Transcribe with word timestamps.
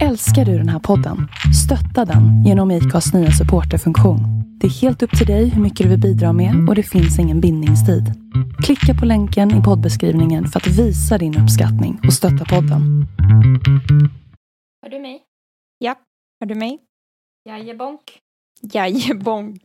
Älskar 0.00 0.44
du 0.44 0.58
den 0.58 0.68
här 0.68 0.78
podden? 0.78 1.28
Stötta 1.64 2.12
den 2.12 2.44
genom 2.44 2.70
IKAs 2.70 3.14
nya 3.14 3.30
supporterfunktion. 3.30 4.20
Det 4.60 4.66
är 4.66 4.70
helt 4.70 5.02
upp 5.02 5.18
till 5.18 5.26
dig 5.26 5.48
hur 5.48 5.62
mycket 5.62 5.84
du 5.84 5.90
vill 5.90 6.00
bidra 6.00 6.32
med 6.32 6.68
och 6.68 6.74
det 6.74 6.82
finns 6.82 7.18
ingen 7.18 7.40
bindningstid. 7.40 8.04
Klicka 8.64 9.00
på 9.00 9.06
länken 9.06 9.60
i 9.60 9.62
poddbeskrivningen 9.62 10.46
för 10.46 10.60
att 10.60 10.66
visa 10.66 11.18
din 11.18 11.38
uppskattning 11.42 12.00
och 12.06 12.12
stötta 12.12 12.44
podden. 12.44 13.06
Hör 14.82 14.90
du 14.90 14.98
mig? 14.98 15.22
Ja, 15.78 15.94
hör 16.40 16.46
du 16.46 16.54
mig? 16.54 16.78
Jajebonk. 17.48 18.18
Jajebonk. 18.60 19.62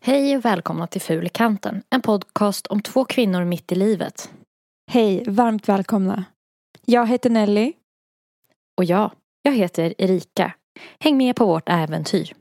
Hej 0.00 0.36
och 0.36 0.44
välkomna 0.44 0.86
till 0.86 1.00
Ful 1.00 1.26
i 1.26 1.28
kanten. 1.28 1.82
En 1.90 2.02
podcast 2.02 2.66
om 2.66 2.80
två 2.82 3.04
kvinnor 3.04 3.44
mitt 3.44 3.72
i 3.72 3.74
livet. 3.74 4.30
Hej, 4.90 5.24
varmt 5.26 5.68
välkomna. 5.68 6.24
Jag 6.86 7.06
heter 7.06 7.30
Nelly. 7.30 7.72
Och 8.76 8.84
jag, 8.84 9.10
jag 9.46 9.52
heter 9.52 9.94
Erika. 9.98 10.52
Häng 11.00 11.16
med 11.16 11.36
på 11.36 11.46
vårt 11.46 11.68
äventyr. 11.68 12.34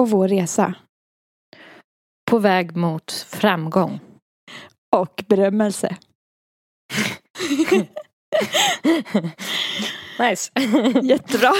Och 0.00 0.10
vår 0.10 0.28
resa. 0.28 0.74
På 2.30 2.38
väg 2.38 2.76
mot 2.76 3.12
framgång. 3.12 4.00
Och 4.96 5.24
berömmelse. 5.28 5.96
nice. 10.18 10.52
Jättebra. 11.02 11.52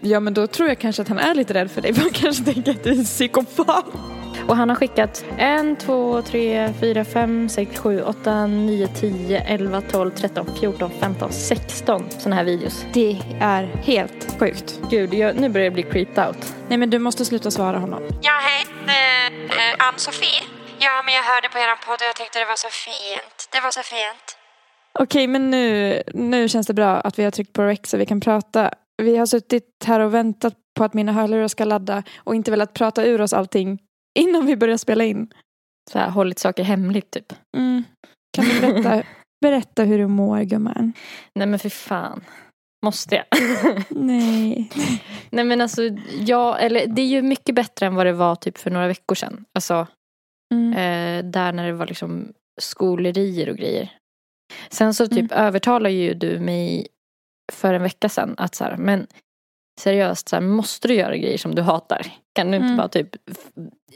ja 0.00 0.20
men 0.20 0.34
då 0.34 0.46
tror 0.46 0.68
jag 0.68 0.78
kanske 0.78 1.02
att 1.02 1.08
han 1.08 1.18
är 1.18 1.34
lite 1.34 1.54
rädd 1.54 1.70
för 1.70 1.80
dig. 1.82 1.92
Man 1.92 2.10
kanske 2.10 2.44
tänker 2.44 2.70
att 2.70 2.84
du 2.84 2.90
är 2.90 2.98
en 2.98 3.04
psykopat. 3.04 4.17
Och 4.48 4.56
han 4.56 4.68
har 4.68 4.76
skickat 4.76 5.24
en, 5.38 5.76
två, 5.76 6.22
tre, 6.22 6.72
fyra, 6.80 7.04
fem, 7.04 7.48
sex, 7.48 7.78
sju, 7.78 8.02
åtta, 8.02 8.46
nio, 8.46 8.88
tio, 8.88 9.40
elva, 9.40 9.80
tolv, 9.80 10.10
tretton, 10.10 10.56
fjorton, 10.60 10.90
femton, 11.00 11.32
sexton 11.32 12.10
sådana 12.10 12.36
här 12.36 12.44
videos. 12.44 12.84
Det 12.92 13.18
är 13.40 13.62
helt 13.64 14.38
sjukt. 14.38 14.80
Gud, 14.90 15.14
jag, 15.14 15.40
nu 15.40 15.48
börjar 15.48 15.64
jag 15.64 15.72
bli 15.72 15.82
creeped 15.82 16.26
out. 16.26 16.54
Nej 16.68 16.78
men 16.78 16.90
du 16.90 16.98
måste 16.98 17.24
sluta 17.24 17.50
svara 17.50 17.78
honom. 17.78 18.02
Ja, 18.22 18.32
hej. 18.42 18.66
Eh, 18.86 19.26
eh, 19.26 19.88
Ann-Sofie. 19.88 20.42
Ja, 20.78 21.02
men 21.04 21.14
jag 21.14 21.22
hörde 21.22 21.48
på 21.48 21.58
er 21.58 21.86
podd 21.86 21.94
och 21.94 22.06
jag 22.08 22.16
tyckte 22.16 22.38
det 22.38 22.44
var 22.44 22.56
så 22.56 22.68
fint. 22.70 23.48
Det 23.52 23.60
var 23.60 23.70
så 23.70 23.82
fint. 23.82 24.36
Okej 24.98 25.26
men 25.26 25.50
nu, 25.50 26.02
nu 26.14 26.48
känns 26.48 26.66
det 26.66 26.74
bra 26.74 27.00
att 27.00 27.18
vi 27.18 27.24
har 27.24 27.30
tryckt 27.30 27.52
på 27.52 27.62
rec 27.62 27.80
så 27.84 27.96
vi 27.96 28.06
kan 28.06 28.20
prata. 28.20 28.70
Vi 29.02 29.16
har 29.16 29.26
suttit 29.26 29.84
här 29.86 30.00
och 30.00 30.14
väntat 30.14 30.54
på 30.76 30.84
att 30.84 30.94
mina 30.94 31.12
hörlurar 31.12 31.48
ska 31.48 31.64
ladda 31.64 32.02
och 32.18 32.34
inte 32.34 32.50
velat 32.50 32.74
prata 32.74 33.04
ur 33.04 33.20
oss 33.20 33.32
allting 33.32 33.78
innan 34.18 34.46
vi 34.46 34.56
börjar 34.56 34.76
spela 34.76 35.04
in. 35.04 35.32
Så 35.92 35.98
här, 35.98 36.10
hållit 36.10 36.38
saker 36.38 36.62
hemligt 36.64 37.10
typ. 37.10 37.32
Mm. 37.56 37.84
Kan 38.36 38.44
du 38.44 38.60
berätta, 38.60 39.02
berätta 39.40 39.82
hur 39.84 39.98
du 39.98 40.06
mår 40.06 40.40
gumman? 40.42 40.92
Nej 41.34 41.46
men 41.46 41.58
för 41.58 41.68
fan. 41.68 42.24
Måste 42.84 43.14
jag? 43.14 43.24
Nej. 43.90 44.70
Nej 45.30 45.44
men 45.44 45.60
alltså, 45.60 45.82
ja, 46.20 46.58
eller 46.58 46.86
det 46.86 47.02
är 47.02 47.06
ju 47.06 47.22
mycket 47.22 47.54
bättre 47.54 47.86
än 47.86 47.94
vad 47.94 48.06
det 48.06 48.12
var 48.12 48.36
typ 48.36 48.58
för 48.58 48.70
några 48.70 48.86
veckor 48.86 49.14
sedan. 49.14 49.44
Alltså, 49.54 49.86
Mm. 50.54 50.72
eh, 50.72 51.30
där 51.30 51.52
när 51.52 51.66
det 51.66 51.72
var 51.72 51.86
liksom 51.86 52.32
skolerier 52.60 53.48
och 53.48 53.56
grejer. 53.56 53.92
Sen 54.68 54.94
så 54.94 55.06
typ 55.06 55.32
övertalar 55.32 55.90
ju 55.90 56.14
du 56.14 56.38
mig 56.38 56.86
för 57.52 57.74
en 57.74 57.82
vecka 57.82 58.08
sedan 58.08 58.34
att 58.38 58.54
så 58.54 58.64
här, 58.64 58.76
men 58.76 59.06
seriöst, 59.78 60.28
så 60.28 60.36
här, 60.36 60.40
måste 60.40 60.88
du 60.88 60.94
göra 60.94 61.16
grejer 61.16 61.38
som 61.38 61.54
du 61.54 61.62
hatar? 61.62 62.06
Kan 62.34 62.50
du 62.50 62.56
inte 62.56 62.64
Mm. 62.66 62.76
bara 62.76 62.88
typ 62.88 63.08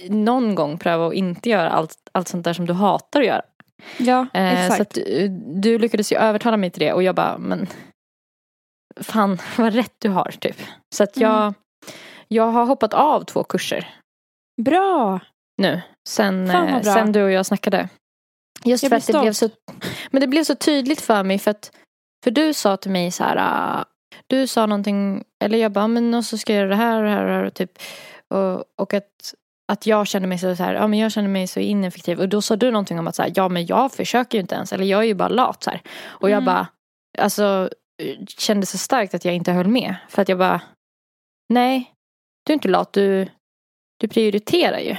någon 0.09 0.55
gång 0.55 0.79
pröva 0.79 1.07
att 1.07 1.15
inte 1.15 1.49
göra 1.51 1.71
allt, 1.71 1.97
allt 2.13 2.29
sånt 2.29 2.45
där 2.45 2.53
som 2.53 2.67
du 2.67 2.73
hatar 2.73 3.21
att 3.21 3.27
göra? 3.27 3.43
Ja, 3.99 4.27
Eh, 4.35 4.53
exakt. 4.65 4.77
så 4.77 4.83
att 4.83 4.91
du, 5.07 5.29
du 5.55 5.79
lyckades 5.79 6.13
ju 6.13 6.17
övertala 6.17 6.57
mig 6.57 6.71
till 6.71 6.81
det 6.81 6.93
och 6.93 7.03
jag 7.03 7.15
bara, 7.15 7.39
men 7.39 7.67
fan 9.01 9.39
vad 9.59 9.75
rätt 9.75 9.95
du 9.99 10.09
har 10.09 10.35
typ. 10.41 10.57
Så 10.95 11.03
att 11.05 11.17
jag, 11.17 11.41
Mm. 11.43 11.55
jag 12.29 12.51
har 12.51 12.65
hoppat 12.67 12.95
av 12.95 13.25
två 13.25 13.45
kurser 13.45 13.95
Bra! 14.63 15.21
nu. 15.63 15.81
Sen, 16.09 16.51
eh, 16.51 16.81
sen 16.83 17.13
du 17.13 17.23
och 17.23 17.31
jag 17.31 17.47
snackade. 17.47 17.89
Just 18.65 18.83
Jag 18.83 18.91
för 18.91 18.97
att 18.97 19.07
det 19.07 19.21
blev 19.21 19.33
så, 19.33 19.49
stolt. 19.49 19.85
men 20.11 20.21
det 20.21 20.27
blev 20.27 20.45
så 20.45 20.55
tydligt 20.55 21.01
för 21.01 21.23
mig 21.23 21.39
för 21.39 21.51
att, 21.51 21.73
för 22.25 22.31
du 22.31 22.55
sa 22.55 22.77
till 22.77 22.91
mig 22.91 23.11
så 23.11 23.25
här, 23.25 23.37
ah, 23.41 23.85
du 24.27 24.47
sa 24.47 24.67
någonting, 24.67 25.25
eller 25.45 25.59
jag 25.59 25.73
bara, 25.73 25.89
men 25.89 26.15
och 26.15 26.25
så 26.25 26.39
ska 26.39 26.53
jag 26.53 26.61
göra 26.61 26.69
det 26.71 26.77
här 26.77 26.97
och 26.99 27.05
det 27.05 27.11
här 27.11 27.23
och 27.23 27.29
det 27.29 27.35
här 27.35 27.45
och 27.45 27.55
typ, 27.55 27.79
och, 28.29 28.65
och 28.77 28.95
att 28.95 29.35
att 29.73 29.87
jag 29.87 30.07
känner 30.07 30.27
mig 30.29 30.39
så, 30.39 30.57
så 30.57 30.63
här, 30.63 30.75
ja 30.75 30.87
men 30.87 30.99
jag 30.99 31.13
känner 31.13 31.29
mig 31.29 31.47
så 31.47 31.61
ineffektiv. 31.61 32.21
Och 32.21 32.29
då 32.29 32.43
sa 32.43 32.57
du 32.57 32.71
någonting 32.71 32.99
om 32.99 33.09
att 33.09 33.15
så 33.17 33.23
här, 33.23 33.33
ja 33.35 33.49
men 33.49 33.67
jag 33.67 33.93
försöker 33.93 34.39
ju 34.39 34.43
inte 34.43 34.55
ens. 34.55 34.73
Eller 34.73 34.85
jag 34.85 35.01
är 35.01 35.07
ju 35.07 35.15
bara 35.15 35.29
lat 35.29 35.63
så 35.63 35.71
här. 35.71 35.83
Och 36.05 36.31
jag 36.31 36.43
Mm. 36.43 36.45
bara, 36.45 36.67
alltså 37.19 37.71
kände 38.39 38.67
så 38.67 38.79
starkt 38.79 39.15
att 39.15 39.25
jag 39.25 39.35
inte 39.35 39.53
höll 39.53 39.69
med. 39.69 39.95
För 40.09 40.23
att 40.23 40.29
jag 40.29 40.39
bara, 40.39 40.61
nej, 41.49 41.93
du 42.47 42.53
är 42.53 42.55
inte 42.55 42.69
lat, 42.69 42.93
du, 42.93 43.29
du 44.01 44.09
prioriterar 44.09 44.79
ju. 44.79 44.97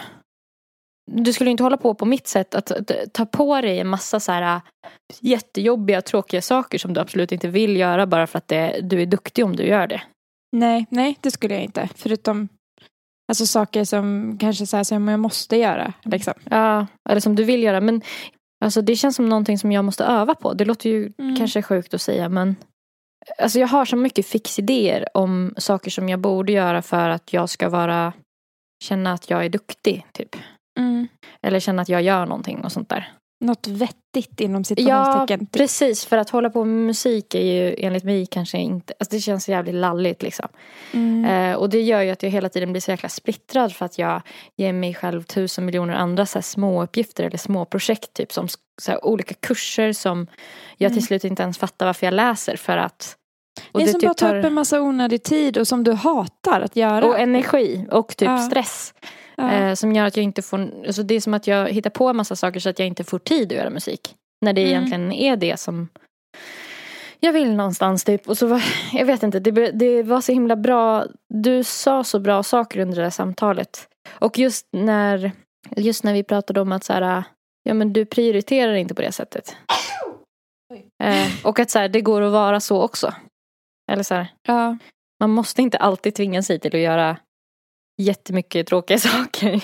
Du 1.11 1.33
skulle 1.33 1.51
inte 1.51 1.63
hålla 1.63 1.77
på 1.77 1.93
på 1.93 2.05
mitt 2.05 2.27
sätt 2.27 2.55
att, 2.55 2.71
ta 3.11 3.25
på 3.25 3.61
dig 3.61 3.79
en 3.79 3.87
massa 3.87 4.19
så 4.19 4.31
här 4.31 4.61
jättejobbiga, 5.19 6.01
tråkiga 6.01 6.41
saker 6.41 6.77
som 6.77 6.93
du 6.93 6.99
absolut 6.99 7.31
inte 7.31 7.47
vill 7.47 7.77
göra 7.77 8.07
bara 8.07 8.27
för 8.27 8.37
att 8.37 8.47
det, 8.47 8.79
du 8.83 9.01
är 9.01 9.05
duktig 9.05 9.45
om 9.45 9.55
du 9.55 9.63
gör 9.63 9.87
det. 9.87 10.01
Nej, 10.51 10.85
nej 10.89 11.17
det 11.21 11.31
skulle 11.31 11.53
jag 11.53 11.63
inte. 11.63 11.89
Förutom 11.95 12.49
alltså, 13.27 13.45
saker 13.45 13.83
som 13.83 14.37
kanske 14.39 14.65
så 14.65 14.77
här, 14.77 14.83
som 14.83 15.07
jag 15.07 15.19
måste 15.19 15.57
göra. 15.57 15.93
Liksom. 16.03 16.33
Ja, 16.49 16.87
eller 17.09 17.21
som 17.21 17.35
du 17.35 17.43
vill 17.43 17.63
göra. 17.63 17.81
Men 17.81 18.01
alltså, 18.65 18.81
det 18.81 18.95
känns 18.95 19.15
som 19.15 19.29
någonting 19.29 19.57
som 19.57 19.71
jag 19.71 19.85
måste 19.85 20.03
öva 20.03 20.35
på. 20.35 20.53
Det 20.53 20.65
låter 20.65 20.89
ju 20.89 21.13
Mm. 21.17 21.35
kanske 21.35 21.61
sjukt 21.61 21.93
att 21.93 22.01
säga 22.01 22.29
men 22.29 22.55
Alltså 23.37 23.59
jag 23.59 23.67
har 23.67 23.85
så 23.85 23.95
mycket 23.95 24.25
fixidéer 24.25 25.07
om 25.13 25.53
saker 25.57 25.91
som 25.91 26.09
jag 26.09 26.19
borde 26.19 26.51
göra 26.51 26.81
för 26.81 27.09
att 27.09 27.33
jag 27.33 27.49
ska 27.49 27.69
vara 27.69 28.13
Känna 28.83 29.13
att 29.13 29.29
jag 29.29 29.45
är 29.45 29.49
duktig 29.49 30.05
typ. 30.11 30.35
Mm. 30.79 31.07
Eller 31.41 31.59
känna 31.59 31.81
att 31.81 31.89
jag 31.89 32.01
gör 32.01 32.25
någonting 32.25 32.59
och 32.65 32.71
sånt 32.71 32.89
där. 32.89 33.11
Något 33.45 33.67
vettigt 33.67 34.39
inom 34.41 34.63
situationstecken. 34.63 35.39
typ. 35.39 35.51
Precis, 35.51 36.05
för 36.05 36.17
att 36.17 36.29
hålla 36.29 36.49
på 36.49 36.65
med 36.65 36.85
musik 36.85 37.35
är 37.35 37.41
ju 37.41 37.75
enligt 37.77 38.03
mig 38.03 38.25
kanske 38.25 38.57
inte, 38.57 38.93
alltså 38.99 39.15
det 39.15 39.21
känns 39.21 39.49
jävligt 39.49 39.75
lalligt 39.75 40.23
liksom. 40.23 40.47
Mm. 40.93 41.25
Eh, 41.51 41.55
och 41.57 41.69
det 41.69 41.81
gör 41.81 42.01
ju 42.01 42.11
att 42.11 42.23
jag 42.23 42.29
hela 42.29 42.49
tiden 42.49 42.71
blir 42.71 42.81
så 42.81 42.91
jäkla 42.91 43.09
splittrad 43.09 43.73
för 43.73 43.85
att 43.85 43.97
jag 43.97 44.21
ger 44.57 44.73
mig 44.73 44.93
själv 44.93 45.23
tusen 45.23 45.65
miljoner 45.65 45.93
andra 45.93 46.25
så 46.25 46.37
här 46.37 46.43
små 46.43 46.83
uppgifter 46.83 47.23
eller 47.23 47.37
små 47.37 47.65
projekt 47.65 48.13
typ 48.13 48.31
som 48.31 48.47
så 48.81 48.91
här, 48.91 49.05
olika 49.05 49.33
kurser 49.33 49.93
som 49.93 50.27
jag 50.77 50.87
Mm. 50.89 50.97
till 50.99 51.07
slut 51.07 51.23
inte 51.23 51.43
ens 51.43 51.57
fattar 51.57 51.85
varför 51.85 52.07
jag 52.07 52.13
läser 52.13 52.55
för 52.57 52.77
att 52.77 53.15
och 53.71 53.79
Nej, 53.79 53.85
det 53.85 53.91
som 53.91 54.01
typ 54.01 54.07
bara 54.07 54.13
tar 54.13 54.37
upp 54.39 54.45
en 54.45 54.53
massa 54.53 54.81
onödig 54.81 55.23
tid 55.23 55.57
och 55.57 55.67
som 55.67 55.83
du 55.83 55.91
hatar 55.93 56.61
att 56.61 56.75
göra. 56.75 57.05
och 57.05 57.19
energi 57.19 57.85
och 57.91 58.07
typ 58.17 58.27
Ja. 58.27 58.37
stress. 58.37 58.93
Eh, 59.51 59.73
som 59.73 59.93
gör 59.93 60.05
att 60.05 60.17
jag 60.17 60.23
inte 60.23 60.41
får, 60.41 60.85
alltså 60.85 61.03
det 61.03 61.15
är 61.15 61.21
som 61.21 61.33
att 61.33 61.47
jag 61.47 61.69
hittar 61.69 61.89
på 61.89 62.07
en 62.07 62.15
massa 62.15 62.35
saker 62.35 62.59
så 62.59 62.69
att 62.69 62.79
jag 62.79 62.87
inte 62.87 63.03
får 63.03 63.19
tid 63.19 63.51
att 63.51 63.57
göra 63.57 63.69
musik. 63.69 64.15
När 64.41 64.53
det 64.53 64.61
Mm. 64.61 64.71
egentligen 64.71 65.11
är 65.11 65.35
det 65.35 65.59
som 65.59 65.89
jag 67.19 67.33
vill 67.33 67.55
någonstans 67.55 68.03
typ. 68.03 68.29
Och 68.29 68.37
så 68.37 68.47
var, 68.47 68.63
jag 68.93 69.05
vet 69.05 69.23
inte, 69.23 69.39
det, 69.39 69.71
det 69.71 70.03
var 70.03 70.21
så 70.21 70.31
himla 70.31 70.55
bra. 70.55 71.05
Du 71.33 71.63
sa 71.63 72.03
så 72.03 72.19
bra 72.19 72.43
saker 72.43 72.79
under 72.79 72.95
det 72.95 73.03
där 73.03 73.09
samtalet. 73.09 73.87
Och 74.11 74.37
just 74.39 74.67
när, 74.71 75.31
just 75.77 76.03
när 76.03 76.13
vi 76.13 76.23
pratade 76.23 76.61
om 76.61 76.71
att 76.71 76.83
så 76.83 76.93
här, 76.93 77.23
ja 77.63 77.73
men 77.73 77.93
du 77.93 78.05
prioriterar 78.05 78.73
inte 78.73 78.93
på 78.93 79.01
det 79.01 79.11
sättet. 79.11 79.55
Eh, 81.03 81.27
och 81.43 81.59
att 81.59 81.69
så 81.69 81.79
här, 81.79 81.89
det 81.89 82.01
går 82.01 82.21
att 82.21 82.31
vara 82.31 82.59
så 82.59 82.81
också. 82.81 83.13
Eller 83.91 84.03
så 84.03 84.13
här, 84.15 84.27
ja. 84.47 84.77
man 85.19 85.29
måste 85.29 85.61
inte 85.61 85.77
alltid 85.77 86.15
tvinga 86.15 86.43
sig 86.43 86.59
till 86.59 86.75
att 86.75 86.81
göra 86.81 87.17
jättemycket 88.01 88.67
tråkiga 88.67 88.99
saker. 88.99 89.63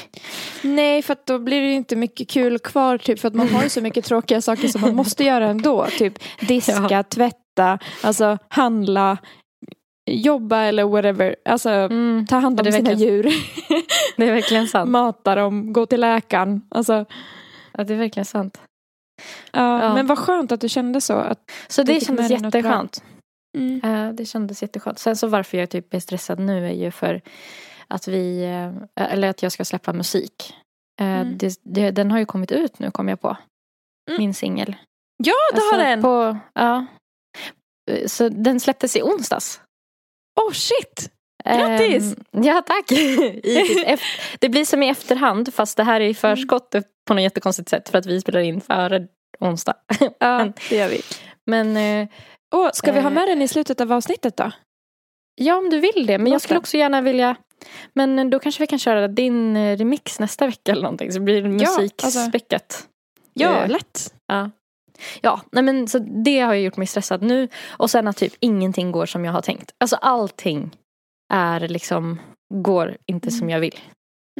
Nej, 0.64 1.02
för 1.02 1.14
att 1.14 1.26
då 1.26 1.40
blir 1.40 1.62
det 1.62 1.68
ju 1.68 1.74
inte 1.74 1.96
mycket 1.96 2.30
kul 2.30 2.60
kvar. 2.60 2.98
Typ, 2.98 3.20
för 3.20 3.28
att 3.28 3.34
man 3.36 3.50
har 3.50 3.64
ju 3.64 3.70
så 3.70 3.82
mycket 3.82 4.06
tråkiga 4.06 4.42
saker 4.42 4.68
som 4.68 4.82
man 4.82 4.96
måste 4.96 5.24
göra 5.24 5.48
ändå. 5.50 5.86
Typ 5.98 6.14
diska, 6.40 6.88
Ja. 6.90 7.04
tvätta, 7.04 7.80
alltså 8.02 8.38
handla, 8.48 9.18
jobba 10.12 10.62
eller 10.62 10.84
whatever. 10.84 11.36
Alltså 11.46 11.70
Mm, 11.70 12.26
ta 12.30 12.36
hand 12.40 12.60
om 12.60 12.66
sina 12.66 12.78
verkligen- 12.78 13.00
djur. 13.00 13.24
det 14.18 14.26
är 14.28 14.32
verkligen 14.34 14.68
sant. 14.68 14.90
Mata 14.90 15.36
dem, 15.36 15.74
gå 15.74 15.86
till 15.86 16.02
läkaren. 16.02 16.62
Alltså, 16.70 17.06
Ja, 17.74 17.84
det 17.84 17.94
är 17.94 17.98
verkligen 17.98 18.26
sant. 18.26 18.62
ja, 19.52 19.84
Ja. 19.84 19.94
Men 19.94 20.08
vad 20.08 20.18
skönt 20.20 20.52
att 20.52 20.62
du 20.62 20.70
kände 20.70 21.02
så. 21.02 21.14
Att, 21.14 21.40
Så 21.68 21.84
det 21.84 22.06
kändes 22.06 22.30
jätteskönt. 22.32 23.04
mm. 23.58 23.82
Eh, 23.84 24.14
Det 24.14 24.26
kändes 24.26 24.62
jätteskönt. 24.62 25.00
Sen 25.00 25.16
så 25.16 25.28
varför 25.28 25.58
jag 25.58 25.70
typ 25.70 25.94
är 25.94 26.00
stressad 26.00 26.40
nu 26.40 26.68
är 26.68 26.72
ju 26.74 26.92
för 26.92 27.22
att 27.90 28.08
vi, 28.08 28.44
eh, 28.44 29.12
eller 29.14 29.30
att 29.30 29.44
jag 29.44 29.52
ska 29.52 29.66
släppa 29.66 29.94
musik. 29.94 30.54
Eh, 31.02 31.08
Mm. 31.08 31.38
Det, 31.38 31.60
det, 31.64 31.92
den 31.92 32.12
har 32.12 32.20
ju 32.20 32.26
kommit 32.26 32.52
ut 32.52 32.80
nu 32.80 32.92
kom 32.92 33.08
jag 33.08 33.22
på. 33.22 33.28
Mm. 34.10 34.18
Min 34.22 34.34
singel. 34.34 34.76
Ja, 35.24 35.34
det 35.54 35.60
har 35.62 35.78
den! 35.78 36.02
På, 36.02 36.38
ja. 36.54 36.86
Eh, 37.92 38.08
Så 38.08 38.30
den 38.30 38.60
släpptes 38.60 38.96
i 38.96 39.02
onsdags. 39.02 39.62
Oh 40.42 40.52
shit! 40.54 41.12
Grattis! 41.46 42.16
Ehm, 42.34 42.44
ja, 42.44 42.62
tack. 42.62 42.86
Det 44.40 44.50
blir 44.50 44.66
som 44.66 44.84
i 44.84 44.90
efterhand 44.90 45.54
fast 45.54 45.78
det 45.78 45.84
här 45.84 46.02
är 46.02 46.06
i 46.10 46.14
förskott 46.14 46.76
på 47.08 47.14
något 47.14 47.24
jättekonstigt 47.24 47.70
sätt 47.70 47.90
för 47.90 47.98
att 47.98 48.06
vi 48.06 48.22
spelar 48.22 48.40
in 48.40 48.62
före 48.62 49.08
onsdag. 49.40 49.74
Ja, 50.20 50.52
det 50.70 50.76
gör 50.76 50.90
vi. 50.90 51.02
Men, 51.46 51.78
Åh, 52.56 52.70
ska 52.74 52.92
vi 52.92 53.00
ha 53.02 53.10
med 53.10 53.28
den 53.28 53.42
i 53.42 53.48
slutet 53.48 53.82
av 53.82 53.92
avsnittet 53.94 54.38
då? 54.38 54.52
Ja, 55.36 55.56
om 55.56 55.70
du 55.70 55.80
vill 55.80 56.06
det. 56.08 56.18
Men 56.18 56.32
jag 56.32 56.42
skulle 56.42 56.60
också 56.60 56.78
gärna 56.78 57.02
vilja... 57.02 57.36
Men 57.94 58.30
då 58.30 58.40
kanske 58.40 58.64
vi 58.64 58.68
kan 58.68 58.80
köra 58.80 59.08
din 59.08 59.56
eh, 59.56 59.78
remix 59.78 60.20
nästa 60.20 60.46
vecka 60.48 60.72
eller 60.72 60.82
någonting. 60.84 61.12
Så 61.12 61.20
blir 61.20 61.42
det 61.42 61.50
Ja, 61.64 61.70
alltså- 61.70 61.82
musikspäckat. 61.82 62.88
Ja, 63.34 63.64
Eh, 63.64 63.70
lätt. 63.70 64.14
Ja. 64.28 64.50
Ja, 65.22 65.42
nej 65.52 65.64
men 65.64 65.88
så 65.88 66.00
det 66.00 66.40
har 66.40 66.54
ju 66.54 66.62
gjort 66.66 66.78
mig 66.78 66.88
stressad 66.88 67.22
nu. 67.22 67.48
Och 67.68 67.90
sen 67.90 68.08
att 68.08 68.18
typ 68.18 68.34
ingenting 68.40 68.92
går 68.92 69.06
som 69.06 69.26
jag 69.26 69.32
har 69.34 69.42
tänkt. 69.42 69.72
Alltså 69.78 69.96
allting 69.96 70.76
är 71.34 71.60
liksom, 71.68 72.20
går 72.54 72.98
inte 73.06 73.32
som 73.32 73.50
jag 73.50 73.60
vill. 73.60 73.80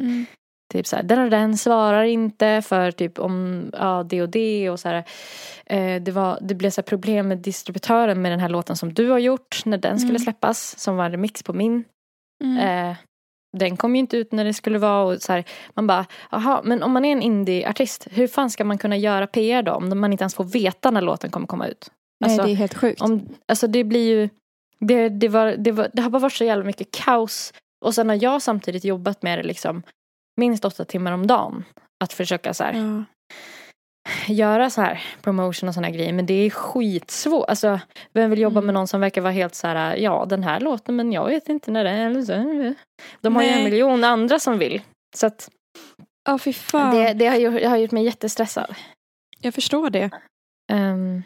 Mm. 0.02 0.26
Typ 0.72 0.86
så 0.86 0.96
här, 0.96 1.02
den 1.02 1.18
och 1.18 1.30
den 1.30 1.58
svarar 1.58 2.04
inte 2.04 2.62
för 2.62 2.90
typ 2.90 3.18
om 3.18 3.64
ja, 3.72 4.06
det 4.10 4.22
och 4.22 4.28
det 4.28 4.70
och 4.70 4.80
så 4.80 4.88
här. 4.88 5.04
Eh, 5.66 6.02
det, 6.02 6.10
var, 6.12 6.38
det 6.40 6.54
blev 6.54 6.70
så 6.70 6.82
problem 6.82 7.28
med 7.28 7.38
distributören 7.38 8.22
med 8.22 8.32
den 8.32 8.40
här 8.40 8.48
låten 8.48 8.76
som 8.76 8.94
du 8.94 9.08
har 9.08 9.18
gjort 9.18 9.62
när 9.64 9.78
den 9.78 9.98
skulle 9.98 10.10
Mm. 10.10 10.22
släppas. 10.22 10.78
Som 10.78 10.96
var 10.96 11.04
en 11.04 11.12
remix 11.12 11.42
på 11.42 11.52
min. 11.52 11.84
Mm. 12.44 12.58
Eh, 12.90 12.96
den 13.58 13.76
kom 13.76 13.94
ju 13.96 14.00
inte 14.00 14.16
ut 14.16 14.32
när 14.32 14.44
det 14.44 14.54
skulle 14.54 14.78
vara 14.78 15.02
och 15.14 15.22
så 15.22 15.32
här, 15.32 15.44
man 15.74 15.86
bara, 15.86 16.06
jaha, 16.30 16.60
men 16.64 16.82
om 16.82 16.92
man 16.92 17.04
är 17.04 17.12
en 17.12 17.22
indie-artist, 17.22 18.06
hur 18.10 18.26
fan 18.26 18.50
ska 18.50 18.64
man 18.64 18.78
kunna 18.78 18.96
göra 18.96 19.26
PR 19.26 19.62
då 19.62 19.72
om 19.72 20.00
man 20.00 20.12
inte 20.12 20.22
ens 20.22 20.34
får 20.34 20.44
veta 20.44 20.90
när 20.90 21.00
låten 21.00 21.30
kommer 21.30 21.46
komma 21.46 21.66
ut? 21.66 21.90
Nej, 22.20 22.30
Alltså, 22.30 22.46
det 22.46 22.52
är 22.52 22.56
helt 22.56 22.74
sjukt. 22.74 23.00
om, 23.00 23.28
alltså 23.48 23.66
det 23.66 23.84
blir 23.84 24.08
ju, 24.08 24.28
det, 24.78 25.08
det, 25.08 25.28
var, 25.28 25.54
det, 25.58 25.72
var, 25.72 25.88
det 25.92 26.02
har 26.02 26.10
bara 26.10 26.18
varit 26.18 26.32
så 26.32 26.44
jävla 26.44 26.64
mycket 26.64 26.90
kaos. 26.90 27.52
Och 27.84 27.94
sen 27.94 28.08
har 28.08 28.22
jag 28.22 28.42
samtidigt 28.42 28.84
jobbat 28.84 29.22
med 29.22 29.38
det 29.38 29.42
liksom 29.42 29.82
minst 30.36 30.64
åtta 30.64 30.84
timmar 30.84 31.12
om 31.12 31.26
dagen. 31.26 31.64
Att 32.04 32.12
försöka 32.12 32.54
så 32.54 32.64
här, 32.64 32.72
Ja. 32.72 33.04
Göra 34.28 34.70
så 34.70 34.80
här 34.80 35.02
promotion 35.22 35.68
och 35.68 35.74
såna 35.74 35.90
grejer. 35.90 36.12
Men 36.12 36.26
det 36.26 36.34
är 36.34 36.50
skitsvårt. 36.50 37.48
Alltså, 37.48 37.80
vem 38.12 38.30
vill 38.30 38.38
jobba 38.40 38.58
Mm. 38.58 38.66
med 38.66 38.74
någon 38.74 38.88
som 38.88 39.00
verkar 39.00 39.20
vara 39.20 39.32
helt 39.32 39.54
så 39.54 39.66
här, 39.66 39.96
ja 39.96 40.26
den 40.28 40.42
här 40.42 40.60
låten 40.60 40.96
men 40.96 41.12
jag 41.12 41.26
vet 41.26 41.48
inte 41.48 41.70
när 41.70 41.84
det 41.84 41.90
är. 41.90 42.06
eller 42.06 42.22
så. 42.22 42.74
De 43.20 43.36
har 43.36 43.42
ju 43.42 43.48
en 43.48 43.54
Nej. 43.54 43.64
miljon 43.70 44.04
andra 44.04 44.38
som 44.38 44.58
vill. 44.58 44.82
Så 45.16 45.26
att 45.26 45.50
Ja, 46.24 46.38
fy 46.38 46.52
fan. 46.52 46.94
det, 46.96 47.12
det, 47.12 47.26
har 47.26 47.36
gjort, 47.36 47.64
har 47.64 47.76
gjort 47.76 47.90
mig 47.90 48.04
jättestressad. 48.04 48.74
Jag 49.40 49.54
förstår 49.54 49.90
det. 49.90 50.10
Um, 50.72 51.22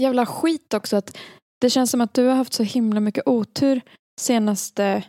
Jävla 0.00 0.26
skit 0.26 0.74
också 0.74 0.96
att 0.96 1.18
det 1.60 1.70
känns 1.70 1.90
som 1.90 2.00
att 2.00 2.14
du 2.14 2.26
har 2.26 2.34
haft 2.34 2.52
så 2.52 2.62
himla 2.62 3.00
mycket 3.00 3.26
otur 3.28 3.80
senaste 4.20 5.02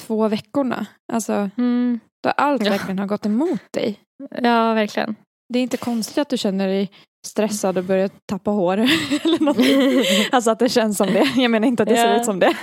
två 0.00 0.28
veckorna. 0.28 0.86
Alltså, 1.12 1.50
mm, 1.58 2.00
där 2.22 2.32
allt 2.36 2.64
Ja. 2.64 2.70
verkligen 2.70 2.98
har 2.98 3.06
gått 3.06 3.26
emot 3.26 3.60
dig. 3.72 4.00
ja, 4.30 4.74
verkligen. 4.74 5.16
Det 5.52 5.58
är 5.58 5.62
inte 5.62 5.76
konstigt 5.76 6.18
att 6.18 6.28
du 6.28 6.36
känner 6.38 6.68
dig 6.68 6.90
stressad 7.26 7.78
och 7.78 7.84
börjar 7.84 8.10
tappa 8.26 8.50
hår 8.50 8.76
eller 9.24 9.40
någonting. 9.44 10.04
Alltså 10.32 10.50
att 10.50 10.58
det 10.58 10.68
känns 10.68 10.96
som 10.96 11.06
det. 11.06 11.28
Jag 11.36 11.50
menar 11.50 11.68
inte 11.68 11.82
att 11.82 11.88
det 11.88 11.96
ser 11.96 12.08
Ja. 12.12 12.20
ut 12.20 12.24
som 12.24 12.38
det. 12.38 12.54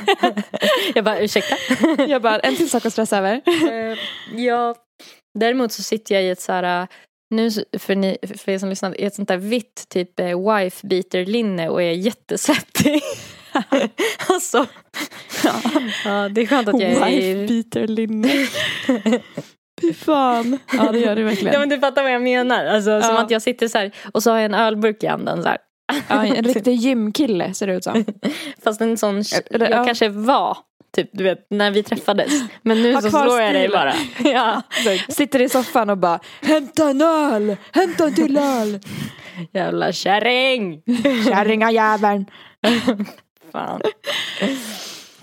jag 0.96 1.04
bara, 1.06 1.20
ursäkta? 1.20 1.56
Jag 2.08 2.22
bara, 2.22 2.40
en 2.40 2.56
till 2.56 2.70
sak 2.70 2.86
att 2.86 2.94
stressa 2.94 3.18
över. 3.18 3.42
Eh, 3.46 3.98
ja, 4.42 4.76
däremot 5.40 5.72
så 5.72 5.84
sitter 5.84 6.16
jag 6.16 6.24
i 6.24 6.30
ett 6.30 6.42
så 6.42 6.52
här, 6.52 6.82
eh, 6.82 6.88
nu 7.30 7.52
för, 7.80 7.96
ni, 7.96 8.18
för 8.38 8.52
er 8.52 8.58
som 8.58 8.70
lyssnar, 8.70 9.02
i 9.02 9.04
ett 9.04 9.16
sånt 9.16 9.28
där 9.28 9.38
vitt 9.38 9.86
typ 9.90 10.20
eh, 10.20 10.54
wife 10.56 10.88
beater 10.88 11.26
linne 11.26 11.70
och 11.70 11.84
är 11.84 11.92
jättesvettig. 11.92 13.02
alltså, 14.30 14.66
ja, 16.06 16.30
det 16.30 16.42
är 16.42 16.46
skönt 16.48 16.68
att 16.68 16.82
jag 16.82 16.92
är 16.92 17.06
Wife 17.06 17.48
beater 17.48 17.88
linne. 17.88 18.48
Fy 19.82 19.94
fan. 19.94 20.60
Ja 20.74 20.92
det 20.92 21.00
gör 21.00 21.16
det 21.16 21.24
verkligen. 21.24 21.54
Ja 21.54 21.60
men 21.60 21.70
du 21.70 21.80
fattar 21.80 22.04
vad 22.04 22.12
jag 22.12 22.22
menar. 22.22 22.66
Alltså, 22.66 23.02
Som 23.02 23.16
Ja. 23.16 23.22
att 23.22 23.32
jag 23.32 23.42
sitter 23.42 23.68
så 23.68 23.78
här 23.78 23.92
och 24.14 24.24
så 24.24 24.32
har 24.32 24.38
jag 24.38 24.46
en 24.46 24.54
ölburk 24.54 25.04
i 25.04 25.08
handen 25.08 25.44
så 25.44 25.50
här. 25.50 25.58
Ja, 26.10 26.26
en 26.26 26.44
riktig 26.44 26.74
gymkille 26.76 27.54
ser 27.54 27.68
det 27.68 27.74
ut 27.74 27.84
som. 27.84 28.06
Fast 28.64 28.82
en 28.82 28.98
sån, 28.98 29.24
Eller, 29.52 29.70
jag 29.70 29.80
ja. 29.80 29.86
kanske 29.86 30.10
var 30.10 30.58
typ 30.96 31.10
du 31.14 31.24
vet 31.24 31.48
när 31.50 31.72
vi 31.72 31.84
träffades. 31.84 32.32
Men 32.62 32.82
nu 32.84 32.94
Ha 32.94 33.02
så 33.02 33.10
slår 33.10 33.42
jag 33.42 33.54
dig 33.54 33.70
bara. 33.70 33.94
ja. 34.24 34.62
Sitter 35.10 35.42
i 35.42 35.50
soffan 35.50 35.90
och 35.90 35.98
bara 35.98 36.20
Hämta 36.42 36.90
en 36.90 37.02
öl! 37.02 37.58
Hämta 37.72 38.04
en 38.06 38.16
till 38.16 38.38
öl! 38.38 38.80
Jävla 39.54 39.92
kärring. 39.92 40.82
Kärringajäveln! 41.28 42.26
Fan. 43.52 43.82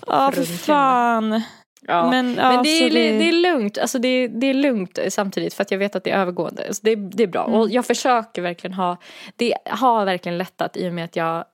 Ja 0.07 0.31
för 0.31 0.43
Fruntimmer. 0.43 0.57
fan. 0.57 1.41
Ja. 1.87 2.09
Men, 2.09 2.35
ja, 2.35 2.51
Men 2.51 2.63
det 2.63 2.69
är, 2.69 2.89
det... 2.89 3.17
det 3.17 3.27
är 3.27 3.31
lugnt, 3.31 3.77
alltså 3.77 3.99
det, 3.99 4.07
är, 4.07 4.27
det 4.27 4.47
är 4.47 4.53
lugnt 4.53 4.99
samtidigt 5.09 5.53
för 5.53 5.61
att 5.61 5.71
jag 5.71 5.77
vet 5.77 5.95
att 5.95 6.03
det 6.03 6.11
är 6.11 6.19
övergående. 6.19 6.73
Så 6.73 6.79
det, 6.83 6.95
det 6.95 7.23
är 7.23 7.27
bra. 7.27 7.45
Mm. 7.47 7.59
Och 7.59 7.69
jag 7.69 7.85
försöker 7.85 8.41
verkligen 8.41 8.73
ha, 8.73 8.97
det 9.35 9.53
har 9.65 10.05
verkligen 10.05 10.37
lättat 10.37 10.77
i 10.77 10.89
och 10.89 10.93
med 10.93 11.05
att 11.05 11.15
jag 11.15 11.45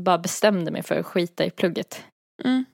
bara 0.00 0.18
bestämde 0.18 0.70
mig 0.70 0.82
för 0.82 0.98
att 0.98 1.06
skita 1.06 1.44
i 1.44 1.50
plugget. 1.50 2.04
Mm. 2.44 2.64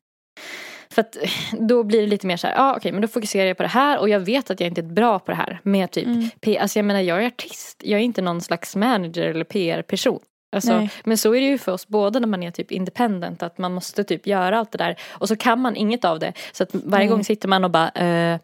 För 0.90 1.00
att 1.00 1.16
då 1.52 1.82
blir 1.82 2.00
det 2.00 2.06
lite 2.06 2.26
mer 2.26 2.37
så 2.37 2.46
här, 2.46 2.54
ja 2.54 2.62
ah, 2.62 2.76
okej 2.76 2.93
men 2.93 3.02
då 3.02 3.08
fokuserar 3.08 3.46
jag 3.46 3.56
på 3.56 3.62
det 3.62 3.69
här 3.69 3.98
och 3.98 4.08
jag 4.08 4.20
vet 4.20 4.50
att 4.50 4.60
jag 4.60 4.66
inte 4.66 4.81
är 4.81 4.94
bra 4.94 5.19
på 5.19 5.31
det 5.31 5.37
här. 5.37 5.60
Med 5.62 5.90
typ, 5.90 6.06
Mm. 6.06 6.31
P, 6.40 6.58
alltså 6.58 6.78
jag 6.78 6.87
menar 6.87 7.00
jag 7.00 7.22
är 7.22 7.26
artist, 7.26 7.81
jag 7.84 8.00
är 8.00 8.04
inte 8.04 8.22
någon 8.22 8.40
slags 8.40 8.76
manager 8.76 9.22
eller 9.22 9.44
PR-person. 9.44 10.20
Alltså, 10.56 10.88
men 11.05 11.19
så 11.19 11.35
är 11.35 11.41
det 11.41 11.47
ju 11.47 11.58
för 11.58 11.73
oss 11.73 11.88
båda 11.88 12.19
när 12.19 12.29
man 12.29 12.43
är 12.43 12.50
typ 12.50 12.73
independent 12.73 13.43
att 13.43 13.58
man 13.58 13.73
måste 13.73 14.05
typ 14.05 14.26
göra 14.26 14.58
allt 14.58 14.73
det 14.73 14.79
där 14.79 14.97
och 15.11 15.29
så 15.29 15.37
kan 15.37 15.61
man 15.61 15.76
inget 15.76 16.05
av 16.05 16.19
det. 16.19 16.32
Så 16.53 16.62
att 16.62 16.70
varje 16.73 17.05
Nej. 17.05 17.08
gång 17.08 17.25
sitter 17.25 17.49
man 17.49 17.64
och 17.64 17.70
bara 17.70 17.88
eh, 17.91 18.41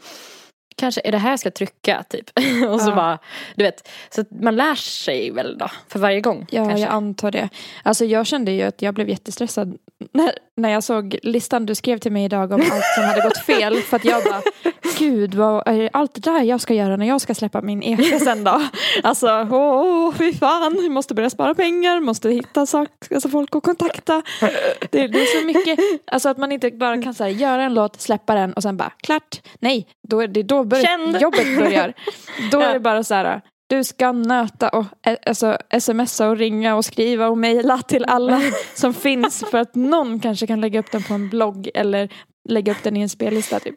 Kanske 0.77 1.01
är 1.05 1.13
det 1.13 1.19
här 1.19 1.31
jag 1.31 1.41
ska 1.41 1.51
trycka 1.51 2.05
typ. 2.09 2.31
och 2.69 2.81
så 2.81 2.91
Ja. 2.91 2.95
bara, 2.95 3.19
du 3.55 3.65
vet. 3.65 3.89
Så 4.11 4.21
att 4.21 4.31
man 4.31 4.57
lär 4.57 4.75
sig 4.75 5.31
väl 5.31 5.59
då 5.59 5.69
för 5.89 5.99
varje 5.99 6.21
gång. 6.21 6.47
Ja, 6.51 6.65
kanske. 6.65 6.81
jag 6.81 6.91
antar 6.93 7.31
det. 7.31 7.49
Alltså 7.83 8.05
jag 8.05 8.27
kände 8.27 8.53
ju 8.53 8.63
att 8.63 8.83
jag 8.83 8.95
blev 8.95 9.09
jättestressad 9.09 9.77
när, 10.13 10.33
när 10.57 10.69
jag 10.69 10.85
såg 10.85 11.19
listan 11.23 11.67
du 11.67 11.75
skrev 11.75 11.99
till 11.99 12.13
mig 12.13 12.25
idag 12.25 12.53
om 12.53 12.61
allt 12.61 12.85
som 12.95 13.05
hade 13.05 13.21
gått 13.21 13.39
fel. 13.39 13.77
För 13.77 13.97
att 13.97 14.05
jag 14.05 14.25
bara, 14.25 14.43
gud, 14.99 15.35
vad 15.35 15.69
är 15.69 15.91
allt 15.93 16.15
det 16.15 16.21
där 16.21 16.43
jag 16.43 16.61
ska 16.61 16.75
göra 16.75 16.97
när 16.97 17.07
jag 17.07 17.21
ska 17.21 17.35
släppa 17.35 17.61
min 17.61 17.83
EP 17.83 18.21
sen 18.21 18.45
då? 18.45 18.63
Alltså, 19.03 19.49
åh, 19.51 20.15
fy 20.15 20.33
fan, 20.33 20.75
vi 20.75 20.89
måste 20.89 21.15
börja 21.15 21.31
spara 21.31 21.55
pengar, 21.55 22.01
måste 22.01 22.31
hitta 22.31 22.67
sak, 22.67 22.89
alltså 23.11 23.29
folk 23.29 23.57
att 23.57 23.63
kontakta. 23.63 24.23
Det, 24.91 25.09
det 25.09 25.21
är 25.23 25.41
så 25.41 25.47
mycket, 25.47 25.79
alltså 26.07 26.29
att 26.29 26.39
man 26.39 26.53
inte 26.53 26.71
bara 26.71 27.03
kan 27.03 27.15
så 27.15 27.25
här, 27.25 27.31
göra 27.31 27.63
en 27.63 27.75
låt, 27.75 28.01
släppa 28.01 28.35
den 28.35 28.53
och 28.53 28.63
sen 28.63 28.77
bara, 28.77 28.93
klart. 29.03 29.41
Nej, 29.61 29.87
då 30.09 30.21
är 30.21 30.29
det 30.29 30.43
då 30.43 30.65
börjar 30.65 31.21
jobbet 31.21 31.59
börjar. 31.59 31.93
Då 32.51 32.61
är 32.61 32.73
det 32.73 32.81
bara 32.81 33.05
så 33.05 33.15
här, 33.15 33.41
du 33.77 33.85
ska 33.85 34.13
nöta 34.13 34.69
och 34.69 34.85
eh, 35.07 35.17
alltså, 35.27 35.59
smsa 35.81 36.29
och 36.29 36.37
ringa 36.37 36.77
och 36.77 36.85
skriva 36.85 37.29
och 37.29 37.39
mejla 37.39 37.79
till 37.79 38.05
alla 38.05 38.41
som 38.75 38.95
finns 38.95 39.45
för 39.51 39.59
att 39.59 39.75
någon 39.75 40.21
kanske 40.21 40.47
kan 40.47 40.61
lägga 40.61 40.81
upp 40.81 40.91
den 40.93 41.03
på 41.03 41.15
en 41.15 41.29
blogg 41.29 41.69
eller 41.75 42.09
lägga 42.49 42.73
upp 42.73 42.83
den 42.83 42.97
i 42.97 43.01
en 43.03 43.09
spellista. 43.09 43.61
Typ. 43.61 43.75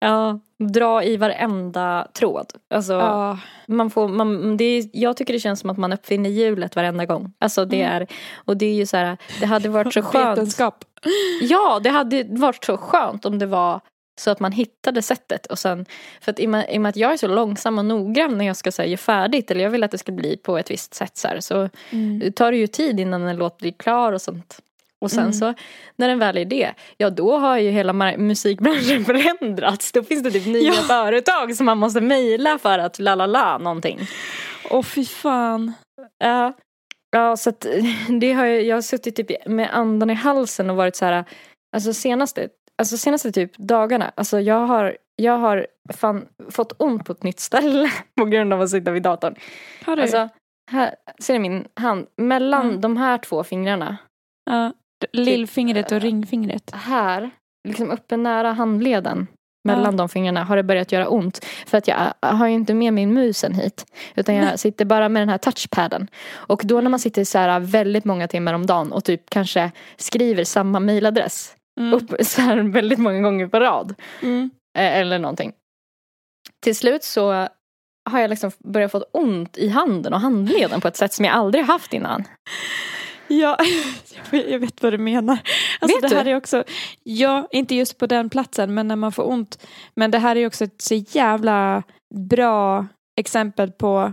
Ja, 0.00 0.40
dra 0.72 1.04
i 1.04 1.16
varenda 1.16 2.08
tråd. 2.18 2.46
Alltså, 2.74 2.92
Ja, 2.92 3.38
man 3.68 3.90
får, 3.90 4.08
man, 4.08 4.56
det 4.56 4.64
är, 4.64 4.84
jag 4.92 5.16
tycker 5.16 5.32
det 5.32 5.40
känns 5.40 5.60
som 5.60 5.70
att 5.70 5.78
man 5.78 5.92
uppfinner 5.92 6.30
hjulet 6.30 6.76
varenda 6.76 7.04
gång. 7.06 7.32
Alltså 7.40 7.64
det 7.64 7.82
Mm. 7.82 7.92
är, 8.02 8.06
och 8.44 8.56
det 8.56 8.66
är 8.66 8.74
ju 8.74 8.86
så 8.86 8.96
här, 8.96 9.16
det 9.40 9.46
hade 9.46 9.68
varit 9.68 9.94
så 9.94 10.02
skönt. 10.12 10.38
vetenskap. 10.38 10.84
Ja, 11.42 11.80
det 11.84 11.90
hade 11.90 12.24
varit 12.30 12.64
så 12.64 12.76
skönt 12.76 13.24
om 13.24 13.38
det 13.38 13.46
var 13.46 13.80
så 14.20 14.30
att 14.30 14.40
man 14.40 14.52
hittade 14.52 15.02
sättet 15.02 15.46
och 15.46 15.58
sen, 15.58 15.86
för 16.20 16.32
att 16.32 16.40
i 16.40 16.46
och 16.46 16.50
med, 16.50 16.66
i 16.70 16.76
och 16.76 16.80
med 16.82 16.88
att 16.88 16.96
jag 16.96 17.12
är 17.12 17.16
så 17.16 17.26
långsam 17.26 17.78
och 17.78 17.84
noggrann 17.84 18.38
när 18.38 18.44
jag 18.44 18.56
ska 18.56 18.72
säga 18.72 18.96
färdigt 18.96 19.50
eller 19.50 19.64
jag 19.64 19.70
vill 19.70 19.82
att 19.84 19.90
det 19.90 19.98
ska 19.98 20.12
bli 20.12 20.36
på 20.36 20.58
ett 20.58 20.70
visst 20.70 20.94
sätt 20.94 21.16
så 21.16 21.28
här, 21.28 21.40
så 21.40 21.68
Mm. 21.90 22.32
tar 22.32 22.50
det 22.52 22.56
ju 22.58 22.66
tid 22.66 23.00
innan 23.00 23.22
en 23.22 23.36
låt 23.36 23.58
blir 23.58 23.72
klar 23.72 24.12
och 24.12 24.22
sånt. 24.22 24.58
Och 25.00 25.10
sen 25.10 25.20
Mm. 25.20 25.32
så 25.32 25.54
när 25.96 26.08
den 26.08 26.18
väl 26.18 26.38
är 26.38 26.44
det, 26.44 26.72
ja 26.96 27.10
då 27.10 27.36
har 27.36 27.58
ju 27.58 27.70
hela 27.70 27.92
musikbranschen 28.16 29.04
förändrats. 29.04 29.92
Då 29.92 30.02
finns 30.02 30.22
det 30.22 30.30
typ 30.30 30.46
nya 30.46 30.62
Ja. 30.62 30.72
företag 30.74 31.56
som 31.56 31.66
man 31.66 31.78
måste 31.78 32.00
mejla 32.00 32.58
för 32.58 32.78
att 32.78 32.98
la 32.98 33.14
la 33.14 33.26
la 33.26 33.58
någonting. 33.58 33.98
Åh 34.70 34.82
fy 34.82 35.04
fan. 35.04 35.72
Ja, 36.24 36.52
ja 37.10 37.36
så 37.36 37.50
att 37.50 37.66
det 38.20 38.32
har 38.32 38.46
jag, 38.46 38.62
jag 38.62 38.76
har 38.76 38.82
suttit 38.82 39.16
typ 39.16 39.46
med 39.46 39.68
andan 39.76 40.10
i 40.10 40.14
halsen 40.14 40.70
och 40.70 40.76
varit 40.76 40.96
så 40.96 41.04
här, 41.04 41.24
alltså 41.76 41.92
senaste, 41.94 42.48
alltså 42.78 42.96
senaste 42.96 43.32
typ 43.32 43.58
dagarna, 43.58 44.12
alltså 44.14 44.40
jag 44.40 44.66
har, 44.66 44.96
jag 45.16 45.38
har 45.38 45.66
fan 45.94 46.26
fått 46.50 46.72
ont 46.78 47.04
på 47.04 47.12
ett 47.12 47.22
nytt 47.22 47.40
ställe 47.40 47.90
på 48.16 48.24
grund 48.24 48.52
av 48.52 48.60
att 48.62 48.70
sitta 48.70 48.90
vid 48.90 49.02
datorn. 49.02 49.34
Har 49.84 49.96
du? 49.96 50.02
Alltså, 50.02 50.28
här, 50.70 50.94
ser 51.18 51.32
du 51.34 51.38
min 51.40 51.64
hand? 51.80 52.06
Mellan 52.16 52.68
Mm. 52.68 52.80
de 52.80 52.96
här 52.96 53.18
två 53.18 53.44
fingrarna, 53.44 53.96
ja. 54.50 54.72
Lillfingret 55.12 55.92
och 55.92 56.00
ringfingret. 56.00 56.70
här, 56.74 57.30
liksom 57.68 57.90
uppe 57.90 58.16
nära 58.16 58.52
handleden, 58.52 59.26
mellan 59.68 59.96
de 59.96 60.08
fingrarna 60.08 60.44
har 60.44 60.56
det 60.56 60.62
börjat 60.62 60.92
göra 60.92 61.08
ont. 61.08 61.44
För 61.66 61.78
att 61.78 61.88
jag 61.88 62.12
har 62.20 62.46
ju 62.46 62.54
inte 62.54 62.74
med 62.74 62.92
min 62.92 63.14
musen 63.14 63.54
hit. 63.54 63.86
Utan 64.14 64.34
jag 64.34 64.58
sitter 64.58 64.84
bara 64.84 65.08
med 65.08 65.22
den 65.22 65.28
här 65.28 65.38
touchpaden. 65.38 66.08
Och 66.32 66.62
då 66.64 66.80
när 66.80 66.90
man 66.90 67.00
sitter 67.00 67.24
så 67.24 67.38
här 67.38 67.60
väldigt 67.60 68.04
många 68.04 68.28
timmar 68.28 68.54
om 68.54 68.66
dagen 68.66 68.92
och 68.92 69.04
typ 69.04 69.30
kanske 69.30 69.72
skriver 69.96 70.44
samma 70.44 70.80
mailadress 70.80 71.56
Mm. 71.80 71.94
upp 71.94 72.14
så 72.26 72.40
här 72.42 72.56
väldigt 72.72 72.98
många 72.98 73.20
gånger 73.20 73.46
på 73.46 73.60
rad. 73.60 73.94
Mm. 74.22 74.50
eh, 74.78 74.96
Eller 74.98 75.18
någonting. 75.18 75.52
Till 76.62 76.76
slut 76.76 77.04
så 77.04 77.48
har 78.10 78.20
jag 78.20 78.30
liksom 78.30 78.50
börjat 78.58 78.90
få 78.92 78.98
ont 79.12 79.58
i 79.58 79.68
handen 79.68 80.12
och 80.14 80.20
handleden 80.20 80.80
på 80.80 80.88
ett 80.88 80.96
sätt 80.96 81.12
som 81.12 81.24
jag 81.24 81.34
aldrig 81.34 81.64
haft 81.64 81.92
innan. 81.92 82.24
Ja, 83.28 83.58
jag 84.30 84.58
vet- 84.58 84.82
vad 84.82 84.92
du 84.92 84.98
menar. 84.98 85.38
Alltså 85.80 86.00
Vet 86.00 86.10
det 86.10 86.16
här 86.16 86.24
du? 86.24 86.30
är 86.30 86.36
också, 86.36 86.64
ja, 87.02 87.48
inte 87.50 87.74
just 87.74 87.98
på 87.98 88.06
den 88.06 88.30
platsen, 88.30 88.74
men 88.74 88.88
när 88.88 88.96
man 88.96 89.12
får 89.12 89.28
ont. 89.28 89.66
Men 89.96 90.10
det 90.10 90.18
här 90.18 90.36
är 90.36 90.46
också 90.46 90.64
ett 90.64 90.82
så 90.82 90.94
jävla 90.94 91.82
bra 92.14 92.86
exempel 93.20 93.72
på 93.72 94.12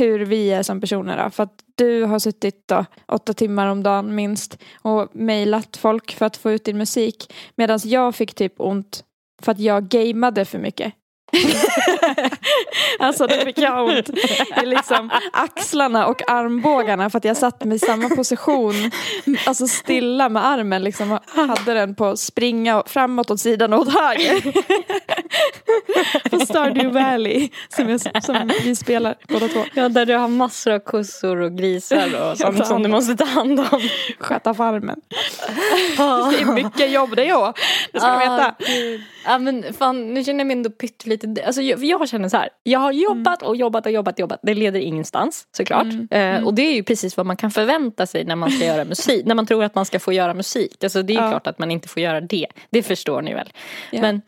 hur 0.00 0.18
vi 0.18 0.50
är 0.50 0.62
som 0.62 0.80
personer. 0.80 1.24
Då. 1.24 1.30
För 1.30 1.42
att 1.42 1.64
du 1.74 2.04
har 2.04 2.18
suttit 2.18 2.68
då, 2.68 2.84
åtta 3.06 3.32
timmar 3.32 3.66
om 3.66 3.82
dagen 3.82 4.14
minst 4.14 4.58
och 4.82 5.08
mejlat 5.12 5.76
folk 5.76 6.12
för 6.12 6.26
att 6.26 6.36
få 6.36 6.50
ut 6.50 6.64
din 6.64 6.78
musik. 6.78 7.32
Medan 7.56 7.78
jag 7.84 8.14
fick 8.14 8.34
typ 8.34 8.54
ont 8.56 9.04
för 9.42 9.52
att 9.52 9.60
jag 9.60 9.88
gameade 9.88 10.44
för 10.44 10.58
mycket. 10.58 10.92
alltså 12.98 13.26
då 13.26 13.34
fick 13.34 13.58
jag 13.58 13.86
ont 13.86 14.08
i 14.62 14.66
liksom 14.66 15.10
axlarna 15.32 16.06
och 16.06 16.30
armbågarna 16.30 17.10
för 17.10 17.18
att 17.18 17.24
jag 17.24 17.36
satt 17.36 17.64
mig 17.64 17.76
i 17.76 17.78
samma 17.78 18.08
position, 18.08 18.74
alltså 19.46 19.66
stilla 19.66 20.28
med 20.28 20.46
armen 20.46 20.82
liksom 20.84 21.12
och 21.12 21.20
hade 21.48 21.74
den 21.74 21.94
på 21.94 22.16
springa 22.16 22.82
framåt 22.86 23.30
åt 23.30 23.40
sidan 23.40 23.72
och 23.72 23.80
åt 23.80 23.94
höger. 23.94 24.52
på 26.30 26.40
Stardew 26.40 27.00
Valley 27.00 27.48
som, 27.68 27.88
jag, 27.88 28.24
som 28.24 28.50
vi 28.64 28.76
spelar 28.76 29.14
båda 29.28 29.48
två. 29.48 29.64
Ja, 29.74 29.88
där 29.88 30.06
du 30.06 30.14
har 30.14 30.28
massor 30.28 30.72
av 30.72 30.78
kossor 30.78 31.36
och 31.40 31.56
grisar 31.58 32.30
och 32.30 32.38
sånt 32.38 32.66
som 32.66 32.82
du 32.82 32.88
måste 32.88 33.16
ta 33.16 33.24
hand 33.24 33.60
om. 33.60 33.80
Sköta 34.18 34.54
farmen. 34.54 35.00
Det 35.96 36.02
är 36.40 36.52
mycket 36.52 36.90
jobb 36.92 37.16
det 37.16 37.28
är 37.28 37.52
det 37.92 38.00
ska 38.00 38.08
du 38.08 38.14
Ah, 38.14 38.18
veta. 38.36 38.54
gud. 38.58 39.00
Ja 39.24 39.38
men 39.38 39.64
fan, 39.78 40.14
nu 40.14 40.24
känner 40.24 40.40
jag 40.40 40.46
mig 40.46 40.56
ändå 40.56 40.70
pyttelite, 40.70 41.26
alltså 41.46 41.62
jag, 41.62 41.84
jag 41.84 42.08
känner 42.08 42.28
så 42.28 42.36
här, 42.36 42.48
jag 42.62 42.78
har 42.80 42.92
jobbat 42.92 43.42
och 43.42 43.56
jobbat 43.56 43.86
och 43.86 43.92
jobbat 43.92 44.14
och 44.14 44.20
jobbat, 44.20 44.40
det 44.42 44.54
leder 44.54 44.80
ingenstans 44.80 45.44
såklart. 45.56 45.84
Mm. 45.84 46.08
Eh, 46.10 46.46
och 46.46 46.54
det 46.54 46.62
är 46.62 46.74
ju 46.74 46.82
precis 46.82 47.16
vad 47.16 47.26
man 47.26 47.36
kan 47.36 47.50
förvänta 47.50 48.06
sig 48.06 48.24
när 48.24 48.36
man 48.36 48.50
ska 48.50 48.64
göra 48.64 48.84
musik, 48.84 49.26
när 49.26 49.34
man 49.34 49.46
tror 49.46 49.64
att 49.64 49.74
man 49.74 49.84
ska 49.84 49.98
få 50.00 50.12
göra 50.12 50.34
musik. 50.34 50.84
Alltså 50.84 51.02
det 51.02 51.12
är 51.12 51.22
Ja. 51.22 51.30
klart 51.30 51.46
att 51.46 51.58
man 51.58 51.70
inte 51.70 51.88
får 51.88 52.02
göra 52.02 52.20
det, 52.20 52.46
det 52.70 52.82
förstår 52.82 53.22
ni 53.22 53.34
väl. 53.34 53.48
Ja. 53.92 54.00
Men 54.00 54.22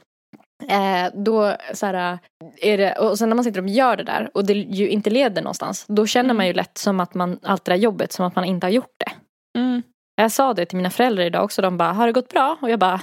eh, 0.68 1.12
då 1.14 1.56
så 1.74 1.86
här, 1.86 2.18
är 2.60 2.78
det, 2.78 2.92
och 2.92 3.18
sen 3.18 3.28
när 3.28 3.36
man 3.36 3.44
sitter 3.44 3.62
och 3.62 3.68
gör 3.68 3.96
det 3.96 4.04
där 4.04 4.30
och 4.34 4.44
det 4.44 4.52
ju 4.52 4.88
inte 4.88 5.10
leder 5.10 5.42
någonstans, 5.42 5.84
då 5.88 6.06
känner 6.06 6.24
Mm. 6.24 6.36
man 6.36 6.46
ju 6.46 6.52
lätt 6.52 6.78
som 6.78 7.00
att 7.00 7.14
man, 7.14 7.38
allt 7.42 7.64
det 7.64 7.72
där 7.72 7.76
jobbet, 7.78 8.12
som 8.12 8.26
att 8.26 8.34
man 8.36 8.44
inte 8.44 8.66
har 8.66 8.72
gjort 8.72 8.94
det. 9.04 9.12
Mm. 9.60 9.82
Jag 10.16 10.32
sa 10.32 10.54
det 10.54 10.66
till 10.66 10.76
mina 10.76 10.90
föräldrar 10.90 11.24
idag 11.24 11.44
också, 11.44 11.62
de 11.62 11.76
bara, 11.78 11.92
har 11.92 12.06
det 12.06 12.12
gått 12.12 12.28
bra? 12.28 12.56
Och 12.62 12.70
jag 12.70 12.78
bara, 12.78 13.00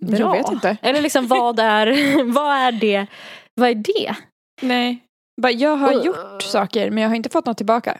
bra. 0.00 0.18
Jag 0.18 0.32
vet 0.32 0.52
inte. 0.52 0.76
Eller 0.82 1.00
liksom 1.00 1.26
vad 1.26 1.60
är, 1.60 2.24
vad 2.32 2.56
är 2.56 2.72
det? 2.72 3.06
Vad 3.54 3.68
är 3.70 3.74
det? 3.74 4.14
Nej. 4.62 5.02
Jag 5.54 5.76
har 5.76 5.98
Och- 5.98 6.06
gjort 6.06 6.42
saker 6.42 6.90
men 6.90 7.02
jag 7.02 7.10
har 7.10 7.16
inte 7.16 7.28
fått 7.28 7.46
något 7.46 7.56
tillbaka. 7.56 7.98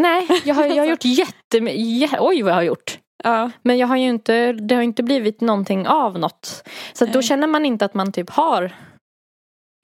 Nej, 0.00 0.26
jag 0.44 0.54
har, 0.54 0.64
jag 0.66 0.76
har 0.76 0.86
gjort 0.86 1.04
jättemycket, 1.04 2.20
oj 2.20 2.42
vad 2.42 2.50
jag 2.50 2.56
har 2.56 2.62
gjort. 2.62 2.98
Ja. 3.24 3.50
Men 3.62 3.78
jag 3.78 3.86
har 3.86 3.96
ju 3.96 4.08
inte, 4.08 4.52
det 4.52 4.74
har 4.74 4.82
inte 4.82 5.02
blivit 5.02 5.40
någonting 5.40 5.86
av 5.88 6.18
något. 6.18 6.68
Så 6.92 7.06
då 7.06 7.22
känner 7.22 7.46
man 7.46 7.66
inte 7.66 7.84
att 7.84 7.94
man 7.94 8.12
typ 8.12 8.30
har 8.30 8.72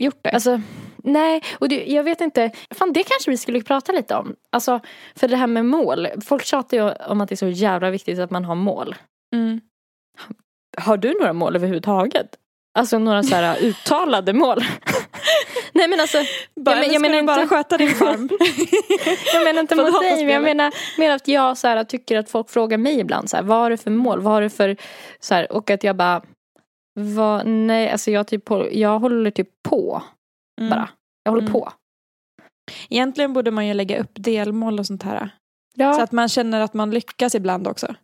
Gjort 0.03 0.19
det. 0.23 0.31
Alltså, 0.31 0.61
nej, 0.97 1.43
och 1.59 1.69
det, 1.69 1.85
jag 1.87 2.03
vet 2.05 2.21
inte. 2.21 2.51
Fan, 2.71 2.93
det 2.93 3.03
kanske 3.03 3.31
vi 3.31 3.37
skulle 3.37 3.63
prata 3.63 3.93
lite 3.93 4.15
om. 4.17 4.37
Alltså, 4.53 4.81
för 5.15 5.29
det 5.29 5.37
här 5.37 5.47
med 5.47 5.65
mål. 5.65 6.09
Folk 6.25 6.45
tjatar 6.45 6.77
ju 6.77 6.91
om 6.93 7.21
att 7.21 7.29
det 7.29 7.35
är 7.35 7.37
så 7.37 7.49
jävla 7.49 7.91
viktigt 7.91 8.19
att 8.19 8.31
man 8.31 8.45
har 8.45 8.55
mål. 8.55 8.95
Mm. 9.35 9.61
Har 10.76 10.97
du 10.97 11.12
några 11.21 11.33
mål 11.33 11.56
överhuvudtaget? 11.56 12.26
Alltså 12.78 12.99
några 12.99 13.23
så 13.23 13.35
här 13.35 13.56
uttalade 13.62 14.33
mål? 14.33 14.59
nej 15.73 15.88
men 15.88 16.00
alltså, 16.00 16.18
Bara, 16.61 16.75
men- 16.75 16.85
jag 16.85 16.95
jag 16.95 17.02
menar 17.02 17.23
bara 17.23 17.42
inte- 17.42 17.54
sköta 17.54 17.76
din 17.78 17.88
farm. 17.95 18.28
jag 19.35 19.45
menar 19.45 19.61
inte 19.61 19.75
mot 19.76 20.00
dig. 20.02 20.25
Men 20.25 20.35
jag 20.35 20.42
menar 20.42 20.75
mer 20.99 21.11
att 21.11 21.28
jag 21.28 21.59
så 21.59 21.68
här, 21.68 21.85
tycker 21.85 22.18
att 22.18 22.30
folk 22.30 22.50
frågar 22.50 22.78
mig 22.78 23.00
ibland 23.00 23.30
så 23.30 23.37
här, 23.37 23.45
vad 23.45 23.59
har 23.59 23.71
du 23.71 23.76
för 23.76 23.90
mål? 23.90 24.21
Vad 24.21 24.33
har 24.35 24.42
du 24.42 24.50
för, 24.50 24.76
så 25.21 25.35
här, 25.35 25.52
och 25.52 25.71
att 25.71 25.85
jag 25.85 25.97
bara, 25.97 26.23
vad, 27.00 27.47
nej 27.47 27.90
alltså 27.90 28.11
jag, 28.11 28.26
typ, 28.26 28.42
jag 28.73 28.99
håller 28.99 29.30
typ 29.30 29.49
på 29.68 30.02
Mm. 30.61 30.71
bara. 30.71 30.88
Jag 31.25 31.33
håller 31.33 31.42
Mm. 31.42 31.52
på. 31.52 31.73
Egentligen 32.88 33.33
borde 33.33 33.50
man 33.50 33.66
ju 33.66 33.75
lägga 33.75 34.00
upp 34.00 34.11
delmål 34.14 34.78
och 34.78 34.87
sånt 34.87 35.02
här. 35.02 35.28
Ja, 35.75 35.92
Så 35.95 36.00
att 36.02 36.12
man 36.12 36.28
känner 36.28 36.61
att 36.61 36.75
man 36.75 36.90
lyckas 36.90 37.35
ibland 37.35 37.66
också. 37.68 37.95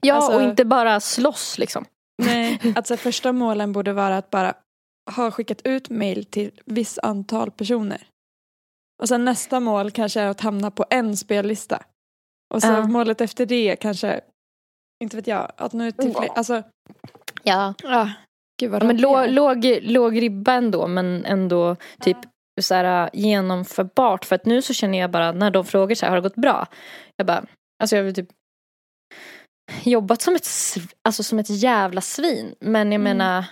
Ja 0.00 0.14
alltså- 0.14 0.32
och 0.36 0.42
inte 0.42 0.64
bara 0.64 1.00
slåss 1.00 1.58
liksom. 1.58 1.84
Nej. 2.22 2.60
Att 2.76 2.86
så 2.86 2.94
här, 2.94 2.98
första 2.98 3.32
målen 3.32 3.72
borde 3.72 3.92
vara 3.92 4.16
att 4.16 4.30
bara 4.30 4.54
ha 5.16 5.30
skickat 5.30 5.60
ut 5.64 5.90
mail 5.90 6.24
till 6.24 6.60
viss 6.64 6.98
antal 7.02 7.50
personer. 7.50 8.06
Och 9.02 9.08
sen 9.08 9.24
nästa 9.24 9.60
mål 9.60 9.90
kanske 9.90 10.20
är 10.20 10.26
att 10.28 10.40
hamna 10.40 10.70
på 10.70 10.84
en 10.90 11.16
spellista. 11.16 11.82
Och 12.54 12.62
så 12.62 12.68
Ja. 12.68 12.86
målet 12.86 13.20
efter 13.20 13.46
det 13.46 13.76
kanske, 13.76 14.20
inte 15.04 15.16
vet 15.16 15.26
jag, 15.26 15.52
att 15.56 15.72
nå 15.72 15.84
ut 15.84 15.96
till 15.96 16.14
fler. 16.14 16.28
Alltså, 16.34 16.62
Ja. 17.42 17.74
ja. 17.82 18.10
Gud 18.60 18.70
vad 18.70 18.82
Ja, 18.82 18.86
men 18.86 18.96
låg, 19.00 19.28
låg, 19.28 19.64
låg 19.82 20.22
ribba 20.22 20.52
ändå 20.52 20.86
men 20.86 21.24
ändå 21.24 21.76
typ 22.00 22.16
så 22.60 22.74
här, 22.74 23.10
genomförbart. 23.12 24.24
För 24.24 24.34
att 24.34 24.46
nu 24.46 24.62
så 24.62 24.74
känner 24.74 24.98
jag 24.98 25.10
bara 25.10 25.32
när 25.32 25.50
de 25.50 25.64
frågar 25.64 25.94
så 25.94 26.06
här, 26.06 26.10
har 26.10 26.16
det 26.16 26.22
gått 26.28 26.34
bra? 26.34 26.66
Jag 27.16 27.26
bara, 27.26 27.44
alltså 27.82 27.96
jag 27.96 28.02
väl 28.04 28.14
typ 28.14 28.28
jobbat 29.84 30.22
som 30.22 30.34
ett, 30.34 30.48
alltså 31.02 31.22
som 31.22 31.38
ett 31.38 31.50
jävla 31.50 32.00
svin. 32.00 32.54
Men 32.60 32.92
jag 32.92 33.00
Mm. 33.00 33.02
menar, 33.18 33.44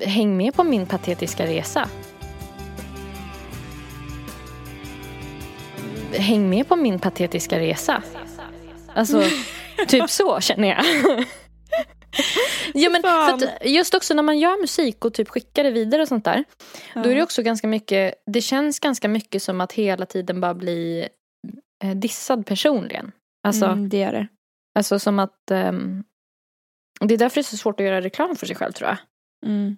eh, 0.00 0.08
häng 0.08 0.36
med 0.36 0.54
på 0.54 0.64
min 0.64 0.86
patetiska 0.86 1.46
resa. 1.46 1.88
Häng 6.12 6.50
med 6.50 6.68
på 6.68 6.76
min 6.76 6.98
patetiska 6.98 7.58
resa. 7.58 8.02
Alltså, 8.94 9.22
typ 9.88 10.10
så 10.10 10.40
känner 10.40 10.68
jag. 10.68 10.84
Ja, 12.74 12.90
men 12.90 13.02
för 13.02 13.66
just 13.66 13.94
också 13.94 14.14
när 14.14 14.22
man 14.22 14.38
gör 14.38 14.60
musik 14.60 15.04
och 15.04 15.14
typ 15.14 15.28
skickar 15.28 15.64
det 15.64 15.70
vidare 15.70 16.02
och 16.02 16.08
sånt 16.08 16.24
där. 16.24 16.44
Då 16.94 17.10
är 17.10 17.14
det 17.14 17.22
också 17.22 17.42
ganska 17.42 17.66
mycket, 17.66 18.14
det 18.26 18.40
känns 18.40 18.80
ganska 18.80 19.08
mycket 19.08 19.42
som 19.42 19.60
att 19.60 19.72
hela 19.72 20.06
tiden 20.06 20.40
bara 20.40 20.54
bli 20.54 21.08
eh, 21.84 21.90
dissad 21.90 22.46
personligen. 22.46 23.12
Alltså, 23.46 23.64
mm, 23.66 23.88
det 23.88 23.96
gör 23.98 24.12
det. 24.12 24.26
Alltså 24.74 24.98
som 24.98 25.18
att 25.18 25.50
ehm, 25.50 26.04
det 27.00 27.14
är 27.14 27.18
därför 27.18 27.34
det 27.34 27.40
är 27.40 27.42
så 27.42 27.56
svårt 27.56 27.80
att 27.80 27.86
göra 27.86 28.00
reklam 28.00 28.36
för 28.36 28.46
sig 28.46 28.56
själv 28.56 28.72
tror 28.72 28.88
jag. 28.88 28.98
Mm. 29.46 29.76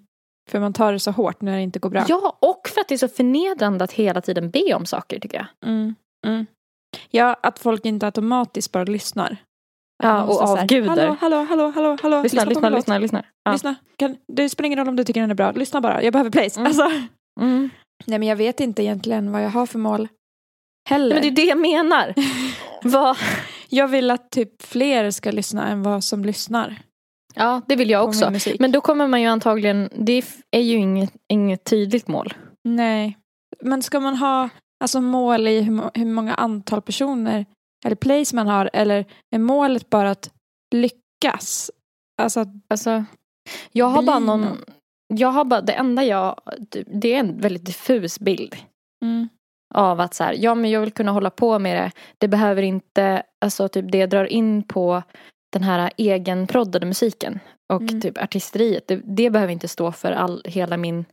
För 0.51 0.61
man 0.61 0.73
tar 0.73 0.93
det 0.93 1.01
så 1.01 1.11
hårt 1.11 1.41
när 1.41 1.57
det 1.57 1.63
inte 1.63 1.79
går 1.79 1.91
bra. 1.91 2.05
Ja, 2.09 2.39
och 2.41 2.69
för 2.69 2.81
att 2.81 2.89
det 2.89 2.95
är 2.95 2.99
så 2.99 3.09
förnedrande 3.09 3.85
att 3.85 3.93
hela 3.93 4.21
tiden 4.21 4.51
be 4.51 4.75
om 4.75 4.87
saker 4.87 5.21
tycker 5.21 5.37
jag. 5.39 5.71
Mm. 5.71 5.95
Mm. 6.27 6.47
Ja, 7.11 7.37
att 7.43 7.59
folk 7.59 7.85
inte 7.85 8.07
automatiskt 8.07 8.73
bara 8.73 8.85
lyssnar. 8.85 9.37
Ja, 10.03 10.25
och 10.25 10.43
avgudar. 10.43 10.97
Hallå, 10.97 11.17
hallå, 11.21 11.47
hallå, 11.49 11.73
hallå, 11.75 11.99
hallå. 12.03 12.23
Lyssna, 12.23 12.45
lyssna, 12.45 12.69
lyssna, 12.69 12.99
lyssna. 12.99 13.25
Ja. 13.45 13.53
Lyssna. 13.53 13.75
Kan, 13.97 14.17
det 14.33 14.49
spelar 14.49 14.67
ingen 14.67 14.79
roll 14.79 14.89
om 14.89 14.97
du 14.97 15.05
tycker 15.05 15.21
den 15.21 15.31
är 15.31 15.35
bra. 15.35 15.53
Lyssna 15.53 15.81
bara. 15.81 16.03
Jag 16.03 16.13
behöver 16.13 16.31
plays. 16.31 16.57
Mm. 16.57 16.67
Alltså. 16.67 16.91
Mm. 17.41 17.71
Nej, 18.07 18.19
men 18.19 18.29
jag 18.29 18.37
vet 18.37 18.61
inte 18.61 18.83
egentligen 18.83 19.33
vad 19.33 19.45
jag 19.45 19.51
har 19.51 19.67
för 19.67 19.79
mål. 19.79 20.09
Heller. 20.89 21.15
Nej, 21.15 21.23
men 21.23 21.35
det 21.35 21.43
är 21.43 21.45
det 21.45 21.49
jag 21.49 21.59
menar. 21.59 22.15
Vad? 22.83 23.17
Jag 23.69 23.89
vill 23.89 24.11
att 24.11 24.31
typ 24.31 24.63
fler 24.63 25.11
ska 25.11 25.31
lyssna 25.31 25.69
än 25.69 25.83
vad 25.83 26.05
som 26.05 26.25
lyssnar. 26.25 26.79
Ja, 27.35 27.63
det 27.69 27.77
vill 27.77 27.91
jag 27.91 28.05
också. 28.05 28.33
Men 28.59 28.73
då 28.73 28.81
kommer 28.81 29.07
man 29.07 29.21
ju 29.21 29.27
antagligen, 29.27 29.89
det 29.99 30.23
är 30.51 30.61
ju 30.61 30.77
inget, 30.77 31.13
inget 31.29 31.65
tydligt 31.65 32.09
mål. 32.09 32.35
Nej. 32.65 33.19
Men 33.61 33.83
ska 33.83 34.01
man 34.01 34.17
ha 34.17 34.49
alltså, 34.85 35.01
mål 35.01 35.49
i 35.49 35.61
hur, 35.61 35.91
hur 35.95 36.05
många 36.07 36.35
antal 36.35 36.83
personer 36.83 37.47
eller 37.85 37.97
plays 37.97 38.33
man 38.33 38.47
har 38.47 38.71
eller 38.73 39.05
är 39.35 39.39
målet 39.39 39.91
bara 39.91 40.11
att 40.11 40.31
lyckas? 40.75 41.71
Alltså, 42.23 42.45
Alltså, 42.69 43.05
jag 43.73 43.87
har 43.87 44.03
bara 44.03 44.19
någon, 44.19 44.41
någon. 44.41 44.65
jag 45.07 45.29
har 45.29 45.45
bara, 45.45 45.61
det 45.61 45.73
enda 45.73 46.05
jag, 46.05 46.41
det 46.87 47.15
är 47.15 47.21
en 47.21 47.41
väldigt 47.41 47.67
diffus 47.67 48.19
bild. 48.21 48.57
mm, 49.05 49.29
Av 49.75 50.01
att 50.01 50.15
så 50.15 50.25
här, 50.25 50.33
ja 50.39 50.55
men 50.55 50.71
jag 50.71 50.81
vill 50.81 50.93
kunna 50.93 51.13
hålla 51.13 51.31
på 51.31 51.59
med 51.59 51.77
det. 51.77 51.91
Det 52.19 52.29
behöver 52.29 52.63
inte, 52.63 53.23
alltså 53.45 53.69
typ 53.69 53.93
det 53.93 54.07
drar 54.07 54.25
in 54.25 54.63
på 54.63 55.03
den 55.53 55.63
här 55.63 55.91
egenproddade 55.97 56.87
musiken. 56.87 57.41
Och 57.73 57.83
Mm. 57.83 58.01
typ 58.01 58.19
artisteriet. 58.23 58.89
Det, 58.89 59.01
det 59.05 59.31
behöver 59.31 59.53
inte 59.53 59.69
stå 59.69 59.93
för 59.93 60.13
all, 60.13 60.43
hela 60.45 60.77
min, 60.77 61.05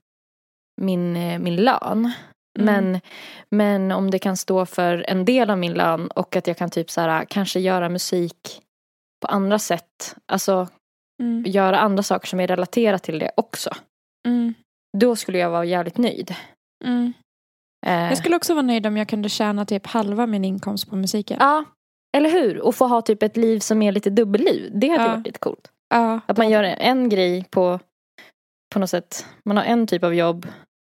min, 0.82 1.16
eh, 1.16 1.40
min 1.40 1.56
lön. 1.56 2.12
Mm. 2.60 2.66
Men, 2.66 3.02
men 3.50 3.92
om 3.92 4.12
det 4.12 4.20
kan 4.20 4.38
stå 4.38 4.66
för 4.66 5.06
en 5.08 5.26
del 5.26 5.50
av 5.50 5.58
min 5.58 5.74
lön 5.74 6.08
och 6.08 6.36
att 6.36 6.48
jag 6.48 6.58
kan 6.58 6.70
typ 6.70 6.92
så 6.92 7.02
här, 7.02 7.26
kanske 7.26 7.60
göra 7.60 7.90
musik 7.90 8.62
på 9.22 9.28
andra 9.28 9.60
sätt. 9.60 10.16
Alltså 10.26 10.68
mm, 11.22 11.44
göra 11.48 11.80
andra 11.80 12.04
saker 12.04 12.28
som 12.28 12.40
är 12.40 12.48
relaterat 12.48 13.04
till 13.04 13.20
det 13.20 13.32
också. 13.38 13.70
mm, 14.28 14.54
Då 14.98 15.16
skulle 15.16 15.38
jag 15.38 15.50
vara 15.50 15.66
jävligt 15.66 15.98
nöjd. 15.98 16.36
Eh, 17.86 17.94
Jag 17.94 18.18
skulle 18.18 18.36
också 18.36 18.54
vara 18.54 18.66
nöjd 18.66 18.86
om 18.88 18.98
jag 18.98 19.08
kunde 19.08 19.30
tjäna 19.30 19.66
typ 19.66 19.88
halva 19.88 20.26
min 20.28 20.46
inkomst 20.46 20.90
på 20.90 20.96
musiken. 20.96 21.38
Ja, 21.40 21.64
eller 22.18 22.30
hur? 22.30 22.60
Och 22.62 22.76
få 22.76 22.88
ha 22.88 23.02
typ 23.02 23.24
ett 23.24 23.38
liv 23.38 23.60
som 23.60 23.82
är 23.82 23.92
lite 23.92 24.10
dubbelliv. 24.10 24.72
Det 24.74 24.88
hade 24.90 25.04
Ja. 25.04 25.10
varit 25.10 25.26
lite 25.26 25.40
coolt. 25.40 25.72
Ja, 25.90 26.20
Att 26.26 26.38
man 26.38 26.50
gör 26.50 26.64
en 26.64 27.10
grej 27.10 27.46
på, 27.52 27.80
på 28.74 28.80
något 28.80 28.90
sätt. 28.90 29.26
Man 29.46 29.58
har 29.58 29.64
en 29.64 29.88
typ 29.88 30.04
av 30.04 30.14
jobb 30.16 30.48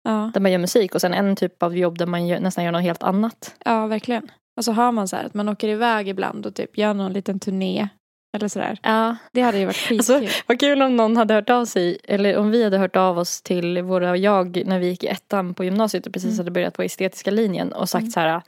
ja, 0.08 0.30
där 0.34 0.40
man 0.40 0.52
gör 0.52 0.58
musik 0.58 0.94
och 0.94 1.00
sen 1.00 1.14
en 1.14 1.36
typ 1.36 1.62
av 1.62 1.76
jobb 1.76 1.98
där 1.98 2.06
man 2.06 2.26
gör, 2.26 2.40
nästan 2.40 2.64
gör 2.64 2.72
något 2.72 2.82
helt 2.82 3.02
annat. 3.02 3.54
ja 3.64 3.86
verkligen. 3.86 4.30
Och 4.56 4.64
så 4.64 4.72
har 4.72 4.92
man 4.92 5.08
så 5.08 5.16
här 5.16 5.24
att 5.24 5.34
man 5.34 5.48
åker 5.48 5.68
iväg 5.68 6.08
ibland 6.08 6.46
och 6.46 6.54
typ 6.54 6.78
gör 6.78 6.94
någon 6.94 7.12
liten 7.12 7.40
turné. 7.40 7.88
Eller 8.36 8.48
sådär. 8.48 8.78
Ja. 8.82 9.16
Det 9.32 9.40
hade 9.40 9.58
ju 9.58 9.64
varit 9.64 9.76
skitkul. 9.76 10.16
Alltså, 10.16 10.42
vad 10.46 10.60
kul 10.60 10.82
om 10.82 10.96
någon 10.96 11.16
hade 11.16 11.34
hört 11.34 11.50
av 11.50 11.64
sig, 11.64 11.98
eller 12.04 12.36
om 12.36 12.50
vi 12.50 12.64
hade 12.64 12.78
hört 12.78 12.96
av 12.96 13.18
oss 13.18 13.42
till 13.42 13.82
våra 13.82 14.16
jag 14.16 14.62
när 14.66 14.78
vi 14.78 14.86
gick 14.88 15.04
i 15.04 15.06
ettan 15.06 15.54
på 15.54 15.64
gymnasiet 15.64 16.06
och 16.06 16.12
precis 16.12 16.28
Mm. 16.30 16.38
hade 16.38 16.50
börjat 16.50 16.74
på 16.74 16.82
estetiska 16.82 17.30
linjen 17.30 17.72
och 17.72 17.88
sagt 17.88 18.02
Mm. 18.02 18.10
så 18.10 18.20
här. 18.20 18.42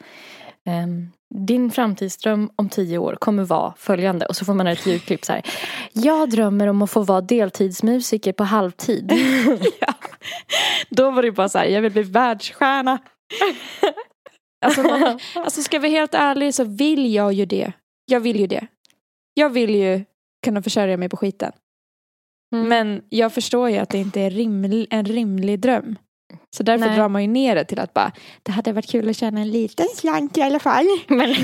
ehm, 0.66 1.08
din 1.34 1.70
framtidsdröm 1.70 2.50
om 2.56 2.68
tio 2.68 2.98
år 2.98 3.16
kommer 3.20 3.44
vara 3.44 3.74
följande 3.78 4.26
och 4.26 4.36
så 4.36 4.44
får 4.44 4.54
man 4.54 4.66
ett 4.66 4.86
ljudklipp 4.86 5.24
så 5.24 5.32
här. 5.32 5.42
Jag 5.92 6.30
drömmer 6.30 6.66
om 6.66 6.82
att 6.82 6.90
få 6.90 7.02
vara 7.02 7.20
deltidsmusiker 7.20 8.32
på 8.32 8.44
halvtid. 8.44 9.12
ja. 9.80 9.94
Då 10.90 11.10
var 11.10 11.22
det 11.22 11.32
bara 11.32 11.48
så 11.48 11.58
här, 11.58 11.66
jag 11.66 11.82
vill 11.82 11.92
bli 11.92 12.02
världsstjärna. 12.02 12.98
Alltså, 14.66 14.82
man, 14.82 15.18
alltså 15.34 15.62
ska 15.62 15.78
vi 15.78 15.88
vara 15.88 15.98
helt 16.00 16.14
ärliga 16.14 16.52
så 16.52 16.64
vill 16.64 17.14
jag 17.14 17.32
ju 17.32 17.46
det. 17.46 17.72
Jag 18.06 18.20
vill 18.20 18.40
ju 18.40 18.46
det. 18.46 18.66
Jag 19.34 19.50
vill 19.50 19.74
ju 19.74 20.04
kunna 20.44 20.62
försörja 20.62 20.96
mig 20.96 21.08
på 21.08 21.16
skiten. 21.16 21.52
Mm. 22.54 22.68
Men 22.68 23.02
jag 23.08 23.32
förstår 23.34 23.70
ju 23.70 23.76
att 23.78 23.90
det 23.90 23.98
inte 23.98 24.20
är 24.20 24.30
riml, 24.30 24.86
en 24.90 25.04
rimlig 25.04 25.60
dröm. 25.60 25.96
Så 26.56 26.62
därför 26.62 26.86
Nej. 26.86 26.96
drar 26.96 27.08
man 27.08 27.22
ju 27.22 27.28
ner 27.28 27.54
det 27.54 27.64
till 27.64 27.78
att 27.78 27.94
bara, 27.94 28.12
det 28.42 28.52
hade 28.52 28.72
varit 28.72 28.90
kul 28.90 29.08
att 29.10 29.16
tjäna 29.16 29.40
en 29.40 29.50
liten 29.50 29.86
slant 29.96 30.38
i 30.38 30.42
alla 30.42 30.58
fall. 30.58 30.86
Men, 31.06 31.18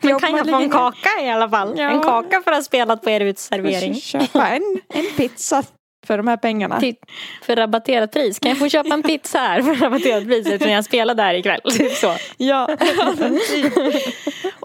men 0.00 0.20
kan 0.20 0.36
jag 0.36 0.48
få 0.48 0.56
en 0.56 0.70
kaka 0.70 1.22
i 1.22 1.30
alla 1.30 1.48
fall? 1.48 1.74
Ja. 1.78 1.90
En 1.90 2.00
kaka 2.00 2.42
för 2.42 2.50
att 2.50 2.56
ha 2.56 2.62
spelat 2.62 3.02
på 3.02 3.10
er 3.10 3.20
utservering. 3.20 3.94
Köpa 3.94 4.48
en, 4.48 4.80
en 4.88 5.06
pizza 5.16 5.62
för 6.06 6.16
de 6.16 6.28
här 6.28 6.36
pengarna. 6.36 6.80
Till- 6.80 6.96
För 7.42 7.56
rabatterat 7.56 8.12
pris. 8.12 8.38
Kan 8.38 8.48
jag 8.48 8.58
få 8.58 8.68
köpa 8.68 8.94
en 8.94 9.02
pizza 9.02 9.38
här 9.38 9.62
för 9.62 9.74
rabatterat 9.74 10.24
pris 10.24 10.46
eftersom 10.46 10.72
jag 10.72 10.84
spelade 10.84 11.22
där 11.22 11.34
ikväll? 11.34 11.60
Typ 11.64 11.92
så. 11.92 12.14
Ja. 12.36 12.68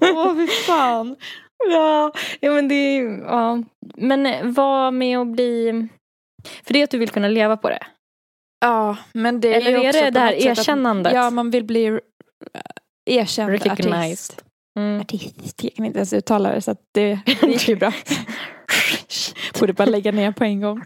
Åh, 0.01 0.35
fy 0.35 0.47
fan. 0.47 1.15
Ja, 1.69 2.11
ja 2.39 2.51
men 2.51 2.67
det 2.67 2.75
är 2.75 3.03
ja. 3.21 3.63
Men 3.97 4.25
eh, 4.25 4.45
vad 4.45 4.93
med 4.93 5.19
att 5.19 5.27
bli... 5.27 5.87
För 6.63 6.73
det 6.73 6.79
är 6.79 6.83
att 6.83 6.89
du 6.91 6.97
vill 6.97 7.09
kunna 7.09 7.27
leva 7.27 7.57
på 7.57 7.69
det. 7.69 7.83
Ja, 8.61 8.97
men 9.13 9.41
det 9.41 9.47
är 9.53 9.57
Eller 9.61 9.71
ju 9.71 9.77
är 9.77 9.93
det 9.93 10.09
det 10.11 10.19
här 10.19 10.31
sätt 10.31 10.39
att- 10.49 10.57
erkännandet? 10.57 11.13
Ja, 11.13 11.29
man 11.29 11.51
vill 11.51 11.63
bli 11.63 11.89
uh, 11.89 11.99
erkänd 13.05 13.49
Recognized. 13.51 14.03
artist. 14.03 14.43
Mm. 14.79 15.01
Artist, 15.01 15.63
jag 15.63 15.73
kan 15.73 15.85
inte 15.85 15.99
ens 15.99 16.13
uttala 16.13 16.51
det 16.51 16.61
så 16.61 16.71
att 16.71 16.81
det, 16.93 17.19
det 17.41 17.47
gick 17.47 17.67
ju 17.67 17.75
bra. 17.75 17.91
Borde 19.59 19.73
bara 19.73 19.85
lägga 19.85 20.11
ner 20.11 20.31
på 20.31 20.43
en 20.43 20.61
gång. 20.61 20.83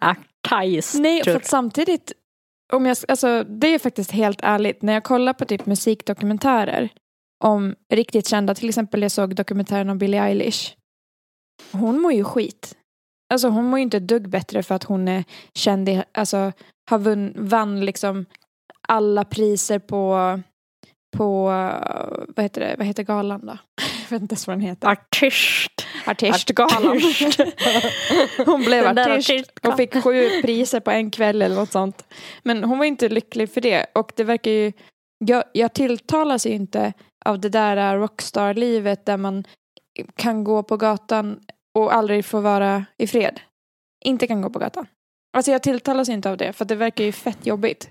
Artist. 0.00 0.94
Nej, 1.00 1.24
för 1.24 1.36
att 1.36 1.46
samtidigt, 1.46 2.12
om 2.72 2.86
jag, 2.86 2.96
alltså, 3.08 3.44
det 3.44 3.66
är 3.74 3.78
faktiskt 3.78 4.10
helt 4.10 4.40
ärligt, 4.42 4.82
när 4.82 4.92
jag 4.92 5.04
kollar 5.04 5.32
på 5.32 5.44
typ 5.44 5.66
musikdokumentärer 5.66 6.88
om 7.46 7.74
riktigt 7.92 8.28
kända, 8.28 8.54
till 8.54 8.68
exempel 8.68 9.02
jag 9.02 9.10
såg 9.10 9.34
dokumentären 9.34 9.90
om 9.90 9.98
Billie 9.98 10.18
Eilish. 10.18 10.76
Hon 11.72 12.00
mår 12.00 12.12
ju 12.12 12.24
skit. 12.24 12.76
Alltså 13.32 13.48
hon 13.48 13.64
mår 13.64 13.78
ju 13.78 13.82
inte 13.82 13.96
ett 13.96 14.08
dugg 14.08 14.28
bättre 14.28 14.62
för 14.62 14.74
att 14.74 14.84
hon 14.84 15.08
är 15.08 15.24
känd, 15.54 15.88
i, 15.88 16.02
alltså 16.12 16.52
har 16.90 16.98
vunn, 16.98 17.32
vann 17.36 17.84
liksom 17.84 18.26
alla 18.88 19.24
priser 19.24 19.78
på, 19.78 20.40
på, 21.16 21.44
vad 22.28 22.42
heter 22.42 22.60
det, 22.60 22.74
vad 22.78 22.86
heter 22.86 23.02
galan 23.02 23.46
då? 23.46 23.58
Jag 24.02 24.10
vet 24.10 24.22
inte 24.22 24.32
ens 24.32 24.46
vad 24.46 24.56
den 24.56 24.60
heter. 24.60 24.88
Artist. 24.88 25.86
Artistgalan. 26.06 27.00
Hon 28.46 28.62
blev 28.62 28.86
artist 28.86 29.50
och 29.62 29.76
fick 29.76 30.02
sju 30.02 30.42
priser 30.42 30.80
på 30.80 30.90
en 30.90 31.10
kväll 31.10 31.42
eller 31.42 31.56
något 31.56 31.72
sånt. 31.72 32.04
Men 32.42 32.64
hon 32.64 32.78
var 32.78 32.84
inte 32.84 33.08
lycklig 33.08 33.50
för 33.50 33.60
det. 33.60 33.86
Och 33.92 34.12
det 34.16 34.24
verkar 34.24 34.50
ju, 34.50 34.72
jag, 35.18 35.44
jag 35.52 35.72
tilltalas 35.72 36.46
ju 36.46 36.50
inte 36.50 36.92
av 37.24 37.40
det 37.40 37.48
där 37.48 37.98
rockstar-livet 37.98 39.06
där 39.06 39.16
man 39.16 39.44
kan 40.16 40.44
gå 40.44 40.62
på 40.62 40.76
gatan 40.76 41.40
och 41.78 41.94
aldrig 41.94 42.24
få 42.24 42.40
vara 42.40 42.84
i 42.98 43.06
fred. 43.06 43.40
Inte 44.04 44.26
kan 44.26 44.42
gå 44.42 44.50
på 44.50 44.58
gatan. 44.58 44.86
Alltså 45.36 45.52
jag 45.52 45.62
tilltalas 45.62 46.08
inte 46.08 46.30
av 46.30 46.36
det 46.36 46.52
för 46.52 46.64
det 46.64 46.74
verkar 46.74 47.04
ju 47.04 47.12
fett 47.12 47.46
jobbigt. 47.46 47.90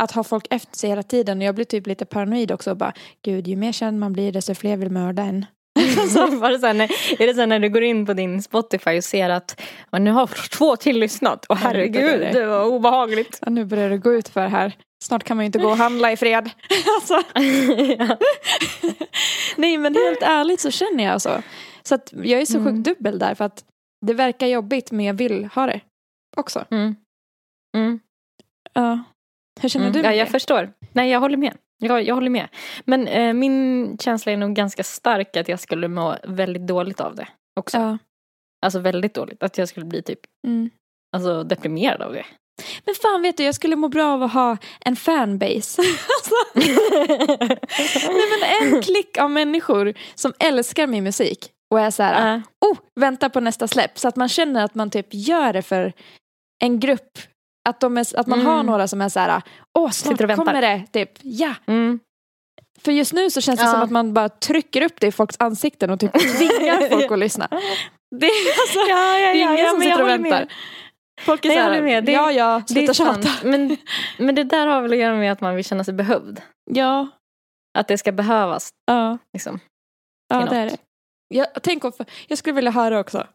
Att 0.00 0.10
ha 0.10 0.24
folk 0.24 0.46
efter 0.50 0.76
sig 0.76 0.90
hela 0.90 1.02
tiden 1.02 1.38
och 1.38 1.44
jag 1.44 1.54
blir 1.54 1.64
typ 1.64 1.86
lite 1.86 2.04
paranoid 2.04 2.52
också 2.52 2.70
och 2.70 2.76
bara 2.76 2.92
gud 3.22 3.48
ju 3.48 3.56
mer 3.56 3.72
känd 3.72 3.98
man 3.98 4.12
blir 4.12 4.32
desto 4.32 4.54
fler 4.54 4.76
vill 4.76 4.90
mörda 4.90 5.22
en. 5.22 5.46
Så 6.08 6.26
var 6.26 6.50
det 6.50 6.58
så 6.58 6.66
här, 6.66 6.74
när, 6.74 6.90
är 7.22 7.26
det 7.26 7.34
så 7.34 7.46
när 7.46 7.58
du 7.58 7.68
går 7.68 7.82
in 7.82 8.06
på 8.06 8.14
din 8.14 8.42
Spotify 8.42 8.98
och 8.98 9.04
ser 9.04 9.30
att 9.30 9.60
"Ja, 9.90 9.98
nu 9.98 10.10
har 10.10 10.48
två 10.58 10.76
till 10.76 10.98
lyssnat. 10.98 11.46
Är 11.50 11.54
herregud, 11.54 12.32
det 12.32 12.46
var 12.46 12.64
obehagligt. 12.66 13.38
Ja, 13.42 13.50
nu 13.50 13.64
börjar 13.64 13.90
det 13.90 13.98
gå 13.98 14.12
ut 14.12 14.28
för 14.28 14.46
här. 14.46 14.76
Snart 15.04 15.24
kan 15.24 15.36
man 15.36 15.44
ju 15.44 15.46
inte 15.46 15.58
gå 15.58 15.68
och 15.68 15.76
handla 15.76 16.12
i 16.12 16.16
fred. 16.16 16.50
alltså. 17.00 17.22
Nej 19.56 19.78
men 19.78 19.94
helt 19.94 20.22
ärligt 20.22 20.60
så 20.60 20.70
känner 20.70 21.04
jag 21.04 21.22
så. 21.22 21.42
Så 21.82 21.94
att 21.94 22.12
jag 22.12 22.40
är 22.40 22.46
så 22.46 22.58
Mm. 22.58 22.72
sjukt 22.74 22.84
dubbel 22.84 23.18
där 23.18 23.34
för 23.34 23.44
att 23.44 23.64
det 24.06 24.14
verkar 24.14 24.46
jobbigt 24.46 24.90
men 24.92 25.04
jag 25.04 25.14
vill 25.14 25.44
ha 25.44 25.66
det 25.66 25.80
också. 26.36 26.64
Mm. 26.70 26.96
Mm. 27.76 28.00
Ja. 28.72 29.04
Hur 29.60 29.68
känner 29.68 29.86
Mm. 29.86 30.02
du 30.02 30.08
Ja, 30.08 30.14
jag 30.14 30.26
det? 30.26 30.30
förstår. 30.30 30.72
Nej, 30.92 31.10
jag 31.10 31.20
håller 31.20 31.36
med. 31.36 31.56
Jag, 31.78 32.02
jag 32.02 32.14
håller 32.14 32.30
med. 32.30 32.48
Men 32.84 33.06
eh, 33.08 33.32
min 33.34 33.98
känsla 33.98 34.32
är 34.32 34.36
nog 34.36 34.54
ganska 34.54 34.84
stark 34.84 35.36
att 35.36 35.48
jag 35.48 35.60
skulle 35.60 35.88
må 35.88 36.16
väldigt 36.24 36.66
dåligt 36.66 37.00
av 37.00 37.14
det 37.14 37.28
också. 37.60 37.76
Ja. 37.78 37.98
Alltså 38.66 38.78
väldigt 38.78 39.14
dåligt. 39.14 39.42
Att 39.42 39.58
jag 39.58 39.68
skulle 39.68 39.86
bli 39.86 40.02
typ 40.02 40.20
Mm. 40.46 40.70
alltså, 41.16 41.44
deprimerad 41.44 42.02
av 42.02 42.12
det. 42.12 42.24
Men 42.86 42.94
fan 42.94 43.22
vet 43.22 43.36
du, 43.36 43.44
jag 43.44 43.54
skulle 43.54 43.76
må 43.76 43.88
bra 43.88 44.12
av 44.12 44.22
att 44.22 44.32
ha 44.32 44.56
en 44.80 44.96
fanbase. 44.96 45.82
alltså, 45.82 46.34
nej 48.12 48.24
men 48.30 48.72
en 48.74 48.82
klick 48.82 49.18
av 49.18 49.30
människor 49.30 49.94
som 50.14 50.32
älskar 50.38 50.86
min 50.86 51.04
musik 51.04 51.50
och 51.72 51.80
är 51.80 51.90
så 51.90 52.02
här, 52.02 52.34
Äh, 52.36 52.40
oh, 52.70 52.76
vänta 53.00 53.30
på 53.30 53.40
nästa 53.40 53.68
släpp. 53.68 53.98
Så 53.98 54.08
att 54.08 54.16
man 54.16 54.28
känner 54.28 54.64
att 54.64 54.74
man 54.74 54.90
typ 54.90 55.06
gör 55.10 55.52
det 55.52 55.62
för 55.62 55.92
en 56.62 56.80
grupp. 56.80 57.18
Att, 57.68 57.80
de 57.80 57.98
är, 57.98 58.18
att 58.20 58.26
man 58.26 58.40
Mm. 58.40 58.52
har 58.52 58.62
några 58.62 58.88
som 58.88 59.00
är 59.00 59.08
så 59.08 59.20
här, 59.20 59.42
åh 59.78 59.90
snart 59.90 60.20
väntar. 60.20 60.36
kommer 60.36 60.62
det, 60.62 60.82
typ, 60.92 61.10
ja. 61.22 61.54
mm. 61.66 62.00
För 62.80 62.92
just 62.92 63.12
nu 63.12 63.30
så 63.30 63.40
känns 63.40 63.60
det 63.60 63.66
Ja. 63.66 63.72
som 63.72 63.82
att 63.82 63.90
man 63.90 64.14
bara 64.14 64.28
trycker 64.28 64.82
upp 64.82 65.00
det 65.00 65.06
i 65.06 65.12
folks 65.12 65.36
ansikten 65.38 65.90
och 65.90 66.00
typ 66.00 66.12
tvingar 66.12 66.88
folk 66.90 67.12
att 67.12 67.18
lyssna. 67.18 67.48
Det 68.20 68.26
är, 68.26 68.60
alltså, 68.62 68.78
Ja, 68.88 69.18
ja, 69.18 69.32
det 69.32 69.42
är 69.42 69.52
ingen 69.54 69.70
som 69.70 69.80
sitter 69.80 69.92
och 70.02 70.08
håller 70.10 70.18
med. 70.18 70.50
Folk 71.20 71.44
är 71.44 71.48
Nej, 71.48 71.56
så 71.56 71.58
jag 71.58 71.64
här, 71.64 71.70
håller 71.70 71.82
med. 71.82 72.04
Det- 72.04 72.12
ja 72.12 72.32
ja, 72.32 72.62
sluta 72.66 72.94
tjata. 72.94 73.28
Men, 73.44 73.76
men 74.18 74.34
det 74.34 74.44
där 74.44 74.66
har 74.66 74.82
väl 74.82 74.92
att 74.92 74.98
göra 74.98 75.16
med 75.16 75.32
att 75.32 75.40
man 75.40 75.56
vill 75.56 75.64
känna 75.64 75.84
sig 75.84 75.94
behövd. 75.94 76.42
Ja, 76.70 77.08
Att 77.78 77.88
det 77.88 77.98
ska 77.98 78.12
behövas. 78.12 78.70
ja, 78.86 79.18
Liksom. 79.32 79.60
ja 80.28 80.46
det 80.46 80.56
är 80.56 80.66
det. 80.66 80.76
Jag, 81.28 81.46
tänk 81.62 81.84
om, 81.84 81.92
jag 82.28 82.38
skulle 82.38 82.54
vilja 82.54 82.70
höra 82.70 83.00
också. 83.00 83.26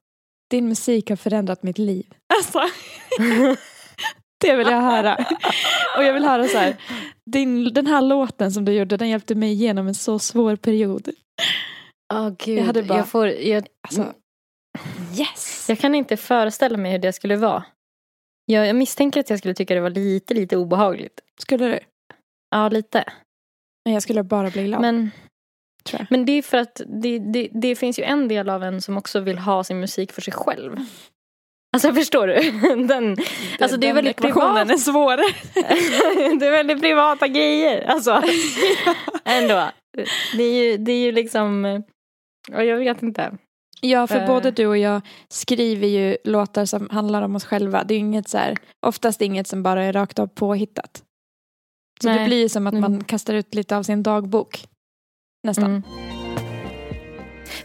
Din 0.51 0.67
musik 0.67 1.09
har 1.09 1.15
förändrat 1.17 1.63
mitt 1.63 1.77
liv. 1.77 2.05
Alltså, 2.37 2.59
det 4.41 4.55
vill 4.55 4.67
jag 4.67 4.81
höra. 4.81 5.15
Och 5.97 6.03
jag 6.03 6.13
vill 6.13 6.23
höra 6.23 6.47
så 6.47 6.57
här. 6.57 6.75
Din, 7.31 7.73
den 7.73 7.87
här 7.87 8.01
låten 8.01 8.51
som 8.51 8.65
du 8.65 8.71
gjorde, 8.73 8.97
den 8.97 9.09
hjälpte 9.09 9.35
mig 9.35 9.51
igenom 9.51 9.87
en 9.87 9.95
så 9.95 10.19
svår 10.19 10.55
period. 10.55 11.09
Åh 12.13 12.29
gud. 12.45 12.59
Jag 12.59 12.63
hade 12.63 12.83
bara- 12.83 12.97
jag, 12.97 13.07
får, 13.07 13.27
jag, 13.27 13.67
Alltså, 13.87 14.13
yes! 15.19 15.65
jag 15.69 15.79
kan 15.79 15.95
inte 15.95 16.17
föreställa 16.17 16.77
mig 16.77 16.91
hur 16.91 16.99
det 16.99 17.13
skulle 17.13 17.35
vara. 17.35 17.63
Jag, 18.45 18.67
jag 18.67 18.75
misstänker 18.75 19.19
att 19.19 19.29
jag 19.29 19.39
skulle 19.39 19.53
tycka 19.53 19.75
det 19.75 19.81
var 19.81 19.89
lite, 19.89 20.33
lite 20.33 20.57
obehagligt. 20.57 21.21
Skulle 21.41 21.67
du? 21.67 21.79
Ja, 22.51 22.69
lite. 22.69 23.03
Men 23.85 23.93
jag 23.93 24.03
skulle 24.03 24.23
bara 24.23 24.49
bli 24.49 24.63
glad. 24.63 24.81
Men, 24.81 25.11
tror 25.83 25.99
jag. 25.99 26.07
men 26.09 26.25
det 26.25 26.31
är 26.31 26.41
för 26.41 26.57
att 26.57 26.81
det, 26.87 27.19
det, 27.19 27.49
det 27.51 27.75
finns 27.75 27.99
ju 27.99 28.03
en 28.03 28.27
del 28.27 28.49
av 28.49 28.63
en 28.63 28.81
som 28.81 28.97
också 28.97 29.19
vill 29.19 29.37
ha 29.37 29.63
sin 29.63 29.79
musik 29.79 30.11
för 30.11 30.21
sig 30.21 30.33
själv. 30.33 30.77
Alltså 31.73 31.93
förstår 31.93 32.27
du? 32.27 32.51
Den, 32.87 33.17
alltså 33.59 33.77
det 33.77 33.89
är 33.89 33.93
väldigt 33.93 34.17
privat. 34.17 34.69
är 34.69 34.77
svårare. 34.77 35.33
det 36.39 36.47
är 36.47 36.51
väldigt 36.51 36.81
privata 36.81 37.27
grejer. 37.27 37.81
Alltså, 37.87 38.23
ändå. 39.23 39.69
Det 40.37 40.43
är 40.43 40.63
ju, 40.63 40.77
det 40.77 40.91
är 40.91 40.99
ju 40.99 41.11
liksom, 41.11 41.83
ja, 42.51 42.63
jag 42.63 42.77
vet 42.77 43.03
inte. 43.03 43.37
Ja, 43.81 44.07
för 44.07 44.19
Eh. 44.21 44.27
både 44.27 44.51
du 44.51 44.67
och 44.67 44.77
jag 44.77 45.01
skriver 45.29 45.87
ju 45.87 46.17
låtar 46.23 46.65
som 46.65 46.89
handlar 46.89 47.21
om 47.21 47.35
oss 47.35 47.45
själva. 47.45 47.83
Det 47.83 47.93
är 47.93 47.95
ju 47.95 48.05
inget 48.05 48.27
så 48.29 48.37
här, 48.37 48.57
oftast 48.85 49.21
inget 49.21 49.47
som 49.47 49.63
bara 49.63 49.83
är 49.83 49.93
rakt 49.93 50.19
av 50.19 50.27
påhittat. 50.27 51.03
Så 52.01 52.07
det 52.07 52.15
Nej. 52.15 52.27
blir 52.27 52.37
ju 52.41 52.49
som 52.49 52.67
att 52.67 52.73
man 52.73 52.93
Mm. 52.93 53.03
kastar 53.03 53.33
ut 53.33 53.55
lite 53.55 53.77
av 53.77 53.83
sin 53.83 54.03
dagbok. 54.03 54.65
Nästan. 55.43 55.65
Mm. 55.65 55.83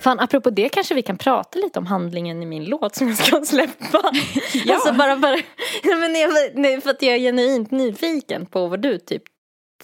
Fan, 0.00 0.20
apropå 0.20 0.50
det 0.50 0.68
kanske 0.68 0.94
vi 0.94 1.02
kan 1.02 1.16
prata 1.18 1.58
lite 1.58 1.78
om 1.78 1.86
handlingen 1.86 2.42
i 2.42 2.46
min 2.46 2.64
låt 2.64 2.94
som 2.96 3.08
jag 3.08 3.16
ska 3.18 3.40
släppa. 3.44 4.00
Ja. 4.64 4.74
Alltså 4.74 4.92
bara 4.92 5.14
för, 5.20 5.30
nej, 5.84 6.00
men 6.00 6.12
nej, 6.12 6.52
nej, 6.54 6.80
för 6.80 6.90
att 6.90 7.02
jag 7.02 7.14
är 7.14 7.18
genuint 7.18 7.70
nyfiken 7.70 8.46
på 8.46 8.66
vad 8.68 8.80
du 8.80 8.98
typ 8.98 9.22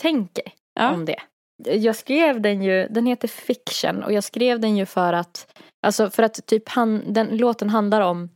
tänker 0.01 0.45
Ja. 0.75 0.93
om 0.95 1.05
det. 1.05 1.21
Jag 1.65 1.97
skrev 1.97 2.41
den 2.41 2.63
ju, 2.63 2.87
den 2.91 3.07
heter 3.07 3.29
Fiction 3.29 4.03
och 4.03 4.13
jag 4.13 4.25
skrev 4.25 4.61
den 4.61 4.77
ju 4.77 4.87
för 4.87 5.13
att, 5.13 5.61
alltså 5.87 6.11
för 6.11 6.23
att 6.23 6.47
typ 6.47 6.69
han, 6.69 7.13
den 7.13 7.37
låten 7.37 7.71
handlar 7.71 8.01
om 8.01 8.29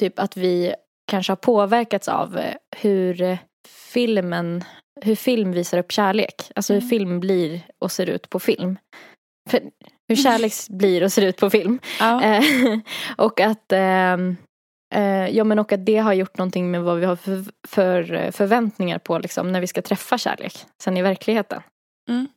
typ 0.00 0.18
att 0.18 0.36
vi 0.36 0.74
kanske 1.10 1.30
har 1.30 1.36
påverkats 1.36 2.08
av 2.08 2.38
eh, 2.38 2.54
hur 2.76 3.22
eh, 3.22 3.38
filmen, 3.92 4.64
hur 5.00 5.16
film 5.16 5.52
visar 5.52 5.78
upp 5.78 5.92
kärlek. 5.92 6.50
Alltså 6.54 6.72
hur 6.72 6.80
Mm. 6.80 6.88
film 6.90 7.20
blir 7.20 7.60
och 7.78 7.92
ser 7.92 8.06
ut 8.06 8.30
på 8.30 8.40
film. 8.40 8.78
för, 9.50 9.60
hur 10.08 10.16
kärlek 10.16 10.52
blir 10.68 11.02
och 11.04 11.12
ser 11.12 11.22
ut 11.22 11.36
på 11.36 11.50
film. 11.50 11.78
Ja. 12.00 12.22
Eh, 12.22 12.42
och 13.16 13.40
att 13.40 13.72
ehm, 13.72 14.36
eh, 14.94 15.28
Ja 15.28 15.44
men 15.44 15.58
och 15.58 15.72
att 15.72 15.86
det 15.86 15.96
har 15.96 16.12
gjort 16.12 16.38
någonting 16.38 16.70
med 16.70 16.82
vad 16.82 16.98
vi 16.98 17.06
har 17.06 17.16
för, 17.16 17.44
för 17.68 18.30
förväntningar 18.30 18.98
på 18.98 19.18
liksom, 19.18 19.52
när 19.52 19.60
vi 19.60 19.66
ska 19.66 19.82
träffa 19.82 20.18
kärlek 20.18 20.64
sen 20.82 20.96
i 20.96 21.02
verkligheten. 21.02 21.62
Mm. 22.10 22.28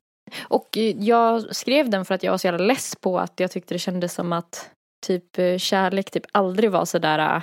Och 0.42 0.68
jag 0.98 1.56
skrev 1.56 1.90
den 1.90 2.06
för 2.06 2.16
att 2.16 2.24
jag 2.24 2.32
var 2.32 2.38
så 2.38 2.48
jävla 2.48 2.66
less 2.66 2.96
på 2.96 3.20
att 3.20 3.40
jag 3.40 3.52
tyckte 3.52 3.74
det 3.76 3.80
kändes 3.80 4.14
som 4.14 4.34
att 4.34 4.70
typ 5.08 5.38
eh, 5.40 5.58
kärlek 5.58 6.12
typ 6.12 6.26
aldrig 6.32 6.72
var 6.72 6.86
sådär 6.86 7.42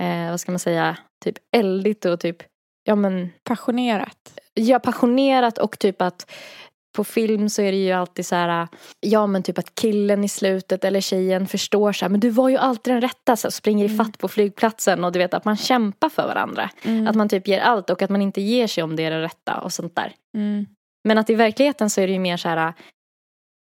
eh, 0.00 0.30
vad 0.30 0.40
ska 0.40 0.52
man 0.52 0.58
säga, 0.58 0.96
typ 1.24 1.36
eldigt 1.56 2.04
och 2.04 2.20
typ 2.20 2.36
ja 2.84 2.94
men 2.94 3.30
Passionerat. 3.44 4.40
ja, 4.54 4.78
passionerat 4.78 5.58
och 5.58 5.78
typ 5.78 6.02
att 6.02 6.30
på 6.96 7.04
film 7.04 7.48
så 7.48 7.62
är 7.62 7.72
det 7.72 7.78
ju 7.78 7.92
alltid 7.92 8.26
så 8.26 8.34
här, 8.34 8.68
ja 9.00 9.26
men 9.26 9.42
typ 9.42 9.58
att 9.58 9.74
killen 9.74 10.24
i 10.24 10.28
slutet 10.28 10.84
eller 10.84 11.00
tjejen 11.00 11.46
förstår 11.46 11.92
så 11.92 12.04
här, 12.04 12.10
men 12.10 12.20
du 12.20 12.30
var 12.30 12.48
ju 12.48 12.56
alltid 12.56 12.94
den 12.94 13.00
rätta, 13.00 13.36
så 13.36 13.50
springer 13.50 13.84
Mm. 13.84 13.94
ifatt 13.94 14.18
på 14.18 14.28
flygplatsen 14.28 15.04
och 15.04 15.12
du 15.12 15.18
vet 15.18 15.34
att 15.34 15.44
man 15.44 15.56
kämpar 15.56 16.08
för 16.08 16.26
varandra. 16.26 16.70
Mm. 16.84 17.06
Att 17.06 17.16
man 17.16 17.28
typ 17.28 17.48
ger 17.48 17.60
allt 17.60 17.90
och 17.90 18.02
att 18.02 18.10
man 18.10 18.22
inte 18.22 18.40
ger 18.40 18.66
sig 18.66 18.84
om 18.84 18.96
det 18.96 19.04
är 19.04 19.10
det 19.10 19.22
rätta 19.22 19.60
och 19.60 19.72
sånt 19.72 19.96
där. 19.96 20.12
Mm. 20.36 20.66
Men 21.08 21.18
att 21.18 21.30
i 21.30 21.34
verkligheten 21.34 21.90
så 21.90 22.00
är 22.00 22.06
det 22.06 22.12
ju 22.12 22.18
mer 22.18 22.36
så 22.36 22.48
här, 22.48 22.72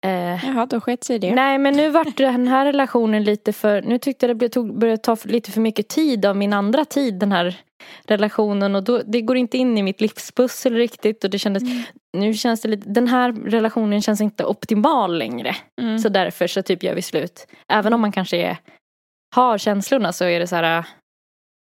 eh, 0.07 0.46
Jaha, 0.46 0.66
då 0.66 0.81
sket 0.81 1.05
sig 1.05 1.18
det. 1.18 1.35
nej 1.35 1.59
men 1.59 1.74
nu 1.77 1.90
vart 1.90 2.16
den 2.16 2.48
här 2.48 2.64
relationen 2.66 3.24
lite 3.24 3.53
för, 3.53 3.83
nu 3.83 3.98
tyckte 3.98 4.27
jag 4.27 4.31
det 4.31 4.35
blev- 4.38 4.48
tog, 4.48 4.79
började 4.79 5.03
ta 5.03 5.16
för- 5.16 5.29
lite 5.29 5.51
för 5.53 5.61
mycket 5.61 5.88
tid 5.88 6.27
av 6.27 6.37
min 6.37 6.53
andra 6.53 6.85
tid 6.85 7.14
den 7.14 7.33
här 7.33 7.61
relationen 8.05 8.74
och 8.74 8.83
då, 8.85 9.03
det 9.07 9.20
går 9.20 9.37
inte 9.37 9.59
in 9.59 9.79
i 9.79 9.83
mitt 9.83 10.01
livspussel 10.01 10.74
riktigt 10.74 11.24
och 11.24 11.31
det 11.31 11.38
kändes, 11.38 11.62
Mm. 11.62 11.83
nu 12.16 12.35
känns 12.35 12.61
det 12.62 12.68
lite, 12.68 12.88
den 12.90 13.09
här 13.09 13.33
relationen 13.33 14.03
känns 14.03 14.20
inte 14.20 14.44
optimal 14.44 15.18
längre. 15.18 15.57
Mm. 15.81 15.98
Så 15.98 16.09
därför 16.09 16.46
så 16.46 16.62
typ 16.62 16.83
gör 16.83 16.94
vi 16.94 17.03
slut. 17.03 17.46
Även 17.72 17.92
om 17.92 18.01
man 18.01 18.12
kanske 18.12 18.37
är, 18.37 18.57
har 19.37 19.59
känslorna 19.59 20.12
så 20.12 20.24
är 20.24 20.40
det 20.40 20.46
så 20.46 20.57
här, 20.57 20.85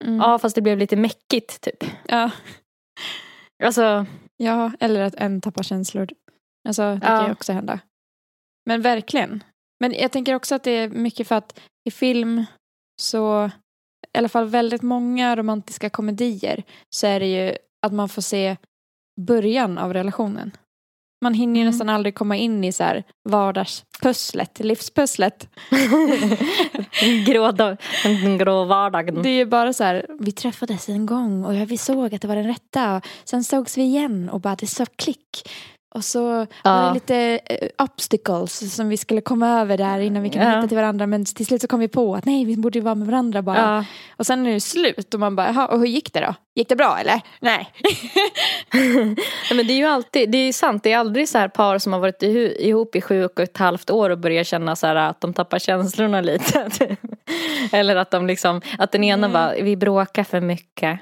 Mm. 0.06 0.18
ja 0.20 0.40
fast 0.40 0.56
det 0.56 0.62
blev 0.62 0.78
lite 0.78 0.96
mäckigt 0.96 1.62
typ. 1.62 1.84
Ja. 2.08 2.32
Alltså, 3.64 4.06
ja, 4.38 4.72
eller 4.80 5.02
att 5.02 5.16
en 5.16 5.42
tappar 5.42 5.64
känslor. 5.64 6.08
Alltså, 6.68 6.82
det 6.82 7.08
Ja. 7.08 7.18
kan 7.18 7.26
ju 7.26 7.32
också 7.32 7.54
hända. 7.54 7.80
Men 8.66 8.82
verkligen. 8.82 9.44
Men 9.80 9.94
jag 9.94 10.12
tänker 10.12 10.36
också 10.36 10.56
att 10.56 10.64
det 10.64 10.72
är 10.72 10.90
mycket 10.90 11.28
för 11.28 11.36
att 11.36 11.60
i 11.88 11.92
film 11.92 12.46
så, 13.02 13.46
i 14.14 14.18
alla 14.18 14.30
fall 14.30 14.46
väldigt 14.50 14.82
många 14.82 15.36
romantiska 15.36 15.90
komedier, 15.90 16.64
så 16.96 17.08
är 17.08 17.20
det 17.20 17.26
ju 17.26 17.58
att 17.86 17.94
man 17.94 18.10
får 18.10 18.22
se 18.22 18.58
början 19.22 19.78
av 19.78 19.94
relationen. 19.94 20.52
Man 21.22 21.34
hinner 21.34 21.56
ju 21.56 21.62
Mm. 21.62 21.72
nästan 21.72 21.90
aldrig 21.90 22.16
komma 22.16 22.36
in 22.36 22.64
i 22.64 22.72
så 22.72 22.84
här 22.84 23.04
vardagspusslet, 23.30 24.60
livspusslet. 24.60 25.50
grå, 27.26 27.52
den 27.52 28.38
grå 28.38 28.64
vardagen. 28.64 29.22
Det 29.22 29.30
är 29.30 29.38
ju 29.38 29.46
bara 29.46 29.74
så 29.74 29.84
här, 29.84 30.06
vi 30.20 30.32
träffades 30.32 30.90
en 30.90 31.06
gång 31.06 31.46
och 31.46 31.72
vi 31.72 31.78
såg 31.78 32.16
att 32.16 32.22
det 32.22 32.28
var 32.28 32.36
den 32.36 32.48
rätta. 32.48 32.96
Och 32.96 33.04
sen 33.26 33.44
sågs 33.44 33.78
vi 33.78 33.82
igen 33.82 34.30
och 34.30 34.42
bara 34.42 34.56
det 34.56 34.68
sa 34.68 34.86
klick. 34.96 35.50
Och 35.96 36.04
så 36.06 36.24
var 36.30 36.48
Ja. 36.64 36.72
det 36.88 36.94
lite 36.94 37.40
eh, 37.46 37.68
obstacles 37.86 38.76
som 38.76 38.90
vi 38.90 38.98
skulle 38.98 39.22
komma 39.22 39.62
över 39.62 39.78
där 39.78 40.00
innan 40.00 40.24
vi 40.24 40.30
kunde 40.30 40.48
Ja. 40.48 40.56
hitta 40.56 40.68
till 40.68 40.78
varandra. 40.78 41.08
Men 41.08 41.26
till 41.26 41.46
slut 41.46 41.62
så 41.62 41.68
kom 41.68 41.80
vi 41.80 41.88
på 41.88 42.16
att 42.16 42.26
nej, 42.26 42.46
vi 42.46 42.58
borde 42.58 42.80
ju 42.80 42.84
vara 42.84 42.96
med 42.96 43.08
varandra 43.08 43.42
bara. 43.42 43.58
Ja. 43.58 43.86
Och 44.18 44.26
sen 44.26 44.48
är 44.48 44.54
det 44.54 44.60
slut 44.62 45.14
och 45.14 45.20
man 45.20 45.36
bara, 45.36 45.48
jaha, 45.48 45.68
och 45.68 45.80
hur 45.80 45.86
gick 45.88 46.14
det 46.14 46.20
då? 46.20 46.36
Gick 46.56 46.70
det 46.70 46.76
bra 46.76 46.98
eller? 47.00 47.22
Nej. 47.40 47.70
Nej, 48.74 49.16
men 49.56 49.68
det 49.68 49.74
är 49.74 49.78
ju 49.78 49.86
alltid, 49.86 50.32
det 50.32 50.38
är 50.38 50.46
ju 50.46 50.54
sant, 50.54 50.84
det 50.84 50.92
är 50.92 50.98
aldrig 50.98 51.30
så 51.30 51.38
här 51.38 51.48
par 51.48 51.78
som 51.80 51.94
har 51.94 52.00
varit 52.00 52.24
ihop 52.24 52.96
i 52.96 53.02
sju 53.02 53.26
och 53.26 53.40
ett 53.40 53.58
halvt 53.58 53.90
år 53.90 54.10
och 54.10 54.18
börjar 54.20 54.44
känna 54.44 54.76
så 54.76 54.88
här 54.88 54.96
att 54.96 55.22
de 55.22 55.34
tappar 55.34 55.60
känslorna 55.60 56.22
lite. 56.22 56.70
Eller 57.72 57.96
att 57.96 58.12
de 58.12 58.28
liksom, 58.28 58.62
att 58.78 58.92
den 58.92 59.04
ena 59.04 59.28
Nej. 59.28 59.34
bara, 59.34 59.54
vi 59.64 59.76
bråkar 59.76 60.24
för 60.24 60.42
mycket. 60.42 61.00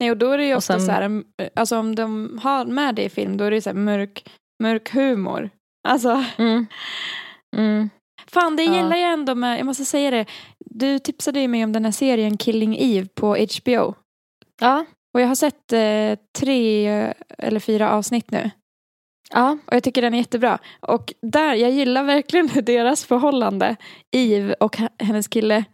Nej, 0.00 0.10
och 0.10 0.16
då 0.16 0.30
är 0.32 0.38
det 0.38 0.46
ju 0.46 0.54
ofta 0.54 0.72
sen- 0.78 0.86
så 0.86 0.92
här, 0.92 1.22
alltså 1.56 1.78
om 1.78 1.94
de 1.94 2.38
har 2.42 2.64
med 2.64 2.94
det 2.94 3.02
i 3.04 3.08
film, 3.08 3.36
då 3.36 3.44
är 3.44 3.50
det 3.50 3.62
så 3.62 3.68
här 3.70 3.74
mörk, 3.76 4.28
mörk 4.62 4.90
humor. 4.94 5.50
Alltså, 5.88 6.24
Mm. 6.38 6.66
Mm. 7.56 7.90
Fan, 8.26 8.56
det 8.56 8.62
Ja. 8.64 8.74
gäller 8.76 8.96
ju 8.96 9.02
ändå 9.02 9.34
med, 9.34 9.58
jag 9.58 9.66
måste 9.66 9.84
säga 9.84 10.10
det, 10.10 10.26
du 10.70 10.98
tipsade 10.98 11.40
ju 11.40 11.48
mig 11.48 11.64
om 11.64 11.72
den 11.72 11.84
här 11.84 11.92
serien 11.92 12.36
Killing 12.36 12.76
Eve 12.78 13.08
på 13.14 13.36
HBO. 13.36 13.94
Ja. 14.60 14.84
Och 15.14 15.20
jag 15.20 15.28
har 15.28 15.34
sett 15.34 15.72
eh, 15.72 16.18
tre 16.38 16.86
eller 17.38 17.60
fyra 17.60 17.90
avsnitt 17.90 18.30
nu. 18.30 18.50
Ja. 19.32 19.58
Och 19.66 19.74
jag 19.74 19.82
tycker 19.82 20.02
den 20.02 20.14
är 20.14 20.18
jättebra. 20.18 20.58
Och 20.80 21.12
där, 21.22 21.54
jag 21.54 21.70
gillar 21.70 22.04
verkligen 22.04 22.48
hur 22.48 22.62
deras 22.76 23.04
förhållande, 23.04 23.76
Eve 24.16 24.54
och 24.54 24.76
hennes 24.98 25.28
kille, 25.28 25.64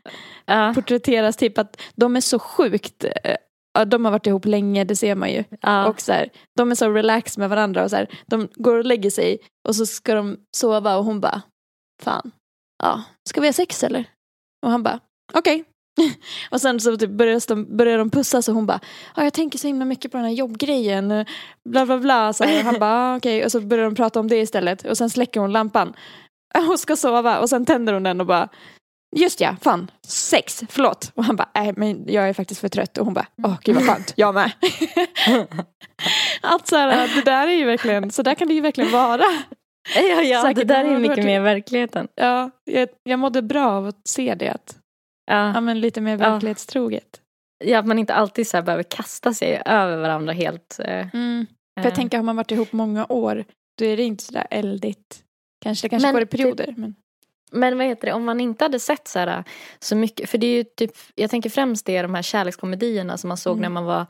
Ja. 0.47 0.73
porträtteras 0.75 1.37
typ 1.37 1.59
att 1.59 1.83
de 1.95 2.17
är 2.17 2.21
så 2.21 2.39
sjukt, 2.39 3.05
eh, 3.05 3.37
de 3.85 4.05
har 4.05 4.13
varit 4.13 4.27
ihop 4.27 4.45
länge, 4.45 4.85
det 4.85 4.97
ser 4.97 5.15
man 5.15 5.31
ju. 5.31 5.45
Ja. 5.61 5.87
Och 5.87 6.01
så 6.01 6.13
här, 6.13 6.31
de 6.57 6.71
är 6.71 6.75
så 6.75 6.91
relax 6.91 7.39
med 7.39 7.51
varandra 7.51 7.85
och 7.85 7.91
så 7.91 7.97
här, 7.97 8.09
de 8.27 8.49
går 8.55 8.79
och 8.79 8.85
lägger 8.85 9.11
sig 9.11 9.39
och 9.69 9.77
så 9.77 9.87
ska 9.87 10.15
de 10.15 10.37
sova 10.57 10.97
och 10.97 11.05
hon 11.05 11.21
bara, 11.21 11.43
fan, 12.03 12.31
ja, 12.83 13.03
ska 13.29 13.41
vi 13.41 13.47
ha 13.47 13.53
sex 13.53 13.85
eller? 13.85 14.05
Och 14.67 14.71
han 14.71 14.83
bara, 14.83 15.01
okej. 15.35 15.65
och 16.51 16.61
sen 16.61 16.81
så 16.81 16.97
typ 16.97 17.11
börjar, 17.11 17.49
de, 17.49 17.77
börjar 17.77 17.99
de 17.99 18.11
pussas 18.11 18.49
och 18.49 18.55
hon 18.55 18.67
bara, 18.67 18.81
ja 19.17 19.25
jag 19.25 19.33
tänker 19.33 19.59
så 19.59 19.67
himla 19.67 19.85
mycket 19.85 20.13
på 20.13 20.17
den 20.17 20.27
här 20.27 20.33
jobbgrejen, 20.33 21.11
eh, 21.11 21.27
bla 21.69 21.87
bla 21.87 21.99
bla. 21.99 22.33
Så 22.33 22.45
här, 22.45 22.59
och 22.59 22.65
han 22.65 22.79
bara, 22.79 23.17
okej. 23.17 23.45
Och 23.45 23.53
så 23.53 23.61
börjar 23.61 23.85
de 23.85 23.95
prata 23.95 24.21
om 24.21 24.29
det 24.29 24.37
istället 24.37 24.87
och 24.87 24.99
sen 24.99 25.11
släcker 25.11 25.41
hon 25.41 25.53
lampan. 25.53 25.95
Hon 26.67 26.79
ska 26.79 26.97
sova 26.97 27.39
och 27.39 27.49
sen 27.49 27.65
tänder 27.67 27.93
hon 27.93 28.03
den 28.03 28.21
och 28.21 28.27
bara, 28.27 28.49
Just 29.19 29.41
ja, 29.41 29.57
fan, 29.63 29.91
sex, 30.07 30.63
förlåt. 30.69 31.13
Och 31.15 31.25
han 31.25 31.37
bara, 31.37 31.49
nej 31.55 31.73
men 31.77 32.05
jag 32.09 32.29
är 32.29 32.33
faktiskt 32.33 32.61
för 32.61 32.69
trött. 32.69 32.99
Och 32.99 33.05
hon 33.05 33.15
bara, 33.15 33.27
åh 33.43 33.57
gud 33.63 33.75
vad 33.75 33.85
skönt, 33.87 34.13
jag 34.17 34.35
med. 34.35 34.51
Allt 36.43 36.67
så 36.67 36.77
här, 36.77 37.15
det 37.15 37.23
där 37.31 37.49
är 37.49 37.53
ju 37.53 37.65
verkligen, 37.65 38.11
så 38.11 38.23
där 38.23 38.35
kan 38.35 38.49
det 38.49 38.55
ju 38.55 38.61
verkligen 38.61 38.91
vara. 38.93 39.23
Ja, 39.95 40.01
ja, 40.23 40.43
det 40.43 40.49
Säkert 40.49 40.69
där 40.69 40.85
är 40.85 40.91
det 40.93 40.99
mycket 40.99 41.25
mer 41.25 41.41
verkligheten. 41.41 42.09
Ja, 42.15 42.51
jag, 42.65 42.89
jag 43.05 43.19
mådde 43.19 43.43
bra 43.43 43.67
av 43.71 43.87
att 43.87 44.09
se 44.09 44.35
det, 44.35 44.49
att, 44.49 44.77
ja 45.27 45.53
Ja. 45.55 45.61
men 45.61 45.81
lite 45.81 46.01
mer 46.01 46.17
verklighetstroget. 46.17 47.21
ja, 47.65 47.79
att 47.79 47.87
man 47.87 47.99
inte 47.99 48.15
alltid 48.15 48.47
så 48.49 48.63
behöver 48.63 48.83
kasta 48.83 49.35
sig 49.35 49.63
över 49.67 49.97
varandra 49.97 50.33
helt. 50.33 50.81
eh, 50.85 51.07
Mm. 51.15 51.47
För 51.81 51.81
eh. 51.81 51.87
jag 51.87 51.95
tänker, 51.95 52.17
har 52.19 52.25
man 52.25 52.37
varit 52.37 52.51
ihop 52.51 52.73
många 52.73 53.07
år, 53.09 53.45
då 53.79 53.85
är 53.85 53.97
det 53.97 54.03
inte 54.03 54.25
så 54.25 54.33
där 54.33 54.47
eldigt. 54.51 55.23
Kanske 55.63 55.85
det 55.85 55.89
kanske 55.89 56.07
Men 56.07 56.13
går 56.15 56.23
i 56.23 56.27
perioder. 56.27 56.75
Men... 56.77 56.95
Men 57.53 57.79
vad 57.79 57.87
heter 57.87 58.07
det, 58.07 58.13
om 58.13 58.25
man 58.25 58.41
inte 58.41 58.65
hade 58.65 58.81
sett 58.81 59.09
så 59.09 59.19
här 59.19 59.45
så 59.79 59.97
mycket, 59.97 60.31
för 60.31 60.39
det 60.39 60.47
är 60.47 60.57
ju 60.57 60.65
typ, 60.65 60.93
jag 61.15 61.31
tänker 61.31 61.51
främst 61.51 61.87
det 61.87 61.97
är 61.97 62.03
de 62.03 62.15
här 62.15 62.23
kärlekskomedierna 62.23 63.17
som 63.17 63.29
man 63.29 63.37
såg 63.37 63.53
Mm. 63.57 63.63
när 63.63 63.69
man 63.69 63.85
var, 63.85 64.07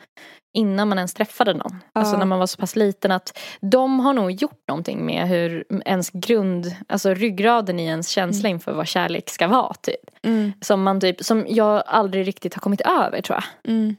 innan 0.58 0.88
man 0.88 0.98
ens 0.98 1.14
träffade 1.14 1.54
någon. 1.54 1.76
Alltså 1.92 2.14
Ja. 2.14 2.18
när 2.18 2.26
man 2.26 2.38
var 2.38 2.46
så 2.46 2.56
pass 2.58 2.76
liten 2.76 3.10
att 3.10 3.38
de 3.60 4.00
har 4.00 4.12
nog 4.12 4.30
gjort 4.30 4.62
någonting 4.68 5.06
med 5.06 5.28
hur 5.28 5.64
ens 5.84 6.10
grund, 6.10 6.66
alltså 6.88 7.14
ryggraden 7.14 7.80
i 7.80 7.84
ens 7.86 8.08
känsla 8.08 8.48
inför 8.48 8.72
vad 8.72 8.86
kärlek 8.88 9.30
ska 9.30 9.48
vara 9.48 9.74
typ. 9.74 10.24
Mm. 10.24 10.52
Som 10.60 10.82
man 10.82 11.00
typ, 11.00 11.24
som 11.24 11.46
jag 11.48 11.82
aldrig 11.86 12.26
riktigt 12.28 12.54
har 12.54 12.60
kommit 12.60 12.80
över 12.80 13.20
tror 13.22 13.36
jag. 13.36 13.72
Mm. 13.74 13.96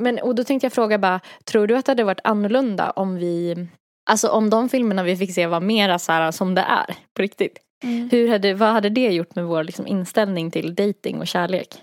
Men 0.00 0.18
och 0.18 0.34
då 0.34 0.44
tänkte 0.44 0.64
jag 0.64 0.72
fråga 0.72 0.98
bara, 0.98 1.20
tror 1.44 1.66
du 1.66 1.76
att 1.76 1.84
det 1.86 1.90
hade 1.90 2.04
varit 2.04 2.20
annorlunda 2.24 2.90
om 2.90 3.16
vi, 3.16 3.66
alltså 4.10 4.28
om 4.28 4.50
de 4.50 4.68
filmerna 4.68 5.02
vi 5.02 5.16
fick 5.16 5.34
se 5.34 5.46
var 5.46 5.60
mera 5.60 5.98
så 5.98 6.12
här 6.12 6.30
som 6.30 6.54
det 6.54 6.60
är 6.62 6.94
på 7.16 7.22
riktigt? 7.22 7.58
Mm. 7.84 8.08
Hur 8.10 8.28
hade, 8.28 8.54
vad 8.54 8.72
hade 8.72 8.88
det 8.88 9.12
gjort 9.12 9.34
med 9.34 9.44
vår 9.44 9.64
liksom, 9.64 9.86
inställning 9.86 10.50
till 10.50 10.74
dating 10.74 11.20
och 11.20 11.26
kärlek? 11.26 11.82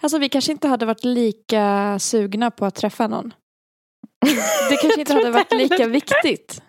Alltså 0.00 0.18
vi 0.18 0.28
kanske 0.28 0.52
inte 0.52 0.68
hade 0.68 0.86
varit 0.86 1.04
lika 1.04 1.98
sugna 1.98 2.50
på 2.50 2.66
att 2.66 2.74
träffa 2.74 3.06
någon. 3.06 3.34
Det 4.70 4.76
kanske 4.82 5.00
inte 5.00 5.12
hade 5.12 5.30
varit 5.30 5.52
lika 5.52 5.86
viktigt. 5.86 6.62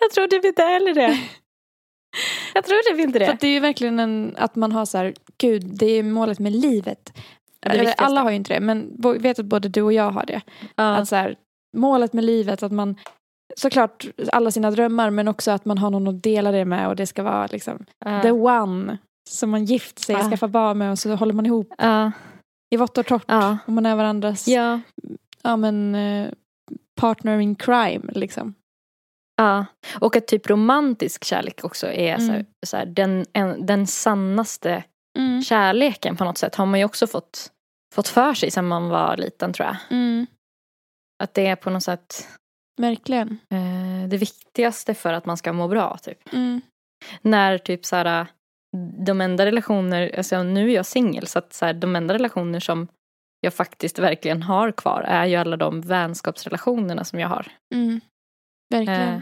Jag 0.00 0.10
tror 0.10 0.26
typ 0.26 0.44
inte 0.44 0.62
heller 0.62 0.94
det. 0.94 1.20
Jag 2.54 2.64
tror 2.64 2.90
typ 2.90 3.00
inte 3.00 3.18
För 3.18 3.26
det. 3.26 3.32
att 3.32 3.40
det 3.40 3.48
är 3.48 3.52
ju 3.52 3.60
verkligen 3.60 4.00
en, 4.00 4.34
att 4.38 4.56
man 4.56 4.72
har 4.72 4.84
så 4.84 4.98
här, 4.98 5.14
gud 5.38 5.62
det 5.78 5.86
är 5.86 6.02
målet 6.02 6.38
med 6.38 6.52
livet. 6.52 7.18
Eller, 7.66 7.94
alla 7.98 8.22
har 8.22 8.30
ju 8.30 8.36
inte 8.36 8.54
det, 8.54 8.60
men 8.60 9.02
vet 9.18 9.38
att 9.38 9.46
både 9.46 9.68
du 9.68 9.82
och 9.82 9.92
jag 9.92 10.10
har 10.10 10.26
det. 10.26 10.40
Ja. 10.76 10.96
Att 10.96 11.08
så 11.08 11.16
här, 11.16 11.36
målet 11.76 12.12
med 12.12 12.24
livet, 12.24 12.62
att 12.62 12.72
man 12.72 12.96
såklart 13.60 14.06
alla 14.32 14.50
sina 14.50 14.70
drömmar 14.70 15.10
men 15.10 15.28
också 15.28 15.50
att 15.50 15.64
man 15.64 15.78
har 15.78 15.90
någon 15.90 16.08
att 16.08 16.22
dela 16.22 16.50
det 16.52 16.64
med 16.64 16.88
och 16.88 16.96
det 16.96 17.06
ska 17.06 17.22
vara 17.22 17.46
liksom 17.46 17.86
Ja. 18.04 18.22
the 18.22 18.30
one 18.30 18.98
som 19.28 19.50
man 19.50 19.64
gift 19.64 19.98
sig, 19.98 20.14
Ja. 20.16 20.30
skaffar 20.30 20.48
barn 20.48 20.78
med 20.78 20.90
och 20.90 20.98
så 20.98 21.14
håller 21.14 21.34
man 21.34 21.46
ihop 21.46 21.74
Ja. 21.78 22.12
i 22.70 22.76
vått 22.76 22.98
och 22.98 23.06
torrt 23.06 23.24
Ja. 23.28 23.58
och 23.66 23.72
man 23.72 23.86
är 23.86 23.96
varandras 23.96 24.48
Ja. 24.48 24.80
ja, 25.42 25.56
men, 25.56 25.94
eh, 25.94 26.30
partner 27.00 27.38
in 27.38 27.54
crime 27.56 28.04
liksom. 28.12 28.54
ja. 29.36 29.66
Och 30.00 30.16
att 30.16 30.26
typ 30.26 30.50
romantisk 30.50 31.24
kärlek 31.24 31.64
också 31.64 31.86
är 31.86 32.16
så 32.18 32.24
här, 32.26 32.34
Mm. 32.34 32.46
så 32.66 32.76
här, 32.76 32.86
den, 32.86 33.26
en, 33.32 33.66
den 33.66 33.86
sannaste 33.86 34.84
Mm. 35.18 35.42
kärleken 35.42 36.16
på 36.16 36.24
något 36.24 36.38
sätt 36.38 36.54
har 36.54 36.66
man 36.66 36.78
ju 36.80 36.84
också 36.84 37.06
fått, 37.06 37.52
fått 37.94 38.08
för 38.08 38.34
sig 38.34 38.50
sedan 38.50 38.68
man 38.68 38.88
var 38.88 39.16
liten 39.16 39.52
tror 39.52 39.66
jag. 39.66 39.76
Mm. 39.90 40.26
Att 41.22 41.34
det 41.34 41.46
är 41.46 41.56
på 41.56 41.70
något 41.70 41.82
sätt 41.82 42.28
Verkligen. 42.76 43.38
eh, 43.50 44.08
det 44.08 44.16
viktigaste 44.16 44.94
för 44.94 45.12
att 45.12 45.26
man 45.26 45.36
ska 45.36 45.52
må 45.52 45.68
bra 45.68 45.98
typ. 46.02 46.32
Mm. 46.32 46.60
När 47.22 47.58
typ 47.58 47.84
så 47.86 47.96
här, 47.96 48.26
de 49.06 49.20
enda 49.20 49.46
relationer, 49.46 50.14
alltså 50.16 50.42
nu 50.42 50.70
är 50.70 50.74
jag 50.74 50.86
singel 50.86 51.26
så 51.26 51.38
att 51.38 51.52
så 51.52 51.66
här, 51.66 51.72
de 51.72 51.96
enda 51.96 52.14
relationer 52.14 52.60
som 52.60 52.88
jag 53.40 53.54
faktiskt 53.54 53.98
verkligen 53.98 54.42
har 54.42 54.72
kvar 54.72 55.02
är 55.02 55.26
ju 55.26 55.36
alla 55.36 55.56
de 55.56 55.80
vänskapsrelationerna 55.80 57.04
som 57.04 57.20
jag 57.20 57.28
har. 57.28 57.52
Mm. 57.74 58.00
Verkligen. 58.74 59.14
Eh, 59.14 59.20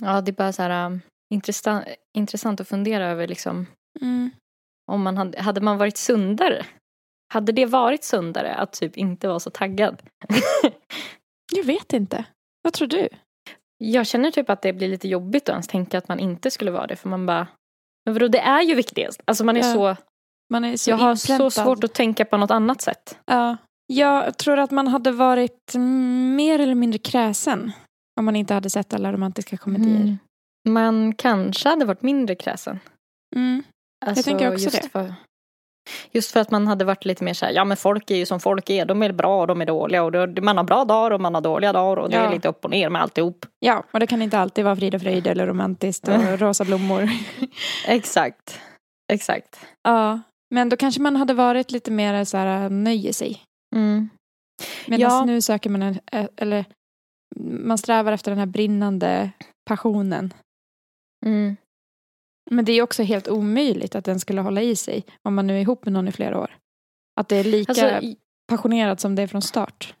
ja, 0.00 0.20
det 0.20 0.30
är 0.30 0.32
bara 0.32 0.52
så 0.52 0.62
här 0.62 0.86
um, 0.86 1.00
intressant, 1.34 1.84
intressant 2.18 2.60
att 2.60 2.68
fundera 2.68 3.06
över 3.06 3.28
liksom 3.28 3.66
Mm. 4.00 4.30
om 4.92 5.02
man 5.02 5.16
hade, 5.16 5.42
hade 5.42 5.60
man 5.60 5.78
varit 5.78 5.96
sundare? 5.96 6.66
Hade 7.34 7.52
det 7.52 7.66
varit 7.66 8.04
sundare 8.04 8.54
att 8.54 8.72
typ 8.72 8.96
inte 8.96 9.28
vara 9.28 9.40
så 9.40 9.50
taggad? 9.50 10.02
Jag 11.56 11.64
vet 11.64 11.92
inte. 11.92 12.24
Vad 12.62 12.72
tror 12.72 12.88
du? 12.88 13.08
Jag 13.78 14.06
känner 14.06 14.30
typ 14.30 14.50
att 14.50 14.62
det 14.62 14.72
blir 14.72 14.88
lite 14.88 15.08
jobbigt 15.08 15.42
att 15.48 15.52
ens 15.52 15.68
tänka 15.68 15.98
att 15.98 16.08
man 16.08 16.20
inte 16.20 16.50
skulle 16.50 16.70
vara 16.70 16.86
det 16.86 16.96
för 16.96 17.08
man 17.08 17.26
bara 17.26 17.46
men 18.08 18.14
vadå, 18.14 18.28
det 18.28 18.38
är 18.38 18.62
ju 18.62 18.74
viktigast. 18.74 19.20
Alltså 19.24 19.44
man 19.44 19.56
är 19.56 19.60
Ja, 19.60 19.72
så, 19.74 19.96
Man 20.50 20.64
är 20.64 20.76
så 20.76 20.90
jag 20.90 20.96
har 20.96 21.14
så 21.14 21.32
inpräntad. 21.32 21.52
svårt 21.64 21.84
att 21.84 21.94
tänka 21.94 22.24
på 22.24 22.36
något 22.36 22.50
annat 22.50 22.80
sätt. 22.82 23.18
Ja. 23.26 23.56
Jag 23.86 24.38
tror 24.38 24.58
att 24.58 24.70
man 24.70 24.88
hade 24.88 25.12
varit 25.12 25.74
mer 26.36 26.58
eller 26.58 26.74
mindre 26.74 26.98
kräsen 26.98 27.72
om 28.18 28.24
man 28.24 28.36
inte 28.36 28.54
hade 28.54 28.70
sett 28.70 28.94
alla 28.94 29.12
romantiska 29.12 29.56
komedier. 29.56 29.96
Mm. 29.96 30.18
Man 30.68 31.14
kanske 31.14 31.68
hade 31.68 31.84
varit 31.84 32.02
mindre 32.02 32.34
kräsen. 32.34 32.80
Mm. 33.36 33.62
Alltså, 34.06 34.22
tänker 34.22 34.52
också 34.52 34.70
det. 34.70 34.88
För, 34.92 35.14
just 36.12 36.30
för 36.32 36.40
att 36.40 36.50
man 36.50 36.66
hade 36.66 36.84
varit 36.84 37.04
lite 37.04 37.24
mer 37.24 37.34
så 37.34 37.46
här, 37.46 37.52
ja 37.52 37.64
men 37.64 37.76
folk 37.76 38.10
är 38.10 38.16
ju 38.16 38.26
som 38.26 38.40
folk 38.40 38.70
är, 38.70 38.84
de 38.84 39.02
är 39.02 39.12
bra 39.12 39.40
och 39.40 39.46
de 39.46 39.60
är 39.60 39.66
dåliga 39.66 40.02
och 40.02 40.12
det- 40.12 40.40
man 40.42 40.56
har 40.56 40.64
bra 40.64 40.84
dagar 40.84 41.10
och 41.10 41.20
man 41.20 41.34
har 41.34 41.40
dåliga 41.42 41.72
dagar 41.72 42.02
och 42.02 42.10
det 42.10 42.16
Ja. 42.16 42.22
är 42.22 42.34
lite 42.34 42.48
upp 42.48 42.64
och 42.64 42.70
ner 42.70 42.88
med 42.88 43.02
alltihop. 43.02 43.46
Ja, 43.58 43.84
och 43.92 44.00
det 44.00 44.06
kan 44.06 44.22
inte 44.22 44.38
alltid 44.38 44.64
vara 44.64 44.76
frid 44.76 44.94
och 44.94 45.00
fröjd 45.00 45.26
eller 45.26 45.46
romantiskt 45.46 46.08
och 46.08 46.38
rosa 46.40 46.64
blommor. 46.64 47.08
Exakt. 47.86 48.60
Exakt. 49.12 49.60
ja, 49.82 50.20
men 50.54 50.68
då 50.68 50.76
kanske 50.76 51.00
man 51.00 51.16
hade 51.16 51.34
varit 51.34 51.70
lite 51.70 51.90
mer 51.90 52.24
så 52.24 52.36
här 52.36 52.70
nöjer 52.70 53.12
sig. 53.12 53.42
Mm. 53.76 54.08
Medan 54.86 55.00
Ja. 55.00 55.24
nu 55.24 55.40
söker 55.40 55.70
man 55.70 55.82
en, 55.82 55.98
eh, 56.12 56.26
eller 56.36 56.64
man 57.64 57.78
strävar 57.78 58.12
efter 58.12 58.30
den 58.30 58.38
här 58.38 58.46
brinnande 58.46 59.30
passionen. 59.68 60.34
Mm. 61.26 61.56
Men 62.50 62.64
det 62.64 62.72
är 62.72 62.82
också 62.82 63.02
helt 63.02 63.28
omöjligt 63.28 63.94
att 63.94 64.04
den 64.04 64.20
skulle 64.20 64.40
hålla 64.40 64.62
i 64.62 64.76
sig 64.76 65.04
om 65.22 65.34
man 65.34 65.46
nu 65.46 65.56
är 65.56 65.60
ihop 65.60 65.84
med 65.84 65.92
någon 65.92 66.08
i 66.08 66.12
flera 66.12 66.40
år. 66.40 66.56
Att 67.20 67.28
det 67.28 67.36
är 67.36 67.44
lika 67.44 67.70
Alltså, 67.70 68.14
passionerat 68.48 69.00
som 69.00 69.14
det 69.14 69.22
är 69.22 69.26
från 69.26 69.42
start. 69.42 69.94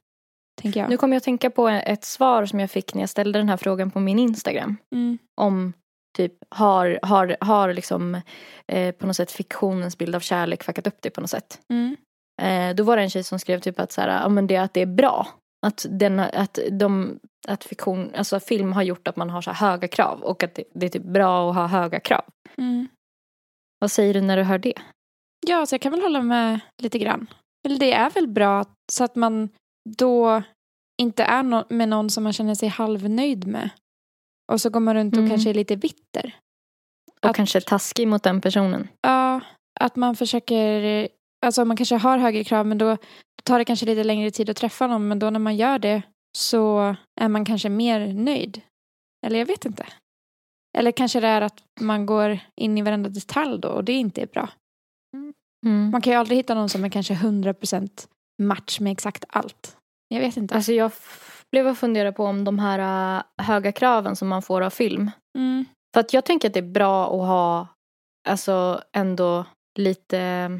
Tänker 0.60 0.80
jag. 0.80 0.90
nu 0.90 0.96
kommer 0.96 1.14
jag 1.14 1.18
att 1.18 1.24
tänka 1.24 1.50
på 1.50 1.68
ett 1.68 2.04
svar 2.04 2.46
som 2.46 2.60
jag 2.60 2.70
fick 2.70 2.94
när 2.94 3.02
jag 3.02 3.10
ställde 3.10 3.38
den 3.38 3.48
här 3.48 3.56
frågan 3.56 3.90
på 3.90 4.00
min 4.00 4.18
Instagram. 4.18 4.76
Mm. 4.94 5.18
Om 5.40 5.72
typ 6.16 6.32
har, 6.48 6.98
har, 7.02 7.36
har 7.40 7.72
liksom 7.72 8.20
eh, 8.66 8.94
på 8.94 9.06
något 9.06 9.16
sätt 9.16 9.32
fiktionens 9.32 9.98
bild 9.98 10.14
av 10.14 10.20
kärlek 10.20 10.62
fuckat 10.62 10.86
upp 10.86 10.96
det 11.00 11.10
på 11.10 11.20
något 11.20 11.30
sätt. 11.30 11.60
Mm. 11.72 11.96
Eh, 12.42 12.74
då 12.74 12.82
var 12.82 12.96
det 12.96 13.02
en 13.02 13.10
tjej 13.10 13.24
som 13.24 13.38
skrev 13.38 13.60
typ 13.60 13.80
att, 13.80 13.92
så 13.92 14.00
här, 14.00 14.22
ja, 14.22 14.28
men 14.28 14.46
det, 14.46 14.56
att 14.56 14.74
det 14.74 14.80
är 14.80 14.86
bra. 14.86 15.28
Att, 15.66 15.86
den, 15.90 16.20
att, 16.20 16.58
de, 16.70 17.18
att 17.48 17.64
fiktion, 17.64 18.14
alltså 18.14 18.40
film 18.40 18.72
har 18.72 18.82
gjort 18.82 19.08
att 19.08 19.16
man 19.16 19.30
har 19.30 19.42
så 19.42 19.50
här 19.50 19.70
höga 19.70 19.88
krav 19.88 20.20
och 20.22 20.42
att 20.42 20.54
det, 20.54 20.64
det 20.74 20.86
är 20.86 20.90
typ 20.90 21.02
bra 21.02 21.50
att 21.50 21.56
ha 21.56 21.66
höga 21.66 22.00
krav. 22.00 22.24
Mm. 22.56 22.88
Vad 23.80 23.90
säger 23.90 24.14
du 24.14 24.20
när 24.20 24.36
du 24.36 24.42
hör 24.42 24.58
det? 24.58 24.74
Ja, 25.46 25.66
så 25.66 25.74
jag 25.74 25.80
kan 25.80 25.92
väl 25.92 26.02
hålla 26.02 26.22
med 26.22 26.60
lite 26.82 26.98
grann. 26.98 27.26
Eller 27.66 27.78
det 27.78 27.92
är 27.92 28.10
väl 28.10 28.28
bra 28.28 28.64
så 28.92 29.04
att 29.04 29.16
man 29.16 29.48
då 29.98 30.42
inte 31.02 31.22
är 31.24 31.42
no- 31.42 31.72
med 31.72 31.88
någon 31.88 32.10
som 32.10 32.24
man 32.24 32.32
känner 32.32 32.54
sig 32.54 32.68
halvnöjd 32.68 33.46
med. 33.46 33.70
Och 34.52 34.60
så 34.60 34.70
går 34.70 34.80
man 34.80 34.94
runt 34.94 35.14
och 35.14 35.18
Mm. 35.18 35.30
kanske 35.30 35.50
är 35.50 35.54
lite 35.54 35.76
bitter. 35.76 36.36
Och 37.22 37.30
Att- 37.30 37.36
kanske 37.36 37.60
taskig 37.60 38.08
mot 38.08 38.22
den 38.22 38.40
personen. 38.40 38.88
Ja, 39.00 39.40
att 39.80 39.96
man 39.96 40.16
försöker, 40.16 41.08
alltså 41.46 41.64
man 41.64 41.76
kanske 41.76 41.96
har 41.96 42.18
högre 42.18 42.44
krav 42.44 42.66
men 42.66 42.78
då 42.78 42.96
tar 43.44 43.58
det 43.58 43.64
kanske 43.64 43.86
lite 43.86 44.04
längre 44.04 44.30
tid 44.30 44.50
att 44.50 44.56
träffa 44.56 44.86
någon 44.86 45.08
men 45.08 45.18
då 45.18 45.30
när 45.30 45.40
man 45.40 45.56
gör 45.56 45.78
det 45.78 46.02
så 46.38 46.96
är 47.20 47.28
man 47.28 47.44
kanske 47.44 47.68
mer 47.68 48.12
nöjd. 48.12 48.60
Eller 49.26 49.38
jag 49.38 49.46
vet 49.46 49.64
inte. 49.64 49.86
Eller 50.78 50.92
kanske 50.92 51.20
det 51.20 51.26
är 51.26 51.40
att 51.40 51.62
man 51.80 52.06
går 52.06 52.38
in 52.56 52.78
i 52.78 52.82
varenda 52.82 53.08
detalj 53.08 53.60
då 53.60 53.68
och 53.68 53.84
det 53.84 53.92
inte 53.92 54.22
är 54.22 54.26
bra. 54.26 54.48
Mm. 55.66 55.90
Man 55.90 56.00
kan 56.02 56.12
ju 56.12 56.18
aldrig 56.18 56.38
hitta 56.38 56.54
någon 56.54 56.68
som 56.68 56.84
är 56.84 56.88
kanske 56.88 57.14
100% 57.14 58.06
match 58.42 58.80
med 58.80 58.92
exakt 58.92 59.24
allt. 59.28 59.76
Jag 60.08 60.20
vet 60.20 60.36
inte. 60.36 60.54
Alltså 60.54 60.72
jag 60.72 60.92
blev 61.50 61.66
att 61.66 61.78
fundera 61.78 62.12
på 62.12 62.24
om 62.24 62.44
de 62.44 62.58
här 62.58 62.78
äh, 63.38 63.44
höga 63.44 63.72
kraven 63.72 64.16
som 64.16 64.28
man 64.28 64.42
får 64.42 64.60
av 64.60 64.70
film. 64.70 65.10
Mm. 65.38 65.64
För 65.94 66.00
att 66.00 66.12
jag 66.12 66.24
tänker 66.24 66.48
att 66.48 66.54
det 66.54 66.60
är 66.60 66.72
bra 66.72 67.04
att 67.04 67.28
ha 67.28 67.66
alltså 68.28 68.82
ändå 68.92 69.44
lite 69.78 70.50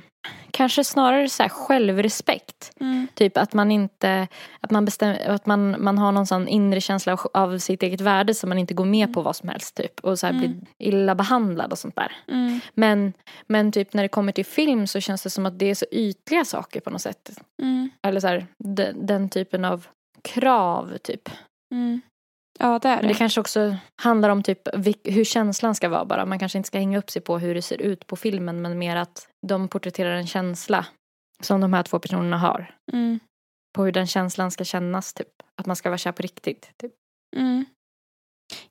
kanske 0.51 0.85
snarare 0.85 1.29
så 1.29 1.49
självrespekt. 1.49 2.73
Mm. 2.81 3.09
Typ 3.15 3.37
att 3.37 3.53
man 3.53 3.71
inte, 3.71 4.29
att 4.61 4.71
man 4.71 4.85
bestämmer, 4.85 5.29
att 5.29 5.47
man, 5.47 5.77
man 5.85 5.99
har 5.99 6.13
någon 6.13 6.27
sån 6.27 6.49
inre 6.49 6.81
känsla 6.81 7.13
av, 7.13 7.21
av 7.35 7.59
sitt 7.59 7.83
eget 7.83 8.01
värde 8.01 8.35
så 8.35 8.47
man 8.47 8.59
inte 8.59 8.75
går 8.75 8.85
med 8.85 9.15
på 9.15 9.23
vad 9.23 9.37
som 9.37 9.49
helst 9.49 9.75
typ. 9.75 10.01
Och 10.01 10.19
så 10.19 10.27
här 10.27 10.33
Mm. 10.33 10.41
blir 10.41 10.89
illa 10.89 11.15
behandlad 11.15 11.73
och 11.73 11.79
sånt 11.79 11.97
där. 11.97 12.13
Mm. 12.29 12.61
Men, 12.75 13.13
men 13.47 13.73
typ 13.73 13.93
när 13.93 14.03
det 14.03 14.09
kommer 14.09 14.33
till 14.33 14.47
film 14.47 14.87
så 14.87 15.01
känns 15.01 15.23
det 15.23 15.31
som 15.31 15.47
att 15.47 15.59
det 15.59 15.71
är 15.71 15.75
så 15.75 15.87
ytliga 15.91 16.45
saker 16.45 16.81
på 16.81 16.91
något 16.91 17.03
sätt. 17.03 17.31
Mm. 17.63 17.91
Eller 18.03 18.21
så 18.21 18.27
här, 18.27 18.47
den, 18.59 19.07
den 19.07 19.29
typen 19.29 19.65
av 19.65 19.87
krav 20.23 20.99
typ. 21.03 21.29
Mm. 21.75 22.01
Ja, 22.59 22.79
det 22.79 22.89
är 22.89 23.03
det 23.03 23.09
det. 23.09 23.15
kanske 23.15 23.41
också 23.41 23.77
handlar 24.03 24.29
om 24.29 24.43
typ 24.43 24.69
hur 25.05 25.25
känslan 25.25 25.75
ska 25.75 25.89
vara 25.89 26.05
bara. 26.05 26.27
Man 26.27 26.39
kanske 26.39 26.59
inte 26.59 26.67
ska 26.67 26.79
hänga 26.79 26.99
upp 26.99 27.11
sig 27.11 27.23
på 27.23 27.39
hur 27.39 27.55
det 27.55 27.63
ser 27.63 27.83
ut 27.83 28.07
på 28.07 28.17
filmen 28.17 28.63
men 28.63 28.79
mer 28.79 28.97
att 28.97 29.28
de 29.47 29.69
porträtterar 29.69 30.15
en 30.17 30.27
känsla 30.27 30.87
som 31.43 31.61
de 31.61 31.73
här 31.73 31.83
två 31.83 31.99
personerna 31.99 32.39
har. 32.39 32.75
Mm. 32.93 33.19
På 33.77 33.85
hur 33.85 33.93
den 33.93 34.07
känslan 34.07 34.51
ska 34.51 34.65
kännas 34.65 35.15
typ. 35.15 35.29
Att 35.61 35.67
man 35.67 35.77
ska 35.77 35.89
vara 35.89 35.99
kär 35.99 36.13
på 36.13 36.23
riktigt. 36.23 36.71
Typ. 36.77 36.93
Mm. 37.37 37.65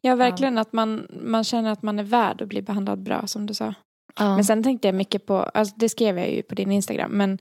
Ja, 0.01 0.15
verkligen 0.15 0.57
att 0.57 0.73
man, 0.73 1.07
man 1.21 1.43
känner 1.43 1.71
att 1.71 1.83
man 1.83 1.99
är 1.99 2.03
värd 2.03 2.41
att 2.41 2.47
bli 2.47 2.61
behandlad 2.61 2.99
bra 2.99 3.27
som 3.27 3.45
du 3.45 3.53
sa. 3.53 3.73
Men 4.19 4.45
sen 4.45 4.63
tänkte 4.63 4.87
jag 4.87 4.95
mycket 4.95 5.25
på, 5.25 5.37
alltså 5.37 5.75
det 5.77 5.89
skrev 5.89 6.17
jag 6.17 6.31
ju 6.31 6.43
på 6.43 6.55
din 6.55 6.71
Instagram, 6.71 7.11
men 7.11 7.39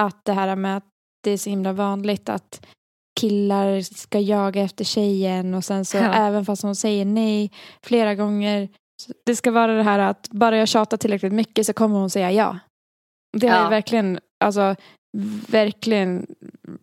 att 0.00 0.24
det 0.24 0.32
här 0.32 0.56
med 0.56 0.76
att 0.76 0.84
det 1.24 1.30
är 1.30 1.38
så 1.38 1.50
himla 1.50 1.72
vanligt 1.72 2.28
att 2.28 2.66
killar 3.20 3.80
ska 3.80 4.20
jaga 4.20 4.62
efter 4.62 4.84
tjejen 4.84 5.54
och 5.54 5.64
sen 5.64 5.84
så 5.84 5.96
Ja. 5.96 6.12
även 6.12 6.44
fast 6.44 6.62
hon 6.62 6.76
säger 6.76 7.04
nej 7.04 7.50
flera 7.82 8.14
gånger. 8.14 8.68
Det 9.26 9.36
ska 9.36 9.50
vara 9.50 9.74
det 9.74 9.82
här 9.82 9.98
att 9.98 10.28
bara 10.28 10.56
jag 10.56 10.68
tjatar 10.68 10.96
tillräckligt 10.96 11.32
mycket 11.32 11.66
så 11.66 11.72
kommer 11.72 11.98
hon 11.98 12.10
säga 12.10 12.32
ja. 12.32 12.58
Det 13.36 13.48
har 13.48 13.56
Ja. 13.58 13.64
ju 13.64 13.70
verkligen, 13.70 14.20
alltså 14.44 14.76
verkligen 15.48 16.26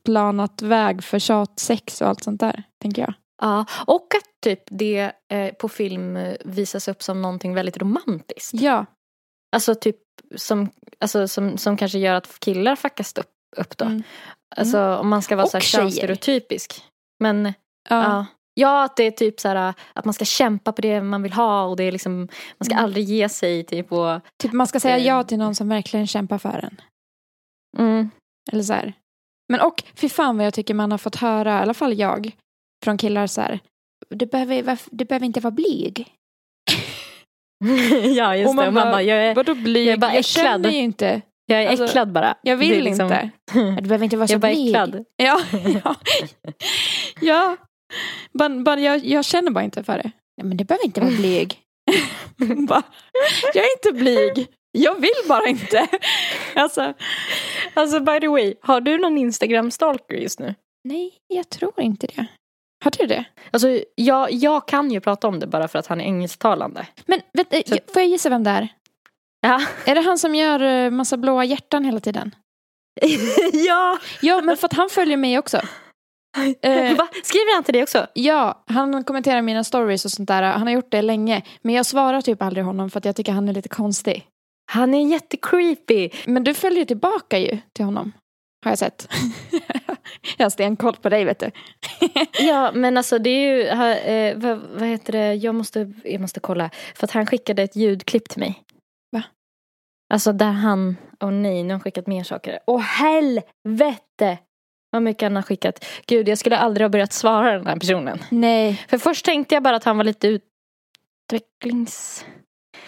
planat 0.06 0.62
väg 0.62 1.04
för 1.04 1.20
tjatsex 1.20 2.02
och 2.02 2.08
allt 2.08 2.24
sånt 2.24 2.40
där, 2.40 2.64
tänker 2.82 3.02
jag. 3.02 3.14
Ja, 3.42 3.66
och 3.88 4.08
att 4.18 4.42
typ 4.44 4.64
det 4.66 5.12
eh, 5.34 5.54
på 5.54 5.70
film 5.70 6.18
visas 6.46 6.88
upp 6.88 7.04
som 7.04 7.22
någonting 7.22 7.54
väldigt 7.54 7.78
romantiskt. 7.78 8.54
Ja, 8.54 8.86
Alltså 9.56 9.76
typ 9.76 9.98
som, 10.36 10.70
alltså, 11.00 11.28
som, 11.28 11.58
som 11.58 11.78
kanske 11.78 12.00
gör 12.00 12.16
att 12.16 12.40
killar 12.40 12.76
fuckas 12.76 13.18
upp, 13.18 13.32
upp 13.58 13.78
då. 13.78 13.86
Mm. 13.86 14.04
Alltså 14.56 14.96
om 14.96 15.10
man 15.10 15.22
ska 15.22 15.36
vara 15.36 15.46
Och 15.46 15.52
så 15.52 15.58
här 15.58 15.62
könsstereotypisk. 15.62 16.84
Men 17.20 17.46
ja. 17.46 18.04
ja. 18.04 18.26
Ja, 18.54 18.84
att 18.84 18.96
det 18.98 19.04
är 19.04 19.12
typ 19.12 19.40
så 19.40 19.48
här 19.48 19.74
att 19.94 20.06
man 20.06 20.14
ska 20.14 20.26
kämpa 20.26 20.72
på 20.72 20.82
det 20.82 21.02
man 21.02 21.24
vill 21.24 21.34
ha 21.34 21.64
och 21.66 21.76
det 21.78 21.84
är 21.84 21.92
liksom, 21.92 22.18
man 22.58 22.66
ska 22.66 22.74
Mm. 22.74 22.84
aldrig 22.86 23.06
ge 23.06 23.30
sig 23.30 23.64
typ 23.64 23.92
och 23.92 24.22
typ 24.44 24.52
man 24.54 24.68
ska 24.68 24.80
säga 24.80 24.98
Eh. 24.98 25.06
ja 25.08 25.24
till 25.24 25.38
någon 25.38 25.56
som 25.56 25.70
verkligen 25.70 26.08
kämpar 26.08 26.38
för 26.38 26.60
en. 26.70 26.82
mm, 27.78 28.10
Eller 28.52 28.64
så 28.64 28.74
här. 28.74 28.94
Men 29.50 29.62
och, 29.62 29.84
fy 29.96 30.10
fan 30.10 30.38
vad 30.38 30.46
jag 30.46 30.54
tycker 30.54 30.74
man 30.74 30.92
har 30.92 30.98
fått 30.98 31.16
höra, 31.16 31.60
i 31.60 31.62
alla 31.62 31.74
fall 31.74 31.94
jag, 32.00 32.32
från 32.86 32.98
killar 32.98 33.28
så 33.28 33.42
här. 33.42 33.60
Du 34.10 34.26
behöver, 34.26 34.78
du 34.92 35.06
behöver 35.06 35.26
inte 35.26 35.40
vara 35.40 35.52
blyg. 35.52 36.08
ja 38.16 38.36
just 38.36 38.50
Och 38.50 38.56
man 38.56 38.64
det. 38.64 38.68
Och 38.68 38.74
man 38.74 38.84
bara, 38.84 38.92
bara, 38.92 39.02
jag 39.02 39.18
är, 39.26 39.36
Vadå 39.36 39.56
blyg? 39.56 39.88
jag 39.88 39.94
är 39.94 39.98
bara 39.98 40.16
jag 40.16 40.26
känner 40.26 40.70
ju 40.70 40.78
inte. 40.78 41.22
jag 41.46 41.64
är 41.64 41.68
alltså, 41.70 41.86
äcklad 41.86 42.12
bara. 42.12 42.38
Jag 42.42 42.58
vill 42.58 42.84
liksom- 42.84 43.06
inte. 43.06 43.30
Du 43.82 43.88
behöver 43.88 44.04
inte 44.04 44.18
vara 44.18 44.28
så 44.28 44.34
Jag 44.34 44.38
är 44.38 44.42
bara 44.42 44.52
blyg. 44.54 44.68
äcklad. 44.68 45.06
Ja, 45.16 45.42
ja. 45.84 45.96
ja. 47.22 47.58
Bara, 48.34 48.50
bara, 48.50 48.80
jag, 48.80 49.06
jag 49.06 49.26
känner 49.26 49.52
bara 49.52 49.64
inte 49.64 49.84
för 49.84 49.98
det. 49.98 50.12
Nej, 50.38 50.48
men 50.48 50.58
du 50.58 50.64
behöver 50.64 50.86
inte 50.86 51.02
vara 51.02 51.12
blyg. 51.12 51.60
bara, 52.68 52.84
jag 53.54 53.66
är 53.66 53.72
inte 53.78 54.00
blyg. 54.04 54.48
Jag 54.72 55.02
vill 55.02 55.12
bara 55.28 55.46
inte. 55.48 55.88
Alltså, 56.56 56.94
Alltså 57.74 58.00
by 58.00 58.20
the 58.20 58.28
way, 58.28 58.54
har 58.62 58.82
du 58.82 58.98
någon 58.98 59.18
Instagram-stalker 59.18 60.16
just 60.16 60.40
nu? 60.40 60.56
nej, 60.84 61.14
jag 61.28 61.50
tror 61.50 61.82
inte 61.82 62.08
det. 62.08 62.26
Har 62.84 62.92
du 62.98 63.06
det? 63.08 63.26
Alltså 63.52 63.80
jag, 63.96 64.32
jag 64.32 64.68
kan 64.68 64.92
ju 64.92 65.00
prata 65.00 65.28
om 65.28 65.40
det 65.40 65.48
bara 65.48 65.68
för 65.68 65.80
att 65.80 65.88
han 65.88 66.02
är 66.02 66.06
engelsktalande. 66.06 66.88
Men 67.06 67.22
vet, 67.34 67.68
Så- 67.70 67.78
får 67.94 68.02
jag 68.02 68.10
gissa 68.10 68.30
vem 68.30 68.44
det 68.44 68.50
är? 68.50 68.68
Ja. 69.42 69.62
Är 69.86 69.96
det 69.96 70.02
han 70.02 70.18
som 70.18 70.36
gör 70.36 70.60
eh, 70.62 70.90
massa 70.92 71.18
blåa 71.18 71.46
hjärtan 71.46 71.86
hela 71.86 72.00
tiden? 72.00 72.36
ja! 73.54 73.98
Ja, 74.22 74.42
men 74.42 74.58
för 74.58 74.66
att 74.68 74.74
han 74.74 74.90
följer 74.90 75.18
mig 75.18 75.40
också. 75.40 75.62
Eh, 76.62 76.96
Va? 76.98 77.08
Skriver 77.24 77.56
han 77.56 77.64
till 77.64 77.74
dig 77.74 77.84
också? 77.84 78.08
ja, 78.14 78.64
han 78.68 79.04
kommenterar 79.04 79.42
mina 79.42 79.64
stories 79.64 80.06
och 80.06 80.12
sånt 80.12 80.28
där. 80.28 80.42
Han 80.44 80.62
har 80.62 80.70
gjort 80.74 80.92
det 80.92 81.02
länge. 81.02 81.42
Men 81.62 81.76
jag 81.76 81.86
svarar 81.86 82.22
typ 82.22 82.42
aldrig 82.42 82.66
honom 82.66 82.90
för 82.90 82.98
att 83.00 83.06
jag 83.06 83.16
tycker 83.16 83.32
han 83.32 83.50
är 83.50 83.54
lite 83.54 83.70
konstig. 83.70 84.28
Han 84.72 84.94
är 84.94 85.08
jättecreepy. 85.08 86.10
Men 86.26 86.44
du 86.44 86.54
följer 86.54 86.86
tillbaka 86.86 87.38
ju 87.40 87.58
till 87.74 87.86
honom. 87.86 88.12
Har 88.66 88.72
jag 88.72 88.80
sett. 88.80 89.08
jag 90.38 90.46
har 90.46 90.50
stenkoll 90.50 90.96
på 90.96 91.10
dig 91.10 91.26
vet 91.26 91.40
du. 91.40 91.52
Ja, 92.40 92.72
men 92.74 92.98
alltså 92.98 93.20
det 93.20 93.30
är 93.30 93.56
ju, 93.56 93.70
ha- 93.70 93.96
eh, 93.96 94.38
vad, 94.38 94.58
vad 94.80 94.88
heter 94.88 95.12
det, 95.14 95.34
jag 95.34 95.56
måste, 95.56 95.94
jag 96.04 96.22
måste 96.22 96.40
kolla. 96.40 96.70
För 96.96 97.04
att 97.08 97.12
han 97.12 97.26
skickade 97.26 97.64
ett 97.64 97.76
ljudklipp 97.76 98.30
till 98.30 98.40
mig. 98.40 98.64
Va? 99.12 99.24
Alltså 100.14 100.34
där 100.34 100.52
han, 100.52 100.98
åh 101.20 101.32
nej, 101.32 101.64
nu 101.64 101.70
har 101.70 101.72
han 101.74 101.80
skickat 101.80 102.08
mer 102.08 102.24
saker. 102.24 102.60
Åh 102.68 102.80
helvete! 102.82 104.38
Vad 104.92 105.02
mycket 105.02 105.22
han 105.24 105.36
har 105.36 105.44
skickat. 105.44 105.86
Gud, 106.06 106.30
jag 106.30 106.38
skulle 106.38 106.58
aldrig 106.58 106.86
ha 106.86 106.90
börjat 106.90 107.14
svara 107.14 107.52
den 107.58 107.68
här 107.68 107.76
personen. 107.76 108.20
Nej. 108.32 108.86
För 108.88 108.98
först 108.98 109.26
tänkte 109.26 109.56
jag 109.56 109.64
bara 109.64 109.76
att 109.76 109.84
han 109.84 109.98
var 109.98 110.04
lite 110.04 110.40
utvecklings... 111.32 112.26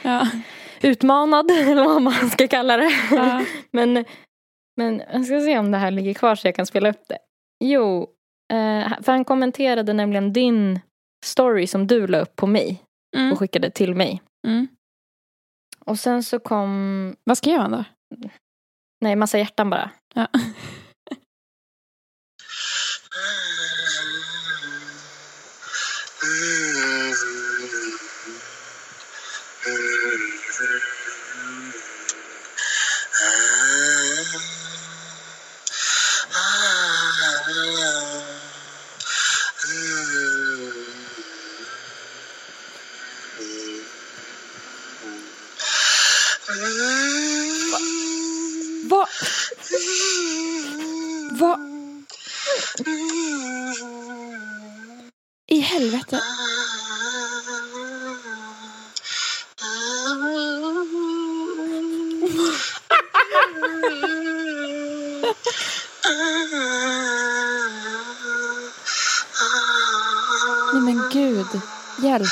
Ja. 0.02 0.28
Utmanad, 0.82 1.52
eller 1.52 1.84
vad 1.84 2.02
man 2.02 2.30
ska 2.30 2.48
kalla 2.48 2.78
det. 2.78 2.92
Ja. 3.12 3.46
men, 3.72 4.06
men 4.78 5.04
jag 5.14 5.26
ska 5.26 5.40
se 5.42 5.58
om 5.60 5.72
det 5.72 5.78
här 5.78 5.92
ligger 5.92 6.14
kvar 6.14 6.36
så 6.36 6.48
jag 6.48 6.56
kan 6.56 6.66
spela 6.66 6.90
upp 6.90 7.08
det. 7.08 7.18
Jo, 7.64 8.02
eh, 8.54 8.94
för 9.02 9.12
han 9.12 9.26
kommenterade 9.26 9.94
nämligen 9.94 10.34
din 10.34 10.80
story 11.26 11.68
som 11.68 11.88
du 11.88 12.08
la 12.08 12.20
upp 12.20 12.36
på 12.36 12.48
mig 12.48 12.84
Mm. 13.16 13.32
och 13.32 13.40
skickade 13.40 13.70
till 13.70 13.96
mig. 13.96 14.22
Mm. 14.48 14.68
Och 15.86 16.00
sen 16.00 16.24
så 16.24 16.40
kom, 16.40 17.16
Vad 17.24 17.38
skrev 17.38 17.60
han 17.60 17.72
då? 17.72 17.84
nej 19.02 19.16
massa 19.16 19.38
hjärtan 19.38 19.70
bara. 19.70 19.90
Ja. 20.14 20.28
Vad? 48.90 49.08
Vad? 51.32 51.60
I 55.48 55.60
helvete. 55.60 56.24
Nej 70.74 70.82
men 70.82 71.10
gud. 71.12 71.62
Hjälp. 72.04 72.28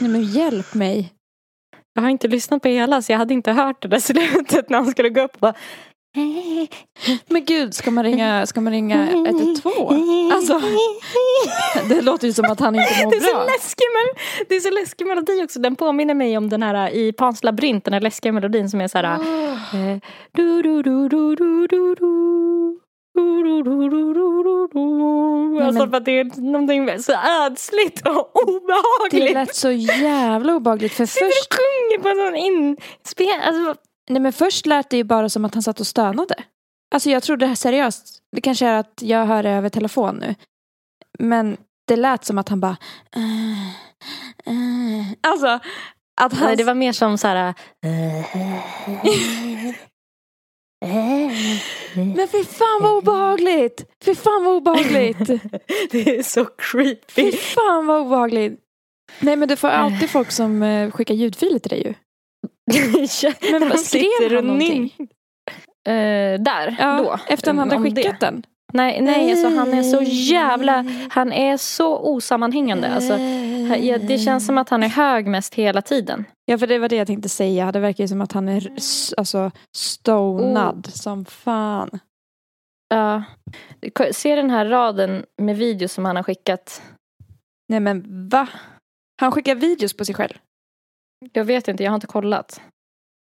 Nej 0.00 0.10
men 0.10 0.22
hjälp 0.24 0.74
mig. 0.74 1.12
Jag 1.94 2.02
har 2.02 2.10
inte 2.10 2.28
lyssnat 2.28 2.62
på 2.62 2.68
hela 2.68 3.02
så 3.02 3.12
jag 3.12 3.18
hade 3.18 3.34
inte 3.34 3.52
hört 3.52 3.82
det 3.82 3.88
där 3.88 3.98
slutet 4.00 4.70
när 4.70 4.78
han 4.78 4.90
skulle 4.90 5.08
gå 5.08 5.20
upp 5.20 5.34
och 5.34 5.40
bara, 5.40 5.54
Men 7.28 7.44
gud, 7.44 7.74
ska 7.74 7.90
man 7.90 8.04
ringa, 8.04 8.46
ska 8.46 8.60
man 8.60 8.72
ringa 8.72 9.10
112? 9.10 10.32
Alltså, 10.32 10.60
det 11.88 12.00
låter 12.00 12.26
ju 12.26 12.32
som 12.32 12.44
att 12.44 12.60
han 12.60 12.74
inte 12.74 13.04
mår 13.04 13.10
Det 13.10 13.16
är, 13.16 13.20
så 13.20 13.32
bra. 13.34 13.44
läskig, 13.44 13.84
mel- 13.94 14.46
det 14.48 14.56
är 14.56 14.60
så 14.60 14.70
läskig 14.70 15.06
melodi 15.06 15.44
också. 15.44 15.58
Den 15.60 15.76
påminner 15.76 16.14
mig 16.14 16.36
om 16.36 16.48
den 16.48 16.62
här 16.62 16.90
i 16.90 17.12
Pans 17.12 17.44
labyrint, 17.44 17.84
den 17.84 17.94
här 17.94 18.00
läskiga 18.00 18.32
melodin 18.32 18.70
som 18.70 18.80
är 18.80 18.88
så 18.88 18.98
här. 18.98 19.14
eh, 19.14 19.98
du, 20.32 20.62
du, 20.62 20.82
du, 20.82 21.08
du, 21.08 21.34
du, 21.36 21.66
du, 21.66 21.94
du. 21.94 22.31
Nej, 25.54 25.66
Alltså 25.66 25.86
för 25.88 25.96
att 25.96 26.04
det 26.04 26.18
är 26.18 26.40
någonting 26.40 27.02
så 27.02 27.12
ödsligt 27.46 28.06
och 28.08 28.30
Det 28.34 28.52
obehagligt. 28.52 29.34
lät 29.34 29.54
så 29.54 29.70
jävla 29.70 30.54
obehagligt. 30.56 30.92
För 30.92 31.06
Sitter 31.06 31.26
först, 31.26 31.54
sjunger 31.54 32.02
på 32.02 32.08
en 32.08 32.16
sån 32.16 32.36
inspel... 32.36 33.40
Alltså, 33.42 33.74
nej 34.10 34.20
men 34.22 34.32
först 34.32 34.66
lät 34.66 34.90
det 34.90 34.96
ju 34.96 35.04
bara 35.04 35.28
som 35.28 35.44
att 35.44 35.54
han 35.54 35.62
satt 35.62 35.80
och 35.80 35.86
stönade. 35.86 36.34
Alltså 36.94 37.10
jag 37.10 37.22
trodde 37.22 37.44
det 37.44 37.48
här 37.48 37.54
seriöst. 37.54 38.18
Det 38.36 38.40
kanske 38.40 38.66
är 38.66 38.78
att 38.78 38.98
jag 39.00 39.26
hör 39.26 39.42
det 39.42 39.50
över 39.50 39.68
telefon 39.68 40.16
nu. 40.16 40.34
Men 41.18 41.56
det 41.88 41.96
lät 41.96 42.24
som 42.24 42.38
att 42.38 42.48
han 42.48 42.60
bara... 42.60 42.76
Alltså, 45.20 45.46
att 46.20 46.32
han... 46.32 46.46
nej, 46.46 46.56
det 46.56 46.64
var 46.64 46.74
mer 46.74 46.92
som 46.92 47.18
så 47.18 47.28
här... 47.28 47.54
Men 51.94 52.28
fy 52.28 52.44
fan 52.44 52.78
vad 52.82 52.96
obehagligt! 52.96 53.84
Fy 54.04 54.14
fan 54.14 54.44
vad 54.44 54.54
obehagligt! 54.56 55.18
det 55.90 56.16
är 56.18 56.22
så 56.22 56.44
creepy. 56.44 56.96
Fy 57.08 57.32
fan 57.32 57.86
vad 57.86 58.00
obehagligt! 58.00 58.60
Nej 59.20 59.36
men 59.36 59.48
du 59.48 59.56
får 59.56 59.68
alltid 59.68 60.10
folk 60.10 60.30
som 60.30 60.62
eh, 60.62 60.90
skickar 60.90 61.14
ljudfiler 61.14 61.58
till 61.58 61.70
dig 61.70 61.82
ju. 61.86 61.94
Men 63.50 63.68
vad 63.68 63.80
skrev 63.80 64.34
han 64.34 64.44
någonting? 64.46 64.94
Eh, 65.86 66.40
där, 66.40 66.76
Ja, 66.78 66.98
då. 67.02 67.18
efter 67.28 67.46
han 67.54 67.58
hade 67.58 67.82
skickat 67.82 68.20
det. 68.20 68.26
den. 68.26 68.42
Nej, 68.72 69.00
nej 69.00 69.30
alltså, 69.30 69.48
han 69.58 69.74
är 69.74 69.82
så 69.82 70.02
jävla... 70.02 70.84
Han 71.10 71.32
är 71.32 71.56
så 71.56 71.98
osammanhängande. 71.98 72.88
Alltså, 72.94 73.16
det 74.08 74.18
känns 74.18 74.46
som 74.46 74.58
att 74.58 74.68
han 74.68 74.82
är 74.82 74.88
hög 74.88 75.26
mest 75.26 75.54
hela 75.54 75.82
tiden. 75.82 76.24
Ja 76.44 76.58
för 76.58 76.66
det 76.66 76.78
var 76.78 76.88
det 76.88 76.96
jag 76.96 77.06
tänkte 77.06 77.28
säga. 77.28 77.72
Det 77.72 77.80
verkar 77.80 78.04
ju 78.04 78.08
som 78.08 78.20
att 78.20 78.32
han 78.32 78.48
är 78.48 78.72
s- 78.76 79.14
alltså, 79.16 79.50
stonad 79.76 80.86
som 80.92 81.24
fan. 81.24 81.90
Ja. 82.94 83.22
se 84.12 84.36
den 84.36 84.50
här 84.50 84.66
raden 84.66 85.24
med 85.42 85.56
videos 85.56 85.92
som 85.92 86.04
han 86.04 86.16
har 86.16 86.22
skickat. 86.22 86.82
Nej 87.68 87.80
men 87.80 88.28
va? 88.28 88.48
Han 89.20 89.32
skickar 89.32 89.54
videos 89.54 89.92
på 89.96 90.04
sig 90.04 90.14
själv. 90.14 90.34
Jag 91.32 91.44
vet 91.44 91.68
inte, 91.68 91.82
jag 91.84 91.90
har 91.90 91.94
inte 91.94 92.06
kollat. 92.06 92.60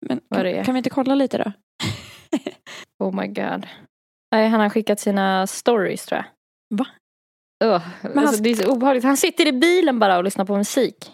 Men 0.07 0.20
kan, 0.35 0.64
kan 0.64 0.74
vi 0.74 0.78
inte 0.78 0.90
kolla 0.90 1.14
lite 1.14 1.38
då? 1.38 1.52
Oh 3.05 3.14
my 3.20 3.26
god. 3.26 3.66
Nej, 4.32 4.48
han 4.48 4.60
har 4.60 4.68
skickat 4.70 5.00
sina 5.00 5.46
stories 5.46 6.06
tror 6.06 6.16
jag. 6.18 6.24
Va? 6.78 6.86
Ugh, 7.64 7.82
han 8.02 8.18
alltså, 8.18 8.36
sk- 8.40 8.42
det 8.44 8.50
är 8.50 8.54
så 8.54 8.72
obehagligt. 8.72 9.04
Han 9.04 9.16
sitter 9.16 9.46
i 9.46 9.52
bilen 9.52 9.98
bara 9.98 10.16
och 10.18 10.24
lyssnar 10.24 10.44
på 10.44 10.56
musik. 10.56 11.10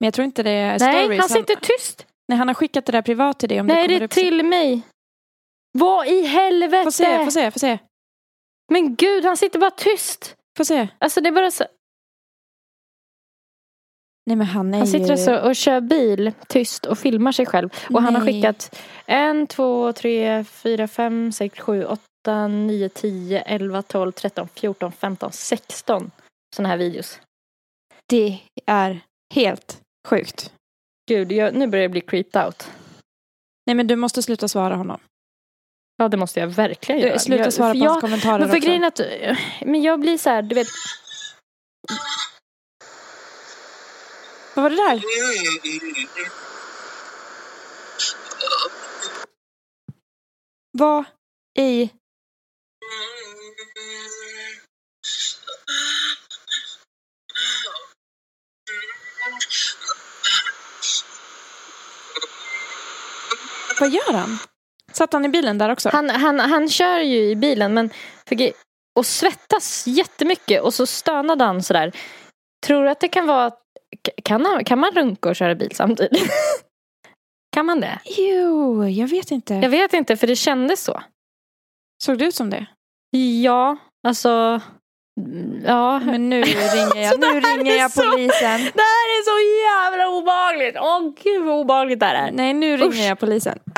Men 0.00 0.06
jag 0.06 0.14
tror 0.14 0.24
inte 0.24 0.42
det 0.42 0.50
är 0.50 0.78
Nej, 0.78 1.02
stories. 1.04 1.20
han 1.20 1.28
sitter 1.28 1.54
tyst. 1.56 2.06
nej, 2.28 2.38
han 2.38 2.48
har 2.48 2.54
skickat 2.54 2.86
det 2.86 2.92
där 2.92 3.02
privat 3.02 3.38
till 3.38 3.48
dig. 3.48 3.60
Om 3.60 3.66
Nej, 3.66 3.88
det 3.88 3.98
det 3.98 4.04
upp. 4.04 4.10
till 4.10 4.44
mig. 4.44 4.82
Vad 5.78 6.06
i 6.06 6.22
helvete? 6.26 6.84
Få 6.84 6.90
se, 6.92 7.24
få 7.24 7.30
se, 7.30 7.50
få 7.50 7.58
se. 7.58 7.78
Men 8.72 8.96
gud, 8.96 9.24
han 9.24 9.36
sitter 9.36 9.58
bara 9.58 9.70
tyst. 9.70 10.34
Få 10.58 10.64
se. 10.64 10.88
Alltså 10.98 11.20
det 11.20 11.28
är 11.28 11.32
bara 11.32 11.50
så. 11.50 11.64
Nej 14.26 14.36
men 14.36 14.46
han 14.46 14.74
är 14.74 14.78
Han 14.78 14.86
sitter 14.86 15.06
ju... 15.06 15.12
alltså 15.12 15.36
och 15.38 15.56
kör 15.56 15.80
bil 15.80 16.32
tyst 16.48 16.86
och 16.86 16.98
filmar 16.98 17.32
sig 17.32 17.46
själv. 17.46 17.68
Och 17.94 18.02
han 18.02 18.14
har 18.14 18.22
Nej. 18.24 18.32
skickat 18.34 18.80
en, 19.06 19.46
två, 19.46 19.92
tre, 19.92 20.44
fyra, 20.44 20.88
fem, 20.88 21.32
sex, 21.32 21.60
sju, 21.60 21.84
åtta, 21.84 22.02
nio, 22.48 22.88
tio, 22.88 23.40
elva, 23.40 23.82
tolv, 23.82 24.12
tretton, 24.12 24.48
fjorton, 24.48 24.92
femton, 24.92 25.32
sexton 25.32 26.10
sådana 26.56 26.68
här 26.68 26.76
videos. 26.76 27.20
Det 28.08 28.38
är 28.66 29.00
helt 29.34 29.80
sjukt. 30.08 30.52
Gud, 31.08 31.32
jag, 31.32 31.54
nu 31.54 31.66
börjar 31.66 31.82
jag 31.82 31.90
bli 31.90 32.00
creeped 32.00 32.44
out. 32.44 32.70
Nej 33.66 33.76
men 33.76 33.86
du 33.86 33.96
måste 33.96 34.22
sluta 34.22 34.48
svara 34.48 34.74
honom. 34.76 35.00
Ja, 35.96 36.08
det 36.08 36.16
måste 36.16 36.40
jag 36.40 36.46
verkligen 36.46 37.00
Du, 37.00 37.06
göra. 37.06 37.18
sluta 37.18 37.44
jag, 37.44 37.52
svara 37.52 37.72
på 37.72 37.78
jag, 37.78 37.90
hans 37.90 38.00
kommentarer 38.00 38.38
Men 38.38 38.48
för 38.48 38.56
också. 38.56 38.66
grejen 38.66 38.84
att, 38.84 39.00
men 39.62 39.82
jag 39.82 40.00
blir 40.00 40.18
så 40.18 40.30
här, 40.30 40.42
du 40.42 40.54
vet, 40.54 40.66
Vad 44.54 44.62
var 44.62 44.70
det 44.70 44.76
där? 44.76 45.02
Vad 50.72 51.04
i... 51.58 51.90
Vad 63.80 63.90
gör 63.90 64.12
han? 64.12 64.38
Satt 64.92 65.12
han 65.12 65.24
i 65.24 65.28
bilen 65.28 65.58
där 65.58 65.72
också? 65.72 65.88
han, 65.92 66.10
han, 66.10 66.40
han 66.40 66.68
kör 66.68 66.98
ju 66.98 67.30
i 67.30 67.36
bilen 67.36 67.74
men 67.74 67.90
och 68.96 69.06
svettas 69.06 69.86
jättemycket 69.86 70.62
och 70.62 70.74
så 70.74 70.86
stönade 70.86 71.44
han 71.44 71.62
sådär. 71.62 71.92
Tror 72.66 72.84
du 72.84 72.90
att 72.90 73.00
det 73.00 73.08
kan 73.08 73.26
vara, 73.26 73.50
kan, 74.22 74.46
han, 74.46 74.64
kan 74.64 74.78
man 74.78 74.90
runka 74.90 75.28
och 75.28 75.36
köra 75.36 75.54
bil 75.54 75.70
samtidigt? 75.74 76.30
Kan 77.52 77.66
man 77.66 77.80
det? 77.80 77.98
Jo, 78.04 78.88
jag 78.88 79.08
vet 79.08 79.30
inte. 79.30 79.54
Jag 79.54 79.70
vet 79.70 79.92
inte, 79.92 80.16
för 80.16 80.26
det 80.26 80.36
kändes 80.36 80.84
så. 80.84 81.02
Såg 82.04 82.18
det 82.18 82.24
ut 82.24 82.34
som 82.34 82.50
det? 82.50 82.66
Ja, 83.42 83.76
alltså... 84.08 84.60
Ja. 85.64 85.98
Men 86.00 86.28
nu 86.28 86.42
ringer 86.42 87.02
jag, 87.02 87.20
nu 87.20 87.40
ringer 87.40 87.76
jag 87.78 87.90
så- 87.90 88.02
polisen. 88.10 88.60
Det 88.60 88.82
här 88.92 89.06
är 89.16 89.22
så 89.22 89.38
jävla 89.66 90.08
obehagligt! 90.08 90.76
Åh 90.80 91.12
gud 91.22 91.44
vad 91.44 91.54
obehagligt 91.60 92.00
det 92.00 92.06
här 92.06 92.28
är. 92.28 92.32
Nej, 92.32 92.52
nu 92.54 92.76
ringer 92.76 92.88
Usch. 92.88 93.00
jag 93.08 93.18
polisen. 93.18 93.58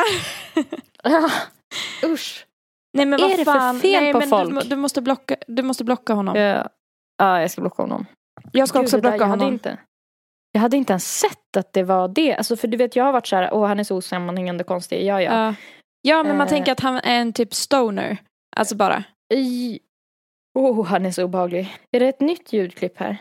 Usch. 2.04 2.44
Nej 2.92 3.06
men 3.06 3.20
Är 3.20 3.22
vad 3.22 3.30
det 3.30 3.36
för 3.36 3.44
fan. 3.44 3.80
fel 3.80 4.02
Nej, 4.02 4.12
på 4.12 4.20
folk? 4.20 4.62
Du, 4.62 4.68
du, 4.68 4.76
måste 4.76 5.02
blocka, 5.02 5.36
du 5.46 5.62
måste 5.62 5.84
blocka 5.84 6.12
honom. 6.12 6.36
Ja, 6.36 6.68
ja 7.18 7.40
jag 7.40 7.50
ska 7.50 7.60
blocka 7.60 7.82
honom. 7.82 8.06
Jag 8.52 8.68
ska 8.68 8.78
Gud, 8.78 8.84
också 8.86 8.96
det 8.96 9.02
där- 9.02 9.10
blocka 9.10 9.24
jag 9.24 9.28
hade 9.28 9.42
honom. 9.44 9.52
Inte, 9.54 9.78
jag 10.52 10.60
hade 10.60 10.76
inte 10.76 10.92
ens 10.92 11.18
sett 11.18 11.56
att 11.56 11.72
det 11.72 11.82
var 11.82 12.08
det. 12.08 12.34
Alltså, 12.36 12.56
för 12.56 12.68
du 12.68 12.76
vet, 12.76 12.96
jag 12.96 13.04
har 13.04 13.12
varit 13.12 13.26
så 13.26 13.36
här, 13.36 13.54
åh 13.54 13.66
han 13.66 13.80
är 13.80 13.84
så 13.84 13.96
osammanhängande 13.96 14.64
konstig. 14.64 15.04
Ja, 15.06 15.22
ja. 15.22 15.32
Ja. 15.46 15.54
ja, 16.02 16.22
men 16.22 16.36
man 16.36 16.46
Eh. 16.46 16.50
tänker 16.50 16.72
att 16.72 16.80
han 16.80 16.96
är 16.96 17.20
en 17.20 17.32
typ 17.32 17.54
stoner. 17.54 18.16
Alltså 18.56 18.76
bara. 18.76 19.04
I- 19.34 19.80
Oh, 20.54 20.86
han 20.86 21.06
är 21.06 21.12
så 21.12 21.22
obehaglig. 21.24 21.76
Är 21.92 22.00
det 22.00 22.08
ett 22.08 22.20
nytt 22.20 22.52
ljudklipp 22.52 22.96
här? 22.98 23.18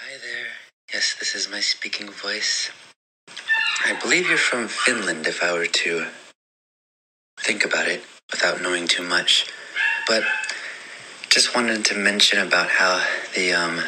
Hi 0.00 0.18
there. 0.18 0.46
Yes, 0.94 1.14
this 1.14 1.34
is 1.34 1.48
my 1.48 1.62
speaking 1.62 2.10
voice. 2.12 2.70
I 3.86 3.94
believe 4.02 4.28
you're 4.28 4.36
from 4.50 4.68
Finland 4.68 5.26
if 5.26 5.42
I 5.42 5.52
were 5.52 5.66
to 5.66 6.04
think 7.42 7.64
about 7.64 7.88
it 7.88 8.02
without 8.32 8.58
knowing 8.60 8.86
too 8.88 9.02
much. 9.02 9.46
But 10.08 10.24
just 11.34 11.54
wanted 11.54 11.84
to 11.84 11.94
mention 11.94 12.38
about 12.48 12.68
how 12.70 13.00
the 13.34 13.52
um 13.54 13.80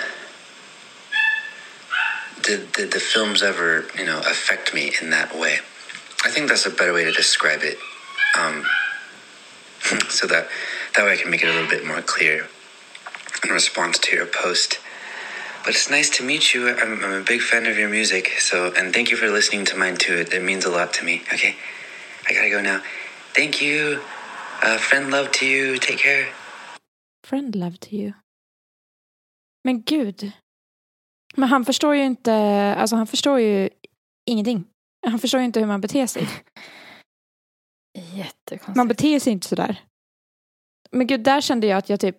did, 2.42 2.72
did 2.72 2.90
the 2.92 3.00
films 3.00 3.42
ever, 3.42 3.84
you 3.98 4.04
know, 4.04 4.18
affect 4.20 4.74
me 4.74 4.92
in 5.02 5.10
that 5.10 5.34
way? 5.38 5.58
I 6.24 6.30
think 6.30 6.48
that's 6.48 6.66
a 6.66 6.70
better 6.70 6.92
way 6.92 7.04
to 7.04 7.12
describe 7.12 7.62
it. 7.62 7.78
Um 8.38 8.64
so 10.08 10.26
that 10.26 10.48
that 10.94 11.04
way 11.04 11.12
I 11.14 11.16
can 11.16 11.30
make 11.30 11.42
it 11.42 11.48
a 11.48 11.52
little 11.52 11.68
bit 11.68 11.86
more 11.86 12.02
clear 12.02 12.48
in 13.44 13.50
response 13.50 13.98
to 13.98 14.16
your 14.16 14.26
post. 14.26 14.78
But 15.64 15.74
it's 15.74 15.90
nice 15.90 16.10
to 16.18 16.24
meet 16.24 16.54
you. 16.54 16.68
I'm, 16.68 17.04
I'm 17.04 17.12
a 17.12 17.24
big 17.24 17.40
fan 17.40 17.66
of 17.66 17.78
your 17.78 17.88
music, 17.88 18.24
so 18.38 18.72
and 18.76 18.92
thank 18.92 19.10
you 19.10 19.16
for 19.16 19.28
listening 19.30 19.64
to 19.66 19.76
mine 19.76 19.96
too. 19.96 20.14
It, 20.14 20.32
it 20.32 20.42
means 20.42 20.64
a 20.64 20.70
lot 20.70 20.92
to 20.94 21.04
me. 21.04 21.22
Okay, 21.32 21.54
I 22.28 22.34
gotta 22.34 22.50
go 22.50 22.60
now. 22.60 22.80
Thank 23.34 23.62
you. 23.62 24.00
Uh, 24.62 24.78
friend 24.78 25.10
love 25.10 25.30
to 25.32 25.46
you. 25.46 25.78
Take 25.78 25.98
care. 25.98 26.26
Friend 27.24 27.54
love 27.54 27.78
to 27.78 27.96
you. 27.96 28.12
Men 29.64 29.82
gud. 29.82 30.32
Men 31.36 31.48
han 31.48 31.64
förstår 31.64 31.94
ju 31.94 32.04
inte, 32.04 32.34
alltså 32.78 32.96
han 32.96 33.06
förstår 33.06 33.40
ju 33.40 33.68
ingenting. 34.26 34.64
Han 35.06 35.18
förstår 35.18 35.40
ju 35.40 35.46
inte 35.46 35.60
hur 35.60 35.66
man 35.66 35.80
beter 35.80 36.06
sig. 36.06 36.28
Jättekonstigt. 38.14 38.76
Man 38.76 38.88
beter 38.88 39.18
sig 39.20 39.32
inte 39.32 39.48
sådär. 39.48 39.80
Men 40.92 41.06
gud, 41.06 41.20
där 41.20 41.40
kände 41.40 41.66
jag 41.66 41.78
att 41.78 41.88
jag 41.88 42.00
typ, 42.00 42.16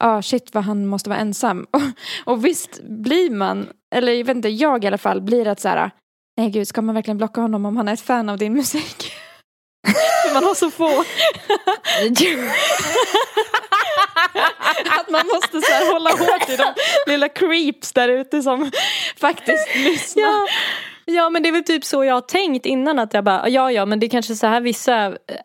ah 0.00 0.22
shit 0.22 0.54
vad 0.54 0.64
han 0.64 0.86
måste 0.86 1.10
vara 1.10 1.20
ensam. 1.20 1.66
Och, 1.72 1.82
och 2.24 2.44
visst 2.44 2.80
blir 2.82 3.30
man, 3.30 3.68
eller 3.94 4.12
jag 4.12 4.24
vet 4.24 4.36
inte, 4.36 4.48
jag 4.48 4.84
i 4.84 4.86
alla 4.86 4.98
fall, 4.98 5.20
blir 5.20 5.48
att 5.48 5.60
så 5.60 5.68
här, 5.68 5.90
nej 6.36 6.50
gud, 6.50 6.68
ska 6.68 6.82
man 6.82 6.94
verkligen 6.94 7.18
blocka 7.18 7.40
honom 7.40 7.66
om 7.66 7.76
han 7.76 7.88
är 7.88 7.92
ett 7.92 8.00
fan 8.00 8.28
av 8.28 8.38
din 8.38 8.52
musik? 8.52 9.12
För 10.22 10.34
man 10.34 10.44
har 10.44 10.54
så 10.54 10.70
få. 10.70 10.88
att 15.00 15.10
man 15.10 15.26
måste 15.26 15.60
så 15.60 15.72
här 15.72 15.92
hålla 15.92 16.10
hårt 16.10 16.48
i 16.48 16.56
de 16.56 16.74
lilla 17.06 17.28
creeps 17.28 17.92
där 17.92 18.08
ute 18.08 18.42
som 18.42 18.70
faktiskt 19.16 19.74
lyssnar. 19.74 20.22
Ja. 20.22 20.48
Ja 21.08 21.30
men 21.30 21.42
det 21.42 21.48
är 21.48 21.52
väl 21.52 21.64
typ 21.64 21.84
så 21.84 22.04
jag 22.04 22.14
har 22.14 22.20
tänkt 22.20 22.66
innan 22.66 22.98
att 22.98 23.14
jag 23.14 23.24
bara 23.24 23.48
ja 23.48 23.72
ja 23.72 23.86
men 23.86 24.00
det 24.00 24.06
är 24.06 24.10
kanske 24.10 24.34
så 24.34 24.46
här 24.46 24.60
vissa 24.60 24.94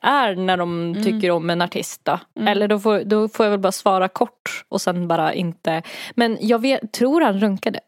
är 0.01 0.35
när 0.35 0.57
de 0.57 0.95
tycker 1.03 1.31
om 1.31 1.49
en 1.49 1.61
artist 1.61 2.01
då. 2.03 2.19
Mm. 2.35 2.47
Eller 2.47 2.67
då 2.67 2.79
får, 2.79 3.03
då 3.03 3.29
får 3.29 3.45
jag 3.45 3.51
väl 3.51 3.59
bara 3.59 3.71
svara 3.71 4.07
kort 4.07 4.65
och 4.69 4.81
sen 4.81 5.07
bara 5.07 5.33
inte. 5.33 5.81
Men 6.15 6.37
jag 6.41 6.59
vet, 6.59 6.91
tror 6.91 7.21
han 7.21 7.39
runkade. 7.39 7.79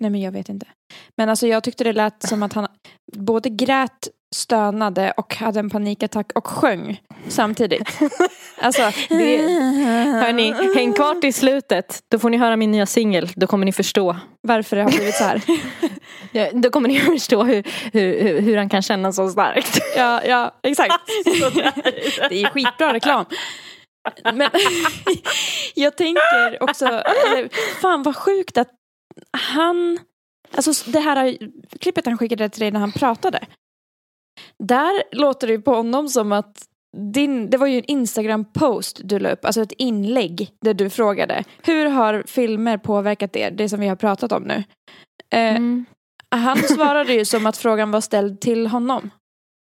Nej 0.00 0.10
men 0.10 0.20
jag 0.20 0.32
vet 0.32 0.48
inte. 0.48 0.66
Men 1.16 1.28
alltså 1.28 1.46
jag 1.46 1.64
tyckte 1.64 1.84
det 1.84 1.92
lät 1.92 2.28
som 2.28 2.42
att 2.42 2.52
han 2.52 2.66
både 3.16 3.48
grät, 3.48 4.08
stönade 4.34 5.12
och 5.16 5.34
hade 5.34 5.60
en 5.60 5.70
panikattack 5.70 6.32
och 6.34 6.46
sjöng 6.46 7.00
samtidigt. 7.28 7.98
Alltså, 8.60 8.82
Det- 9.08 9.38
Hörni, 10.22 10.54
häng 10.74 10.92
kvar 10.92 11.14
till 11.20 11.34
slutet. 11.34 12.00
Då 12.10 12.18
får 12.18 12.30
ni 12.30 12.36
höra 12.36 12.56
min 12.56 12.70
nya 12.70 12.86
singel. 12.86 13.30
Då 13.36 13.46
kommer 13.46 13.64
ni 13.66 13.72
förstå. 13.72 14.16
varför 14.42 14.76
det 14.76 14.82
har 14.82 14.90
blivit 14.90 15.14
så 15.14 15.24
här. 15.24 15.42
Ja, 16.32 16.48
då 16.52 16.70
kommer 16.70 16.88
ni 16.88 16.98
förstå 17.18 17.42
hur, 17.44 17.62
hur, 17.92 18.40
hur, 18.40 18.56
han 18.56 18.68
kan 18.68 18.82
känna 18.82 19.12
så 19.12 19.28
starkt. 19.30 19.78
Ja, 19.96 20.22
ja 20.24 20.54
exakt. 20.62 20.94
Det 22.28 22.42
är 22.42 22.50
skitbra 22.50 22.92
reklam. 22.92 23.24
Men 24.34 24.50
jag 25.74 25.96
tänker 25.96 26.62
också, 26.62 26.86
eller, 26.86 27.48
fan 27.80 28.02
vad 28.02 28.16
sjukt 28.16 28.58
att 28.58 28.68
han, 29.54 29.98
alltså 30.56 30.90
det 30.90 31.00
här 31.00 31.38
klippet 31.80 32.06
han 32.06 32.18
skickade 32.18 32.48
till 32.48 32.60
dig 32.60 32.70
när 32.70 32.80
han 32.80 32.92
pratade. 32.92 33.40
Där 34.58 35.02
låter 35.16 35.46
det 35.46 35.58
på 35.58 35.74
honom 35.74 36.08
som 36.08 36.32
att 36.32 36.62
din, 37.12 37.50
det 37.50 37.56
var 37.56 37.66
ju 37.66 37.78
en 37.78 37.84
Instagram-post 37.84 39.00
du 39.04 39.18
la 39.18 39.30
upp, 39.30 39.44
alltså 39.44 39.62
ett 39.62 39.72
inlägg 39.72 40.50
där 40.60 40.74
du 40.74 40.90
frågade 40.90 41.44
hur 41.62 41.86
har 41.86 42.24
filmer 42.26 42.78
påverkat 42.78 43.36
er, 43.36 43.50
det 43.50 43.68
som 43.68 43.80
vi 43.80 43.88
har 43.88 43.96
pratat 43.96 44.32
om 44.32 44.42
nu. 44.42 44.64
Eh, 45.32 45.56
Mm. 45.56 45.84
Han 46.30 46.58
svarade 46.68 47.12
ju 47.14 47.24
som 47.24 47.46
att 47.46 47.56
frågan 47.56 47.90
var 47.90 48.00
ställd 48.00 48.40
till 48.40 48.66
honom. 48.66 49.10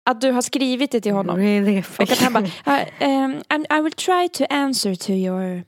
Att 0.09 0.21
du 0.21 0.31
har 0.31 0.41
skrivit 0.41 0.91
det 0.91 1.01
till 1.01 1.11
honom. 1.13 1.37
Really 1.37 1.83
Och 1.97 2.01
att 2.11 2.19
han 2.21 2.33
bara, 2.33 2.43
"Uh, 2.43 3.23
um, 3.25 3.35
I'm- 3.49 3.79
I 3.79 3.81
will 3.81 3.91
try 3.93 4.29
to 4.29 4.43
answer 4.53 4.95
to 4.95 5.11
your 5.11 5.63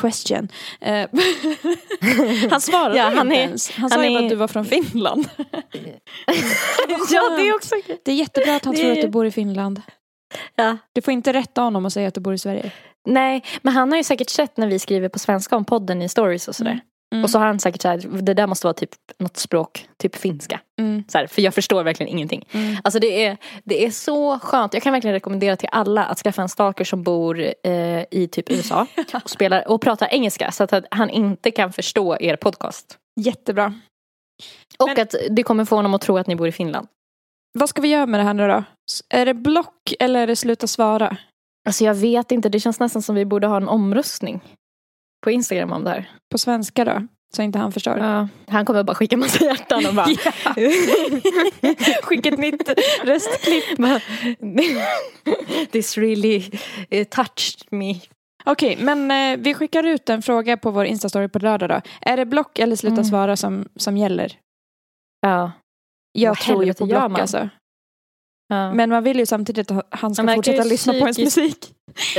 question. 0.00 0.48
Eh, 0.80 1.08
han 2.50 2.60
svarade 2.60 2.96
Ja, 2.98 3.04
han 3.04 3.26
inte 3.26 3.40
är- 3.40 3.44
ens. 3.46 3.70
Han, 3.70 3.80
han 3.82 3.90
sa 3.90 4.04
ju 4.06 4.16
är- 4.16 4.22
att 4.24 4.28
du 4.28 4.34
var 4.36 4.48
från 4.48 4.64
Finland. 4.64 5.28
ja, 7.10 7.28
det 7.36 7.48
är 7.48 7.54
också 7.54 7.74
Det 8.04 8.10
är 8.12 8.14
jättebra 8.16 8.56
att 8.56 8.64
han 8.64 8.74
Det 8.74 8.80
tror 8.80 8.92
att 8.92 9.02
du 9.02 9.08
bor 9.08 9.26
i 9.26 9.30
Finland. 9.30 9.82
Ja. 10.54 10.76
Du 10.92 11.02
får 11.02 11.12
inte 11.12 11.32
rätta 11.32 11.60
honom 11.60 11.84
och 11.84 11.92
säga 11.92 12.08
att 12.08 12.14
du 12.14 12.20
bor 12.20 12.34
i 12.34 12.38
Sverige. 12.38 12.72
Nej, 13.06 13.44
men 13.62 13.74
han 13.74 13.90
har 13.90 13.96
ju 13.96 14.04
säkert 14.04 14.30
sett 14.30 14.56
när 14.56 14.66
vi 14.66 14.78
skriver 14.78 15.08
på 15.08 15.18
svenska 15.18 15.56
om 15.56 15.64
podden 15.64 16.02
i 16.02 16.08
stories 16.08 16.48
och 16.48 16.56
sådär. 16.56 16.70
Mm. 16.70 16.82
Mm. 17.12 17.24
Och 17.24 17.30
så 17.30 17.38
har 17.38 17.46
han 17.46 17.60
säkert 17.60 17.82
såhär, 17.82 17.98
det 18.22 18.34
där 18.34 18.46
måste 18.46 18.66
vara 18.66 18.74
typ 18.74 18.90
något 19.18 19.36
språk, 19.36 19.88
typ 19.96 20.16
finska. 20.16 20.60
Mm. 20.80 21.04
Så 21.08 21.18
här, 21.18 21.26
för 21.26 21.42
jag 21.42 21.54
förstår 21.54 21.84
verkligen 21.84 22.12
ingenting. 22.12 22.48
Mm. 22.52 22.76
Alltså 22.84 23.00
det 23.00 23.24
är, 23.24 23.36
det 23.64 23.86
är 23.86 23.90
så 23.90 24.38
skönt. 24.38 24.74
Jag 24.74 24.82
kan 24.82 24.92
verkligen 24.92 25.14
rekommendera 25.14 25.56
till 25.56 25.68
alla 25.72 26.04
att 26.04 26.18
skaffa 26.18 26.42
en 26.42 26.48
stalker 26.48 26.84
som 26.84 27.02
bor 27.02 27.40
eh, 27.62 28.04
i 28.10 28.28
typ 28.32 28.50
USA 28.50 28.86
och, 29.24 29.30
spelar, 29.30 29.68
och 29.68 29.80
pratar 29.80 30.08
engelska 30.08 30.50
så 30.50 30.64
att 30.64 30.84
han 30.90 31.10
inte 31.10 31.50
kan 31.50 31.72
förstå 31.72 32.16
er 32.20 32.36
podcast. 32.36 32.98
Jättebra. 33.20 33.74
Och 34.78 34.88
Men- 34.88 35.02
att 35.02 35.14
det 35.30 35.42
kommer 35.42 35.64
få 35.64 35.76
honom 35.76 35.94
att 35.94 36.00
tro 36.00 36.18
att 36.18 36.26
ni 36.26 36.36
bor 36.36 36.48
i 36.48 36.52
Finland. 36.52 36.88
Vad 37.58 37.68
ska 37.68 37.82
vi 37.82 37.88
göra 37.88 38.06
med 38.06 38.20
det 38.20 38.24
här 38.24 38.34
nu 38.34 38.48
då? 38.48 38.64
Är 39.10 39.26
det 39.26 39.34
block 39.34 39.94
eller 40.00 40.20
är 40.20 40.26
det 40.26 40.36
sluta 40.36 40.66
svara? 40.66 41.16
Alltså 41.66 41.84
jag 41.84 41.94
vet 41.94 42.32
inte, 42.32 42.48
det 42.48 42.60
känns 42.60 42.80
nästan 42.80 43.02
som 43.02 43.14
vi 43.14 43.24
borde 43.24 43.46
ha 43.46 43.56
en 43.56 43.68
omröstning 43.68 44.40
på 45.24 45.30
Instagram 45.30 45.72
om 45.72 45.84
det 45.84 45.90
här. 45.90 46.10
På 46.30 46.38
svenska 46.38 46.84
då? 46.84 47.06
Så 47.34 47.42
inte 47.42 47.58
han 47.58 47.72
förstår. 47.72 47.98
Ja, 47.98 48.28
han 48.48 48.64
kommer 48.64 48.82
bara 48.82 48.94
skicka 48.94 49.16
massa 49.16 49.44
hjärtan 49.44 49.86
och 49.86 49.94
bara 49.94 50.06
Skicka 52.02 52.28
ett 52.28 52.38
nytt 52.38 52.68
röstklipp. 53.04 53.64
This 55.72 55.98
really 55.98 56.50
eh, 56.90 57.04
touched 57.04 57.62
me. 57.70 57.94
Okej, 58.44 58.76
men 58.80 59.10
eh, 59.10 59.38
vi 59.44 59.54
skickar 59.54 59.86
ut 59.86 60.08
en 60.08 60.22
fråga 60.22 60.56
på 60.56 60.70
vår 60.70 60.84
Instastory 60.84 61.28
på 61.28 61.38
lördag 61.38 61.68
då. 61.68 61.80
Är 62.00 62.16
det 62.16 62.26
block 62.26 62.58
eller 62.58 62.76
sluta 62.76 62.94
Mm. 62.94 63.04
svara 63.04 63.36
som, 63.36 63.68
som 63.76 63.96
gäller? 63.96 64.32
Ja. 65.20 65.52
Jag 66.12 66.30
Vad 66.30 66.38
tror 66.38 66.64
ju 66.64 66.74
på 66.74 66.86
block 66.86 67.18
alltså. 67.18 67.48
Ja. 68.48 68.74
Men 68.74 68.90
man 68.90 69.04
vill 69.04 69.18
ju 69.18 69.26
samtidigt 69.26 69.70
att 69.70 69.86
han 69.90 70.14
ska 70.14 70.24
Han 70.26 70.34
fortsätta 70.34 70.64
lyssna 70.64 70.92
på 70.92 70.98
ens 70.98 71.16
psykiskt- 71.16 71.36
musik. 71.36 71.74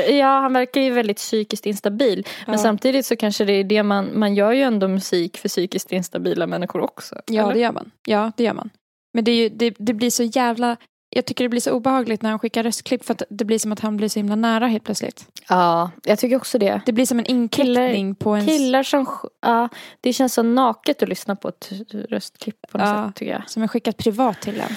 ja, 0.09 0.39
han 0.39 0.53
verkar 0.53 0.81
ju 0.81 0.89
väldigt 0.91 1.17
psykiskt 1.17 1.65
instabil. 1.65 2.27
Men 2.45 2.55
Ja. 2.55 2.61
samtidigt 2.61 3.05
så 3.05 3.15
kanske 3.15 3.45
det 3.45 3.53
är 3.53 3.63
det 3.63 3.83
man, 3.83 4.19
man 4.19 4.35
gör 4.35 4.51
ju 4.51 4.61
ändå 4.61 4.87
musik 4.87 5.37
för 5.37 5.49
psykiskt 5.49 5.91
instabila 5.91 6.47
människor 6.47 6.81
också. 6.81 7.15
Ja, 7.27 7.43
eller? 7.43 7.53
det 7.53 7.59
gör 7.59 7.71
man. 7.71 7.91
Ja, 8.07 8.31
det 8.37 8.43
gör 8.43 8.53
man. 8.53 8.69
Men 9.13 9.23
det, 9.23 9.35
ju, 9.35 9.49
det, 9.49 9.75
det 9.79 9.93
blir 9.93 10.09
så 10.09 10.23
jävla... 10.23 10.75
Jag 11.15 11.25
tycker 11.25 11.43
det 11.43 11.49
blir 11.49 11.61
så 11.61 11.71
obehagligt 11.71 12.21
när 12.21 12.29
han 12.29 12.39
skickar 12.39 12.63
röstklipp 12.63 13.05
för 13.05 13.13
att 13.13 13.21
det 13.29 13.45
blir 13.45 13.59
som 13.59 13.71
att 13.71 13.79
han 13.79 13.97
blir 13.97 14.07
så 14.09 14.19
himla 14.19 14.35
nära 14.35 14.67
helt 14.67 14.83
plötsligt. 14.83 15.25
ja, 15.49 15.91
jag 16.03 16.19
tycker 16.19 16.35
också 16.35 16.57
det. 16.57 16.81
Det 16.85 16.91
blir 16.93 17.05
som 17.05 17.19
en 17.19 17.25
inklippning 17.25 18.15
på 18.15 18.35
ens... 18.37 18.51
Killar 18.51 18.83
som, 18.83 19.05
ja, 19.41 19.69
det 20.01 20.13
känns 20.13 20.33
så 20.33 20.43
naket 20.43 21.03
att 21.03 21.09
lyssna 21.09 21.35
på 21.35 21.47
ett 21.47 21.69
röstklipp 22.09 22.55
på 22.71 22.77
något 22.77 22.87
Ja. 22.87 23.07
sätt 23.07 23.15
tycker 23.15 23.31
jag. 23.31 23.49
Som 23.49 23.63
är 23.63 23.67
skickat 23.67 23.97
privat 23.97 24.41
till 24.41 24.59
en. 24.59 24.75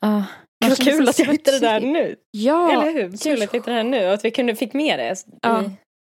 Ja. 0.00 0.22
Vad 0.68 0.78
kul 0.78 1.08
att 1.08 1.18
jag 1.18 1.26
hittade 1.26 1.58
det 1.58 1.66
där 1.66 1.80
nu. 1.80 2.16
Ja, 2.30 2.72
Eller 2.72 2.92
hur? 2.92 3.16
Kul 3.16 3.32
att 3.42 3.52
jag 3.52 3.58
hittade 3.58 3.70
det 3.70 3.76
här 3.76 3.84
nu 3.84 4.06
och 4.06 4.12
att 4.14 4.24
vi 4.24 4.30
kunde 4.30 4.54
fick 4.54 4.72
med 4.72 4.98
det. 4.98 5.16
Ja. 5.42 5.62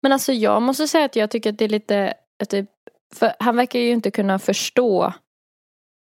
Men 0.03 0.11
alltså 0.11 0.33
jag 0.33 0.61
måste 0.61 0.87
säga 0.87 1.05
att 1.05 1.15
jag 1.15 1.29
tycker 1.29 1.49
att 1.49 1.57
det 1.57 1.65
är 1.65 1.69
lite, 1.69 2.13
att 2.43 2.53
för 3.15 3.33
han 3.39 3.55
verkar 3.55 3.79
ju 3.79 3.91
inte 3.91 4.11
kunna 4.11 4.39
förstå, 4.39 5.13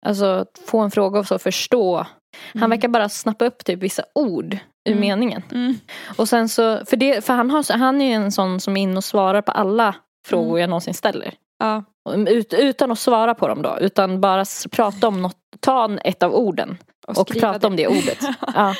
alltså 0.06 0.46
få 0.66 0.78
en 0.80 0.90
fråga 0.90 1.18
och 1.18 1.26
så 1.26 1.38
förstå 1.38 2.06
Han 2.54 2.70
verkar 2.70 2.88
bara 2.88 3.08
snappa 3.08 3.44
upp 3.44 3.64
typ 3.64 3.78
vissa 3.78 4.04
ord 4.14 4.54
ur 4.88 4.92
Mm. 4.92 5.00
meningen. 5.00 5.42
Mm. 5.52 5.74
Och 6.16 6.28
sen 6.28 6.48
så, 6.48 6.86
för, 6.86 6.96
det, 6.96 7.24
för 7.24 7.34
han, 7.34 7.50
har, 7.50 7.78
han 7.78 8.00
är 8.00 8.06
ju 8.06 8.12
en 8.12 8.32
sån 8.32 8.60
som 8.60 8.76
är 8.76 8.82
inne 8.82 8.96
och 8.96 9.04
svarar 9.04 9.42
på 9.42 9.52
alla 9.52 9.94
frågor 10.28 10.48
Mm. 10.48 10.60
jag 10.60 10.70
någonsin 10.70 10.94
ställer. 10.94 11.34
Ja. 11.58 11.84
Ut, 12.28 12.54
utan 12.54 12.90
att 12.92 12.98
svara 12.98 13.34
på 13.34 13.48
dem 13.48 13.62
då, 13.62 13.78
utan 13.80 14.20
bara 14.20 14.44
prata 14.70 15.08
om 15.08 15.22
något, 15.22 15.36
ta 15.60 15.98
ett 16.04 16.22
av 16.22 16.34
orden 16.34 16.78
och, 17.06 17.28
skriva 17.28 17.52
prata 17.52 17.66
om 17.66 17.76
det 17.76 17.88
ordet. 17.88 18.18
ja. 18.54 18.74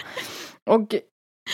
Och 0.71 0.95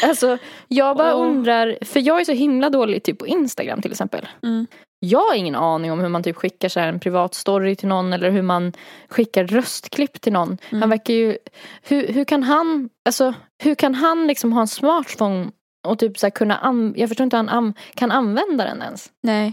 alltså, 0.04 0.38
jag 0.68 0.96
bara 0.96 1.16
Åh. 1.16 1.26
undrar, 1.26 1.78
för 1.82 2.00
jag 2.00 2.20
är 2.20 2.24
så 2.24 2.32
himla 2.32 2.70
dålig 2.70 3.02
typ 3.02 3.18
på 3.18 3.26
Instagram 3.26 3.82
till 3.82 3.90
exempel. 3.90 4.28
Mm. 4.42 4.66
Jag 5.00 5.18
har 5.20 5.34
ingen 5.34 5.54
aning 5.54 5.92
om 5.92 6.00
hur 6.00 6.08
man 6.08 6.22
typ 6.22 6.36
skickar 6.36 6.68
så 6.68 6.80
en 6.80 7.00
privat 7.00 7.34
story 7.34 7.76
till 7.76 7.88
någon 7.88 8.12
eller 8.12 8.30
hur 8.30 8.42
man 8.42 8.72
skickar 9.08 9.46
röstklipp 9.46 10.20
till 10.20 10.32
någon. 10.32 10.58
Mm. 10.68 10.82
Han 10.82 10.90
verkar 10.90 11.14
ju, 11.14 11.38
hur, 11.82 12.08
hur 12.08 12.24
kan 12.24 12.42
han, 12.42 12.88
alltså 13.04 13.34
hur 13.62 13.74
kan 13.74 13.94
han 13.94 14.26
liksom 14.26 14.52
ha 14.52 14.60
en 14.60 14.68
smartphone 14.68 15.50
och 15.88 15.98
typ 15.98 16.18
så 16.18 16.26
här 16.26 16.30
kunna, 16.30 16.56
an, 16.56 16.94
jag 16.96 17.08
förstår 17.08 17.24
inte 17.24 17.36
hur 17.36 17.44
han 17.44 17.64
an, 17.64 17.74
kan 17.94 18.10
använda 18.10 18.64
den 18.64 18.82
ens. 18.82 19.10
Nej. 19.22 19.52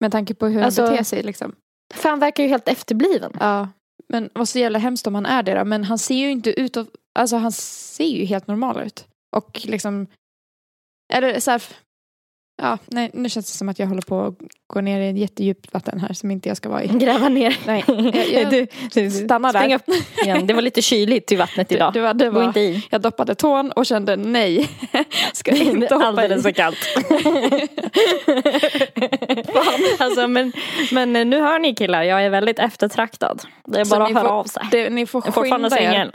Med 0.00 0.12
tanke 0.12 0.34
på 0.34 0.46
hur 0.46 0.62
Alltså- 0.62 0.82
han 0.82 0.90
beter 0.90 1.04
sig 1.04 1.22
liksom. 1.22 1.52
För 1.94 2.08
han 2.08 2.18
verkar 2.18 2.42
ju 2.42 2.48
helt 2.48 2.68
efterbliven. 2.68 3.32
Ja. 3.40 3.68
Men 4.12 4.30
vad 4.34 4.48
så 4.48 4.58
jävla 4.58 4.78
hemskt 4.78 5.06
om 5.06 5.14
han 5.14 5.26
är 5.26 5.42
det 5.42 5.54
då. 5.54 5.64
Men 5.64 5.84
han 5.84 5.98
ser 5.98 6.14
ju 6.14 6.30
inte 6.30 6.60
ut 6.60 6.76
att, 6.76 6.88
alltså 7.14 7.36
han 7.36 7.52
ser 7.52 8.08
ju 8.08 8.24
helt 8.24 8.46
normal 8.46 8.80
ut. 8.80 9.06
Och 9.36 9.60
liksom, 9.64 10.06
eller 11.12 11.40
så 11.40 11.50
här, 11.50 11.62
ja, 12.62 12.78
nej, 12.86 13.10
nu 13.14 13.28
känns 13.28 13.46
det 13.52 13.58
som 13.58 13.68
att 13.68 13.78
jag 13.78 13.86
håller 13.86 14.02
på 14.02 14.20
att 14.26 14.34
gå 14.66 14.80
ner 14.80 15.00
i 15.00 15.10
ett 15.10 15.16
jättedjupt 15.18 15.74
vatten 15.74 16.00
här 16.00 16.12
som 16.14 16.30
inte 16.30 16.48
jag 16.48 16.56
ska 16.56 16.68
vara 16.68 16.84
i. 16.84 16.88
Gräva 16.88 17.28
ner. 17.28 17.58
Nej, 17.66 17.84
jag- 17.88 18.32
jag- 18.32 18.50
du, 18.50 18.66
du, 18.92 19.10
Stanna 19.10 19.52
där. 19.52 19.74
Upp 19.74 19.82
igen. 20.24 20.46
Det 20.46 20.54
var 20.54 20.62
lite 20.62 20.82
kyligt 20.82 21.32
i 21.32 21.36
vattnet 21.36 21.72
idag. 21.72 21.92
Det, 21.92 22.00
det 22.12 22.30
var, 22.30 22.30
Gå 22.30 22.38
var, 22.40 22.46
inte 22.46 22.60
i. 22.60 22.86
jag 22.90 23.00
doppade 23.00 23.34
tån 23.34 23.72
och 23.72 23.86
kände 23.86 24.16
nej, 24.16 24.68
ska 25.32 25.50
inte 25.50 25.94
hoppa 25.94 26.06
Alldeles 26.06 26.40
i. 26.40 26.42
för 26.42 26.50
kallt. 26.52 26.78
alltså, 29.98 30.28
men, 30.28 30.52
men 30.92 31.16
eh, 31.16 31.24
nu 31.24 31.40
hör 31.40 31.58
ni 31.58 31.74
killar, 31.74 32.02
jag 32.02 32.24
är 32.24 32.30
väldigt 32.30 32.58
eftertraktad. 32.58 33.42
Det 33.66 33.80
är 33.80 33.84
bara 33.84 34.04
att 34.04 34.12
höra 34.14 34.24
får- 34.24 34.30
av 34.34 34.44
sig. 34.44 34.62
Det, 34.70 34.90
ni 34.90 35.06
får 35.06 35.20
Jag 35.22 35.28
är 35.28 35.32
fortfarande 35.32 35.70
singel. 35.70 36.12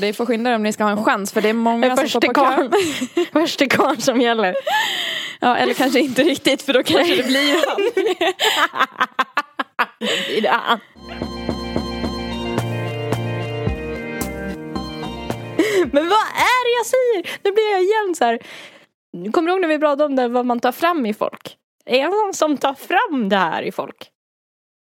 Ni 0.00 0.12
får 0.12 0.26
skynda 0.26 0.50
er 0.50 0.54
om 0.54 0.62
ni 0.62 0.72
ska 0.72 0.84
ha 0.84 0.90
en 0.90 1.04
chans 1.04 1.32
för 1.32 1.40
det 1.40 1.48
är 1.48 1.52
många 1.52 1.96
som 1.96 2.08
står 2.08 2.20
på 2.20 2.34
kö. 2.34 3.66
karln 3.68 4.00
som 4.00 4.20
gäller. 4.20 4.54
Ja, 5.46 5.56
eller 5.56 5.74
kanske 5.74 6.00
inte 6.00 6.22
riktigt 6.22 6.62
för 6.62 6.72
då 6.72 6.82
kanske 6.82 7.16
det 7.16 7.22
blir 7.22 7.66
han. 7.66 7.76
Det 9.98 10.40
det. 10.40 10.80
Men 15.92 16.08
vad 16.08 16.26
är 16.26 16.64
det 16.64 16.72
jag 16.76 16.86
säger? 16.86 17.38
Nu 17.44 17.52
blir 17.52 17.72
jag 17.72 17.82
igen 17.82 18.14
så 18.14 18.24
här. 18.24 18.38
Kommer 19.32 19.46
du 19.46 19.52
ihåg 19.52 19.60
när 19.60 19.68
vi 19.68 19.78
pratade 19.78 20.04
om 20.04 20.16
det, 20.16 20.28
vad 20.28 20.46
man 20.46 20.60
tar 20.60 20.72
fram 20.72 21.06
i 21.06 21.14
folk? 21.14 21.56
Är 21.84 21.98
jag 21.98 22.10
någon 22.10 22.34
som 22.34 22.56
tar 22.56 22.74
fram 22.74 23.28
det 23.28 23.36
här 23.36 23.62
i 23.62 23.72
folk? 23.72 24.10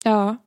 Ja. 0.03 0.37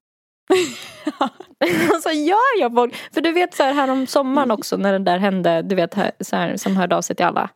alltså 1.94 2.10
gör 2.10 2.60
jag 2.60 2.74
folk? 2.74 2.94
För 3.12 3.20
du 3.20 3.32
vet 3.32 3.54
så 3.54 3.62
här, 3.62 3.72
här 3.72 3.90
om 3.90 4.06
sommaren 4.06 4.50
också 4.50 4.76
när 4.76 4.92
det 4.92 5.04
där 5.04 5.18
hände, 5.18 5.62
du 5.62 5.74
vet 5.74 5.94
här, 5.94 6.12
så 6.20 6.36
här, 6.36 6.56
som 6.56 6.76
hörde 6.76 6.96
av 6.96 7.02
sig 7.02 7.16
till 7.16 7.26
alla. 7.26 7.50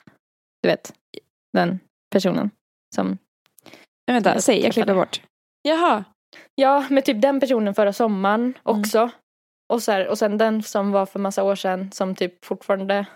Du 0.63 0.69
vet, 0.69 0.93
den 1.53 1.81
personen 2.13 2.51
som 2.95 3.19
Nej, 4.07 4.15
vänta, 4.15 4.35
Jag 4.35 4.43
säg, 4.43 4.63
jag 4.63 4.73
klipper 4.73 4.95
bort. 4.95 5.23
Jaha. 5.63 6.05
Ja, 6.55 6.87
med 6.91 7.05
typ 7.05 7.23
den 7.23 7.41
personen 7.41 7.75
förra 7.75 7.93
sommaren 7.93 8.55
också. 8.63 9.11
Och, 9.73 9.83
så 9.83 9.93
här, 9.93 10.09
och 10.09 10.19
sen 10.19 10.39
den 10.39 10.63
som 10.63 10.93
var 10.93 11.07
för 11.07 11.19
massa 11.19 11.43
år 11.43 11.55
sedan 11.55 11.93
som 11.93 12.15
typ 12.15 12.45
fortfarande 12.45 13.07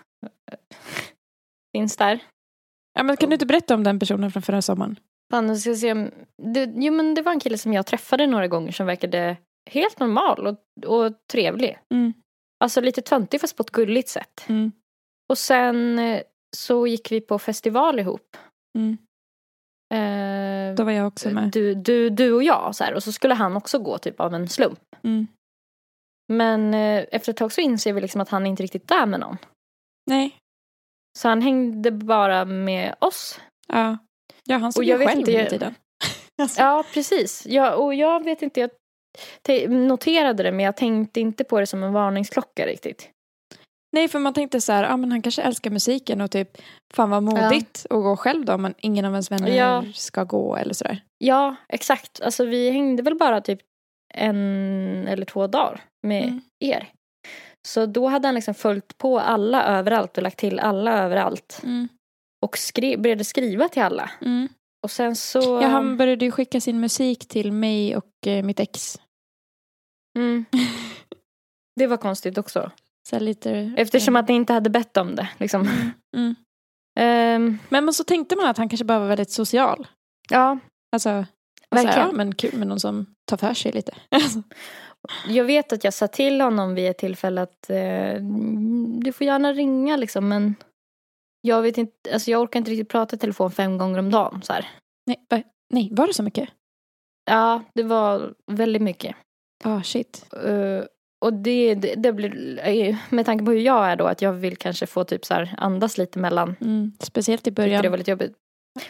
eh, 0.51 0.57
finns 1.75 1.97
där. 1.97 2.19
Ja, 2.93 3.03
men 3.03 3.17
kan 3.17 3.29
du 3.29 3.33
inte 3.33 3.45
berätta 3.45 3.75
om 3.75 3.83
den 3.83 3.99
personen 3.99 4.31
från 4.31 4.41
förra 4.41 4.61
sommaren? 4.61 4.99
Fan, 5.31 5.47
jag 5.47 5.57
ska 5.57 5.75
se 5.75 5.91
om... 5.91 6.11
Det, 6.53 6.73
jo, 6.75 6.93
men 6.93 7.13
det 7.13 7.21
var 7.21 7.31
en 7.31 7.39
kille 7.39 7.57
som 7.57 7.73
jag 7.73 7.85
träffade 7.85 8.27
några 8.27 8.47
gånger 8.47 8.71
som 8.71 8.85
verkade 8.85 9.37
helt 9.69 9.99
normal 9.99 10.47
och, 10.47 10.57
och 10.85 11.13
trevlig. 11.31 11.79
Mm. 11.93 12.13
Alltså 12.63 12.81
lite 12.81 13.01
töntig 13.01 13.41
fast 13.41 13.57
på 13.57 13.63
ett 13.63 13.71
gulligt 13.71 14.09
sätt. 14.09 14.45
Mm. 14.47 14.71
Och 15.29 15.37
sen 15.37 15.99
eh, 15.99 16.21
så 16.55 16.87
gick 16.87 17.11
vi 17.11 17.21
på 17.21 17.39
festival 17.39 17.99
ihop. 17.99 18.37
Mm. 18.77 18.97
Eh, 19.93 20.75
Då 20.75 20.83
var 20.83 20.91
jag 20.91 21.07
också 21.07 21.29
med. 21.29 21.51
du, 21.51 21.75
du, 21.75 22.09
du 22.09 22.33
och 22.33 22.43
jag 22.43 22.75
så 22.75 22.83
här, 22.83 22.93
och 22.93 23.03
så 23.03 23.11
skulle 23.11 23.33
han 23.33 23.57
också 23.57 23.79
gå 23.79 23.97
typ 23.97 24.19
av 24.19 24.33
en 24.33 24.49
slump. 24.49 24.79
Mm. 25.03 25.27
Men 26.33 26.73
eh, 26.73 27.05
efter 27.11 27.31
ett 27.31 27.37
tag 27.37 27.51
så 27.51 27.61
inser 27.61 27.93
vi 27.93 28.01
liksom 28.01 28.21
att 28.21 28.29
han 28.29 28.45
inte 28.45 28.63
riktigt 28.63 28.91
är 28.91 29.05
med 29.05 29.19
någon. 29.19 29.37
Nej. 30.09 30.35
Så 31.19 31.27
han 31.29 31.41
hängde 31.41 31.91
bara 31.91 32.45
med 32.45 32.95
oss. 32.99 33.39
Ja. 33.67 33.97
Ja, 34.43 34.57
han 34.57 34.71
stod 34.71 34.83
ju 34.85 34.97
själv 34.97 35.19
inte, 35.19 35.31
hela 35.31 35.49
tiden. 35.49 35.75
Ja, 36.57 36.83
precis. 36.93 37.45
Ja, 37.45 37.75
och 37.75 37.93
jag 37.95 38.23
vet 38.23 38.41
inte, 38.41 38.59
jag 38.59 38.69
te- 39.41 39.67
noterade 39.67 40.43
det 40.43 40.51
men 40.51 40.65
jag 40.65 40.77
tänkte 40.77 41.19
inte 41.19 41.43
på 41.43 41.59
det 41.59 41.67
som 41.67 41.83
en 41.83 41.93
varningsklocka 41.93 42.65
riktigt. 42.65 43.09
Nej, 43.97 44.07
för 44.07 44.19
man 44.19 44.33
tänkte 44.33 44.61
så 44.61 44.71
här, 44.71 44.83
ja 44.83 44.97
men 44.97 45.11
han 45.11 45.21
kanske 45.21 45.41
älskar 45.41 45.71
musiken 45.71 46.21
och 46.21 46.31
typ, 46.31 46.57
fan 46.93 47.09
vad 47.09 47.23
modigt 47.23 47.85
att 47.89 48.03
gå 48.03 48.17
själv 48.17 48.45
då, 48.45 48.57
men 48.57 48.73
ingen 48.77 49.05
av 49.05 49.11
ens 49.11 49.31
vänner 49.31 49.55
Ja. 49.55 49.83
ska 49.93 50.23
gå 50.23 50.55
eller 50.55 50.73
sådär. 50.73 51.03
Ja, 51.17 51.55
exakt. 51.69 52.21
Alltså 52.21 52.45
vi 52.45 52.69
hängde 52.71 53.03
väl 53.03 53.15
bara 53.15 53.41
typ 53.41 53.59
en 54.13 55.07
eller 55.07 55.25
två 55.25 55.47
dagar 55.47 55.81
med 56.07 56.23
Mm. 56.23 56.41
er. 56.59 56.89
Så 57.67 57.85
då 57.85 58.07
hade 58.07 58.27
han 58.27 58.35
liksom 58.35 58.53
följt 58.53 58.97
på 58.97 59.19
alla 59.19 59.63
överallt 59.65 60.17
och 60.17 60.23
lagt 60.23 60.39
till 60.39 60.59
alla 60.59 61.03
överallt. 61.03 61.59
Mm. 61.63 61.87
Och 62.45 62.57
skri- 62.57 62.97
började 62.97 63.23
skriva 63.23 63.69
till 63.69 63.81
alla. 63.81 64.11
Mm. 64.21 64.47
Och 64.83 64.91
sen 64.91 65.15
så... 65.15 65.39
Ja, 65.61 65.67
han 65.67 65.97
började 65.97 66.25
ju 66.25 66.31
skicka 66.31 66.61
sin 66.61 66.79
musik 66.79 67.27
till 67.27 67.51
mig 67.51 67.95
och 67.97 68.27
eh, 68.27 68.43
mitt 68.43 68.59
ex. 68.59 68.99
mm. 70.17 70.45
Det 71.75 71.87
var 71.87 71.97
konstigt 71.97 72.37
också. 72.37 72.71
Så 73.09 73.19
lite, 73.19 73.73
Eftersom 73.77 74.15
att 74.15 74.27
ni 74.27 74.35
inte 74.35 74.53
hade 74.53 74.69
bett 74.69 74.97
om 74.97 75.15
det. 75.15 75.29
Liksom. 75.37 75.67
Mm. 76.17 76.35
Ehm, 76.99 77.59
Men, 77.69 77.85
men 77.85 77.93
så 77.93 78.03
tänkte 78.03 78.35
man 78.35 78.47
att 78.47 78.57
han 78.57 78.69
kanske 78.69 78.85
bara 78.85 78.99
var 78.99 79.07
väldigt 79.07 79.31
social. 79.31 79.87
ja, 80.29 80.59
Alltså, 80.91 81.09
och 81.71 81.77
så 81.77 81.77
här, 81.77 81.85
Verkligen. 81.85 82.07
ja, 82.07 82.13
men 82.13 82.35
kul 82.35 82.57
med 82.57 82.67
någon 82.67 82.79
som 82.79 83.05
tar 83.25 83.37
för 83.37 83.53
sig 83.53 83.71
lite. 83.71 83.93
Alltså, 84.11 84.41
jag 85.27 85.45
vet 85.45 85.73
att 85.73 85.83
jag 85.83 85.93
sa 85.93 86.07
till 86.07 86.41
honom 86.41 86.75
vid 86.75 86.89
ett 86.89 86.97
tillfälle 86.97 87.41
att 87.41 87.69
eh, 87.69 88.13
du 89.01 89.11
får 89.11 89.27
gärna 89.27 89.53
ringa 89.53 89.97
liksom 89.97 90.27
men 90.27 90.55
jag 91.41 91.61
vet 91.61 91.77
inte, 91.77 92.13
alltså 92.13 92.31
jag 92.31 92.41
orkar 92.41 92.59
inte 92.59 92.71
riktigt 92.71 92.89
prata 92.89 93.15
i 93.15 93.19
telefon 93.19 93.51
fem 93.51 93.77
gånger 93.77 93.99
om 93.99 94.11
dagen 94.11 94.41
så 94.43 94.53
här. 94.53 94.69
nej, 95.05 95.25
va, 95.29 95.43
nej, 95.73 95.89
var 95.91 96.07
det 96.07 96.13
så 96.13 96.23
mycket? 96.23 96.49
Ja, 97.29 97.63
det 97.73 97.83
var 97.83 98.33
väldigt 98.51 98.81
mycket. 98.81 99.15
Ja, 99.63 99.83
shit. 99.83 100.25
Eh, 100.33 100.83
och 101.27 101.33
det, 101.33 101.75
det, 101.75 101.95
det 101.95 102.13
blir, 102.13 102.59
eh, 102.67 102.95
med 103.09 103.25
tanke 103.25 103.45
på 103.45 103.51
hur 103.51 103.59
jag 103.59 103.85
är 103.91 103.95
då, 103.95 104.05
att 104.07 104.21
jag 104.21 104.33
vill 104.33 104.57
kanske 104.57 104.85
få 104.87 105.03
typ 105.03 105.25
så 105.25 105.33
här 105.33 105.55
andas 105.57 105.97
lite 105.97 106.19
mellan. 106.19 106.55
Mm. 106.61 106.91
Speciellt 106.99 107.47
i 107.47 107.51
början. 107.51 107.81
det 107.83 107.89
var 107.89 107.97
lite 107.97 108.11
jobbigt. 108.11 108.33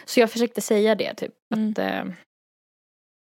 Så 0.04 0.20
jag 0.20 0.30
försökte 0.30 0.60
säga 0.60 0.94
det 0.94 1.14
typ. 1.14 1.32
Mm. 1.54 1.70
Att, 1.70 1.78
eh, 1.78 2.04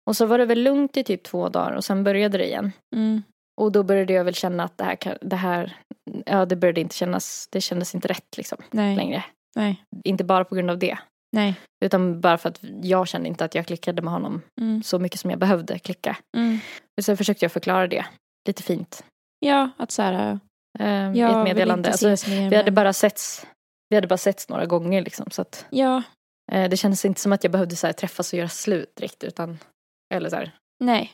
och 0.06 0.16
så 0.16 0.26
var 0.26 0.38
det 0.38 0.44
väl 0.46 0.62
lugnt 0.62 0.96
i 0.96 1.04
typ 1.04 1.22
två 1.22 1.48
dagar 1.48 1.72
och 1.72 1.84
sen 1.84 2.04
började 2.04 2.38
det 2.38 2.46
igen. 2.46 2.72
Mm. 2.96 3.22
Och 3.61 3.72
då 3.72 3.82
började 3.82 4.12
jag 4.12 4.24
väl 4.24 4.34
känna 4.34 4.64
att 4.64 4.78
det 4.78 4.84
här, 4.84 4.96
kan- 4.96 5.18
det 5.20 5.36
här, 5.36 5.76
ja 6.26 6.46
det 6.46 6.56
började 6.56 6.80
inte 6.80 6.94
kännas, 6.96 7.48
det 7.52 7.61
kändes 7.61 7.94
inte 7.94 8.09
rätt 8.09 8.36
liksom 8.36 8.59
Nej, 8.70 8.96
längre. 8.96 9.24
nej, 9.56 9.84
Inte 10.04 10.24
bara 10.24 10.44
på 10.44 10.54
grund 10.54 10.70
av 10.70 10.78
det. 10.78 10.98
nej. 11.32 11.54
Utan 11.84 12.20
bara 12.20 12.38
för 12.38 12.48
att 12.48 12.61
jag 12.82 13.09
kände 13.09 13.28
inte 13.28 13.44
att 13.44 13.54
jag 13.54 13.66
klickade 13.66 14.02
med 14.02 14.12
honom 14.12 14.42
Mm. 14.61 14.82
så 14.82 14.98
mycket 14.98 15.20
som 15.20 15.30
jag 15.30 15.38
behövde 15.38 15.78
klicka. 15.78 16.16
Mm. 16.36 16.59
Och 16.98 17.04
så 17.04 17.16
försökte 17.16 17.44
jag 17.44 17.52
förklara 17.52 17.86
det 17.86 18.04
lite 18.49 18.62
fint. 18.62 19.05
Ja, 19.38 19.70
att 19.76 19.90
så 19.90 20.03
här, 20.03 20.38
eh, 20.78 21.12
I 21.12 21.18
jag 21.18 21.30
ett 21.30 21.44
meddelande. 21.44 21.90
Alltså, 21.90 22.28
vi 22.28 22.57
hade 22.57 22.70
bara 22.70 22.92
setts, 22.92 23.46
vi 23.88 23.96
hade 23.96 24.07
bara 24.09 24.16
setts 24.16 24.49
några 24.49 24.66
gånger 24.66 25.03
liksom. 25.03 25.30
Så 25.30 25.42
att, 25.42 25.66
Ja, 25.70 26.03
eh, 26.53 26.68
det 26.70 26.76
kändes 26.76 27.05
inte 27.05 27.20
som 27.20 27.32
att 27.32 27.44
jag 27.44 27.51
behövde 27.53 27.76
så 27.76 27.86
här, 27.86 27.94
träffas 27.94 28.32
och 28.32 28.38
göra 28.38 28.49
slut 28.49 28.96
direkt. 28.96 29.24
Utan, 29.24 29.59
eller 30.14 30.30
så 30.30 30.36
här. 30.36 30.51
nej. 30.84 31.12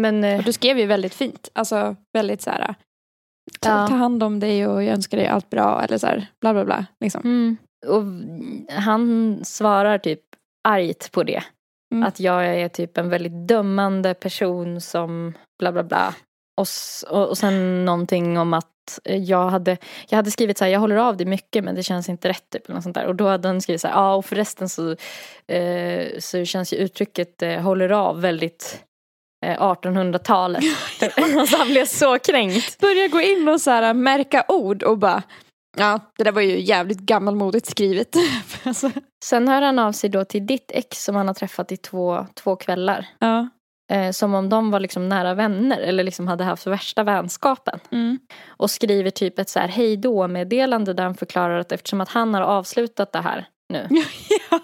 Men 0.00 0.24
eh, 0.24 0.38
Och 0.38 0.44
du 0.44 0.52
skrev 0.52 0.78
ju 0.78 0.86
väldigt 0.86 1.14
fint. 1.14 1.48
Alltså 1.52 1.96
väldigt 2.12 2.42
så 2.42 2.50
här. 2.50 2.74
Ta, 3.60 3.68
Ja. 3.70 3.88
ta 3.88 3.94
hand 3.94 4.22
om 4.22 4.40
dig 4.40 4.66
och 4.66 4.82
jag 4.82 4.94
önskar 4.94 5.18
dig 5.18 5.26
allt 5.26 5.50
bra. 5.50 5.82
Eller 5.82 5.98
så 5.98 6.06
här, 6.06 6.26
bla 6.40 6.52
bla 6.52 6.64
bla. 6.64 6.86
Liksom. 7.00 7.20
Mm. 7.24 7.56
Och 7.86 8.02
han 8.82 9.40
svarar 9.44 9.98
typ 9.98 10.20
argt 10.68 11.12
på 11.12 11.22
det. 11.22 11.42
Mm. 11.94 12.08
Att 12.08 12.20
jag 12.20 12.46
är 12.46 12.68
typ 12.68 12.98
en 12.98 13.08
väldigt 13.08 13.48
dömande 13.48 14.14
person 14.14 14.80
som 14.80 15.34
bla 15.58 15.72
bla 15.72 15.82
bla. 15.82 16.14
Och, 16.58 16.66
och, 17.10 17.28
och 17.28 17.38
sen 17.38 17.84
någonting 17.84 18.38
om 18.38 18.54
att 18.54 18.98
jag 19.04 19.48
hade, 19.48 19.76
jag 20.08 20.16
hade 20.16 20.30
skrivit 20.30 20.58
så 20.58 20.64
här, 20.64 20.72
jag 20.72 20.80
håller 20.80 20.96
av 20.96 21.16
dig 21.16 21.26
mycket 21.26 21.64
men 21.64 21.74
det 21.74 21.82
känns 21.82 22.08
inte 22.08 22.28
rätt. 22.28 22.50
Typ, 22.50 22.64
eller 22.66 22.74
något 22.74 22.82
sånt 22.82 22.94
där. 22.94 23.06
Och 23.06 23.14
då 23.14 23.28
hade 23.28 23.48
han 23.48 23.60
skrivit 23.60 23.80
så 23.80 23.88
här, 23.88 23.94
ja 23.94 24.14
och 24.14 24.24
förresten 24.24 24.68
så, 24.68 24.96
eh, 25.46 26.06
så 26.18 26.44
känns 26.44 26.72
ju 26.72 26.76
uttrycket 26.76 27.42
eh, 27.42 27.60
håller 27.60 27.88
av 27.88 28.20
väldigt 28.20 28.84
eh, 29.46 29.60
1800-talet. 29.60 30.64
alltså 31.38 31.56
han 31.56 31.68
blev 31.68 31.86
så 31.86 32.18
kränkt. 32.18 32.80
Börjar 32.80 33.08
gå 33.08 33.20
in 33.20 33.48
och 33.48 33.60
så 33.60 33.70
här, 33.70 33.94
märka 33.94 34.44
ord 34.48 34.82
och 34.82 34.98
bara 34.98 35.22
Ja, 35.76 36.00
det 36.18 36.24
där 36.24 36.32
var 36.32 36.42
ju 36.42 36.60
jävligt 36.60 36.98
gammalmodigt 36.98 37.66
skrivet. 37.66 38.16
alltså, 38.62 38.90
Sen 39.24 39.48
hör 39.48 39.62
han 39.62 39.78
av 39.78 39.92
sig 39.92 40.10
då 40.10 40.24
till 40.24 40.46
ditt 40.46 40.70
ex 40.74 41.04
som 41.04 41.16
han 41.16 41.26
har 41.26 41.34
träffat 41.34 41.72
i 41.72 41.76
två, 41.76 42.26
två 42.34 42.56
kvällar. 42.56 43.06
ja. 43.18 43.48
Eh, 43.90 44.10
som 44.10 44.34
om 44.34 44.48
de 44.48 44.70
var 44.70 44.80
liksom 44.80 45.08
nära 45.08 45.34
vänner 45.34 45.78
eller 45.80 46.04
liksom 46.04 46.28
hade 46.28 46.44
haft 46.44 46.66
värsta 46.66 47.02
vänskapen. 47.04 47.80
Mm. 47.92 48.18
Och 48.48 48.70
skriver 48.70 49.10
typ 49.10 49.38
ett 49.38 49.48
så 49.48 49.58
här 49.58 49.68
hej 49.68 49.96
då 49.96 50.28
meddelande 50.28 50.92
där 50.94 51.02
han 51.04 51.14
förklarar 51.14 51.58
att 51.58 51.72
eftersom 51.72 52.00
att 52.00 52.08
han 52.08 52.34
har 52.34 52.42
avslutat 52.42 53.12
det 53.12 53.20
här 53.20 53.46
nu 53.68 53.86
ja. 54.50 54.58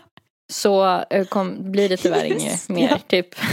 så 0.53 1.05
eh, 1.11 1.25
kom, 1.27 1.73
blir 1.73 1.89
det 1.89 1.97
tyvärr 1.97 2.25
inget 2.25 2.69
mer. 2.69 2.89
ja. 2.91 2.99
Typ. 3.07 3.29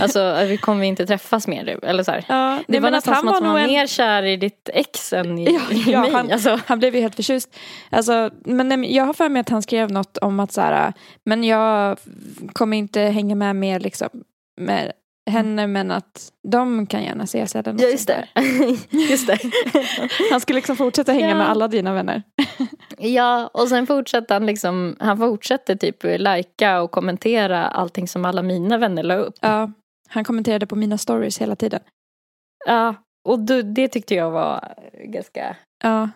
Alltså 0.00 0.20
eh, 0.20 0.46
vi 0.46 0.56
kommer 0.56 0.84
inte 0.84 1.06
träffas 1.06 1.46
mer. 1.48 1.78
Eller 1.84 2.02
så 2.02 2.10
här. 2.10 2.24
Ja, 2.28 2.58
Det 2.58 2.72
nej, 2.72 2.80
var 2.80 2.90
nästan 2.90 3.16
som 3.16 3.28
att 3.28 3.34
han 3.42 3.52
var 3.52 3.60
en- 3.60 3.66
mer 3.66 3.86
kär 3.86 4.22
i 4.22 4.36
ditt 4.36 4.68
ex 4.72 5.12
än 5.12 5.38
i, 5.38 5.44
Ja, 5.44 5.60
i 5.92 5.96
mig. 6.00 6.10
han- 6.12 6.32
Alltså. 6.32 6.60
Han 6.66 6.78
blev 6.78 6.94
ju 6.94 7.00
helt 7.00 7.14
förtjust. 7.14 7.56
Alltså, 7.90 8.30
men 8.44 8.68
nej, 8.68 8.76
men 8.78 8.94
jag 8.94 9.04
har 9.04 9.12
för 9.12 9.28
mig 9.28 9.40
att 9.40 9.48
han 9.48 9.62
skrev 9.62 9.90
något 9.90 10.18
om 10.18 10.40
att 10.40 10.52
så 10.52 10.60
här, 10.60 10.92
men 11.24 11.44
jag 11.44 11.98
kommer 12.52 12.76
inte 12.76 13.00
hänga 13.00 13.34
med 13.34 13.56
mer 13.56 13.80
liksom, 13.80 14.08
med 14.60 14.92
henne 15.30 15.66
men 15.66 15.90
att 15.90 16.32
de 16.48 16.86
kan 16.86 17.02
gärna 17.04 17.24
ses 17.24 17.56
eller 17.56 17.72
något 17.72 17.82
Ja 17.82 17.88
just 17.88 18.06
det. 18.08 18.28
just 19.10 19.26
det. 19.26 19.38
Han 20.30 20.40
skulle 20.40 20.56
liksom 20.56 20.76
fortsätta 20.76 21.12
hänga 21.12 21.28
Ja. 21.28 21.34
med 21.34 21.50
alla 21.50 21.68
dina 21.68 21.92
vänner. 21.94 22.22
Ja, 22.98 23.46
och 23.54 23.68
sen 23.68 23.86
fortsätter 23.86 24.34
han 24.34 24.46
liksom, 24.46 24.96
han 25.00 25.18
fortsätter 25.18 25.74
typ 25.76 25.96
lajka 26.02 26.82
och 26.82 26.90
kommentera 26.90 27.66
allting 27.68 28.08
som 28.08 28.24
alla 28.24 28.42
mina 28.42 28.78
vänner 28.78 29.02
la 29.02 29.14
upp. 29.14 29.34
Ja, 29.40 29.70
han 30.08 30.24
kommenterade 30.24 30.66
på 30.66 30.76
mina 30.76 30.98
stories 30.98 31.38
hela 31.40 31.56
tiden. 31.56 31.80
Ja, 32.66 32.94
och 33.28 33.38
du, 33.38 33.62
det 33.62 33.88
tyckte 33.88 34.14
jag 34.14 34.30
var 34.30 34.74
ganska, 35.04 35.56
Ja, 35.82 36.08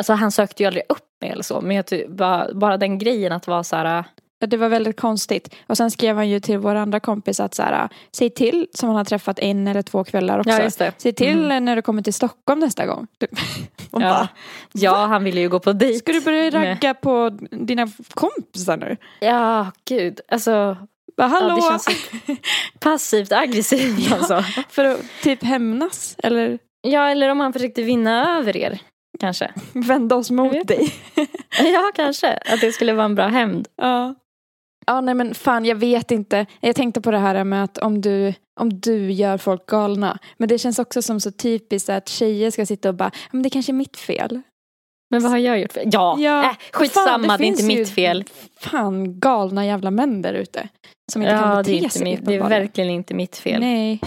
alltså 0.00 0.12
han 0.12 0.32
sökte 0.32 0.62
ju 0.62 0.66
aldrig 0.66 0.84
upp 0.88 1.06
mig 1.20 1.30
eller 1.30 1.42
så, 1.42 1.60
men 1.60 1.76
jag 1.76 1.84
bara, 2.08 2.54
bara 2.54 2.76
den 2.76 2.98
grejen 2.98 3.32
att 3.32 3.46
vara 3.46 3.64
så 3.64 3.76
här, 3.76 4.04
det 4.46 4.56
var 4.56 4.68
väldigt 4.68 5.00
konstigt. 5.00 5.54
Och 5.66 5.76
sen 5.76 5.90
skrev 5.90 6.16
han 6.16 6.28
ju 6.28 6.40
till 6.40 6.58
vår 6.58 6.74
andra 6.74 7.00
kompis 7.00 7.40
att 7.40 7.54
så 7.54 7.62
här, 7.62 7.88
säg 8.12 8.30
till 8.30 8.66
som 8.74 8.88
han 8.88 8.96
har 8.96 9.04
träffat 9.04 9.38
en 9.38 9.68
eller 9.68 9.82
två 9.82 10.04
kvällar 10.04 10.38
också. 10.38 10.84
ja. 10.84 10.92
Säg 10.98 11.12
till 11.12 11.44
Mm. 11.44 11.64
när 11.64 11.76
du 11.76 11.82
kommer 11.82 12.02
till 12.02 12.14
Stockholm 12.14 12.60
nästa 12.60 12.86
gång. 12.86 13.06
Ja. 13.90 14.00
bara, 14.00 14.28
Ja, 14.72 15.06
han 15.06 15.24
ville 15.24 15.40
ju 15.40 15.48
gå 15.48 15.60
på 15.60 15.72
dejt. 15.72 15.98
Ska 15.98 16.12
du 16.12 16.20
börja 16.20 16.50
ragga 16.50 16.94
på 16.94 17.30
dina 17.50 17.88
kompisar 18.14 18.76
nu? 18.76 18.96
Ja, 19.20 19.70
gud, 19.88 20.20
alltså 20.28 20.76
Bara, 21.16 21.28
Hallå? 21.28 21.58
Ja, 21.60 21.78
passivt 22.80 23.32
aggressivt 23.32 23.98
Ja. 24.10 24.16
alltså. 24.16 24.44
För 24.68 24.84
att 24.84 25.00
typ 25.22 25.44
hämnas 25.44 26.16
eller 26.18 26.58
Ja, 26.82 27.08
eller 27.10 27.28
om 27.28 27.40
han 27.40 27.52
försökte 27.52 27.82
vinna 27.82 28.38
över 28.38 28.56
er, 28.56 28.78
kanske. 29.20 29.50
vända 29.72 30.16
oss 30.16 30.30
mot 30.30 30.68
dig. 30.68 30.92
Ja, 31.64 31.90
kanske. 31.94 32.32
Att 32.36 32.60
det 32.60 32.72
skulle 32.72 32.92
vara 32.92 33.04
en 33.04 33.14
bra 33.14 33.26
hämnd. 33.26 33.68
Ja. 33.76 34.14
Ja, 34.86 35.00
nej 35.00 35.14
men 35.14 35.34
fan 35.34 35.64
jag 35.64 35.76
vet 35.76 36.10
inte. 36.10 36.46
Jag 36.60 36.76
tänkte 36.76 37.00
på 37.00 37.10
det 37.10 37.18
här 37.18 37.44
med 37.44 37.64
att 37.64 37.78
om 37.78 38.00
du, 38.00 38.34
om 38.60 38.80
du 38.80 39.12
gör 39.12 39.38
folk 39.38 39.66
galna. 39.66 40.18
Men 40.36 40.48
det 40.48 40.58
känns 40.58 40.78
också 40.78 41.02
som 41.02 41.20
så 41.20 41.30
typiskt 41.30 41.88
att 41.88 42.08
tjejer 42.08 42.50
ska 42.50 42.66
sitta 42.66 42.88
och 42.88 42.94
bara, 42.94 43.10
men 43.30 43.42
det 43.42 43.50
kanske 43.50 43.72
är 43.72 43.74
mitt 43.74 43.96
fel. 43.96 44.40
Men 45.10 45.22
vad 45.22 45.30
har 45.30 45.38
jag 45.38 45.60
gjort? 45.60 45.72
För? 45.72 45.82
Ja, 45.92 46.16
Ja, 46.18 46.44
äh, 46.44 46.56
skitsamma, 46.72 47.28
fan, 47.28 47.38
det, 47.38 47.44
är 47.44 47.46
inte 47.46 47.64
mitt 47.64 47.88
fel. 47.88 48.24
Fan 48.60 49.20
galna 49.20 49.66
jävla 49.66 49.90
män 49.90 50.22
där 50.22 50.34
ute. 50.34 50.68
Som 51.12 51.22
inte 51.22 51.34
kan 51.34 51.50
Ja, 51.50 51.56
bete 51.56 51.70
det 51.70 51.76
är, 51.78 51.82
inte 51.82 51.90
sig. 51.98 52.04
mitt, 52.04 52.24
det 52.26 52.34
är 52.34 52.48
verkligen 52.48 52.90
inte 52.90 53.14
mitt 53.14 53.36
fel. 53.36 53.60
Nej. 53.60 54.00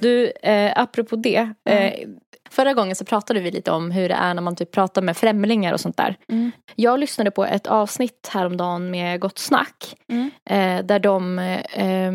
Du, 0.00 0.30
eh, 0.42 0.72
apropå 0.76 1.16
det. 1.16 1.50
Eh, 1.70 1.92
förra 2.50 2.74
gången 2.74 2.96
så 2.96 3.04
pratade 3.04 3.40
vi 3.40 3.50
lite 3.50 3.70
om 3.70 3.90
hur 3.90 4.08
det 4.08 4.14
är 4.14 4.34
när 4.34 4.42
man 4.42 4.56
typ 4.56 4.70
pratar 4.70 5.02
med 5.02 5.16
främlingar 5.16 5.72
och 5.72 5.80
sånt 5.80 5.96
där. 5.96 6.16
Mm. 6.28 6.50
Jag 6.74 6.98
lyssnade 6.98 7.30
på 7.30 7.44
ett 7.44 7.66
avsnitt 7.66 8.28
häromdagen 8.32 8.90
med 8.90 9.20
Gott 9.20 9.38
Snack. 9.38 9.96
Mm. 10.08 10.30
Eh, 10.44 10.86
där 10.86 10.98
de 10.98 11.38
eh, 11.38 12.12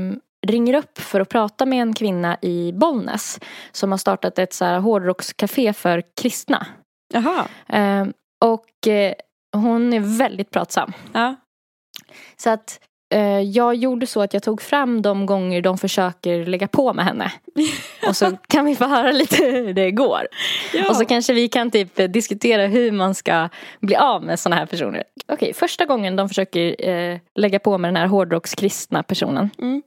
ringer 0.47 0.73
upp 0.73 0.97
för 0.97 1.21
att 1.21 1.29
prata 1.29 1.65
med 1.65 1.81
en 1.81 1.93
kvinna 1.93 2.38
i 2.41 2.71
Bollnäs. 2.73 3.39
Som 3.71 3.91
har 3.91 3.97
startat 3.97 4.39
ett 4.39 4.53
så 4.53 4.65
här 4.65 4.79
hårdrockscafé 4.79 5.73
för 5.73 6.03
kristna. 6.21 6.67
Jaha. 7.13 7.47
Eh, 7.69 8.07
och 8.45 8.88
hon 9.53 9.93
är 9.93 10.17
väldigt 10.17 10.51
pratsam. 10.51 10.93
Ja. 11.13 11.36
Så 12.38 12.49
att 12.49 12.79
jag 13.53 13.76
gjorde 13.76 14.08
så 14.08 14.22
att 14.22 14.34
jag 14.34 14.43
tog 14.43 14.62
fram 14.62 15.01
de 15.01 15.26
gånger 15.26 15.62
de 15.62 15.78
försöker 15.78 16.45
lägga 16.45 16.68
på 16.68 16.93
med 16.93 17.06
henne. 17.06 17.32
Och 18.08 18.16
så 18.18 18.38
kan 18.47 18.66
vi 18.66 18.76
få 18.76 18.86
höra 18.86 19.12
lite 19.12 19.36
hur 19.45 19.74
det 19.74 19.91
går. 19.91 20.28
Ja. 20.74 20.89
Och 20.89 20.95
så 20.95 21.06
kanske 21.06 21.34
vi 21.34 21.47
kan 21.49 21.72
typ 21.72 21.99
eh, 21.99 22.08
diskutera 22.08 22.68
hur 22.68 22.91
man 22.91 23.16
ska 23.16 23.49
bli 23.82 23.95
av 23.95 24.24
med 24.24 24.39
sådana 24.39 24.56
här 24.56 24.66
personer. 24.66 25.03
Okej, 25.28 25.53
första 25.53 25.86
gången 25.86 26.16
de 26.16 26.30
försöker 26.30 26.89
eh, 26.89 27.18
lägga 27.36 27.60
på 27.60 27.78
med 27.78 27.88
den 27.89 27.95
här 27.95 28.08
hårdrockskristna 28.08 29.03
personen. 29.03 29.49
Mm. 29.62 29.82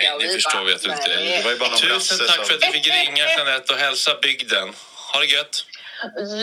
Nej, 0.00 0.26
det 0.28 0.28
förstår 0.34 0.64
vi 0.66 0.74
att 0.74 0.82
du 0.82 0.90
inte. 0.90 1.08
Det 1.08 1.44
var 1.44 1.52
ju 1.52 1.58
bara 1.58 1.68
någon 1.68 1.78
Tusen 1.78 2.18
tack 2.26 2.36
som- 2.36 2.44
för 2.44 2.54
att 2.54 2.60
du 2.60 2.66
fick 2.66 2.86
ringa 2.86 3.24
Jeanette 3.36 3.72
och 3.72 3.78
hälsa 3.78 4.10
bygden. 4.22 4.68
Ha 5.12 5.20
det 5.20 5.26
gött. 5.26 5.64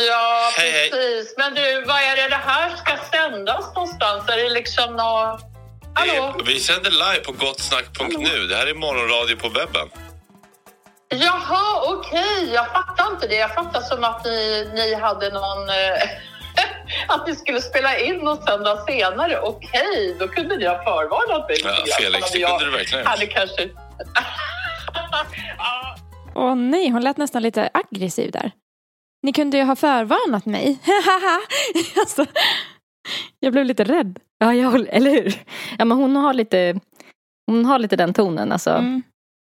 Ja, 0.09 0.51
Hej, 0.57 0.72
hej. 0.72 0.89
precis. 0.89 1.34
Men 1.38 1.53
du, 1.53 1.82
vad 1.88 1.97
är 2.09 2.15
det 2.15 2.30
det 2.30 2.41
här 2.51 2.69
ska 2.76 2.91
sändas 3.17 3.76
någonstans? 3.76 4.30
Är 4.30 4.38
det 4.43 4.49
liksom 4.49 4.95
nå... 4.95 5.39
Hallå? 5.93 6.35
Vi 6.45 6.59
sänder 6.59 6.91
live 6.91 7.23
på 7.25 7.31
gottsnack.nu. 7.31 8.47
Det 8.47 8.55
här 8.55 8.67
är 8.67 8.73
morgonradio 8.75 9.35
på 9.35 9.49
webben. 9.49 9.87
Jaha, 11.09 11.93
okej. 11.93 12.49
Jag 12.53 12.67
fattar 12.67 13.11
inte 13.13 13.27
det. 13.27 13.35
Jag 13.35 13.53
fattar 13.53 13.81
som 13.81 14.03
att 14.03 14.25
ni, 14.25 14.69
ni 14.73 14.93
hade 14.95 15.29
någon... 15.29 15.69
eh, 15.69 16.09
att 17.07 17.27
ni 17.27 17.35
skulle 17.35 17.61
spela 17.61 17.97
in 17.99 18.27
och 18.27 18.43
sända 18.43 18.85
senare. 18.85 19.39
Okej, 19.41 20.15
då 20.19 20.27
kunde 20.27 20.57
ni 20.57 20.67
ha 20.67 20.83
förvarnat 20.83 21.49
mig. 21.49 21.57
Ja. 21.63 21.85
Felix, 21.99 22.31
det 22.31 22.39
kunde 22.39 22.65
du 22.65 22.71
verkligen 22.71 23.05
hade 23.05 23.25
kanske... 23.25 23.69
ja, 25.57 25.95
Åh 26.35 26.55
nej, 26.55 26.89
hon 26.89 27.01
lät 27.01 27.17
nästan 27.17 27.41
lite 27.43 27.69
aggressiv 27.73 28.31
där. 28.31 28.51
Ni 29.23 29.33
kunde 29.33 29.57
ju 29.57 29.63
ha 29.63 29.75
förvarnat 29.75 30.45
mig. 30.45 30.79
alltså, 31.99 32.25
jag 33.39 33.53
blev 33.53 33.65
lite 33.65 33.83
rädd. 33.83 34.19
Ja, 34.41 34.53
jag 34.53 34.71
håller, 34.71 34.87
eller 34.91 35.11
hur? 35.11 35.33
Ja, 35.79 35.85
men 35.85 35.97
hon 35.97 36.15
har 36.15 36.33
lite, 36.33 36.79
hon 37.47 37.65
har 37.65 37.79
lite 37.79 37.95
den 37.95 38.13
tonen. 38.13 38.51
Alltså. 38.51 38.69
Mm, 38.69 39.01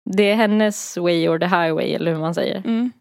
Det 0.10 0.32
är 0.32 0.36
hennes 0.36 0.98
way 0.98 1.28
or 1.28 1.40
the 1.40 1.46
highway, 1.46 1.94
eller 1.94 2.12
hur 2.14 2.20
man 2.20 2.34
säger. 2.34 2.58
mm. 2.58 2.92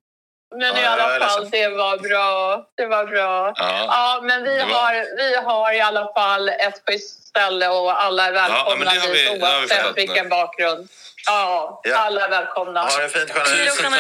Men 0.55 0.77
i 0.77 0.83
Ja, 0.83 0.89
alla 0.91 1.27
fall, 1.27 1.51
det 1.51 1.69
var 1.69 1.97
bra. 1.99 2.65
Det 2.77 2.87
var 2.87 3.05
bra. 3.05 3.53
Ja. 3.57 3.85
Ja, 3.89 4.21
men 4.23 4.43
vi 4.45 4.59
har, 4.59 5.17
vi 5.17 5.37
har 5.37 5.73
i 5.73 5.81
alla 5.81 6.13
fall 6.15 6.49
ett 6.49 6.83
schysst 6.87 7.29
ställe 7.29 7.69
och 7.69 8.03
alla 8.05 8.27
är 8.27 8.33
välkomna 8.33 8.91
har 8.91 9.09
vi- 9.09 9.23
dit 9.31 9.43
oavsett 9.43 9.85
nu. 9.87 9.93
vilken 9.97 10.29
bakgrund. 10.29 10.89
Ja, 11.27 11.81
Ja. 11.85 11.97
alla 11.97 12.25
är 12.27 12.31
välkomna. 12.31 12.81
Ha 12.83 12.99
det 13.03 13.09
fint, 13.09 13.29
Jeanette. 13.35 13.71
Tusen 13.71 13.93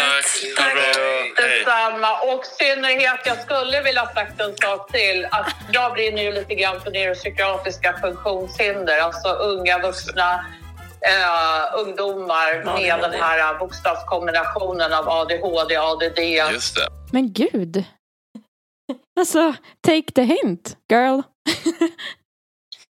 tack. 0.56 0.66
Hej. 0.74 1.32
Detsamma. 1.36 2.20
Och 2.20 2.46
synnerhet, 2.46 3.20
jag 3.24 3.42
skulle 3.42 3.80
vilja 3.82 4.06
sagt 4.14 4.40
en 4.40 4.56
sak 4.56 4.92
till. 4.92 5.28
Att 5.30 5.46
jag 5.72 5.92
brinner 5.92 6.22
ju 6.22 6.32
lite 6.32 6.54
grann 6.54 6.80
för 6.80 6.90
neuropsykiatriska 6.90 7.94
funktionshinder. 8.00 8.98
Alltså 9.00 9.28
unga 9.28 9.78
vuxna 9.78 10.44
eh, 11.06 11.80
ungdomar 11.80 12.64
med 12.64 13.00
den 13.00 13.12
här 13.20 13.58
bokstavskombinationen 13.58 14.92
av 14.92 15.08
ADHD, 15.08 15.76
ADD. 15.76 16.18
Just 16.52 16.76
det. 16.76 16.88
Men 17.12 17.32
gud. 17.32 17.84
Alltså, 19.20 19.54
take 19.86 20.12
the 20.14 20.22
hint, 20.22 20.76
girl. 20.92 21.20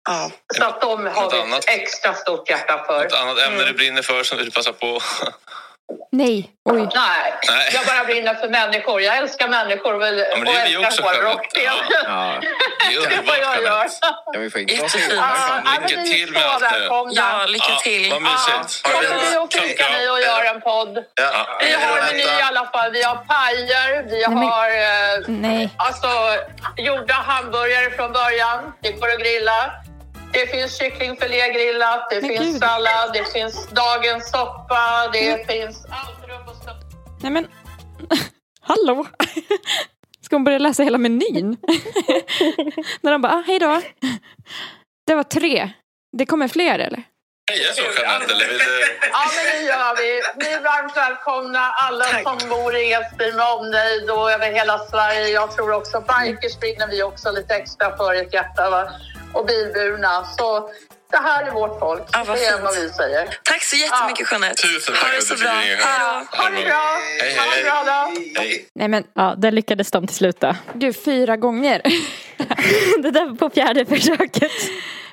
Ja. 0.09 0.31
Så 0.55 0.65
att 0.65 0.81
de 0.81 1.07
har 1.07 1.43
annat? 1.43 1.59
ett 1.59 1.71
extra 1.71 2.15
stort 2.15 2.51
hjärta 2.51 2.85
för. 2.87 3.07
Ett 3.07 3.13
annat 3.13 3.39
ämne 3.39 3.65
du 3.65 3.73
brinner 3.73 4.03
för 4.03 4.23
som 4.23 4.39
du 4.39 4.45
vill 4.45 4.53
passa 4.53 4.73
på? 4.73 5.01
Nej, 6.12 6.51
oj. 6.64 6.78
Nej, 6.95 7.34
Nej. 7.49 7.70
jag 7.74 7.86
bara 7.86 8.05
brinner 8.05 8.34
för 8.34 8.49
människor. 8.49 9.03
Jag 9.03 9.16
älskar 9.16 9.49
människor 9.49 9.95
och, 9.95 10.03
Ja, 10.03 10.36
men 10.36 10.45
det 10.45 10.51
är 10.53 10.78
och 10.78 10.84
älskar 10.84 11.05
hårdrock. 11.05 11.55
Det, 11.55 11.62
Ja, 11.62 11.74
Det 12.88 12.95
är 12.95 13.22
vad 13.26 13.38
jag 13.38 13.59
underbart, 13.59 13.91
gör. 14.34 14.41
Vi 14.41 14.74
Jättefint. 14.74 15.12
Ja, 15.16 15.62
Lycka 15.88 16.03
till 16.03 16.32
med 16.32 16.45
allt 16.45 16.62
nu. 16.72 16.78
välkomna. 16.78 17.12
Ja, 17.14 17.47
lycka 17.47 17.74
till. 17.82 18.09
Ja, 18.09 18.14
vad 18.14 18.22
mysigt. 18.22 18.80
Ja, 18.84 18.91
kommer 18.91 19.30
vi 19.30 19.36
och 19.38 19.53
fika 19.53 19.84
ni 19.99 20.09
och 20.09 20.20
gör 20.20 20.45
en 20.55 20.61
podd? 20.61 21.05
Ja. 21.14 21.59
Vi 21.61 21.72
har 21.72 22.07
meny 22.07 22.22
i 22.22 22.43
alla 22.43 22.66
fall. 22.72 22.91
Vi 22.93 23.03
har 23.03 23.16
pajer, 23.16 24.03
vi 24.11 24.22
har 24.24 24.66
eh, 24.70 25.24
Nej. 25.28 25.70
alltså, 25.76 26.09
gjorda 26.76 27.14
hamburgare 27.14 27.91
från 27.91 28.12
början. 28.12 28.72
Det 28.82 28.93
går 28.93 29.11
att 29.12 29.18
grilla. 29.20 29.70
Det 30.33 30.47
finns 30.47 30.78
kycklingfilé 30.78 31.53
grillat, 31.53 32.11
det 32.11 32.20
Men 32.20 32.31
finns 32.31 32.53
gud. 32.53 32.59
sallad, 32.62 33.12
det 33.12 33.24
finns 33.33 33.68
dagens 33.68 34.31
soppa, 34.31 35.09
det 35.12 35.47
finns 35.53 35.87
allt 35.91 36.28
runt 36.28 36.49
och. 36.49 37.20
Nej 37.22 37.33
men, 37.33 37.47
hallå? 38.61 39.07
Ska 40.24 40.37
hon 40.37 40.45
börja 40.45 40.59
läsa 40.59 40.83
hela 40.83 40.99
menyn? 40.99 41.57
När 43.01 43.12
de 43.12 43.22
bara, 43.22 43.33
ah, 43.33 43.43
hej 43.47 43.59
då. 43.59 43.81
Det 45.07 45.14
var 45.14 45.22
tre. 45.22 45.70
Det 46.16 46.26
kommer 46.26 46.49
fler 46.49 46.78
eller? 46.78 47.03
Heja 47.51 47.72
så 47.72 47.83
Jeanette, 47.83 48.33
eller 48.33 48.49
vill 48.49 48.59
du? 48.59 48.81
Ja, 49.12 49.24
men 49.37 49.45
det 49.45 49.66
gör 49.66 49.97
vi. 49.97 50.22
Ni 50.45 50.53
är 50.53 50.61
varmt 50.62 50.97
välkomna, 50.97 51.59
alla 51.59 52.05
som 52.05 52.49
bor 52.49 52.76
i 52.76 52.91
Edsbyn 52.93 53.37
med 53.37 53.47
omnejd 53.47 54.11
och 54.11 54.33
över 54.33 54.53
hela 54.53 54.78
Sverige. 54.78 55.28
Jag 55.28 55.51
tror 55.57 55.72
också 55.72 56.01
bikers 56.01 56.59
brinner 56.61 56.89
vi 56.91 57.03
också 57.03 57.31
lite 57.31 57.55
extra 57.55 57.97
för 57.97 58.14
ett 58.14 58.35
hjärta. 58.35 58.70
Va? 58.70 58.91
Och 59.35 59.47
bilburna. 59.47 60.24
Så 60.39 60.70
det 61.11 61.16
här 61.16 61.47
är 61.47 61.51
vårt 61.51 61.78
folk. 61.78 62.03
Ja, 62.12 62.24
vad 62.26 62.37
det 62.37 62.45
är 62.45 62.61
vad 62.62 62.74
vi 62.74 62.89
säger. 62.89 63.39
Tack 63.45 63.62
så 63.64 63.76
jättemycket 63.76 64.31
Jeanette. 64.31 64.62
Tusen 64.62 64.95
Ha 64.95 65.03
tack 65.03 65.12
det 65.20 65.26
för 65.26 65.35
att 65.35 65.39
så 65.39 65.45
bra. 65.45 65.53
Hej 65.53 65.76
då. 65.76 66.37
Ha 66.43 66.51
det 66.51 66.64
bra! 66.64 66.99
Hej, 67.20 67.37
Ha 67.39 67.45
det 67.45 67.51
hej. 67.51 67.64
bra 67.64 67.83
då! 67.87 68.41
Hej. 68.41 68.66
Nej 68.74 68.89
men 68.89 69.05
Ja, 69.14 69.35
där 69.39 69.51
lyckades 69.51 69.91
de 69.91 70.07
till 70.07 70.16
slut 70.16 70.41
då. 70.41 70.57
gud, 70.74 70.97
fyra 71.05 71.37
gånger. 71.37 71.83
Det 73.03 73.11
där 73.11 73.37
på 73.37 73.51
fjärde 73.51 73.87
försöket. 73.87 74.53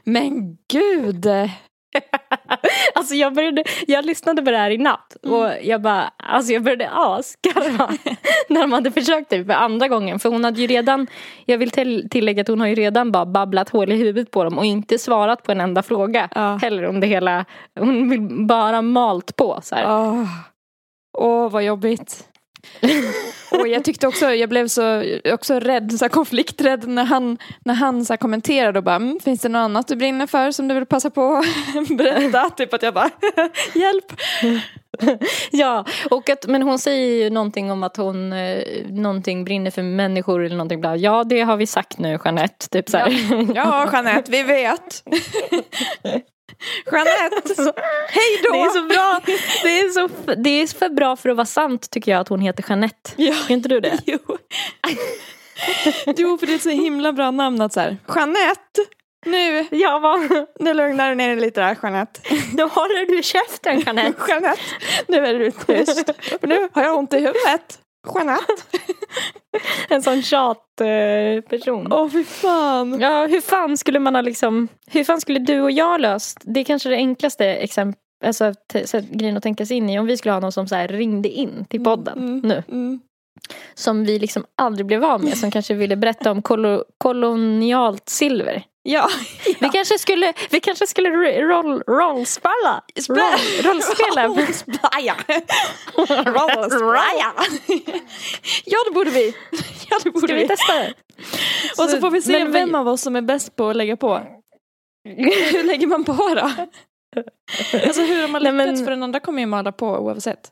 Men 0.03 0.57
gud. 0.71 1.25
Alltså 2.95 3.15
jag 3.15 3.33
började, 3.33 3.63
jag 3.87 4.05
lyssnade 4.05 4.41
på 4.41 4.51
det 4.51 4.57
här 4.57 4.69
i 4.71 4.77
natt 4.77 5.17
och 5.23 5.49
jag 5.63 5.81
bara, 5.81 6.11
alltså 6.17 6.53
jag 6.53 6.63
började 6.63 6.89
asgarva 6.89 7.89
när 8.49 8.61
de 8.61 8.71
hade 8.71 8.91
försökt 8.91 9.29
det 9.29 9.45
för 9.45 9.53
andra 9.53 9.87
gången. 9.87 10.19
För 10.19 10.29
hon 10.29 10.43
hade 10.43 10.61
ju 10.61 10.67
redan, 10.67 11.07
jag 11.45 11.57
vill 11.57 11.71
till, 11.71 12.09
tillägga 12.09 12.41
att 12.41 12.47
hon 12.47 12.59
har 12.59 12.67
ju 12.67 12.75
redan 12.75 13.11
bara 13.11 13.25
babblat 13.25 13.69
hål 13.69 13.91
i 13.91 13.95
huvudet 13.95 14.31
på 14.31 14.43
dem 14.43 14.57
och 14.57 14.65
inte 14.65 14.97
svarat 14.97 15.43
på 15.43 15.51
en 15.51 15.61
enda 15.61 15.83
fråga 15.83 16.29
Ja. 16.35 16.55
heller 16.61 16.85
om 16.85 16.99
det 16.99 17.07
hela. 17.07 17.45
Hon 17.79 18.09
vill 18.09 18.21
bara 18.45 18.81
malt 18.81 19.35
på 19.35 19.59
så 19.63 19.75
här. 19.75 19.85
Åh, 19.87 20.25
Åh, 21.17 21.49
vad 21.51 21.63
jobbigt. 21.63 22.27
Och 23.51 23.67
jag 23.67 23.83
tyckte 23.83 24.07
också, 24.07 24.25
jag 24.25 24.49
blev 24.49 24.67
så 24.67 25.03
också 25.25 25.59
rädd, 25.59 25.91
så 25.91 26.05
här 26.05 26.09
konflikträdd 26.09 26.87
när 26.87 27.03
han, 27.03 27.37
när 27.65 27.73
han 27.73 28.05
så 28.05 28.17
kommenterade 28.17 28.79
och 28.79 28.83
bara, 28.83 28.95
mm, 28.95 29.19
finns 29.23 29.41
det 29.41 29.49
något 29.49 29.59
annat 29.59 29.87
du 29.87 29.95
brinner 29.95 30.27
för 30.27 30.51
som 30.51 30.67
du 30.67 30.75
vill 30.75 30.85
passa 30.85 31.09
på 31.09 31.35
att 31.35 31.87
berätta? 31.97 32.49
typ 32.49 32.73
att 32.73 32.83
jag 32.83 32.93
bara, 32.93 33.09
hjälp. 33.75 34.13
Ja, 35.51 35.85
och 36.09 36.29
att, 36.29 36.47
men 36.47 36.61
hon 36.61 36.79
säger 36.79 37.23
ju 37.23 37.29
någonting 37.29 37.71
om 37.71 37.83
att 37.83 37.97
hon 37.97 38.33
eh, 38.33 38.63
någonting 38.89 39.45
brinner 39.45 39.71
för 39.71 39.83
människor 39.83 40.45
eller 40.45 40.55
någonting 40.55 40.81
bla. 40.81 40.95
Ja, 40.95 41.23
det 41.23 41.41
har 41.41 41.57
vi 41.57 41.67
sagt 41.67 41.97
nu 41.97 42.19
Jeanette. 42.25 42.69
Typ 42.69 42.89
så 42.89 42.97
här. 42.97 43.09
Ja, 43.55 43.89
Jeanette, 43.93 44.31
vi 44.31 44.43
vet. 44.43 45.03
Jeanette, 46.91 47.73
hej 48.09 48.41
då! 48.43 48.51
Det 48.53 48.59
är 48.59 48.69
så 48.69 48.81
bra. 48.81 49.21
Det 49.63 49.79
är, 49.79 49.89
så, 49.89 50.09
det 50.35 50.49
är 50.49 50.67
för 50.77 50.89
bra 50.89 51.15
för 51.15 51.29
att 51.29 51.35
vara 51.37 51.45
sant 51.45 51.89
tycker 51.91 52.11
jag 52.11 52.21
att 52.21 52.27
hon 52.27 52.39
heter 52.41 52.65
Jeanette. 52.69 53.11
Ja. 53.15 53.33
Är 53.49 53.51
inte 53.53 53.69
du 53.69 53.79
det? 53.79 53.97
Jo. 54.05 54.19
jo, 56.17 56.37
för 56.37 56.45
det 56.47 56.53
är 56.53 56.55
ett 56.55 56.61
så 56.63 56.69
himla 56.69 57.13
bra 57.13 57.31
namn 57.31 57.61
att 57.61 57.73
så 57.73 57.79
här, 57.79 57.97
Jeanette, 58.15 58.81
nu, 59.25 59.65
Ja, 59.71 59.99
vad? 59.99 60.45
nu 60.59 60.73
lugnar 60.73 61.09
du 61.09 61.15
ner 61.15 61.27
dig 61.27 61.35
lite 61.39 61.61
där 61.61 61.77
Jeanette. 61.83 62.19
Nu 62.53 62.63
håller 62.63 63.05
du 63.15 63.23
käften 63.23 63.79
Jeanette. 63.79 64.21
Jeanette, 64.27 64.61
nu 65.07 65.17
är 65.17 65.33
du 65.39 65.51
tyst. 65.51 66.09
För 66.39 66.47
nu 66.47 66.69
har 66.73 66.83
jag 66.83 66.97
ont 66.97 67.13
i 67.13 67.17
huvudet. 67.17 67.79
Jeanette. 68.15 68.63
En 69.89 70.03
sån 70.03 70.21
tjatperson. 70.21 71.93
Åh 71.93 72.09
fy 72.09 72.23
fan. 72.23 72.99
Ja, 72.99 73.25
hur 73.27 73.41
fan 73.41 73.77
skulle 73.77 73.99
man 73.99 74.15
ha 74.15 74.21
liksom, 74.21 74.67
hur 74.87 75.03
fan 75.03 75.21
skulle 75.21 75.39
du 75.39 75.61
och 75.61 75.71
jag 75.71 76.01
löst? 76.01 76.37
Det 76.41 76.59
är 76.59 76.63
kanske 76.63 76.89
det 76.89 76.95
enklaste 76.95 77.45
exempel, 77.45 77.99
alltså 78.25 78.53
så, 78.85 79.01
grejen 79.11 79.37
att 79.37 79.43
tänka 79.43 79.65
sig 79.65 79.77
in 79.77 79.89
i. 79.89 79.99
Om 79.99 80.05
vi 80.05 80.17
skulle 80.17 80.33
ha 80.33 80.39
någon 80.39 80.51
som 80.51 80.67
så 80.67 80.75
här 80.75 80.87
ringde 80.87 81.29
in 81.29 81.65
till 81.69 81.83
podden 81.83 82.17
Mm, 82.17 82.39
nu. 82.39 82.63
Mm. 82.71 82.99
Som 83.73 84.05
vi 84.05 84.19
liksom 84.19 84.45
aldrig 84.55 84.85
blev 84.85 85.03
av 85.05 85.23
med. 85.23 85.37
Som 85.37 85.51
kanske 85.51 85.73
ville 85.73 85.95
berätta 85.95 86.31
om 86.31 86.41
kolo, 86.41 86.83
kolonialt 86.97 88.09
silver. 88.09 88.63
Ja. 88.89 89.09
Vi 89.59 89.69
kanske 89.69 89.99
skulle, 89.99 90.33
vi 90.49 90.59
kanske 90.59 90.87
skulle 90.87 91.09
ro- 91.09 91.41
roll, 91.47 91.83
rollspela. 91.87 92.83
Roll, 93.09 93.17
rollspela. 93.63 94.27
Rollspraja. 94.27 95.15
Rollspraja. 96.25 97.33
Ja 98.65 98.77
det 98.87 98.91
borde 98.93 99.09
vi. 99.11 99.35
Ja 99.89 99.97
det 100.03 100.11
borde 100.11 100.27
Ska 100.27 100.35
vi. 100.35 100.41
vi 100.41 100.47
testa? 100.47 100.73
Och 101.83 101.89
så 101.89 101.99
får 101.99 102.11
vi 102.11 102.21
se 102.21 102.45
vi- 102.45 102.51
vem 102.51 102.75
av 102.75 102.87
oss 102.87 103.01
som 103.01 103.15
är 103.15 103.21
bäst 103.21 103.55
på 103.55 103.69
att 103.69 103.75
lägga 103.75 103.97
på. 103.97 104.17
Hur 105.51 105.63
lägger 105.63 105.87
man 105.87 106.03
på 106.03 106.13
då? 106.13 106.51
Alltså 107.87 108.01
hur 108.01 108.21
har 108.21 108.27
man 108.27 108.41
lyckats? 108.43 108.55
men- 108.57 108.77
För 108.85 108.91
den 108.91 109.03
andra 109.03 109.19
kommer 109.19 109.39
ju 109.39 109.45
mala 109.45 109.71
på 109.71 109.87
oavsett. 109.87 110.51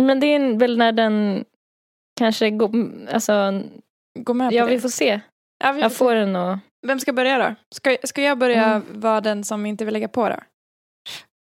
Men 0.00 0.20
det 0.20 0.26
är 0.26 0.58
väl 0.58 0.78
när 0.78 0.92
den 0.92 1.44
kanske 2.20 2.50
går, 2.50 2.70
alltså, 3.12 3.62
Gå 4.18 4.34
med 4.34 4.50
på 4.50 4.54
ja 4.56 4.64
det. 4.64 4.70
vi 4.70 4.80
får 4.80 4.88
se. 4.88 5.20
Ja, 5.64 5.72
vi 5.72 5.80
Jag 5.80 5.92
får 5.92 5.96
får 6.06 6.14
den 6.14 6.36
och... 6.36 6.58
Vem 6.86 7.00
ska 7.00 7.12
börja 7.12 7.38
då? 7.38 7.54
Ska, 7.74 7.96
ska 8.04 8.22
jag 8.22 8.38
börja 8.38 8.64
Mm. 8.64 9.00
vara 9.00 9.20
den 9.20 9.44
som 9.44 9.66
inte 9.66 9.84
vill 9.84 9.94
lägga 9.94 10.08
på 10.08 10.28
då? 10.28 10.36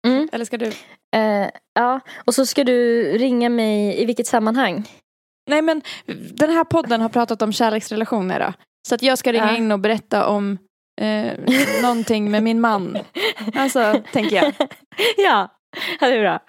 Mm. 0.06 0.28
Eller 0.32 0.44
ska 0.44 0.56
du? 0.56 0.66
Eh, 1.16 1.48
ja, 1.74 2.00
och 2.24 2.34
så 2.34 2.46
ska 2.46 2.64
du 2.64 3.02
ringa 3.18 3.48
mig 3.48 4.02
i 4.02 4.04
vilket 4.04 4.26
sammanhang? 4.26 4.84
Nej 5.50 5.62
men 5.62 5.82
den 6.32 6.50
här 6.50 6.64
podden 6.64 7.00
har 7.00 7.08
pratat 7.08 7.42
om 7.42 7.52
kärleksrelationer 7.52 8.40
då. 8.40 8.52
Så 8.88 8.94
att 8.94 9.02
jag 9.02 9.18
ska 9.18 9.32
ringa 9.32 9.50
Ja. 9.52 9.56
in 9.56 9.72
och 9.72 9.78
berätta 9.80 10.26
om 10.26 10.58
eh, 11.00 11.32
någonting 11.82 12.30
med 12.30 12.42
min 12.42 12.60
man. 12.60 12.98
Alltså, 13.54 14.02
tänker 14.12 14.36
jag. 14.36 14.52
ja, 15.16 15.48
ja, 16.00 16.08
det 16.08 16.14
är 16.16 16.20
bra. 16.20 16.40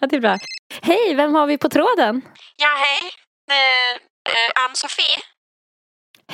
Ja, 0.00 0.06
det 0.06 0.16
är 0.16 0.20
bra. 0.20 0.38
Hej, 0.82 1.14
vem 1.14 1.34
har 1.34 1.46
vi 1.46 1.58
på 1.58 1.68
tråden? 1.68 2.22
Ja, 2.56 2.68
hej. 2.78 3.10
Eh, 3.50 3.92
eh, 4.32 4.64
Ann-Sofie. 4.64 5.18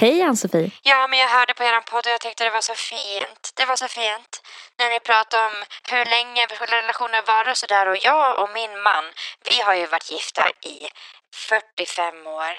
Hej 0.00 0.22
Ann-Sofie. 0.22 0.70
Ja, 0.82 1.06
men 1.06 1.18
jag 1.18 1.28
hörde 1.28 1.54
på 1.54 1.62
er 1.64 1.80
podd 1.80 2.06
och 2.06 2.12
jag 2.12 2.20
tyckte 2.20 2.44
det 2.44 2.50
var 2.50 2.60
så 2.60 2.74
fint. 2.74 3.52
Det 3.56 3.64
var 3.64 3.76
så 3.76 3.88
fint. 3.88 4.42
När 4.78 4.90
ni 4.90 5.00
pratade 5.00 5.46
om 5.46 5.64
hur 5.90 6.04
länge 6.04 6.46
relationer 6.46 7.22
varar 7.26 7.50
och 7.50 7.56
sådär. 7.56 7.88
Och 7.88 7.96
jag 8.04 8.38
och 8.42 8.50
min 8.50 8.82
man, 8.82 9.04
vi 9.48 9.60
har 9.60 9.74
ju 9.74 9.86
varit 9.86 10.10
gifta 10.10 10.50
i 10.50 10.88
45 11.34 12.26
år. 12.26 12.52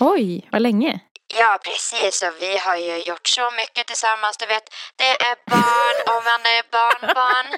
Oj, 0.00 0.48
vad 0.52 0.62
länge. 0.62 1.00
Ja, 1.38 1.58
precis. 1.64 2.22
Och 2.22 2.34
vi 2.40 2.58
har 2.58 2.76
ju 2.76 2.96
gjort 3.02 3.28
så 3.28 3.50
mycket 3.50 3.86
tillsammans. 3.86 4.36
Du 4.36 4.46
vet, 4.46 4.74
det 4.96 5.10
är 5.10 5.36
barn 5.50 5.98
och 6.16 6.24
man 6.24 6.40
är 6.56 6.62
barnbarn. 6.70 7.48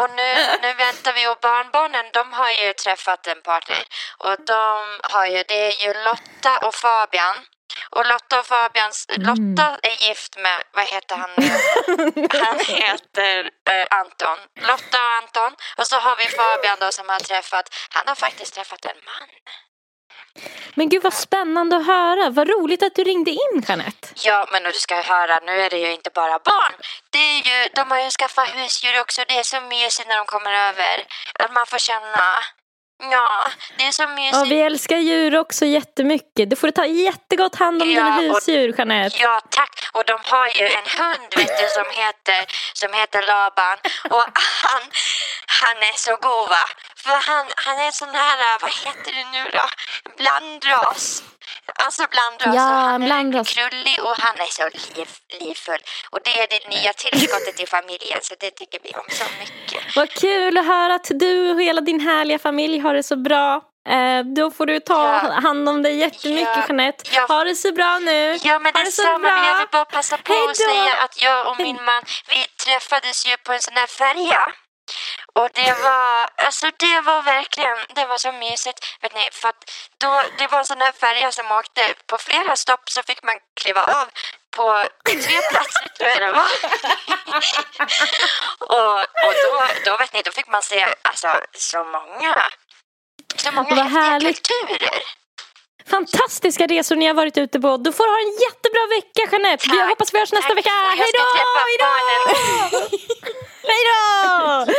Och 0.00 0.10
nu, 0.16 0.30
nu 0.62 0.74
väntar 0.74 1.12
vi 1.12 1.28
och 1.28 1.38
barnbarnen, 1.42 2.06
de 2.12 2.32
har 2.32 2.50
ju 2.50 2.72
träffat 2.72 3.26
en 3.26 3.42
partner. 3.42 3.82
Och 4.18 4.36
de 4.46 5.00
har 5.02 5.26
ju, 5.26 5.42
det 5.48 5.60
är 5.72 5.86
ju 5.86 6.04
Lotta 6.04 6.66
och 6.66 6.74
Fabian. 6.74 7.36
Och 7.96 8.06
Lotta 8.06 8.40
och 8.40 8.46
Fabians, 8.46 9.06
Lotta 9.08 9.78
är 9.82 10.08
gift 10.08 10.36
med, 10.38 10.62
vad 10.72 10.86
heter 10.86 11.16
han 11.16 11.30
nu? 11.36 11.50
Han 12.44 12.58
heter 12.58 13.50
eh, 13.70 13.86
Anton. 13.90 14.38
Lotta 14.60 14.98
och 15.06 15.12
Anton. 15.20 15.52
Och 15.76 15.86
så 15.86 15.96
har 15.96 16.16
vi 16.16 16.24
Fabian 16.24 16.76
då 16.80 16.92
som 16.92 17.08
har 17.08 17.18
träffat, 17.18 17.66
han 17.90 18.04
har 18.06 18.14
faktiskt 18.14 18.54
träffat 18.54 18.84
en 18.84 19.00
man. 19.04 19.28
Men 20.74 20.88
gud 20.88 21.02
vad 21.02 21.14
spännande 21.14 21.76
att 21.76 21.86
höra. 21.86 22.30
Vad 22.30 22.48
roligt 22.48 22.82
att 22.82 22.94
du 22.94 23.04
ringde 23.04 23.30
in 23.30 23.64
Jeanette. 23.68 24.08
Ja, 24.14 24.48
men 24.52 24.62
du 24.62 24.72
ska 24.72 25.00
höra, 25.00 25.40
nu 25.40 25.60
är 25.60 25.70
det 25.70 25.78
ju 25.78 25.92
inte 25.92 26.10
bara 26.14 26.38
barn. 26.38 26.74
Det 27.10 27.18
är 27.18 27.36
ju, 27.36 27.68
de 27.74 27.90
har 27.90 28.00
ju 28.00 28.10
skaffat 28.10 28.48
husdjur 28.48 29.00
också. 29.00 29.24
Det 29.28 29.38
är 29.38 29.42
så 29.42 29.60
mysigt 29.60 30.08
när 30.08 30.16
de 30.16 30.26
kommer 30.26 30.52
över. 30.52 31.04
Att 31.38 31.52
man 31.52 31.66
får 31.66 31.78
känna. 31.78 32.34
Ja, 33.10 33.28
det 33.78 33.84
är 33.86 33.92
så 33.92 34.02
Ja, 34.02 34.06
mysigt. 34.08 34.52
vi 34.52 34.60
älskar 34.60 34.96
djur 34.96 35.36
också 35.38 35.64
jättemycket. 35.64 36.50
Du 36.50 36.56
får 36.56 36.70
ta 36.70 36.86
jättegott 36.86 37.54
hand 37.56 37.82
om 37.82 37.90
Ja, 37.90 37.94
dina 38.04 38.16
och- 38.16 38.22
husdjur 38.22 38.74
Jeanette. 38.78 39.16
Ja, 39.22 39.40
tack. 39.50 39.88
Och 39.92 40.04
de 40.06 40.18
har 40.24 40.46
ju 40.48 40.66
en 40.66 40.88
hund 40.98 41.28
vet 41.36 41.58
du, 41.60 41.68
som, 41.68 41.84
heter, 42.02 42.46
som 42.72 42.92
heter 42.92 43.22
Laban. 43.22 43.76
Och 44.10 44.24
han, 44.62 44.82
han 45.46 45.76
är 45.90 45.96
så 45.96 46.10
god 46.16 46.48
va? 46.48 46.64
För 46.96 47.10
han, 47.32 47.46
han 47.56 47.76
är 47.86 47.90
sån 47.90 48.14
här, 48.14 48.58
vad 48.60 48.70
heter 48.84 49.12
det 49.12 49.24
nu 49.38 49.44
då? 49.52 49.66
Blandras. 50.16 51.22
Alltså 51.74 52.02
blandras. 52.10 52.54
Ja, 52.56 52.68
och 52.70 52.76
han 52.76 53.02
är 53.02 53.06
blandras. 53.06 53.54
krullig 53.54 53.96
och 54.02 54.14
han 54.18 54.34
är 54.38 54.50
så 54.50 54.64
liv, 54.96 55.08
livfull. 55.40 55.80
Och 56.10 56.18
det 56.24 56.30
är 56.42 56.46
det 56.48 56.68
nya 56.76 56.92
tillskottet 56.92 57.60
i 57.60 57.66
familjen 57.66 58.18
så 58.22 58.34
det 58.40 58.50
tycker 58.50 58.78
vi 58.82 58.90
om 58.94 59.04
så 59.10 59.24
mycket. 59.40 59.96
Vad 59.96 60.10
kul 60.10 60.58
att 60.58 60.66
höra 60.66 60.94
att 60.94 61.06
du 61.10 61.50
och 61.50 61.62
hela 61.62 61.80
din 61.80 62.00
härliga 62.00 62.38
familj 62.38 62.78
har 62.78 62.94
det 62.94 63.02
så 63.02 63.16
bra. 63.16 63.62
Eh, 63.88 64.20
då 64.36 64.50
får 64.50 64.66
du 64.66 64.80
ta 64.80 65.02
Ja. 65.24 65.40
hand 65.42 65.68
om 65.68 65.82
dig 65.82 65.96
jättemycket 65.96 66.48
Ja. 66.56 66.64
Jeanette. 66.68 67.04
Ja. 67.12 67.26
Ha 67.28 67.44
det 67.44 67.54
så 67.54 67.72
bra 67.72 67.98
nu. 67.98 68.38
Ja 68.42 68.58
men 68.58 68.74
Ha 68.74 68.82
det 68.84 68.90
så 68.92 69.02
detsamma, 69.02 69.18
men 69.18 69.44
jag 69.44 69.54
bra. 69.54 69.58
vill 69.58 69.68
bara 69.72 69.84
passa 69.84 70.16
på 70.16 70.34
att 70.50 70.56
säga 70.56 70.94
att 71.04 71.22
jag 71.22 71.46
och 71.48 71.56
min 71.60 71.84
man, 71.84 72.02
vi 72.28 72.46
träffades 72.64 73.26
ju 73.26 73.36
på 73.36 73.52
en 73.52 73.60
sån 73.60 73.74
här 73.76 73.86
färja. 73.86 74.40
Och 75.34 75.48
det 75.54 75.72
var, 75.82 76.28
alltså 76.46 76.66
det 76.76 77.00
var 77.00 77.22
verkligen, 77.22 77.78
det 77.94 78.06
var 78.06 78.18
så 78.18 78.32
mysigt. 78.32 78.78
Vet 79.02 79.14
ni, 79.14 79.28
för 79.32 79.48
att 79.48 79.64
då, 79.98 80.22
det 80.38 80.46
var 80.46 80.58
en 80.58 80.64
sån 80.64 80.80
här 80.80 80.92
färja 80.92 81.32
som 81.32 81.52
åkte 81.52 81.94
på 82.06 82.18
flera 82.18 82.56
stopp 82.56 82.90
så 82.90 83.02
fick 83.02 83.22
man 83.22 83.34
kliva 83.60 83.82
av 83.84 84.08
på 84.56 84.84
tre 85.04 85.40
platser 85.50 85.88
tror 85.98 86.08
jag 86.10 86.20
det 86.20 86.32
var. 86.32 86.48
och 88.76 89.00
och 89.00 89.34
då, 89.44 89.62
då 89.84 89.96
vet 89.96 90.12
ni, 90.12 90.22
då 90.22 90.30
fick 90.32 90.48
man 90.48 90.62
se 90.62 90.86
alltså 91.02 91.28
så 91.54 91.84
många, 91.84 92.42
så 93.36 93.52
många 93.52 93.74
Vad 93.74 93.86
härligt. 93.86 94.48
kulturer. 94.48 95.02
Fantastiska 95.90 96.66
resor 96.66 96.96
ni 96.96 97.06
har 97.06 97.14
varit 97.14 97.38
ute 97.38 97.60
på. 97.60 97.76
Du 97.76 97.92
får 97.92 98.06
ha 98.08 98.18
en 98.26 98.32
jättebra 98.46 98.86
vecka 98.96 99.22
Jeanette. 99.36 99.66
Jag 99.68 99.78
Tack. 99.78 99.88
hoppas 99.88 100.14
vi 100.14 100.18
hörs 100.18 100.32
nästa 100.32 100.48
Tack. 100.48 100.58
vecka. 100.58 100.70
Jag 100.70 100.96
Hej 100.96 101.10
då! 101.18 101.24
Hej 101.66 101.76
då! 101.78 102.96
Hej 103.70 103.82
då! 103.86 104.72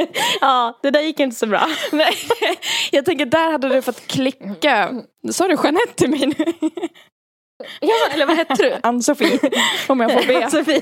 ja, 0.40 0.78
det 0.82 0.90
där 0.90 1.00
gick 1.00 1.20
inte 1.20 1.36
så 1.36 1.46
bra. 1.46 1.66
Nej, 1.92 2.14
jag 2.90 3.04
tänker 3.04 3.26
där 3.26 3.52
hade 3.52 3.68
du 3.68 3.82
fått 3.82 4.06
klicka. 4.06 4.90
Sa 5.30 5.48
du 5.48 5.54
Jeanette 5.64 5.94
till 5.94 6.10
mig 6.10 6.26
nu? 6.26 6.44
Ja, 7.80 7.94
eller 8.14 8.26
vad 8.26 8.36
hette 8.36 8.54
du? 8.62 8.76
Ann-Sofie, 8.82 9.38
om 9.88 10.00
jag 10.00 10.12
får 10.12 10.26
be. 10.26 10.44
Ann-Sofie. 10.44 10.80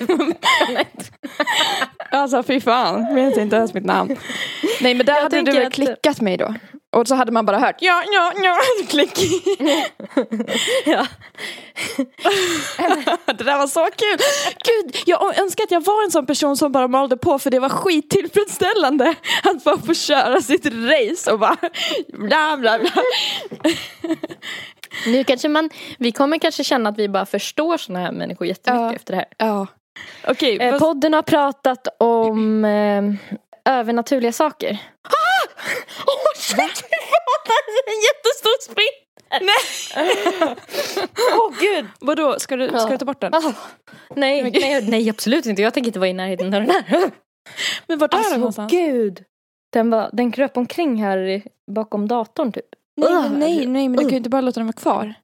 Alltså 2.10 2.42
fy 2.42 2.60
fan, 2.60 3.14
vet 3.14 3.36
inte 3.36 3.56
ens 3.56 3.74
mitt 3.74 3.84
namn. 3.84 4.16
Nej 4.80 4.94
men 4.94 5.06
där 5.06 5.14
Jag 5.14 5.22
hade 5.22 5.42
du 5.42 5.52
väl 5.52 5.66
att- 5.66 5.72
klickat 5.72 6.20
mig 6.20 6.36
då? 6.36 6.54
Och 6.96 7.08
så 7.08 7.14
hade 7.14 7.32
man 7.32 7.46
bara 7.46 7.58
hört 7.58 7.76
ja, 7.78 8.02
ja, 8.12 8.32
ja, 8.42 8.56
klick. 8.88 9.18
Ja. 10.86 11.06
det 13.26 13.44
där 13.44 13.58
var 13.58 13.66
så 13.66 13.84
kul. 13.96 14.18
Gud, 14.64 14.96
jag 15.06 15.38
önskar 15.38 15.64
att 15.64 15.70
jag 15.70 15.84
var 15.84 16.04
en 16.04 16.10
sån 16.10 16.26
person 16.26 16.56
som 16.56 16.72
bara 16.72 16.88
malde 16.88 17.16
på 17.16 17.38
för 17.38 17.50
det 17.50 17.58
var 17.58 17.68
skittillfredsställande 17.68 19.14
att 19.42 19.64
bara 19.64 19.78
få 19.78 19.94
köra 19.94 20.40
sitt 20.40 20.66
race 20.66 21.32
och 21.32 21.38
bara 21.38 21.56
bla 22.08 22.56
bla 22.56 22.78
bla. 22.78 22.90
Nu 25.06 25.24
kanske 25.24 25.48
man, 25.48 25.70
vi 25.98 26.12
kommer 26.12 26.38
kanske 26.38 26.64
känna 26.64 26.90
att 26.90 26.98
vi 26.98 27.08
bara 27.08 27.26
förstår 27.26 27.76
såna 27.76 27.98
här 27.98 28.12
människor 28.12 28.46
jättemycket 28.46 28.82
Ja. 28.82 28.94
efter 28.94 29.12
det 29.12 29.18
här. 29.18 29.28
Ja. 29.48 29.66
Okej, 30.28 30.58
Eh, 30.60 30.78
podden 30.78 31.12
har 31.14 31.22
pratat 31.22 31.88
om 31.98 32.64
eh, 32.64 33.02
övernaturliga 33.74 34.32
saker. 34.32 34.78
Åh 36.06 36.32
shit! 36.36 36.58
en 37.86 38.00
jättestor 38.08 38.62
sprint! 38.62 39.02
Nej! 39.40 40.06
Åh 41.38 41.54
gud! 41.60 41.86
vadå, 42.00 42.38
ska 42.38 42.56
du, 42.56 42.68
ska 42.68 42.86
du 42.88 42.98
ta 42.98 43.04
bort 43.04 43.20
den? 43.20 43.34
Ah. 43.34 43.52
nej, 44.16 44.50
nej, 44.50 44.86
nej, 44.90 45.10
absolut 45.10 45.46
inte. 45.46 45.62
Jag 45.62 45.74
tänker 45.74 45.88
inte 45.88 45.98
vara 45.98 46.08
i 46.08 46.12
närheten 46.12 46.46
av 46.54 46.60
den 46.60 46.70
här. 46.70 46.84
Men 47.86 47.98
vart 47.98 48.12
är 48.14 48.16
den 48.16 48.24
Alltså 48.24 48.36
någonstans? 48.38 48.72
gud! 48.72 49.24
Den, 49.72 49.90
var, 49.90 50.10
den 50.12 50.32
kröp 50.32 50.56
omkring 50.56 51.02
här 51.02 51.18
i- 51.18 51.42
bakom 51.72 52.08
datorn 52.08 52.52
typ. 52.52 52.64
Nej, 52.96 53.12
men, 53.12 53.38
nej, 53.38 53.66
nej, 53.66 53.88
men 53.88 53.92
du 53.96 54.02
kan 54.02 54.10
ju 54.10 54.16
inte 54.16 54.30
bara 54.30 54.40
låta 54.40 54.60
den 54.60 54.66
vara 54.66 54.72
kvar. 54.72 55.14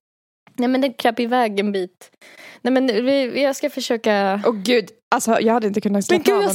Nej 0.59 0.69
men 0.69 0.81
den 0.81 0.93
kröp 0.93 1.21
iväg 1.21 1.61
en 1.61 1.73
bit. 1.73 2.11
Nej 2.63 2.73
men 2.73 2.87
vi, 2.87 3.43
jag 3.43 3.57
ska 3.57 3.71
försöka... 3.71 4.41
Åh 4.47 4.53
gud, 4.55 4.89
alltså 5.15 5.41
jag 5.41 5.53
hade 5.55 5.67
inte 5.67 5.81
kunnat 5.81 6.05
släppa 6.05 6.33
av 6.33 6.39
om 6.39 6.45
jag 6.45 6.53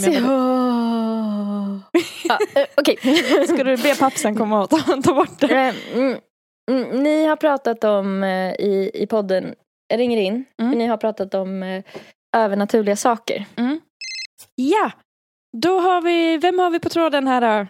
ja, 2.24 2.40
eh, 2.56 2.66
Okej. 2.78 2.98
Ska 3.48 3.64
du 3.64 3.78
be 3.78 3.96
pappsen 3.96 4.36
komma 4.36 4.64
och 4.64 4.70
ta, 4.70 4.78
ta 5.02 5.14
bort 5.14 5.40
den? 5.40 5.50
Eh, 5.52 5.76
mm, 5.96 6.18
mm, 6.72 7.04
ni 7.04 7.26
har 7.26 7.36
pratat 7.36 7.84
om 7.84 8.24
eh, 8.24 8.54
i, 8.54 8.92
i 8.94 9.08
podden, 9.08 9.56
jag 9.88 10.00
ringer 10.00 10.18
in, 10.18 10.46
Mm. 10.62 10.78
ni 10.78 10.86
har 10.88 10.98
pratat 10.98 11.34
om 11.34 11.64
eh, 11.64 11.84
övernaturliga 12.38 12.96
saker. 12.96 13.46
Ja, 14.56 14.92
då 15.58 15.80
har 15.80 16.02
vi, 16.02 16.38
vem 16.38 16.60
har 16.60 16.70
vi 16.70 16.80
på 16.80 16.90
tråden 16.90 17.28
här 17.28 17.42
då? 17.42 17.68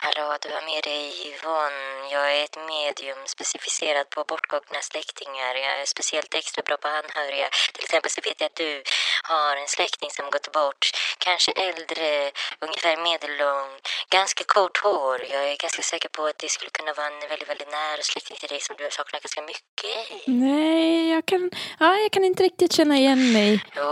Hallå, 0.00 0.36
du 0.42 0.48
har 0.54 0.62
med 0.72 0.82
dig 0.84 1.02
Yvonne. 1.28 2.08
Jag 2.14 2.26
är 2.36 2.44
ett 2.44 2.58
medium 2.74 3.22
specificerat 3.26 4.10
på 4.10 4.24
bortgångna 4.24 4.80
släktingar. 4.90 5.54
Jag 5.54 5.80
är 5.80 5.86
speciellt 5.86 6.34
extra 6.34 6.62
bra 6.66 6.76
på 6.76 6.88
anhöriga. 6.88 7.48
Till 7.74 7.84
exempel 7.84 8.10
så 8.10 8.20
vet 8.20 8.40
jag 8.40 8.46
att 8.46 8.54
du 8.66 8.82
har 9.22 9.56
en 9.56 9.68
släkting 9.68 10.10
som 10.10 10.30
gått 10.30 10.52
bort. 10.52 10.84
Kanske 11.18 11.50
äldre, 11.52 12.30
ungefär 12.64 12.96
medellång, 13.08 13.70
ganska 14.10 14.44
kort 14.44 14.76
hår. 14.84 15.18
Jag 15.34 15.42
är 15.52 15.56
ganska 15.56 15.82
säker 15.82 16.08
på 16.08 16.22
att 16.26 16.38
det 16.38 16.48
skulle 16.48 16.70
kunna 16.70 16.92
vara 16.92 17.06
en 17.06 17.28
väldigt, 17.28 17.48
väldigt 17.48 17.70
nära 17.70 18.02
släkting 18.02 18.36
till 18.36 18.48
dig 18.48 18.60
som 18.60 18.76
du 18.78 18.88
saknar 18.90 19.20
ganska 19.20 19.42
mycket. 19.42 19.96
Nej, 20.26 21.10
jag 21.14 21.26
kan, 21.26 21.50
ja, 21.80 21.96
jag 21.96 22.10
kan 22.12 22.24
inte 22.24 22.42
riktigt 22.42 22.72
känna 22.72 22.96
igen 22.96 23.32
mig. 23.32 23.64
Jo, 23.76 23.88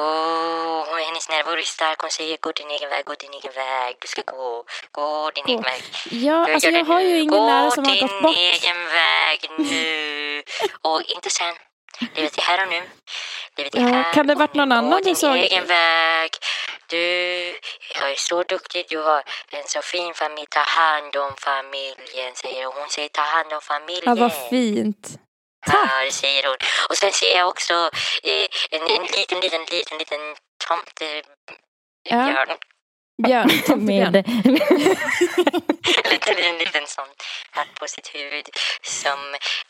hennes 1.07 1.29
närvaro 1.29 1.59
är 1.59 1.63
stark. 1.63 2.01
Hon 2.01 2.11
säger 2.11 2.37
gå 2.37 2.53
din 2.53 2.71
egen 2.71 2.91
väg, 2.91 3.05
gå 3.05 3.15
din 3.15 3.33
egen 3.33 3.53
väg. 3.53 3.97
Du 4.01 4.09
ska 4.09 4.23
gå, 4.23 4.65
gå 4.91 5.31
din 5.31 5.45
egen 5.49 5.63
väg. 5.63 5.83
Ja, 6.11 6.53
alltså 6.55 6.69
jag 6.69 6.85
har 6.85 7.01
ju 7.01 7.21
ingen 7.21 7.47
nära 7.47 7.71
som 7.71 7.85
har 7.85 7.95
Gå 7.95 8.01
gått 8.07 8.23
bort. 8.23 8.35
din 8.37 8.45
egen 8.45 8.77
väg 8.87 9.51
nu. 9.59 10.43
Och 10.83 11.03
inte 11.03 11.31
sen. 11.31 11.55
Livet 12.15 12.39
är 12.39 12.43
här 12.43 12.63
och 12.63 12.69
nu. 12.73 12.83
Livet 13.57 13.75
är 13.75 13.81
Ja, 13.81 13.87
här 13.89 14.13
kan 14.13 14.27
det 14.27 14.35
varit 14.35 14.55
någon 14.55 14.73
annan 14.73 14.91
Gå 14.91 14.97
du 14.99 15.03
din 15.05 15.17
såg? 15.17 15.37
egen 15.37 15.67
väg. 15.67 16.31
Du 16.89 16.99
är 17.95 18.15
så 18.17 18.43
duktig. 18.43 18.87
Du 18.89 18.99
har 18.99 19.23
en 19.51 19.65
så 19.67 19.83
fin 19.83 20.15
familj. 20.15 20.47
Ta 20.51 20.61
hand 20.61 21.17
om 21.17 21.33
familjen, 21.39 22.35
säger 22.35 22.65
hon. 22.65 22.75
Hon 22.77 22.89
säger 22.89 23.09
ta 23.09 23.23
hand 23.23 23.53
om 23.53 23.61
familjen. 23.61 24.03
Ja, 24.05 24.15
vad 24.15 24.49
fint. 24.51 25.09
Tack. 25.67 25.91
Ja, 25.99 26.05
det 26.05 26.13
säger 26.13 26.43
hon. 26.49 26.57
Och 26.89 26.97
sen 26.97 27.13
ser 27.13 27.37
jag 27.37 27.49
också 27.49 27.75
eh, 28.23 28.47
en, 28.71 28.83
en 28.83 29.03
liten, 29.03 29.41
liten, 29.41 29.61
liten, 29.71 29.99
liten 29.99 30.21
tomtebjörn. 30.69 31.25
Ja. 32.09 32.47
Björn, 33.23 33.49
tomtebjörn. 33.67 34.13
Med, 34.13 34.25
En 36.51 36.59
liten, 36.59 36.87
sån 36.87 37.05
hatt 37.51 37.75
på 37.81 37.87
sitt 37.89 38.09
huvud 38.15 38.47
som 38.83 39.19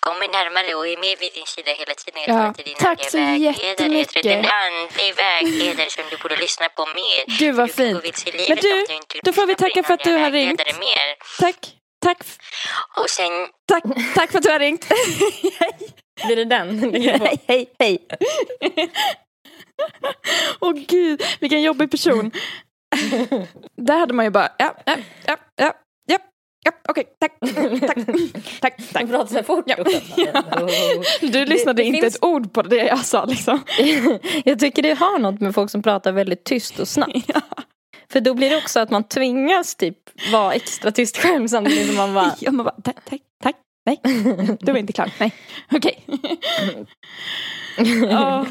kommer 0.00 0.28
närmare 0.28 0.74
och 0.74 0.86
är 0.88 0.96
med 0.96 1.18
vid 1.20 1.32
din 1.34 1.46
sida 1.46 1.70
hela 1.80 1.94
tiden. 1.94 2.22
Jag 2.26 2.30
Ja, 2.30 2.38
tror 2.38 2.48
att 2.50 2.56
det 2.56 2.62
är 2.62 2.64
din 2.64 2.74
tack 2.86 3.10
så 3.10 3.18
vägledare. 3.18 3.56
Jag 3.68 3.76
tror 3.76 3.86
att 3.86 3.92
det 3.92 3.96
är 3.96 3.98
jättemycket. 3.98 4.32
en 4.44 4.50
andlig 4.64 5.10
vägledare 5.24 5.90
som 5.90 6.04
du 6.10 6.16
borde 6.22 6.36
lyssna 6.36 6.68
på 6.68 6.82
mer. 6.86 7.38
Gud, 7.38 7.54
vad 7.54 7.68
Du 7.76 7.94
gå 7.94 8.00
fint. 8.12 8.48
Men 8.48 8.58
du, 8.60 8.72
om 8.72 8.78
inte 9.00 9.14
då 9.22 9.32
får 9.32 9.46
vi 9.46 9.54
tacka 9.54 9.82
för 9.82 9.94
att 9.94 10.04
du 10.04 10.12
har 10.12 10.30
ringt. 10.30 10.62
Mer. 10.88 11.06
Tack, 11.40 11.60
tack, 12.04 12.18
Och 13.00 13.10
sen 13.10 13.32
tack, 13.68 13.84
tack 14.14 14.30
för 14.30 14.38
att 14.38 14.44
du 14.44 14.50
har 14.50 14.58
ringt. 14.60 14.84
blir 16.26 16.36
det 16.36 16.44
den? 16.44 16.94
hej, 16.94 17.38
hej, 17.48 17.66
hej. 17.78 17.98
Åh 20.60 20.72
gud, 20.72 21.22
vilken 21.40 21.62
jobbig 21.62 21.90
person. 21.90 22.30
Där 23.76 23.98
hade 23.98 24.14
man 24.14 24.24
ju 24.24 24.30
bara, 24.30 24.48
ja, 24.58 24.74
ja, 24.86 24.96
ja, 25.26 25.36
ja, 25.56 25.72
ja, 26.08 26.18
ja 26.64 26.72
okej, 26.88 27.04
tack, 27.20 27.32
tack, 27.80 27.96
tack, 28.60 28.76
tack. 28.92 29.02
Du 29.06 29.08
pratar 29.12 29.26
så 29.38 29.42
fort 29.42 29.64
Ja. 29.66 29.76
Du 31.28 31.44
lyssnade 31.44 31.82
det 31.82 31.86
inte 31.86 32.00
finns- 32.00 32.16
ett 32.16 32.24
ord 32.24 32.52
på 32.52 32.62
det 32.62 32.76
jag 32.86 33.04
sa 33.04 33.24
liksom. 33.24 33.60
Jag 34.44 34.58
tycker 34.58 34.82
det 34.82 34.94
har 34.94 35.18
något 35.18 35.40
med 35.40 35.54
folk 35.54 35.70
som 35.70 35.82
pratar 35.82 36.12
väldigt 36.12 36.44
tyst 36.44 36.78
och 36.80 36.88
snabbt. 36.88 37.30
För 38.12 38.20
då 38.20 38.34
blir 38.34 38.50
det 38.50 38.56
också 38.56 38.80
att 38.80 38.90
man 38.90 39.04
tvingas 39.04 39.74
typ 39.74 39.98
vara 40.32 40.52
extra 40.52 40.90
tyst 40.92 41.16
själv 41.16 41.46
samtidigt 41.48 41.86
som 41.86 41.96
man 41.96 42.14
bara 42.14 42.34
Ja, 42.40 42.52
man 42.52 42.64
bara, 42.64 42.74
tack, 42.84 42.96
tack, 43.04 43.20
tack, 43.42 43.56
nej, 43.86 44.00
du 44.60 44.72
var 44.72 44.78
inte 44.78 44.92
klar, 44.92 45.10
nej, 45.18 45.32
okej. 45.72 46.04
Ja, 48.10 48.46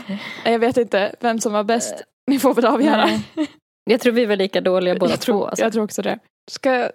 jag 0.45 0.59
vet 0.59 0.77
inte 0.77 1.15
vem 1.19 1.39
som 1.39 1.53
var 1.53 1.63
bäst, 1.63 1.93
ni 2.27 2.39
får 2.39 2.53
väl 2.53 2.65
avgöra. 2.65 3.05
Nej. 3.05 3.21
Jag 3.89 4.01
tror 4.01 4.13
vi 4.13 4.25
var 4.25 4.35
lika 4.35 4.61
dåliga 4.61 4.95
båda 4.95 5.11
jag, 5.11 5.21
tror, 5.21 5.39
två. 5.39 5.47
Alltså. 5.47 5.63
jag 5.63 5.73
tror 5.73 5.83
också 5.83 6.01
det. 6.01 6.19
Ska 6.51 6.73
jag 6.73 6.91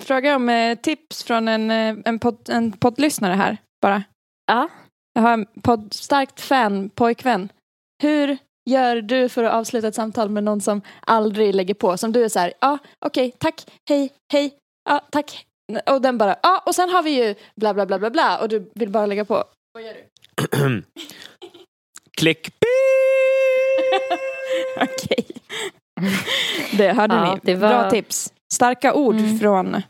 fråga 0.00 0.36
om 0.36 0.48
eh, 0.48 0.78
tips 0.78 1.22
från 1.22 1.48
en, 1.48 1.70
eh, 1.70 1.96
en, 2.04 2.18
podd, 2.18 2.48
en 2.48 2.72
poddlyssnare 2.72 3.34
här 3.34 3.56
bara? 3.82 4.02
Ja. 4.46 4.68
Jag 5.12 5.22
har 5.22 5.32
en 5.32 5.46
podd, 5.62 5.92
starkt 5.94 6.40
fan, 6.40 6.90
pojkvän. 6.90 7.48
Hur 8.02 8.38
gör 8.70 8.96
du 9.02 9.28
för 9.28 9.44
att 9.44 9.54
avsluta 9.54 9.88
ett 9.88 9.94
samtal 9.94 10.28
med 10.28 10.44
någon 10.44 10.60
som 10.60 10.82
aldrig 11.00 11.54
lägger 11.54 11.74
på? 11.74 11.96
Som 11.96 12.12
du 12.12 12.24
är 12.24 12.28
så 12.28 12.38
här, 12.38 12.52
ja 12.60 12.78
okej, 13.06 13.32
tack, 13.38 13.66
hej, 13.88 14.12
hej, 14.32 14.54
ja 14.90 15.00
tack. 15.10 15.46
Och 15.86 16.00
den 16.00 16.18
bara, 16.18 16.36
ja 16.42 16.62
och 16.66 16.74
sen 16.74 16.90
har 16.90 17.02
vi 17.02 17.10
ju 17.10 17.34
bla 17.56 17.74
bla 17.74 17.86
bla 17.86 17.98
bla 17.98 18.10
bla 18.10 18.38
och 18.38 18.48
du 18.48 18.70
vill 18.74 18.90
bara 18.90 19.06
lägga 19.06 19.24
på. 19.24 19.44
Vad 19.72 19.82
gör 19.82 19.94
du? 19.94 20.82
Klick. 22.18 22.50
Okej. 24.76 25.26
Det 26.78 26.92
hörde 26.92 27.14
Ja, 27.14 27.34
ni. 27.34 27.40
det 27.42 27.54
var- 27.54 27.68
Bra 27.68 27.90
tips. 27.90 28.32
Starka 28.52 28.94
ord 28.94 29.14
Mm. 29.16 29.38
från 29.38 29.82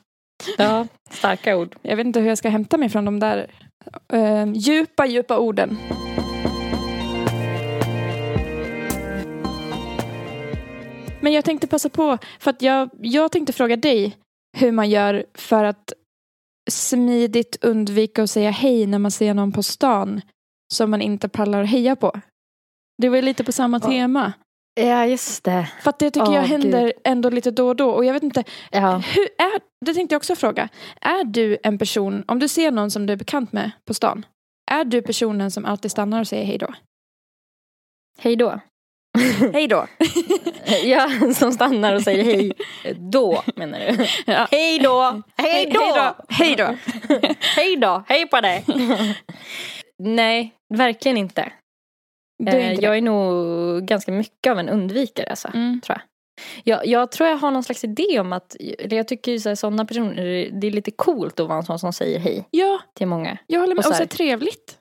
Ja, 0.59 0.87
starka 1.11 1.57
ord. 1.57 1.77
Jag 1.83 1.97
vet 1.97 2.07
inte 2.07 2.21
hur 2.21 2.29
jag 2.29 2.39
ska 2.39 2.49
hämta 2.49 2.77
mig 2.79 2.89
från 2.89 3.05
de 3.05 3.21
där 3.21 3.47
eh, 4.13 4.53
djupa, 4.53 5.07
djupa 5.07 5.39
orden. 5.39 5.79
Men 11.21 11.33
jag 11.33 11.45
tänkte 11.45 11.67
passa 11.67 11.89
på, 11.89 12.19
för 12.39 12.51
att 12.51 12.63
jag, 12.63 12.91
jag 13.01 13.33
tänkte 13.33 13.53
fråga 13.53 13.77
dig 13.77 14.17
hur 14.59 14.73
man 14.73 14.91
gör 14.91 15.25
för 15.35 15.65
att 15.65 15.93
smidigt 16.71 17.65
undvika 17.65 18.23
att 18.23 18.31
säga 18.31 18.51
hej 18.51 18.87
när 18.87 18.99
man 18.99 19.11
ser 19.11 19.35
någon 19.35 19.53
på 19.53 19.63
stan 19.63 20.21
som 20.75 20.91
man 20.91 21.03
inte 21.03 21.29
pallar 21.29 21.63
att 21.63 21.69
heja 21.71 21.97
på. 21.97 22.21
Det 23.03 23.09
var 23.09 23.23
lite 23.23 23.45
på 23.45 23.53
samma 23.53 23.81
Ja. 23.83 23.89
tema. 23.89 24.33
Ja, 24.75 25.07
just 25.07 25.45
det. 25.45 25.71
För 25.83 25.91
att 25.91 25.99
det 25.99 26.11
tycker 26.11 26.29
Åh, 26.29 26.35
jag 26.35 26.43
händer 26.43 26.83
Gud. 26.85 26.93
ändå 27.05 27.31
lite 27.31 27.51
då 27.51 27.69
och 27.69 27.77
då. 27.77 27.91
Och 27.91 28.05
jag 28.05 28.13
vet 28.13 28.23
inte, 28.23 28.45
Ja. 28.71 28.97
hur 29.15 29.23
är, 29.39 29.61
det 29.87 29.95
tänkte 29.95 30.15
jag 30.15 30.19
också 30.21 30.35
fråga. 30.37 30.69
Är 31.01 31.25
du 31.25 31.59
en 31.63 31.79
person, 31.79 32.25
om 32.29 32.39
du 32.39 32.49
ser 32.49 32.71
någon 32.71 32.91
som 32.91 33.07
du 33.07 33.13
är 33.13 33.17
bekant 33.17 33.53
med 33.53 33.71
på 33.85 33.95
stan, 33.95 34.27
är 34.71 34.85
du 34.85 35.03
personen 35.03 35.51
som 35.51 35.65
alltid 35.65 35.91
stannar 35.91 36.21
och 36.21 36.27
säger 36.29 36.45
hej 36.45 36.59
då? 36.59 36.75
Hej 38.19 38.37
då. 38.37 38.61
Hej 39.53 39.69
då. 39.69 39.87
Ja, 40.85 41.11
som 41.35 41.53
stannar 41.53 41.95
och 41.95 42.03
säger 42.03 42.25
hej 42.25 42.53
då, 42.99 43.43
menar 43.57 43.79
du? 43.79 44.07
Ja. 44.33 44.49
Hej 44.51 44.79
då! 44.79 45.23
Hej 45.37 45.71
då! 45.75 46.15
Hej 46.29 46.57
då. 46.57 46.77
Hej 47.57 47.77
då! 47.77 48.05
Hej 48.09 48.27
på 48.27 48.41
dig! 48.41 48.65
Nej, 49.99 50.55
verkligen 50.75 51.17
inte. 51.17 51.53
Är 52.47 52.57
Eh, 52.57 52.73
jag 52.75 52.97
är 52.97 53.03
nog 53.03 53.83
ganska 53.87 54.13
mycket 54.13 54.51
av 54.51 54.59
en 54.59 54.69
undvikare 54.69 55.27
alltså, 55.31 55.49
Mm. 55.55 55.81
tror 55.81 55.99
jag. 55.99 56.03
jag. 56.65 56.87
Jag 56.87 57.13
tror 57.13 57.29
jag 57.29 57.37
har 57.37 57.51
någon 57.51 57.63
slags 57.63 57.85
idé 57.85 58.21
om 58.21 58.33
att, 58.33 58.57
jag 58.91 59.09
tycker 59.09 59.33
ju 59.33 59.41
så 59.41 59.49
här, 59.49 59.57
sådana 59.57 59.85
personer, 59.85 60.51
det 60.61 60.67
är 60.67 60.71
lite 60.71 60.91
coolt 60.91 61.41
att 61.41 61.49
vara 61.49 61.59
en 61.59 61.65
sån 61.65 61.79
som 61.79 61.93
säger 61.93 62.19
hej 62.19 62.45
Ja, 62.51 62.81
till 62.95 63.07
många. 63.07 63.39
jag 63.47 63.61
håller 63.61 63.75
med. 63.75 63.79
Och 63.79 63.85
så 63.85 63.91
Och 63.91 63.97
så 63.97 64.03
här- 64.03 64.07
trevligt. 64.09 64.77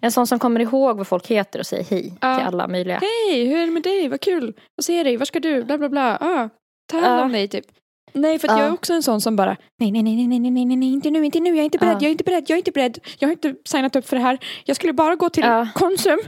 En 0.00 0.12
sån 0.12 0.26
som 0.26 0.38
kommer 0.38 0.60
ihåg 0.60 0.96
vad 0.96 1.06
folk 1.06 1.26
heter 1.26 1.58
och 1.58 1.66
säger 1.66 1.84
hej 1.84 2.12
Ja. 2.20 2.36
till 2.36 2.46
alla 2.46 2.68
möjliga. 2.68 3.00
Hej, 3.28 3.46
hur 3.46 3.56
är 3.58 3.66
det 3.66 3.72
med 3.72 3.82
dig? 3.82 4.08
Vad 4.08 4.20
kul 4.20 4.54
att 4.78 4.84
se 4.84 5.02
dig. 5.02 5.16
Var 5.16 5.26
ska 5.26 5.40
du? 5.40 5.62
Bla 5.64 5.78
bla 5.78 5.88
bla. 5.88 6.18
Ah, 6.20 6.48
ta 6.92 6.98
hand 6.98 7.20
om 7.22 7.32
dig 7.32 7.48
typ. 7.48 7.64
Nej, 8.12 8.38
för 8.38 8.48
jag 8.48 8.60
är 8.60 8.72
också 8.72 8.92
en 8.92 9.02
sån 9.02 9.20
som 9.20 9.36
bara 9.36 9.56
nej, 9.80 9.90
nej, 9.92 10.02
nej, 10.02 10.16
nej, 10.16 10.26
nej, 10.38 10.50
nej, 10.50 10.64
nej, 10.64 10.76
nej, 10.76 10.92
inte 10.92 11.10
nu, 11.10 11.24
inte 11.24 11.40
nu, 11.40 11.48
jag 11.50 11.58
är 11.58 11.64
inte 11.64 11.78
beredd, 11.78 11.92
Ja. 11.92 11.98
jag 12.00 12.06
är 12.08 12.10
inte 12.10 12.24
beredd, 12.24 12.44
jag 12.48 12.56
är 12.56 12.58
inte 12.58 12.70
beredd. 12.72 12.98
Jag 13.18 13.28
har 13.28 13.32
inte 13.32 13.54
signat 13.64 13.96
upp 13.96 14.06
för 14.08 14.16
det 14.16 14.22
här. 14.22 14.38
Jag 14.64 14.76
skulle 14.76 14.92
bara 14.92 15.14
gå 15.16 15.28
till. 15.30 15.44
Konsum. 15.74 16.18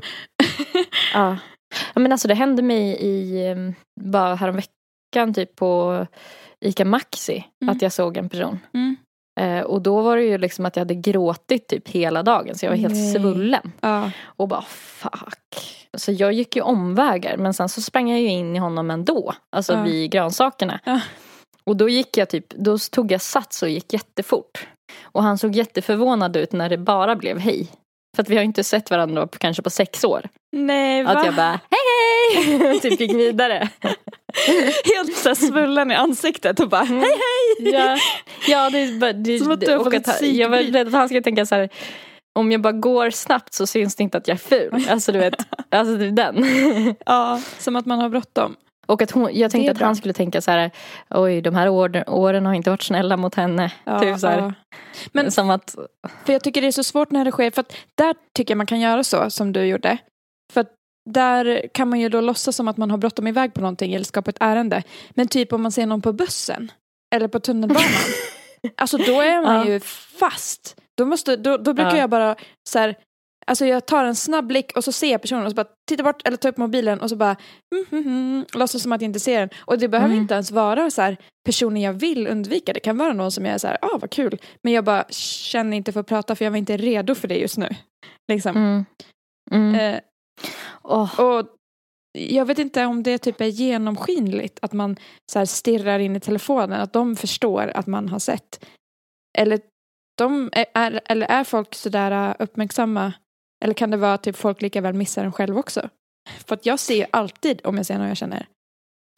Ja. 1.14 1.36
men 1.94 2.12
alltså 2.12 2.28
det 2.28 2.34
hände 2.34 2.62
mig 2.62 2.96
i, 3.00 3.48
um, 3.52 3.74
bara 4.00 4.34
häromveckan 4.34 5.34
typ 5.34 5.56
på 5.56 6.06
ICA 6.60 6.84
Maxi 6.84 7.44
Mm. 7.62 7.76
att 7.76 7.82
jag 7.82 7.92
såg 7.92 8.16
en 8.16 8.28
person. 8.28 8.58
Mm. 8.74 8.96
Eh, 9.40 9.64
och 9.64 9.82
då 9.82 10.02
var 10.02 10.16
det 10.16 10.22
ju 10.22 10.38
liksom 10.38 10.66
att 10.66 10.76
jag 10.76 10.80
hade 10.80 10.94
gråtit 10.94 11.68
typ 11.68 11.88
hela 11.88 12.22
dagen 12.22 12.58
så 12.58 12.66
jag 12.66 12.70
var 12.70 12.76
helt 12.76 13.12
svullen. 13.12 13.72
Och 14.24 14.48
bara 14.48 14.62
fuck. 14.62 15.80
Så 15.94 16.12
jag 16.12 16.32
gick 16.32 16.56
ju 16.56 16.62
omvägar 16.62 17.36
men 17.36 17.54
sen 17.54 17.68
så 17.68 17.80
sprang 17.80 18.10
jag 18.10 18.20
ju 18.20 18.28
in 18.28 18.56
i 18.56 18.58
honom 18.58 18.90
ändå. 18.90 19.34
Alltså 19.50 19.72
Ja. 19.72 19.82
vid 19.82 20.10
grönsakerna. 20.10 20.80
Och 21.64 21.76
då 21.76 21.88
gick 21.88 22.16
jag 22.16 22.28
typ, 22.28 22.46
då 22.48 22.78
tog 22.78 23.12
jag 23.12 23.20
sats 23.20 23.62
och 23.62 23.68
gick 23.68 23.92
jättefort. 23.92 24.66
Och 25.02 25.22
han 25.22 25.38
såg 25.38 25.54
jätteförvånad 25.56 26.36
ut 26.36 26.52
när 26.52 26.68
det 26.68 26.78
bara 26.78 27.16
blev 27.16 27.38
hej. 27.38 27.68
För 28.16 28.22
att 28.22 28.28
vi 28.28 28.36
har 28.36 28.42
inte 28.42 28.64
sett 28.64 28.90
varandra 28.90 29.26
på, 29.26 29.38
kanske 29.38 29.62
på 29.62 29.70
sex 29.70 30.04
år. 30.04 30.28
Nej, 30.56 31.02
va? 31.02 31.10
Att 31.10 31.24
jag 31.26 31.34
bara 31.34 31.60
hej 31.70 32.58
hej! 32.58 32.80
typ 32.80 33.00
gick 33.00 33.14
vidare. 33.14 33.68
Helt 34.84 35.16
så 35.16 35.34
svullen 35.34 35.90
i 35.90 35.94
ansiktet 35.94 36.60
och 36.60 36.68
bara 36.68 36.84
hej 36.84 37.00
hej. 37.00 37.72
ja, 37.72 37.96
ja 38.48 38.70
det, 38.70 38.78
är 38.78 38.98
bara- 38.98 39.12
det, 39.12 39.38
Som 39.38 39.50
att 39.52 39.60
du 39.60 39.72
har 39.72 39.84
fått 39.84 39.94
ett 39.94 40.22
Jag 40.22 40.48
var 40.48 40.58
rädd 40.58 40.86
att 40.86 40.92
han 40.92 41.08
skulle 41.08 41.22
tänka 41.22 41.46
så 41.46 41.54
här. 41.54 41.68
Om 42.34 42.52
jag 42.52 42.60
bara 42.60 42.72
går 42.72 43.10
snabbt 43.10 43.54
så 43.54 43.66
syns 43.66 43.96
det 43.96 44.02
inte 44.02 44.18
att 44.18 44.28
jag 44.28 44.34
är 44.34 44.38
ful. 44.38 44.86
Alltså 44.88 45.12
du 45.12 45.18
vet, 45.18 45.34
alltså 45.70 45.96
den. 45.96 46.46
Ja, 47.06 47.40
som 47.58 47.76
att 47.76 47.86
man 47.86 47.98
har 47.98 48.08
bråttom. 48.08 48.56
Och 48.86 49.02
att 49.02 49.10
hon, 49.10 49.30
jag 49.32 49.50
tänkte 49.50 49.70
att 49.70 49.78
bra. 49.78 49.86
han 49.86 49.96
skulle 49.96 50.14
tänka 50.14 50.40
så 50.40 50.50
här. 50.50 50.70
Oj, 51.10 51.40
de 51.40 51.54
här 51.54 51.68
år, 51.68 52.04
åren 52.10 52.46
har 52.46 52.54
inte 52.54 52.70
varit 52.70 52.82
snälla 52.82 53.16
mot 53.16 53.34
henne. 53.34 53.72
Ja, 53.84 54.00
typ 54.00 54.18
så 54.18 54.26
ja. 54.26 54.52
Men- 55.12 55.30
Som 55.32 55.50
att, 55.50 55.74
För 56.26 56.32
jag 56.32 56.42
tycker 56.42 56.60
det 56.60 56.66
är 56.66 56.72
så 56.72 56.84
svårt 56.84 57.10
när 57.10 57.24
det 57.24 57.30
sker, 57.30 57.50
för 57.50 57.60
att 57.60 57.76
där 57.94 58.14
tycker 58.36 58.52
jag 58.52 58.56
man 58.58 58.66
kan 58.66 58.80
göra 58.80 59.04
så 59.04 59.30
som 59.30 59.52
du 59.52 59.64
gjorde. 59.64 59.98
För 60.52 60.60
att 60.60 60.70
där 61.10 61.68
kan 61.74 61.88
man 61.88 62.00
ju 62.00 62.08
då 62.08 62.20
låtsas 62.20 62.56
som 62.56 62.68
att 62.68 62.76
man 62.76 62.90
har 62.90 62.98
bråttom 62.98 63.26
iväg 63.26 63.54
på 63.54 63.60
någonting 63.60 63.94
eller 63.94 64.04
ska 64.04 64.22
på 64.22 64.30
ett 64.30 64.36
ärende. 64.40 64.82
Men 65.10 65.28
typ 65.28 65.52
om 65.52 65.62
man 65.62 65.72
ser 65.72 65.86
någon 65.86 66.02
på 66.02 66.12
bussen 66.12 66.70
eller 67.14 67.28
på 67.28 67.40
tunnelbanan. 67.40 67.82
alltså 68.76 68.96
då 68.98 69.20
är 69.20 69.40
man 69.42 69.54
Ja. 69.56 69.72
ju 69.72 69.80
fast. 70.20 70.76
Då, 70.98 71.06
måste, 71.06 71.36
då, 71.36 71.56
då 71.56 71.72
brukar 71.74 71.90
Ja. 71.90 71.98
jag 71.98 72.10
bara 72.10 72.36
så 72.68 72.78
här, 72.78 72.96
Alltså 73.46 73.66
jag 73.66 73.86
tar 73.86 74.04
en 74.04 74.16
snabb 74.16 74.46
blick 74.46 74.76
och 74.76 74.84
så 74.84 74.92
ser 74.92 75.12
jag 75.12 75.22
personen 75.22 75.44
och 75.44 75.50
så 75.50 75.54
bara 75.54 75.66
tittar 75.88 76.04
bort 76.04 76.26
eller 76.26 76.36
tar 76.36 76.48
upp 76.48 76.56
mobilen 76.56 77.00
och 77.00 77.10
så 77.10 77.16
bara 77.16 77.36
mm, 77.74 77.86
mm, 77.92 78.06
mm, 78.06 78.44
låtsas 78.54 78.82
som 78.82 78.92
att 78.92 79.00
jag 79.00 79.08
inte 79.08 79.20
ser 79.20 79.40
den. 79.40 79.48
Och 79.60 79.78
det 79.78 79.88
behöver 79.88 80.12
Mm. 80.12 80.22
inte 80.22 80.34
ens 80.34 80.50
vara 80.50 80.90
så 80.90 81.02
här 81.02 81.16
personer 81.46 81.80
jag 81.80 81.92
vill 81.92 82.26
undvika. 82.26 82.72
Det 82.72 82.80
kan 82.80 82.98
vara 82.98 83.12
någon 83.12 83.32
som 83.32 83.44
jag 83.44 83.54
är 83.54 83.58
så 83.58 83.66
här, 83.66 83.78
ah 83.82 83.98
vad 84.00 84.10
kul. 84.10 84.38
Men 84.62 84.72
jag 84.72 84.84
bara 84.84 85.04
känner 85.10 85.76
inte 85.76 85.92
för 85.92 86.00
att 86.00 86.06
prata 86.06 86.36
för 86.36 86.44
jag 86.44 86.52
var 86.52 86.58
inte 86.58 86.76
redo 86.76 87.14
för 87.14 87.28
det 87.28 87.36
just 87.38 87.58
nu. 87.58 87.68
Liksom. 88.32 88.56
mm, 88.56 88.84
mm. 89.50 89.74
Eh, 89.74 90.00
Åh, 90.82 91.20
och 91.20 91.46
jag 92.18 92.44
vet 92.44 92.58
inte 92.58 92.84
om 92.86 93.02
det 93.02 93.18
typ 93.18 93.40
är 93.40 93.46
genomskinligt 93.46 94.58
att 94.62 94.72
man 94.72 94.96
så 95.32 95.38
här 95.38 95.46
stirrar 95.46 95.98
in 95.98 96.16
i 96.16 96.20
telefonen, 96.20 96.80
att 96.80 96.92
de 96.92 97.16
förstår 97.16 97.72
att 97.74 97.86
man 97.86 98.08
har 98.08 98.18
sett. 98.18 98.64
Eller, 99.38 99.60
de 100.18 100.50
är, 100.52 100.66
är, 100.74 101.00
eller 101.04 101.26
är 101.26 101.44
folk 101.44 101.74
sådär 101.74 102.28
äh, 102.28 102.34
uppmärksamma? 102.38 103.12
Eller 103.62 103.74
kan 103.74 103.90
det 103.90 103.96
vara 103.96 104.18
typ 104.18 104.36
folk 104.36 104.62
lika 104.62 104.80
väl 104.80 104.94
missar 104.94 105.24
en 105.24 105.32
själv 105.32 105.58
också? 105.58 105.88
För 106.46 106.54
att 106.54 106.66
jag 106.66 106.78
ser 106.78 106.94
ju 106.94 107.06
alltid 107.10 107.60
om 107.64 107.76
jag 107.76 107.86
ser 107.86 107.98
någon 107.98 108.08
jag 108.08 108.16
känner. 108.16 108.46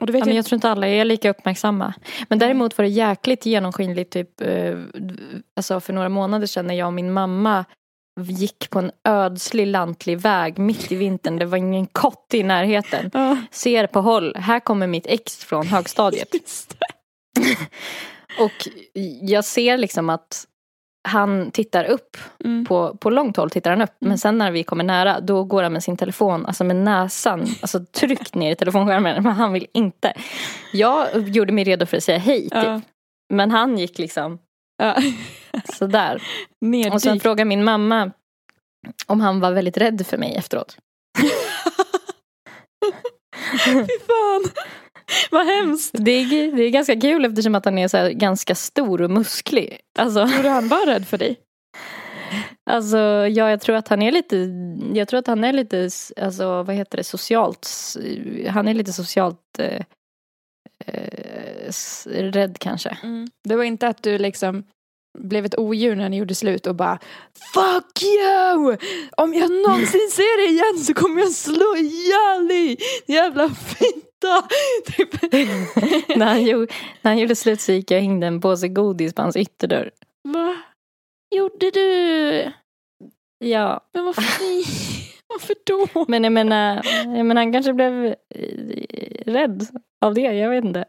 Och 0.01 0.09
vet 0.09 0.15
Ja, 0.15 0.25
men 0.25 0.29
jag, 0.29 0.39
jag 0.39 0.45
tror 0.45 0.57
inte 0.57 0.71
alla 0.71 0.89
är 0.89 1.05
lika 1.05 1.31
uppmärksamma. 1.31 1.95
Men 2.29 2.39
däremot 2.39 2.79
var 2.79 2.83
det 2.83 2.89
jäkligt 2.89 3.47
genomskinligt 3.47 4.13
typ, 4.13 4.41
eh, 4.41 4.79
alltså 5.57 5.81
för 5.81 5.93
några 5.93 6.09
månader 6.09 6.47
sedan 6.47 6.67
när 6.67 6.75
jag 6.75 6.87
och 6.87 6.93
min 6.93 7.13
mamma 7.13 7.65
gick 8.21 8.71
på 8.71 8.79
en 8.79 8.91
ödslig 9.05 9.67
lantlig 9.67 10.19
väg 10.19 10.59
mitt 10.59 10.93
i 10.93 10.95
vintern. 10.95 11.39
Det 11.39 11.45
var 11.45 11.59
ingen 11.59 11.87
kotte 11.87 12.39
i 12.39 12.43
närheten. 12.43 13.11
Ja, 13.15 13.37
Ser 13.51 13.87
på 13.87 14.01
håll, 14.01 14.37
här 14.37 14.61
kommer 14.61 14.87
mitt 14.87 15.07
ex 15.07 15.45
från 15.45 15.67
högstadiet. 15.67 16.29
Och 18.39 18.69
jag 19.21 19.45
ser 19.45 19.79
liksom 19.79 20.11
att 20.11 20.47
han 21.09 21.51
tittar 21.51 21.85
upp, 21.85 22.17
Mm. 22.45 22.65
på, 22.65 22.97
på 22.97 23.11
långt 23.11 23.37
håll 23.37 23.51
tittar 23.51 23.71
han 23.71 23.83
upp. 23.83 23.91
Men 23.99 24.19
sen 24.19 24.39
när 24.39 24.51
vi 24.51 24.63
kommer 24.65 24.85
nära 24.85 25.21
då 25.21 25.45
går 25.45 25.63
han 25.63 25.73
med 25.73 25.83
sin 25.83 25.97
telefon, 25.97 26.47
alltså 26.47 26.65
med 26.65 26.77
näsan, 26.77 27.41
alltså 27.63 27.81
tryckt 27.85 28.35
ner 28.35 28.53
i 28.53 28.57
telefonskärmen. 28.57 29.23
Men 29.23 29.33
han 29.33 29.53
vill 29.53 29.67
inte. 29.75 30.13
Jag 30.73 31.29
gjorde 31.29 31.53
mig 31.53 31.65
redo 31.65 31.87
för 31.87 31.97
att 31.97 32.05
säga 32.05 32.19
hej 32.19 32.41
typ. 32.43 32.53
Ja. 32.53 32.81
Men 33.35 33.51
han 33.51 33.79
gick 33.79 33.99
liksom 33.99 34.39
Ja. 34.83 34.97
sådär. 35.75 36.15
Och 36.15 36.21
sen 36.61 36.71
Neddykt. 36.71 37.23
frågade 37.23 37.45
min 37.45 37.65
mamma 37.65 38.11
om 39.07 39.21
han 39.21 39.41
var 39.41 39.53
väldigt 39.53 39.77
rädd 39.77 40.07
för 40.07 40.17
mig 40.19 40.35
efteråt. 40.37 40.77
Fy 43.65 43.73
fan. 44.07 44.45
Vad 45.31 45.47
hemskt. 45.47 45.91
Det 45.99 46.11
är, 46.11 46.57
det 46.57 46.63
är 46.63 46.71
ganska 46.71 47.01
kul 47.01 47.25
eftersom 47.25 47.55
att 47.55 47.65
han 47.65 47.79
är 47.79 47.89
så 47.89 48.11
ganska 48.13 48.55
stor 48.55 49.03
och 49.03 49.11
musklig. 49.11 49.81
Alltså, 49.99 50.25
du 50.25 50.49
han 50.49 50.69
var 50.69 50.87
rädd 50.87 51.07
för 51.07 51.19
dig? 51.19 51.37
alltså 52.71 52.99
ja, 53.27 53.51
jag 53.51 53.61
tror 53.61 53.77
att 53.77 53.89
han 53.89 54.03
är 54.03 54.13
lite, 54.13 54.37
jag 54.95 55.09
tror 55.09 55.19
att 55.19 55.27
han 55.27 55.45
är 55.45 55.53
lite, 55.53 55.91
alltså 56.17 56.63
vad 56.63 56.77
heter 56.77 56.97
det, 56.97 57.05
socialt, 57.05 57.69
han 58.49 58.69
är 58.69 58.75
lite 58.75 58.93
socialt 58.93 59.59
eh, 59.59 59.81
eh, 60.87 61.73
rädd 62.07 62.57
kanske. 62.61 62.99
Det 63.45 63.57
var 63.57 63.65
inte 63.65 63.89
att 63.89 64.03
du 64.03 64.19
liksom 64.19 64.65
blev 65.19 65.45
ett 65.45 65.59
odjur 65.59 65.97
när 65.97 66.09
ni 66.09 66.17
gjorde 66.17 66.35
slut 66.35 66.67
och 66.67 66.75
bara 66.75 66.99
Fuck 67.55 68.03
you! 68.03 68.77
Om 69.17 69.35
jag 69.35 69.51
någonsin 69.51 70.11
ser 70.11 70.47
dig 70.47 70.55
igen 70.55 70.85
så 70.85 70.95
kommer 70.95 71.21
jag 71.21 71.33
slå 71.33 71.77
ihjäl 71.77 72.49
dig! 72.49 72.79
Jävla 73.07 73.49
fitta! 74.25 74.49
Typ. 74.93 75.33
när, 76.17 76.27
han 76.27 76.45
gjorde, 76.45 76.73
när 77.03 77.11
han 77.11 77.19
gjorde 77.19 77.37
slut 77.37 77.61
så 77.61 77.73
gick 77.73 77.91
jag 77.91 77.99
och 77.99 78.03
hängde 78.03 78.27
en 78.27 78.41
påse 78.41 78.69
godis 78.69 79.15
på 79.15 79.23
hans 79.23 79.37
ytterdörr. 79.37 79.91
Va? 80.29 80.57
Gjorde 81.35 81.71
du? 81.71 82.53
Ja, 83.39 83.81
Men 83.93 84.05
varför, 84.05 84.23
varför 85.27 85.55
då? 85.67 86.05
men 86.09 86.25
jag 86.25 86.33
menar, 86.33 86.83
jag 87.05 87.27
menar 87.27 87.43
han 87.43 87.53
kanske 87.53 87.73
blev 87.73 88.07
eh, 88.07 88.15
rädd 89.27 89.67
av 90.05 90.15
det, 90.15 90.21
jag 90.21 90.51
vet 90.51 90.65
inte. 90.65 90.85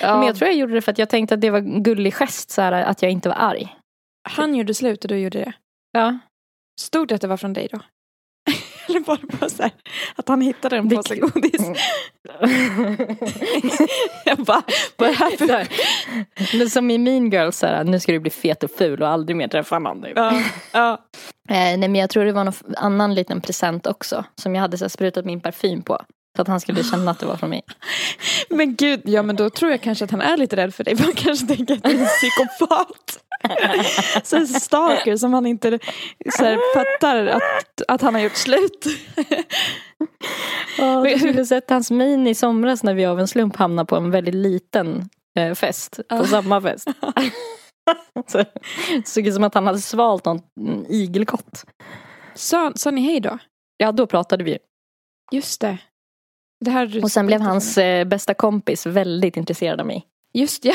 Men 0.00 0.22
jag 0.22 0.36
tror 0.36 0.48
jag 0.48 0.56
gjorde 0.56 0.74
det 0.74 0.82
för 0.82 0.92
att 0.92 0.98
jag 0.98 1.08
tänkte 1.08 1.34
att 1.34 1.40
det 1.40 1.50
var 1.50 1.58
en 1.58 1.82
gullig 1.82 2.14
gest, 2.14 2.50
så 2.50 2.62
här, 2.62 2.72
att 2.72 3.02
jag 3.02 3.10
inte 3.10 3.28
var 3.28 3.36
arg. 3.36 3.76
Han 4.28 4.54
gjorde 4.54 4.74
slut 4.74 5.04
och 5.04 5.08
du 5.08 5.18
gjorde 5.18 5.38
det. 5.38 5.52
Ja. 5.92 6.18
Stod 6.80 7.08
det 7.08 7.14
att 7.14 7.20
det 7.20 7.26
var 7.26 7.36
från 7.36 7.52
dig 7.52 7.68
då? 7.72 7.80
Eller 8.88 9.00
var 9.06 9.18
det 9.20 9.38
bara 9.38 9.50
så 9.50 9.62
här, 9.62 9.72
att 10.16 10.28
han 10.28 10.40
hittade 10.40 10.76
en 10.76 10.88
påse 10.88 11.16
godis? 11.16 11.60
jag 14.24 14.38
bara, 14.38 14.62
vad 14.96 15.08
är 15.08 15.12
det 15.12 15.18
här 15.18 15.36
för... 15.36 15.68
Men 16.58 16.70
som 16.70 16.90
i 16.90 16.98
Mean 16.98 17.30
Girls, 17.30 17.58
så 17.58 17.66
här, 17.66 17.84
nu 17.84 18.00
ska 18.00 18.12
du 18.12 18.20
bli 18.20 18.30
fet 18.30 18.62
och 18.62 18.70
ful 18.70 19.02
och 19.02 19.08
aldrig 19.08 19.36
mer 19.36 19.48
träffa 19.48 19.78
någon. 19.78 20.02
typ. 20.02 20.12
Ja, 20.16 20.42
ja. 20.72 20.98
Eh, 21.50 21.54
nej 21.54 21.78
men 21.78 21.94
jag 21.94 22.10
tror 22.10 22.24
det 22.24 22.32
var 22.32 22.44
någon 22.44 22.54
annan 22.76 23.14
liten 23.14 23.40
present 23.40 23.86
också. 23.86 24.24
Som 24.34 24.54
jag 24.54 24.62
hade 24.62 24.78
så 24.78 24.84
här, 24.84 24.88
sprutat 24.88 25.24
min 25.24 25.40
parfym 25.40 25.82
på. 25.82 25.98
Så 26.36 26.42
att 26.42 26.48
han 26.48 26.60
skulle 26.60 26.84
känna 26.84 27.10
att 27.10 27.18
det 27.18 27.26
var 27.26 27.36
från 27.36 27.50
mig. 27.50 27.62
Men 28.48 28.74
gud, 28.74 29.00
ja 29.04 29.22
men 29.22 29.36
då 29.36 29.50
tror 29.50 29.70
jag 29.70 29.80
kanske 29.80 30.04
att 30.04 30.10
han 30.10 30.20
är 30.20 30.36
lite 30.36 30.56
rädd 30.56 30.74
för 30.74 30.84
dig. 30.84 30.94
Man 30.94 31.12
kanske 31.12 31.46
tänker 31.46 31.74
att 31.74 31.82
du 31.82 31.90
är 31.90 32.00
en 32.00 32.06
psykopat. 32.06 33.18
Så 34.22 34.46
stalker 34.46 35.16
som 35.16 35.34
han 35.34 35.46
inte 35.46 35.78
så 36.36 36.44
här, 36.44 36.74
fattar 36.74 37.26
att, 37.26 37.82
att 37.88 38.02
han 38.02 38.14
har 38.14 38.22
gjort 38.22 38.36
slut. 38.36 38.86
Oh, 40.78 41.02
du 41.02 41.18
skulle 41.18 41.46
sett 41.46 41.70
hans 41.70 41.90
min 41.90 42.26
i 42.26 42.34
somras 42.34 42.82
när 42.82 42.94
vi 42.94 43.06
av 43.06 43.20
en 43.20 43.28
slump 43.28 43.56
hamnade 43.56 43.86
på 43.86 43.96
en 43.96 44.10
väldigt 44.10 44.34
liten 44.34 45.08
eh, 45.38 45.54
fest. 45.54 46.00
På 46.08 46.24
samma 46.24 46.60
fest. 46.60 46.88
så, 48.26 48.44
såg 49.04 49.26
ut 49.26 49.34
som 49.34 49.44
att 49.44 49.54
han 49.54 49.66
hade 49.66 49.80
svalt 49.80 50.24
någon 50.24 50.40
igelkott. 50.88 51.64
Sa, 52.34 52.72
sa 52.74 52.90
ni 52.90 53.00
hej 53.00 53.20
då? 53.20 53.38
Ja 53.76 53.92
då 53.92 54.06
pratade 54.06 54.44
vi. 54.44 54.58
Just 55.32 55.60
det. 55.60 55.78
det 56.64 56.70
här 56.70 57.02
Och 57.02 57.10
sen 57.10 57.26
blev 57.26 57.40
hans 57.40 57.78
eh, 57.78 58.04
bästa 58.04 58.34
kompis 58.34 58.86
väldigt 58.86 59.36
intresserad 59.36 59.80
av 59.80 59.86
mig. 59.86 60.06
Just 60.32 60.64
ja, 60.64 60.74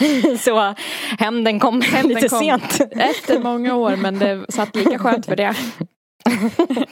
Så 0.38 0.74
hämnden 1.18 1.60
kom 1.60 1.80
Hämnden 1.80 2.14
lite 2.14 2.28
kom. 2.28 2.38
sent. 2.38 2.80
efter 2.90 3.38
många 3.38 3.74
år 3.76 3.96
men 3.96 4.18
det 4.18 4.44
satt 4.48 4.76
lika 4.76 4.98
skönt 4.98 5.26
för 5.26 5.36
det. 5.36 5.54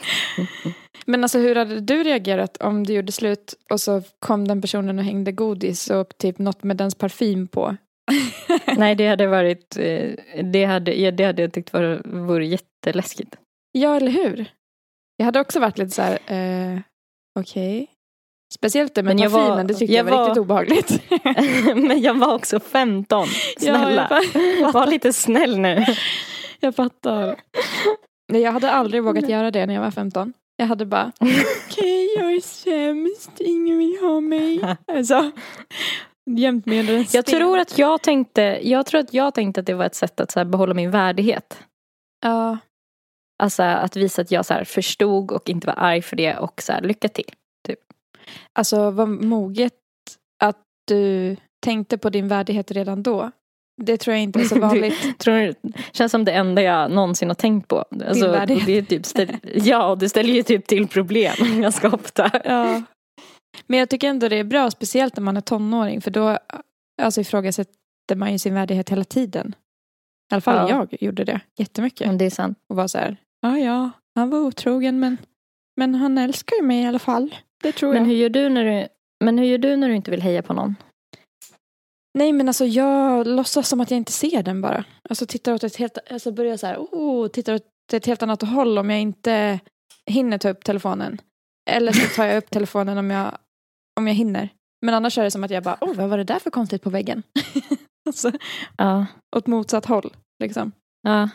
Men 1.05 1.23
alltså 1.23 1.39
hur 1.39 1.55
hade 1.55 1.79
du 1.79 2.03
reagerat 2.03 2.57
om 2.57 2.83
du 2.83 2.93
gjorde 2.93 3.11
slut 3.11 3.53
och 3.69 3.81
så 3.81 4.01
kom 4.19 4.47
den 4.47 4.61
personen 4.61 4.99
och 4.99 5.05
hängde 5.05 5.31
godis 5.31 5.89
och 5.89 6.17
typ 6.17 6.39
något 6.39 6.63
med 6.63 6.77
dens 6.77 6.95
parfym 6.95 7.47
på? 7.47 7.75
Nej, 8.77 8.95
det 8.95 9.07
hade 9.07 9.27
varit, 9.27 9.77
eh, 9.77 10.09
det 10.43 10.65
hade, 10.65 10.93
ja, 10.93 11.11
det 11.11 11.23
hade 11.23 11.41
jag 11.41 11.53
tyckt 11.53 11.73
var, 11.73 12.01
vore 12.05 12.45
jätteläskigt. 12.45 13.35
Ja, 13.71 13.95
eller 13.95 14.11
hur? 14.11 14.45
Jag 15.17 15.25
hade 15.25 15.39
också 15.39 15.59
varit 15.59 15.77
lite 15.77 15.91
så 15.91 16.01
här, 16.01 16.19
eh, 16.27 16.79
okej. 17.39 17.87
Speciellt 18.53 18.95
det 18.95 19.03
med 19.03 19.15
Men 19.15 19.31
parfymen, 19.31 19.49
var- 19.57 19.63
det 19.63 19.73
tyckte 19.73 19.95
jag 19.95 20.03
var, 20.03 20.11
var- 20.11 20.25
riktigt 20.25 20.41
obehagligt. 20.41 21.01
Men 21.87 22.01
jag 22.01 22.13
var 22.13 22.33
också 22.35 22.59
15. 22.59 23.27
Snälla, 23.59 24.07
Ja, 24.33 24.41
jag 24.61 24.71
var 24.71 24.87
lite 24.87 25.13
snäll 25.13 25.59
nu. 25.59 25.85
Jag 26.59 26.75
fattar. 26.75 27.35
Nej, 28.31 28.41
jag 28.41 28.51
hade 28.51 28.71
aldrig 28.71 29.03
vågat 29.03 29.29
göra 29.29 29.51
det 29.51 29.65
när 29.65 29.73
jag 29.73 29.81
var 29.81 29.91
15. 29.91 30.33
Jag 30.57 30.65
hade 30.65 30.85
bara, 30.85 31.11
okej 31.19 32.15
jag 32.17 32.33
är 32.33 32.41
sämst, 32.41 33.31
ingen 33.39 33.77
vill 33.77 33.97
ha 34.01 34.19
mig. 34.21 34.61
Alltså, 34.87 35.31
gömt 36.29 36.65
mig 36.65 36.79
under 36.79 36.93
en 36.93 37.05
sten. 37.05 37.17
Jag 37.17 37.25
tror 37.25 37.59
att 37.59 37.77
jag 37.77 38.01
tänkte, 38.01 38.59
jag 38.63 38.85
tror 38.85 39.01
att 39.01 39.13
jag 39.13 39.33
tänkte 39.33 39.59
att 39.59 39.65
det 39.67 39.73
var 39.73 39.85
ett 39.85 39.95
sätt 39.95 40.19
att 40.19 40.31
så 40.31 40.45
behålla 40.45 40.73
min 40.73 40.91
värdighet. 40.91 41.59
Ja, 42.23 42.57
Alltså 43.43 43.63
att 43.63 43.95
visa 43.95 44.21
att 44.21 44.31
jag 44.31 44.45
så 44.45 44.65
förstod 44.65 45.31
och 45.31 45.49
inte 45.49 45.67
var 45.67 45.75
arg 45.77 46.01
för 46.01 46.15
det 46.15 46.37
och 46.37 46.61
så 46.61 46.73
här, 46.73 46.81
lycka 46.81 47.07
till. 47.07 47.25
Alltså 48.53 48.91
vad 48.91 49.09
moget 49.09 49.73
att 50.43 50.63
du 50.87 51.35
tänkte 51.65 51.97
på 51.97 52.09
din 52.09 52.27
värdighet 52.27 52.71
redan 52.71 53.03
då. 53.03 53.31
Det 53.81 53.97
tror 53.97 54.13
jag 54.13 54.23
inte 54.23 54.39
är 54.39 54.43
så 54.43 54.59
vanligt. 54.59 55.19
Tror, 55.19 55.53
känns 55.91 56.11
som 56.11 56.25
det 56.25 56.31
enda 56.31 56.61
jag 56.61 56.91
någonsin 56.91 57.29
har 57.29 57.35
tänkt 57.35 57.67
på. 57.67 57.85
Alltså, 58.07 58.27
och 58.27 58.33
värdighet. 58.33 58.65
det 58.65 58.77
är 58.77 58.81
typ 58.81 59.05
ställ, 59.05 59.37
ja, 59.53 59.87
och 59.91 59.97
det 59.97 60.09
ställer 60.09 60.33
ju 60.33 60.43
typ 60.43 60.67
till 60.67 60.87
problem 60.87 61.61
ganska 61.61 61.87
ofta. 61.89 62.41
Ja. 62.45 62.81
Men 63.67 63.79
jag 63.79 63.89
tycker 63.89 64.09
ändå 64.09 64.29
det 64.29 64.35
är 64.35 64.43
bra, 64.43 64.71
speciellt 64.71 65.15
när 65.15 65.23
man 65.23 65.37
är 65.37 65.41
tonåring, 65.41 66.01
för 66.01 66.11
då 66.11 66.37
alltså, 67.01 67.21
ifrågasätter 67.21 68.15
man 68.15 68.31
ju 68.31 68.39
sin 68.39 68.53
värdighet 68.53 68.89
hela 68.89 69.03
tiden. 69.03 69.55
I 70.31 70.33
alla 70.33 70.41
fall 70.41 70.69
Ja. 70.69 70.87
jag 70.91 71.03
gjorde 71.03 71.23
det 71.23 71.41
jättemycket. 71.57 72.07
Men 72.07 72.17
det 72.17 72.25
är 72.25 72.29
sant. 72.29 72.57
Och 72.69 72.75
var 72.75 72.87
så 72.87 72.97
här, 72.97 73.17
ja 73.41 73.57
ja, 73.57 73.91
han 74.15 74.29
var 74.29 74.39
otrogen 74.39 74.99
men, 74.99 75.17
men 75.77 75.95
han 75.95 76.17
älskar 76.17 76.55
ju 76.55 76.61
mig 76.61 76.81
i 76.81 76.85
alla 76.85 76.99
fall. 76.99 77.35
Det 77.61 77.71
tror 77.71 77.93
Men 77.93 78.01
jag. 78.03 78.09
hur 78.09 78.15
gör 78.15 78.29
du 78.29 78.49
när 78.49 78.65
du, 78.65 78.87
men 79.23 79.37
hur 79.37 79.45
gör 79.45 79.57
du 79.57 79.75
när 79.75 79.89
du 79.89 79.95
inte 79.95 80.11
vill 80.11 80.21
heja 80.21 80.41
på 80.41 80.53
någon? 80.53 80.75
Nej 82.17 82.33
men 82.33 82.47
alltså 82.47 82.65
jag 82.65 83.27
låtsas 83.27 83.67
som 83.69 83.81
att 83.81 83.91
jag 83.91 83.97
inte 83.97 84.11
ser 84.11 84.43
den 84.43 84.61
bara. 84.61 84.83
Alltså 85.09 85.25
tittar 85.25 85.53
åt 85.53 85.63
ett 85.63 85.75
helt, 85.75 85.97
alltså 86.11 86.31
börjar 86.31 86.57
så 86.57 86.67
här, 86.67 86.77
oh, 86.77 87.27
tittar 87.27 87.53
åt 87.53 87.63
ett 87.93 88.05
helt 88.05 88.23
annat 88.23 88.41
håll 88.41 88.77
om 88.77 88.89
jag 88.89 88.99
inte 88.99 89.59
hinner 90.09 90.37
ta 90.37 90.49
upp 90.49 90.63
telefonen. 90.63 91.21
Eller 91.69 91.91
så 91.91 92.15
tar 92.15 92.25
jag 92.25 92.37
upp 92.37 92.49
telefonen 92.49 92.97
om 92.97 93.11
jag, 93.11 93.37
om 93.99 94.07
jag 94.07 94.13
hinner. 94.13 94.49
Men 94.85 94.93
annars 94.95 95.17
är 95.17 95.23
det 95.23 95.31
som 95.31 95.43
att 95.43 95.51
jag 95.51 95.63
bara, 95.63 95.77
oh 95.81 95.93
vad 95.95 96.09
var 96.09 96.17
det 96.17 96.23
där 96.23 96.39
för 96.39 96.49
konstigt 96.51 96.81
på 96.81 96.89
väggen? 96.89 97.23
alltså, 98.09 98.31
Ja. 98.77 99.05
åt 99.35 99.47
motsatt 99.47 99.85
håll 99.85 100.13
liksom. 100.43 100.71
ja. 101.01 101.29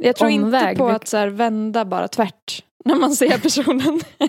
Jag 0.00 0.16
tror 0.16 0.28
Omväg, 0.28 0.68
inte 0.70 0.78
på 0.78 0.88
att 0.88 1.08
så 1.08 1.16
här, 1.16 1.28
vända 1.28 1.84
bara 1.84 2.08
tvärt 2.08 2.64
när 2.84 2.94
man 2.94 3.10
ser 3.14 3.38
personen. 3.38 4.00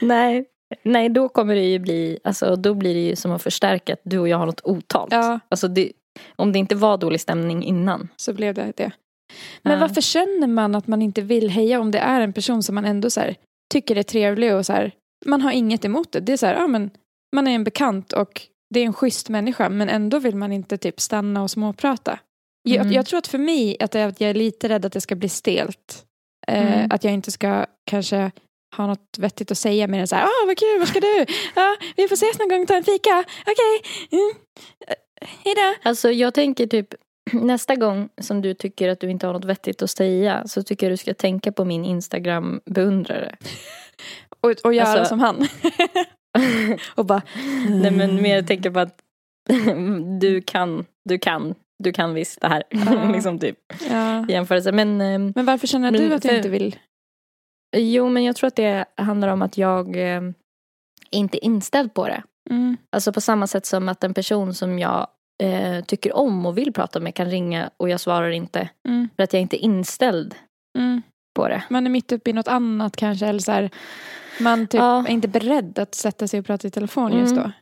Nej. 0.00 0.44
Nej, 0.82 1.08
då 1.08 1.28
kommer 1.28 1.54
det 1.54 1.64
ju 1.64 1.78
bli, 1.78 2.18
alltså 2.24 2.56
då 2.56 2.74
blir 2.74 2.94
det 2.94 3.00
ju 3.00 3.16
som 3.16 3.32
att 3.32 3.42
förstärka 3.42 3.92
att 3.92 4.00
du 4.04 4.18
och 4.18 4.28
jag 4.28 4.38
har 4.38 4.46
något 4.46 4.60
otalt. 4.64 5.12
ja, 5.12 5.40
Alltså 5.48 5.68
det, 5.68 5.92
om 6.36 6.52
det 6.52 6.58
inte 6.58 6.74
var 6.74 6.96
dålig 6.98 7.20
stämning 7.20 7.64
innan. 7.64 8.08
så 8.16 8.32
blev 8.32 8.54
det 8.54 8.72
det. 8.76 8.90
Men 9.62 9.72
Ja. 9.72 9.78
varför 9.80 10.00
känner 10.00 10.46
man 10.46 10.74
att 10.74 10.86
man 10.86 11.02
inte 11.02 11.20
vill 11.22 11.50
heja 11.50 11.80
om 11.80 11.90
det 11.90 11.98
är 11.98 12.20
en 12.20 12.32
person 12.32 12.62
som 12.62 12.74
man 12.74 12.84
ändå 12.84 13.10
så 13.10 13.20
här, 13.20 13.36
tycker 13.72 13.96
är 13.96 14.02
trevlig 14.02 14.54
och 14.54 14.66
så 14.66 14.72
här, 14.72 14.92
man 15.26 15.40
har 15.42 15.52
inget 15.52 15.84
emot 15.84 16.12
det. 16.12 16.20
Det 16.20 16.32
är 16.32 16.36
så 16.36 16.46
här, 16.46 16.54
ja 16.54 16.66
men 16.66 16.90
man 17.36 17.46
är 17.48 17.54
en 17.54 17.64
bekant 17.64 18.12
och 18.12 18.42
det 18.74 18.80
är 18.80 18.84
en 18.84 18.92
schysst 18.92 19.28
människa 19.28 19.68
men 19.68 19.88
ändå 19.88 20.18
vill 20.18 20.36
man 20.36 20.52
inte 20.52 20.76
typ 20.78 21.00
stanna 21.00 21.42
och 21.42 21.50
småprata. 21.50 22.18
Jag, 22.62 22.80
Mm. 22.80 22.92
jag 22.92 23.06
tror 23.06 23.18
att 23.18 23.26
för 23.26 23.38
mig 23.38 23.76
att, 23.80 23.94
är 23.94 24.06
att 24.06 24.20
jag 24.20 24.30
är 24.30 24.34
lite 24.34 24.68
rädd 24.68 24.84
att 24.84 24.92
det 24.92 25.00
ska 25.00 25.14
bli 25.14 25.28
stelt. 25.28 26.04
Eh, 26.50 26.72
Mm. 26.76 26.86
Att 26.90 27.04
jag 27.04 27.12
inte 27.12 27.30
ska 27.30 27.66
kanske 27.90 28.30
ha 28.76 28.86
något 28.86 29.18
vettigt 29.18 29.50
att 29.50 29.58
säga 29.58 29.88
mer 29.88 30.00
än 30.00 30.06
så 30.08 30.16
här, 30.16 30.24
åh 30.24 30.46
vad 30.46 30.58
kul, 30.58 30.78
var 30.78 30.86
ska 30.86 31.00
du? 31.00 31.24
Ja, 31.54 31.76
vi 31.96 32.08
får 32.08 32.14
ses 32.14 32.38
någon 32.38 32.48
gång, 32.48 32.66
ta 32.66 32.76
en 32.76 32.84
fika, 32.84 33.24
okej, 33.40 33.92
mm. 34.12 34.30
Eh, 34.86 35.28
hejdå. 35.44 35.74
Alltså 35.82 36.10
jag 36.10 36.34
tänker 36.34 36.66
typ 36.66 36.88
nästa 37.32 37.76
gång 37.76 38.08
som 38.20 38.42
du 38.42 38.54
tycker 38.54 38.88
att 38.88 39.00
du 39.00 39.10
inte 39.10 39.26
har 39.26 39.32
något 39.34 39.44
vettigt 39.44 39.82
att 39.82 39.90
säga 39.90 40.42
så 40.46 40.62
tycker 40.62 40.86
jag 40.86 40.92
du 40.92 40.96
ska 40.96 41.14
tänka 41.14 41.52
på 41.52 41.64
min 41.64 41.84
Instagram 41.84 42.60
beundrare. 42.64 43.36
Och, 44.42 44.50
och 44.64 44.74
göra 44.74 44.86
Alltså- 44.88 45.04
som 45.04 45.20
han. 45.20 45.48
och 46.94 47.06
bara, 47.06 47.22
Nej 47.68 47.90
men 47.90 48.22
mer 48.22 48.42
tänka 48.42 48.70
på 48.70 48.78
att 48.78 48.98
du 50.20 50.42
kan, 50.42 50.84
du 51.08 51.18
kan, 51.18 51.54
du 51.82 51.92
kan 51.92 52.14
visst 52.14 52.40
det 52.40 52.48
här. 52.48 52.62
Ja. 52.70 53.12
liksom 53.12 53.38
typ 53.38 53.58
ja. 53.90 54.26
jämförelse. 54.28 54.72
Men 54.72 55.00
ehm, 55.00 55.32
Men 55.36 55.44
varför 55.46 55.66
känner 55.66 55.90
Men 55.90 56.00
du 56.00 56.14
att 56.14 56.22
du 56.22 56.28
för- 56.28 56.36
inte 56.36 56.48
vill? 56.48 56.76
jo 57.76 58.08
men 58.08 58.24
jag 58.24 58.36
tror 58.36 58.48
att 58.48 58.56
det 58.56 58.84
handlar 58.96 59.28
om 59.28 59.42
att 59.42 59.58
jag 59.58 59.96
eh, 59.96 60.22
är 61.10 61.18
inte 61.18 61.38
inställd 61.46 61.94
på 61.94 62.06
det. 62.06 62.22
Mm. 62.50 62.76
Alltså 62.92 63.12
på 63.12 63.20
samma 63.20 63.46
sätt 63.46 63.66
som 63.66 63.88
att 63.88 64.04
en 64.04 64.14
person 64.14 64.54
som 64.54 64.78
jag 64.78 65.06
eh, 65.42 65.84
tycker 65.84 66.16
om 66.16 66.46
och 66.46 66.58
vill 66.58 66.72
prata 66.72 67.00
med 67.00 67.14
kan 67.14 67.30
ringa 67.30 67.70
och 67.76 67.88
jag 67.88 68.00
svarar 68.00 68.30
inte. 68.30 68.68
Mm. 68.88 69.08
För 69.16 69.22
att 69.22 69.32
jag 69.32 69.42
inte 69.42 69.56
är 69.56 69.64
inställd 69.64 70.34
Mm. 70.78 71.02
på 71.36 71.48
det. 71.48 71.62
Man 71.70 71.86
är 71.86 71.90
mitt 71.90 72.12
uppe 72.12 72.30
i 72.30 72.32
något 72.32 72.48
annat 72.48 72.96
kanske. 72.96 73.26
Eller 73.26 73.38
så 73.38 73.52
här, 73.52 73.70
man 74.40 74.66
typ 74.66 74.78
Ja. 74.78 75.06
är 75.06 75.10
inte 75.10 75.28
beredd 75.28 75.78
att 75.78 75.94
sätta 75.94 76.28
sig 76.28 76.40
och 76.40 76.46
prata 76.46 76.68
i 76.68 76.70
telefon 76.70 77.12
just 77.18 77.32
Mm. 77.32 77.44
då. 77.44 77.52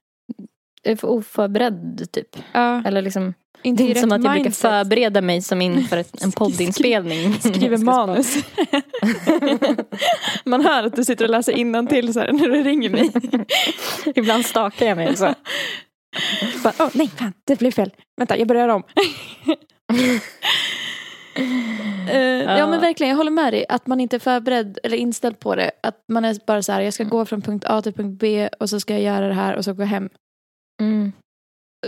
Jag 0.82 0.92
är 0.92 0.96
för 0.96 1.08
oförberedd 1.08 2.08
typ. 2.12 2.36
Ja, 2.52 2.82
Eller 2.84 3.02
liksom, 3.02 3.34
inte 3.62 3.82
det 3.82 3.86
är 3.86 3.88
inte 3.88 4.00
som 4.00 4.12
att 4.12 4.24
jag 4.24 4.32
brukar 4.32 4.44
mindset. 4.44 4.70
förbereda 4.70 5.20
mig 5.20 5.42
som 5.42 5.62
inför 5.62 5.96
ett, 5.96 6.22
en 6.22 6.32
poddinspelning. 6.36 7.34
Skriver 7.34 7.78
manus. 7.78 8.36
man 10.44 10.64
hör 10.64 10.84
att 10.84 10.96
du 10.96 11.04
sitter 11.04 11.24
och 11.24 11.30
läser 11.30 11.86
till 11.86 12.12
så 12.12 12.20
här 12.20 12.32
när 12.32 12.48
du 12.48 12.62
ringer 12.62 12.90
mig. 12.90 13.10
Ibland 14.14 14.46
stakar 14.46 14.86
jag 14.86 14.96
mig 14.96 15.16
så. 15.16 15.34
Bara, 16.64 16.74
Åh, 16.78 16.88
nej, 16.92 17.08
fan, 17.08 17.32
det 17.44 17.58
blev 17.58 17.70
fel. 17.70 17.90
Vänta, 18.16 18.38
jag 18.38 18.48
börjar 18.48 18.68
om. 18.68 18.82
Eh, 22.10 22.20
ja. 22.20 22.58
Ja. 22.58 22.66
men 22.66 22.80
verkligen, 22.80 23.10
jag 23.10 23.16
håller 23.16 23.30
med 23.30 23.52
dig. 23.52 23.64
Att 23.68 23.86
man 23.86 24.00
inte 24.00 24.16
är 24.16 24.20
förberedd 24.20 24.78
eller 24.82 24.96
inställd 24.96 25.40
på 25.40 25.54
det. 25.54 25.70
Att 25.82 26.04
man 26.08 26.24
är 26.24 26.36
bara 26.46 26.62
så 26.62 26.72
här, 26.72 26.80
jag 26.80 26.94
ska 26.94 27.04
gå 27.04 27.24
från 27.24 27.42
punkt 27.42 27.64
A 27.68 27.82
till 27.82 27.92
punkt 27.92 28.18
B 28.20 28.48
och 28.60 28.70
så 28.70 28.80
ska 28.80 28.92
jag 28.92 29.02
göra 29.02 29.28
det 29.28 29.34
här 29.34 29.56
och 29.56 29.64
så 29.64 29.72
gå 29.72 29.84
hem. 29.84 30.08
Mm. 30.80 31.12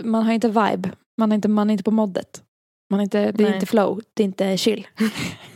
Man 0.05 0.23
har 0.23 0.33
inte 0.33 0.49
vibe. 0.49 0.91
Man 1.21 1.33
är 1.33 1.37
inte, 1.37 1.49
man 1.49 1.71
är 1.71 1.73
inte 1.73 1.85
på 1.85 1.91
moddet. 1.91 2.43
Man 2.91 3.01
är 3.01 3.05
inte, 3.05 3.33
det 3.33 3.43
är 3.45 3.47
Nej. 3.47 3.55
inte 3.55 3.67
flow, 3.67 4.01
det 4.15 4.23
är 4.23 4.25
inte 4.25 4.57
chill. 4.57 4.87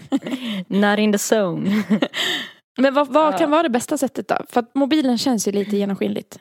Not 0.66 0.99
in 0.99 1.12
the 1.12 1.35
zone. 1.35 1.85
Men 2.78 2.94
vad, 2.94 3.09
vad 3.09 3.35
Ja. 3.35 3.39
kan 3.39 3.51
vara 3.51 3.62
det 3.62 3.70
bästa 3.70 3.98
sättet 3.98 4.28
då? 4.28 4.36
För 4.48 4.61
att 4.61 4.74
mobilen 4.74 5.19
känns 5.19 5.48
ju 5.48 5.52
lite 5.52 5.77
genomskinligt. 5.77 6.39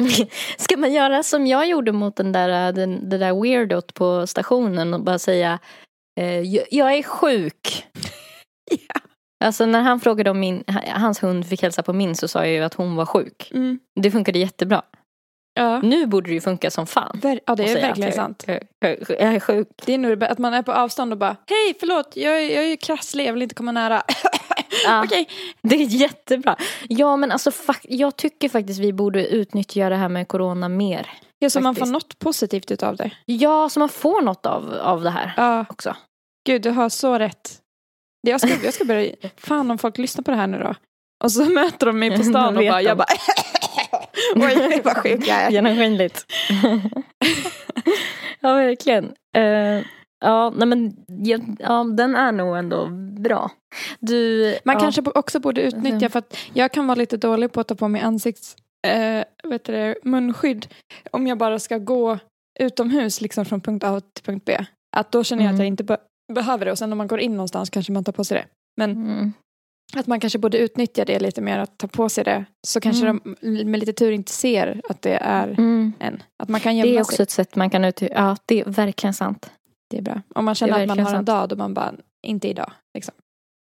Ska 0.58 0.76
man 0.76 0.92
göra 0.92 1.22
som 1.22 1.46
jag 1.46 1.68
gjorde 1.68 1.92
mot 1.92 2.16
den 2.16 2.32
där, 2.32 2.72
den, 2.72 3.08
det 3.08 3.18
där 3.18 3.42
weirdot 3.42 3.94
på 3.94 4.26
stationen 4.26 4.94
och 4.94 5.00
bara 5.00 5.18
säga 5.18 5.58
eh, 6.20 6.40
jag, 6.70 6.94
är 6.94 7.02
sjuk. 7.02 7.86
Alltså 9.44 9.66
när 9.66 9.80
han 9.80 10.00
frågade 10.00 10.30
om 10.30 10.40
min, 10.40 10.64
hans 10.88 11.22
hund 11.22 11.46
fick 11.46 11.62
hälsa 11.62 11.82
på 11.82 11.92
min 11.92 12.14
så 12.16 12.28
sa 12.28 12.38
jag 12.46 12.54
ju 12.54 12.62
att 12.62 12.74
hon 12.74 12.96
var 12.96 13.06
sjuk. 13.06 13.50
Mm. 13.54 13.78
Det 14.00 14.10
funkade 14.10 14.38
jättebra. 14.38 14.82
Ja. 15.54 15.80
Nu 15.80 16.06
borde 16.06 16.30
det 16.30 16.34
ju 16.34 16.40
funka 16.40 16.70
som 16.70 16.86
fan. 16.86 17.20
Ver- 17.22 17.40
ja, 17.46 17.54
det 17.54 17.62
är 17.72 17.80
verkligen 17.82 18.08
jag, 18.08 18.14
sant. 18.14 18.44
Jag, 18.46 18.60
jag, 18.80 18.96
jag 19.08 19.34
är 19.34 19.40
sjuk. 19.40 19.68
Det 19.84 19.94
är 19.94 19.98
nog 19.98 20.24
att 20.24 20.38
man 20.38 20.54
är 20.54 20.62
på 20.62 20.72
avstånd 20.72 21.12
och 21.12 21.18
bara 21.18 21.36
Hej, 21.48 21.74
förlåt, 21.80 22.12
jag, 22.16 22.42
jag 22.44 22.64
är 22.64 22.68
ju 22.68 22.76
krasslig, 22.76 23.26
jag 23.26 23.32
vill 23.32 23.42
inte 23.42 23.54
komma 23.54 23.72
nära. 23.72 24.02
Ja, 24.84 25.04
Okej. 25.04 25.28
Det 25.62 25.74
är 25.74 25.86
jättebra. 25.86 26.56
Ja 26.88 27.16
men 27.16 27.32
alltså 27.32 27.50
jag 27.82 28.16
tycker 28.16 28.48
faktiskt 28.48 28.80
vi 28.80 28.92
borde 28.92 29.26
utnyttja 29.28 29.88
det 29.88 29.96
här 29.96 30.08
med 30.08 30.28
corona 30.28 30.68
mer. 30.68 31.10
Ja, 31.38 31.50
så 31.50 31.60
man 31.60 31.74
får 31.74 31.78
Faktiskt. 31.80 31.92
något 31.92 32.18
positivt 32.18 32.70
utav 32.70 32.96
det. 32.96 33.10
Ja, 33.24 33.68
så 33.68 33.80
man 33.80 33.88
får 33.88 34.22
något 34.22 34.46
av, 34.46 34.74
av 34.82 35.02
det 35.02 35.10
här 35.10 35.32
Ja, 35.36 35.64
också. 35.70 35.96
gud, 36.46 36.62
du 36.62 36.70
har 36.70 36.88
så 36.88 37.18
rätt. 37.18 37.58
Jag 38.20 38.40
ska, 38.40 38.50
jag 38.64 38.74
ska 38.74 38.84
börja, 38.84 39.14
fan 39.36 39.70
om 39.70 39.78
folk 39.78 39.98
lyssnar 39.98 40.24
på 40.24 40.30
det 40.30 40.36
här 40.36 40.46
nu 40.46 40.58
då. 40.58 40.74
Och 41.24 41.32
så 41.32 41.44
möter 41.50 41.86
de 41.86 41.98
mig 41.98 42.16
på 42.16 42.22
stan 42.22 42.56
och 42.56 42.64
bara, 42.64 42.82
jag 42.82 42.96
bara 42.96 43.06
Oj, 44.36 44.80
vad 44.84 44.96
sjuk 44.96 45.26
jag 45.28 45.36
är. 45.42 45.50
Genomskinligt. 45.54 46.26
ja, 48.40 48.54
verkligen. 48.54 49.12
Eh, 49.36 49.84
ja, 50.24 50.50
nej 50.56 50.68
men 50.68 50.96
ja, 51.58 51.84
den 51.96 52.14
är 52.16 52.32
nog 52.32 52.56
ändå 52.56 52.86
bra. 53.20 53.50
Du, 54.00 54.44
Man 54.64 54.74
ja, 54.74 54.80
kanske 54.80 55.02
också 55.14 55.40
borde 55.40 55.62
utnyttja 55.62 55.96
Mhm. 55.96 56.10
för 56.10 56.18
att 56.18 56.38
jag 56.52 56.72
kan 56.72 56.86
vara 56.86 56.94
lite 56.98 57.16
dålig 57.16 57.52
på 57.52 57.60
att 57.60 57.68
ta 57.68 57.74
på 57.74 57.88
mig 57.88 58.00
ansikts, 58.00 58.56
eh, 58.86 59.24
vet 59.50 59.64
du 59.64 59.72
det, 59.72 59.94
munskydd 60.02 60.66
om 61.10 61.26
jag 61.26 61.38
bara 61.38 61.58
ska 61.58 61.78
gå 61.78 62.18
utomhus 62.60 63.20
liksom 63.20 63.44
från 63.44 63.60
punkt 63.60 63.84
A 63.84 64.00
till 64.12 64.24
punkt 64.24 64.42
B. 64.46 64.56
Att 64.96 65.12
då 65.12 65.24
känner 65.24 65.42
jag 65.42 65.48
att 65.48 65.54
Mm. 65.54 65.60
jag 65.60 65.66
inte 65.66 65.84
be- 65.84 65.98
behöver 66.32 66.64
det 66.64 66.70
och 66.72 66.78
sen 66.78 66.92
om 66.92 66.98
man 66.98 67.06
går 67.06 67.20
in 67.20 67.32
någonstans 67.32 67.70
kanske 67.70 67.92
man 67.92 68.04
tar 68.04 68.12
på 68.12 68.24
sig 68.24 68.36
det. 68.38 68.44
Men 68.76 68.90
Mm. 68.90 69.32
Att 69.96 70.06
man 70.06 70.20
kanske 70.20 70.38
borde 70.38 70.58
utnyttja 70.58 71.04
det 71.04 71.18
lite 71.18 71.40
mer, 71.40 71.58
att 71.58 71.78
ta 71.78 71.86
på 71.86 72.08
sig 72.08 72.24
det. 72.24 72.44
Så 72.66 72.80
kanske 72.80 73.06
Mm. 73.06 73.36
de 73.40 73.64
med 73.64 73.80
lite 73.80 73.92
tur 73.92 74.12
inte 74.12 74.32
ser 74.32 74.80
att 74.88 75.02
det 75.02 75.14
är 75.22 75.48
Mm. 75.48 75.92
en. 75.98 76.22
Att 76.42 76.48
man 76.48 76.60
kan 76.60 76.72
Det 76.74 76.78
gömma 76.78 76.98
är 76.98 77.00
också 77.00 77.16
sig. 77.16 77.22
ett 77.22 77.30
sätt 77.30 77.56
man 77.56 77.70
kan 77.70 77.84
ut... 77.84 78.02
Ja, 78.02 78.36
det 78.46 78.60
är 78.60 78.64
verkligen 78.64 79.14
sant. 79.14 79.50
Det 79.90 79.98
är 79.98 80.02
bra. 80.02 80.20
Om 80.34 80.44
man 80.44 80.54
känner 80.54 80.76
Det 80.76 80.82
att 80.82 80.88
man 80.88 80.98
har 80.98 81.06
en 81.06 81.12
sant. 81.12 81.26
dag 81.26 81.48
då 81.48 81.56
man 81.56 81.74
bara, 81.74 81.94
inte 82.22 82.48
idag. 82.48 82.72
Liksom. 82.94 83.14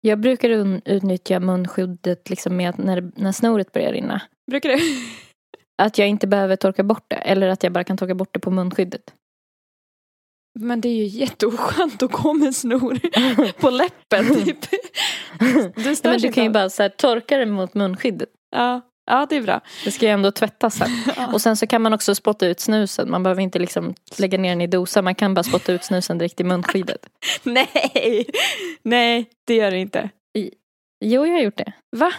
Jag 0.00 0.18
brukar 0.20 0.50
utnyttja 0.88 1.40
munskyddet 1.40 2.30
liksom 2.30 2.56
med 2.56 2.78
när, 2.78 3.12
när 3.16 3.32
snoret 3.32 3.72
börjar 3.72 3.92
rinna. 3.92 4.22
Brukar 4.50 4.68
du? 4.68 4.78
Att 5.82 5.98
jag 5.98 6.08
inte 6.08 6.26
behöver 6.26 6.56
torka 6.56 6.82
bort 6.84 7.04
det. 7.08 7.16
Eller 7.16 7.48
att 7.48 7.62
jag 7.62 7.72
bara 7.72 7.84
kan 7.84 7.96
torka 7.96 8.14
bort 8.14 8.28
det 8.34 8.40
på 8.40 8.50
munskyddet. 8.50 9.14
Men 10.58 10.80
det 10.80 10.88
är 10.88 10.94
ju 10.94 11.04
jätteoskönt 11.04 12.02
att 12.02 12.12
gå 12.12 12.32
med 12.32 12.54
snor 12.56 12.98
på 13.60 13.70
läppen 13.70 14.44
typ. 14.44 14.58
Du 15.38 15.72
Ja, 15.84 15.94
men 16.02 16.20
du 16.20 16.32
kan 16.32 16.44
ju 16.44 16.50
bara 16.50 16.70
så 16.70 16.82
här, 16.82 16.88
torka 16.90 17.38
det 17.38 17.46
mot 17.46 17.74
munskyddet. 17.74 18.28
Ja. 18.50 18.80
ja, 19.06 19.26
det 19.30 19.36
är 19.36 19.42
bra. 19.42 19.60
Det 19.84 19.90
ska 19.90 20.06
ju 20.06 20.12
ändå 20.12 20.30
tvättas 20.32 20.74
sen. 20.74 20.88
Och 21.32 21.40
sen 21.42 21.56
så 21.56 21.66
kan 21.66 21.82
man 21.82 21.92
också 21.92 22.14
spotta 22.14 22.46
ut 22.46 22.60
snusen. 22.60 23.10
Man 23.10 23.22
behöver 23.22 23.42
inte 23.42 23.58
liksom 23.58 23.94
lägga 24.18 24.38
ner 24.38 24.50
den 24.50 24.60
i 24.60 24.66
dosa. 24.66 25.02
Man 25.02 25.14
kan 25.14 25.34
bara 25.34 25.42
spotta 25.42 25.72
ut 25.72 25.84
snusen 25.84 26.18
direkt 26.18 26.40
i 26.40 26.44
munskyddet. 26.44 27.06
Nej, 27.42 28.26
nej, 28.82 29.30
det 29.46 29.54
gör 29.54 29.70
det 29.70 29.78
inte. 29.78 30.10
Jo, 31.04 31.26
jag 31.26 31.34
har 31.34 31.40
gjort 31.40 31.56
det. 31.56 31.72
Va? 31.96 32.12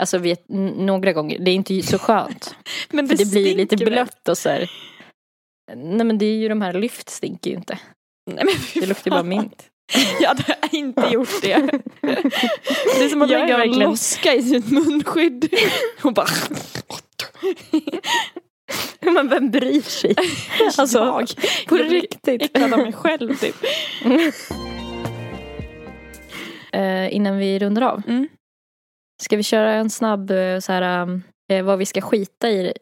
Alltså 0.00 0.16
n- 0.16 0.36
några 0.76 1.12
gånger. 1.12 1.38
Det 1.38 1.50
är 1.50 1.54
inte 1.54 1.82
så 1.82 1.98
skönt. 1.98 2.56
Men 2.90 3.08
För 3.08 3.16
det 3.16 3.30
blir 3.30 3.56
lite 3.56 3.76
blött 3.76 4.28
och 4.28 4.38
så 4.38 4.48
här. 4.48 4.70
Nej 5.74 6.06
men 6.06 6.18
det 6.18 6.26
är 6.26 6.36
ju 6.36 6.48
de 6.48 6.62
här 6.62 6.72
lyft 6.72 7.08
stinker 7.10 7.50
ju 7.50 7.56
inte. 7.56 7.78
Nej, 8.30 8.44
men 8.44 8.54
Det 8.82 8.86
luktar 8.86 9.10
ju 9.10 9.10
bara 9.10 9.22
mint. 9.22 9.68
Jag 10.20 10.28
hade 10.28 10.56
inte 10.72 11.02
gjort 11.12 11.42
det. 11.42 11.56
Det 12.00 13.04
är 13.04 13.08
som 13.08 13.22
att 13.22 13.30
Jag 13.30 13.40
lägga 13.40 13.54
en 13.54 13.60
verkligen- 13.60 13.90
loska 13.90 14.34
i 14.34 14.42
sitt 14.42 14.70
munskydd. 14.70 15.54
Och 16.02 16.12
bara... 16.12 16.26
Men 19.00 19.28
vem 19.28 19.50
bryr 19.50 19.80
sig? 19.80 20.14
Alltså, 20.78 20.98
jag. 20.98 21.28
på 21.68 21.78
Jag 21.78 21.92
riktigt. 21.92 22.42
äcklad 22.42 22.72
av 22.72 22.78
mig 22.78 22.92
själv 22.92 23.36
typ. 23.36 23.56
Eh, 26.72 27.14
innan 27.16 27.38
vi 27.38 27.58
rundar 27.58 27.82
av. 27.82 28.02
Mm. 28.08 28.28
Ska 29.22 29.36
vi 29.36 29.42
köra 29.42 29.72
en 29.72 29.90
snabb 29.90 30.30
eh, 30.30 30.58
så 30.58 30.72
här, 30.72 31.08
eh, 31.52 31.62
vad 31.64 31.78
vi 31.78 31.86
ska 31.86 32.00
skita 32.00 32.50
i 32.50 32.72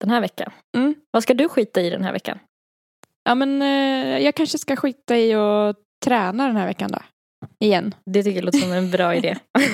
den 0.00 0.10
här 0.10 0.20
veckan? 0.20 0.52
Mm. 0.76 0.94
Vad 1.10 1.22
ska 1.22 1.34
du 1.34 1.48
skita 1.48 1.80
i 1.80 1.90
den 1.90 2.04
här 2.04 2.12
veckan? 2.12 2.38
Ja 3.24 3.34
men 3.34 3.62
eh, 3.62 4.18
jag 4.24 4.34
kanske 4.34 4.58
ska 4.58 4.76
skita 4.76 5.16
i 5.18 5.34
att 5.34 5.76
träna 6.04 6.46
den 6.46 6.56
här 6.56 6.66
veckan 6.66 6.90
då. 6.92 6.98
Igen. 7.60 7.94
Det 8.06 8.22
tycker 8.22 8.36
jag 8.36 8.44
låter 8.44 8.58
som 8.58 8.72
en 8.72 8.90
bra 8.90 9.14
idé. 9.14 9.36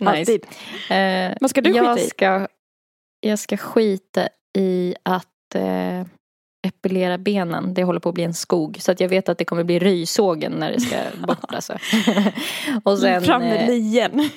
nice. 0.00 0.04
Alltid. 0.04 0.46
Eh, 0.90 1.36
Vad 1.40 1.50
ska 1.50 1.60
du 1.60 1.70
jag 1.70 1.96
skita 1.96 2.06
i? 2.06 2.08
ska, 2.08 2.48
jag 3.20 3.38
ska 3.38 3.56
skita 3.56 4.28
i 4.58 4.94
att 5.02 5.54
eh, 5.54 6.06
epilera 6.66 7.18
benen. 7.18 7.74
Det 7.74 7.84
håller 7.84 8.00
på 8.00 8.08
att 8.08 8.14
bli 8.14 8.24
en 8.24 8.34
skog. 8.34 8.76
Så 8.80 8.92
att 8.92 9.00
jag 9.00 9.08
vet 9.08 9.28
att 9.28 9.38
det 9.38 9.44
kommer 9.44 9.64
bli 9.64 9.78
rysågen 9.78 10.52
när 10.52 10.72
det 10.72 10.80
ska 10.80 10.96
bort. 11.26 11.54
Alltså. 11.54 11.78
Och 12.84 12.98
sen, 12.98 13.22
Fram 13.22 13.42
med 13.42 13.60
eh, 13.60 13.66
lien. 13.66 14.30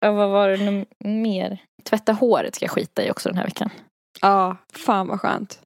ja, 0.00 0.12
vad 0.12 0.30
var 0.30 0.48
det 0.48 0.56
nu 0.70 0.84
mer? 1.04 1.58
Tvätta 1.84 2.12
håret 2.12 2.54
ska 2.54 2.64
jag 2.64 2.70
skita 2.72 3.04
i 3.04 3.10
också 3.10 3.28
den 3.28 3.38
här 3.38 3.44
veckan. 3.44 3.70
Ja, 4.20 4.56
fan 4.72 5.08
vad 5.08 5.20
skönt. 5.20 5.60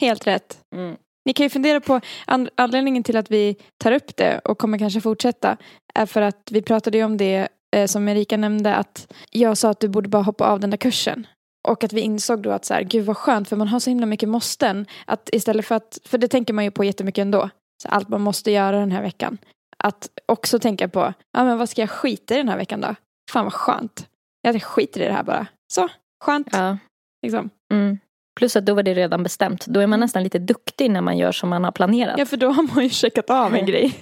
Helt 0.00 0.26
rätt. 0.26 0.58
Mm. 0.76 0.96
Ni 1.24 1.32
kan 1.32 1.44
ju 1.44 1.50
fundera 1.50 1.80
på 1.80 2.00
an- 2.26 2.48
anledningen 2.54 3.02
till 3.02 3.16
att 3.16 3.30
vi 3.30 3.56
tar 3.78 3.92
upp 3.92 4.16
det 4.16 4.38
och 4.38 4.58
kommer 4.58 4.78
kanske 4.78 5.00
fortsätta 5.00 5.56
är 5.94 6.06
för 6.06 6.22
att 6.22 6.48
vi 6.50 6.62
pratade 6.62 6.98
ju 6.98 7.04
om 7.04 7.16
det 7.16 7.48
eh, 7.76 7.86
som 7.86 8.08
Erika 8.08 8.36
nämnde 8.36 8.74
att 8.74 9.12
jag 9.30 9.56
sa 9.58 9.70
att 9.70 9.80
du 9.80 9.88
borde 9.88 10.08
bara 10.08 10.22
hoppa 10.22 10.46
av 10.46 10.60
den 10.60 10.70
där 10.70 10.76
kursen. 10.76 11.26
Och 11.68 11.84
att 11.84 11.92
vi 11.92 12.00
insåg 12.00 12.42
då 12.42 12.50
att 12.50 12.64
så 12.64 12.74
här, 12.74 12.82
gud 12.82 13.04
vad 13.04 13.16
skönt 13.16 13.48
för 13.48 13.56
man 13.56 13.68
har 13.68 13.80
så 13.80 13.90
himla 13.90 14.06
mycket 14.06 14.28
måsten. 14.28 14.86
Att 15.06 15.28
istället 15.32 15.66
för 15.66 15.74
att, 15.74 15.98
för 16.04 16.18
det 16.18 16.28
tänker 16.28 16.54
man 16.54 16.64
ju 16.64 16.70
på 16.70 16.84
jättemycket 16.84 17.22
ändå. 17.22 17.50
Så 17.82 17.88
allt 17.88 18.08
man 18.08 18.20
måste 18.20 18.50
göra 18.50 18.80
den 18.80 18.92
här 18.92 19.02
veckan. 19.02 19.38
Att 19.76 20.08
också 20.26 20.58
tänka 20.58 20.88
på, 20.88 21.12
ja 21.32 21.44
men 21.44 21.58
vad 21.58 21.68
ska 21.68 21.80
jag 21.82 21.90
skita 21.90 22.34
i 22.34 22.36
den 22.36 22.48
här 22.48 22.56
veckan 22.56 22.80
då? 22.80 22.94
Fan 23.32 23.44
vad 23.44 23.52
skönt. 23.52 24.06
Jag 24.42 24.62
skiter 24.62 25.00
i 25.00 25.04
det 25.04 25.12
här 25.12 25.22
bara. 25.22 25.46
Så, 25.72 25.88
skönt. 26.24 26.48
Ja. 26.52 26.78
Liksom. 27.22 27.50
Mm. 27.72 27.98
Plus 28.38 28.56
att 28.56 28.66
då 28.66 28.74
var 28.74 28.82
det 28.82 28.94
redan 28.94 29.22
bestämt. 29.22 29.66
Då 29.66 29.80
är 29.80 29.86
man 29.86 30.00
nästan 30.00 30.22
lite 30.22 30.38
duktig 30.38 30.90
när 30.90 31.00
man 31.00 31.18
gör 31.18 31.32
som 31.32 31.48
man 31.48 31.64
har 31.64 31.72
planerat. 31.72 32.18
Ja 32.18 32.26
för 32.26 32.36
då 32.36 32.50
har 32.50 32.74
man 32.74 32.84
ju 32.84 32.90
checkat 32.90 33.30
av 33.30 33.54
en 33.54 33.66
grej. 33.70 33.94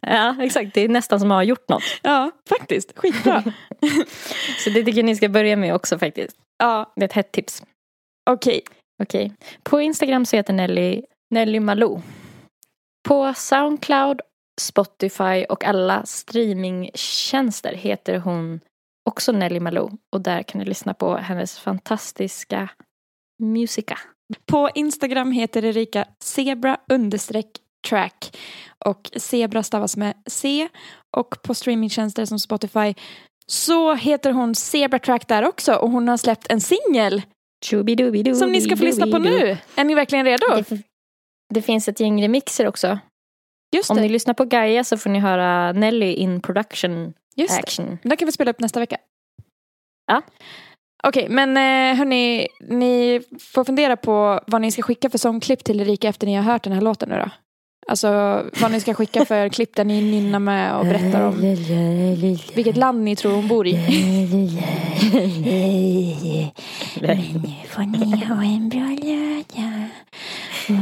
Ja, 0.00 0.36
exakt. 0.42 0.74
Det 0.74 0.80
är 0.80 0.88
nästan 0.88 1.20
som 1.20 1.30
att 1.30 1.36
ha 1.36 1.42
gjort 1.42 1.68
något. 1.68 1.82
Ja, 2.02 2.30
faktiskt. 2.48 2.98
Skitbra. 2.98 3.42
Så 4.64 4.70
det 4.70 4.84
tycker 4.84 4.98
jag 4.98 5.04
ni 5.04 5.16
ska 5.16 5.28
börja 5.28 5.56
med 5.56 5.74
också 5.74 5.98
faktiskt. 5.98 6.36
ja, 6.58 6.92
Det 6.96 7.02
är 7.02 7.04
ett 7.04 7.12
hett 7.12 7.32
tips. 7.32 7.62
okej. 8.30 8.60
Okej. 9.02 9.32
På 9.62 9.80
Instagram 9.80 10.26
så 10.26 10.36
heter 10.36 10.52
Nelly 10.52 11.02
Nelly 11.34 11.60
Malou. 11.60 12.00
På 13.08 13.34
Soundcloud, 13.34 14.20
Spotify 14.60 15.44
och 15.48 15.64
alla 15.64 16.02
streamingtjänster 16.06 17.72
heter 17.74 18.18
hon 18.18 18.60
också 19.10 19.32
Nelly 19.32 19.60
Malou. 19.60 19.90
Och 20.12 20.20
där 20.20 20.42
kan 20.42 20.58
ni 20.58 20.64
lyssna 20.64 20.94
på 20.94 21.16
hennes 21.16 21.58
fantastiska 21.58 22.68
musika. 23.42 23.98
På 24.46 24.70
Instagram 24.74 25.32
heter 25.32 25.64
Erika 25.64 26.04
zebra 26.22 26.76
understreck 26.92 27.46
track. 27.88 28.36
Och 28.84 29.10
zebra 29.16 29.62
stavas 29.62 29.96
med 29.96 30.14
C. 30.26 30.68
Och 31.16 31.42
på 31.42 31.54
streamingtjänster 31.54 32.24
som 32.24 32.38
Spotify 32.38 32.94
så 33.46 33.94
heter 33.94 34.32
hon 34.32 34.54
Zebra 34.54 34.98
Track 34.98 35.28
där 35.28 35.48
också. 35.48 35.74
Och 35.74 35.90
hon 35.90 36.08
har 36.08 36.16
släppt 36.16 36.46
en 36.50 36.60
singel 36.60 37.22
som 38.34 38.52
ni 38.52 38.60
ska 38.60 38.76
få 38.76 38.84
lyssna 38.84 39.06
på 39.06 39.18
nu. 39.18 39.56
Är 39.76 39.84
ni 39.84 39.94
verkligen 39.94 40.24
redo? 40.24 40.46
Det, 40.56 40.82
det 41.54 41.62
finns 41.62 41.88
ett 41.88 42.00
gäng 42.00 42.22
remixer 42.22 42.66
också. 42.66 42.98
Just 43.76 43.90
Om 43.90 43.96
det. 43.96 44.02
ni 44.02 44.08
lyssnar 44.08 44.34
på 44.34 44.44
Gaia 44.44 44.84
så 44.84 44.98
får 44.98 45.10
ni 45.10 45.18
höra 45.18 45.72
Nelly 45.72 46.12
in 46.12 46.40
production 46.40 47.14
Just 47.36 47.54
det. 47.56 47.62
action. 47.62 47.98
Den 48.02 48.16
kan 48.16 48.26
vi 48.26 48.32
spela 48.32 48.50
upp 48.50 48.60
nästa 48.60 48.80
vecka. 48.80 48.96
Ja. 50.06 50.22
Okej, 51.06 51.26
men 51.30 51.56
eh, 51.56 51.96
hörni, 51.98 52.48
ni 52.68 53.20
får 53.40 53.64
fundera 53.64 53.96
på 53.96 54.40
vad 54.46 54.60
ni 54.60 54.70
ska 54.70 54.82
skicka 54.82 55.10
för 55.10 55.18
sångklipp 55.18 55.64
till 55.64 55.80
Erika 55.80 56.08
efter 56.08 56.26
ni 56.26 56.34
har 56.34 56.42
hört 56.42 56.62
den 56.64 56.72
här 56.72 56.80
låten 56.80 57.08
nu 57.08 57.16
då. 57.16 57.30
Alltså 57.88 58.08
vad 58.60 58.72
ni 58.72 58.80
ska 58.80 58.94
skicka 58.94 59.24
för 59.24 59.48
klipp 59.56 59.76
där 59.76 59.84
ni 59.84 60.02
nynnar 60.02 60.38
med 60.38 60.76
och 60.76 60.84
berättar 60.84 61.20
om 61.20 61.40
vilket 62.54 62.76
land 62.76 63.02
ni 63.02 63.16
tror 63.16 63.32
hon 63.32 63.48
bor 63.48 63.66
i. 63.66 63.72
får 67.68 67.82
ni 67.82 68.24
ha 68.24 68.44
en 68.44 68.68
bra 68.68 68.96
lördag. 69.02 69.88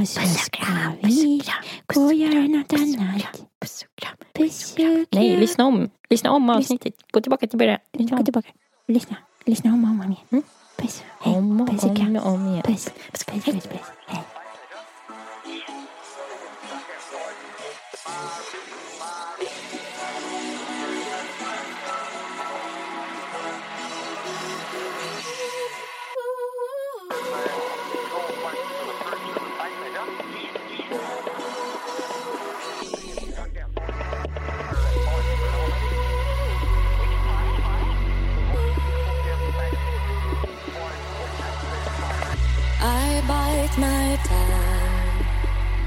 Och 0.01 0.09
så 0.09 0.21
ska 0.21 0.63
vi 1.01 1.43
gå 1.87 2.01
och 2.01 2.15
göra 2.15 2.47
något 2.47 2.73
annat. 2.73 3.43
Puss 3.63 3.85
och 3.85 4.03
kram. 4.03 4.17
Nej, 5.11 5.37
lyssna 5.37 5.67
om. 5.67 5.91
Lyssna 6.11 6.31
om 6.31 6.51
avsnittet. 6.51 6.95
Gå 7.13 7.21
tillbaka 7.21 7.47
till 7.47 7.59
början. 7.59 7.79
Gå 7.99 8.25
tillbaka. 8.25 8.49
Lyssna. 8.89 9.17
Lyssna 9.45 9.73
om 9.73 9.85
och 9.85 9.91
om 9.91 10.03
igen. 10.03 10.17
Mm. 10.31 10.43
Puss. 10.77 11.03
Hej. 11.21 11.35
Om 11.37 11.61
och 11.61 11.69
Puss 11.71 11.85
och 11.85 11.97
kram. 11.97 12.17
om 12.17 12.17
och 12.17 12.33
om 12.33 12.47
igen. 12.47 12.63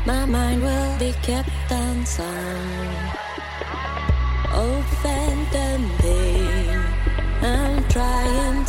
My 0.05 0.23
mind 0.23 0.61
will 0.61 0.99
be 0.99 1.13
kept 1.23 1.49
on 1.71 2.05
some 2.05 2.89
old 4.53 4.85
phantom 5.01 5.89
pain. 5.97 6.79
I'm 7.41 7.83
trying 7.89 8.64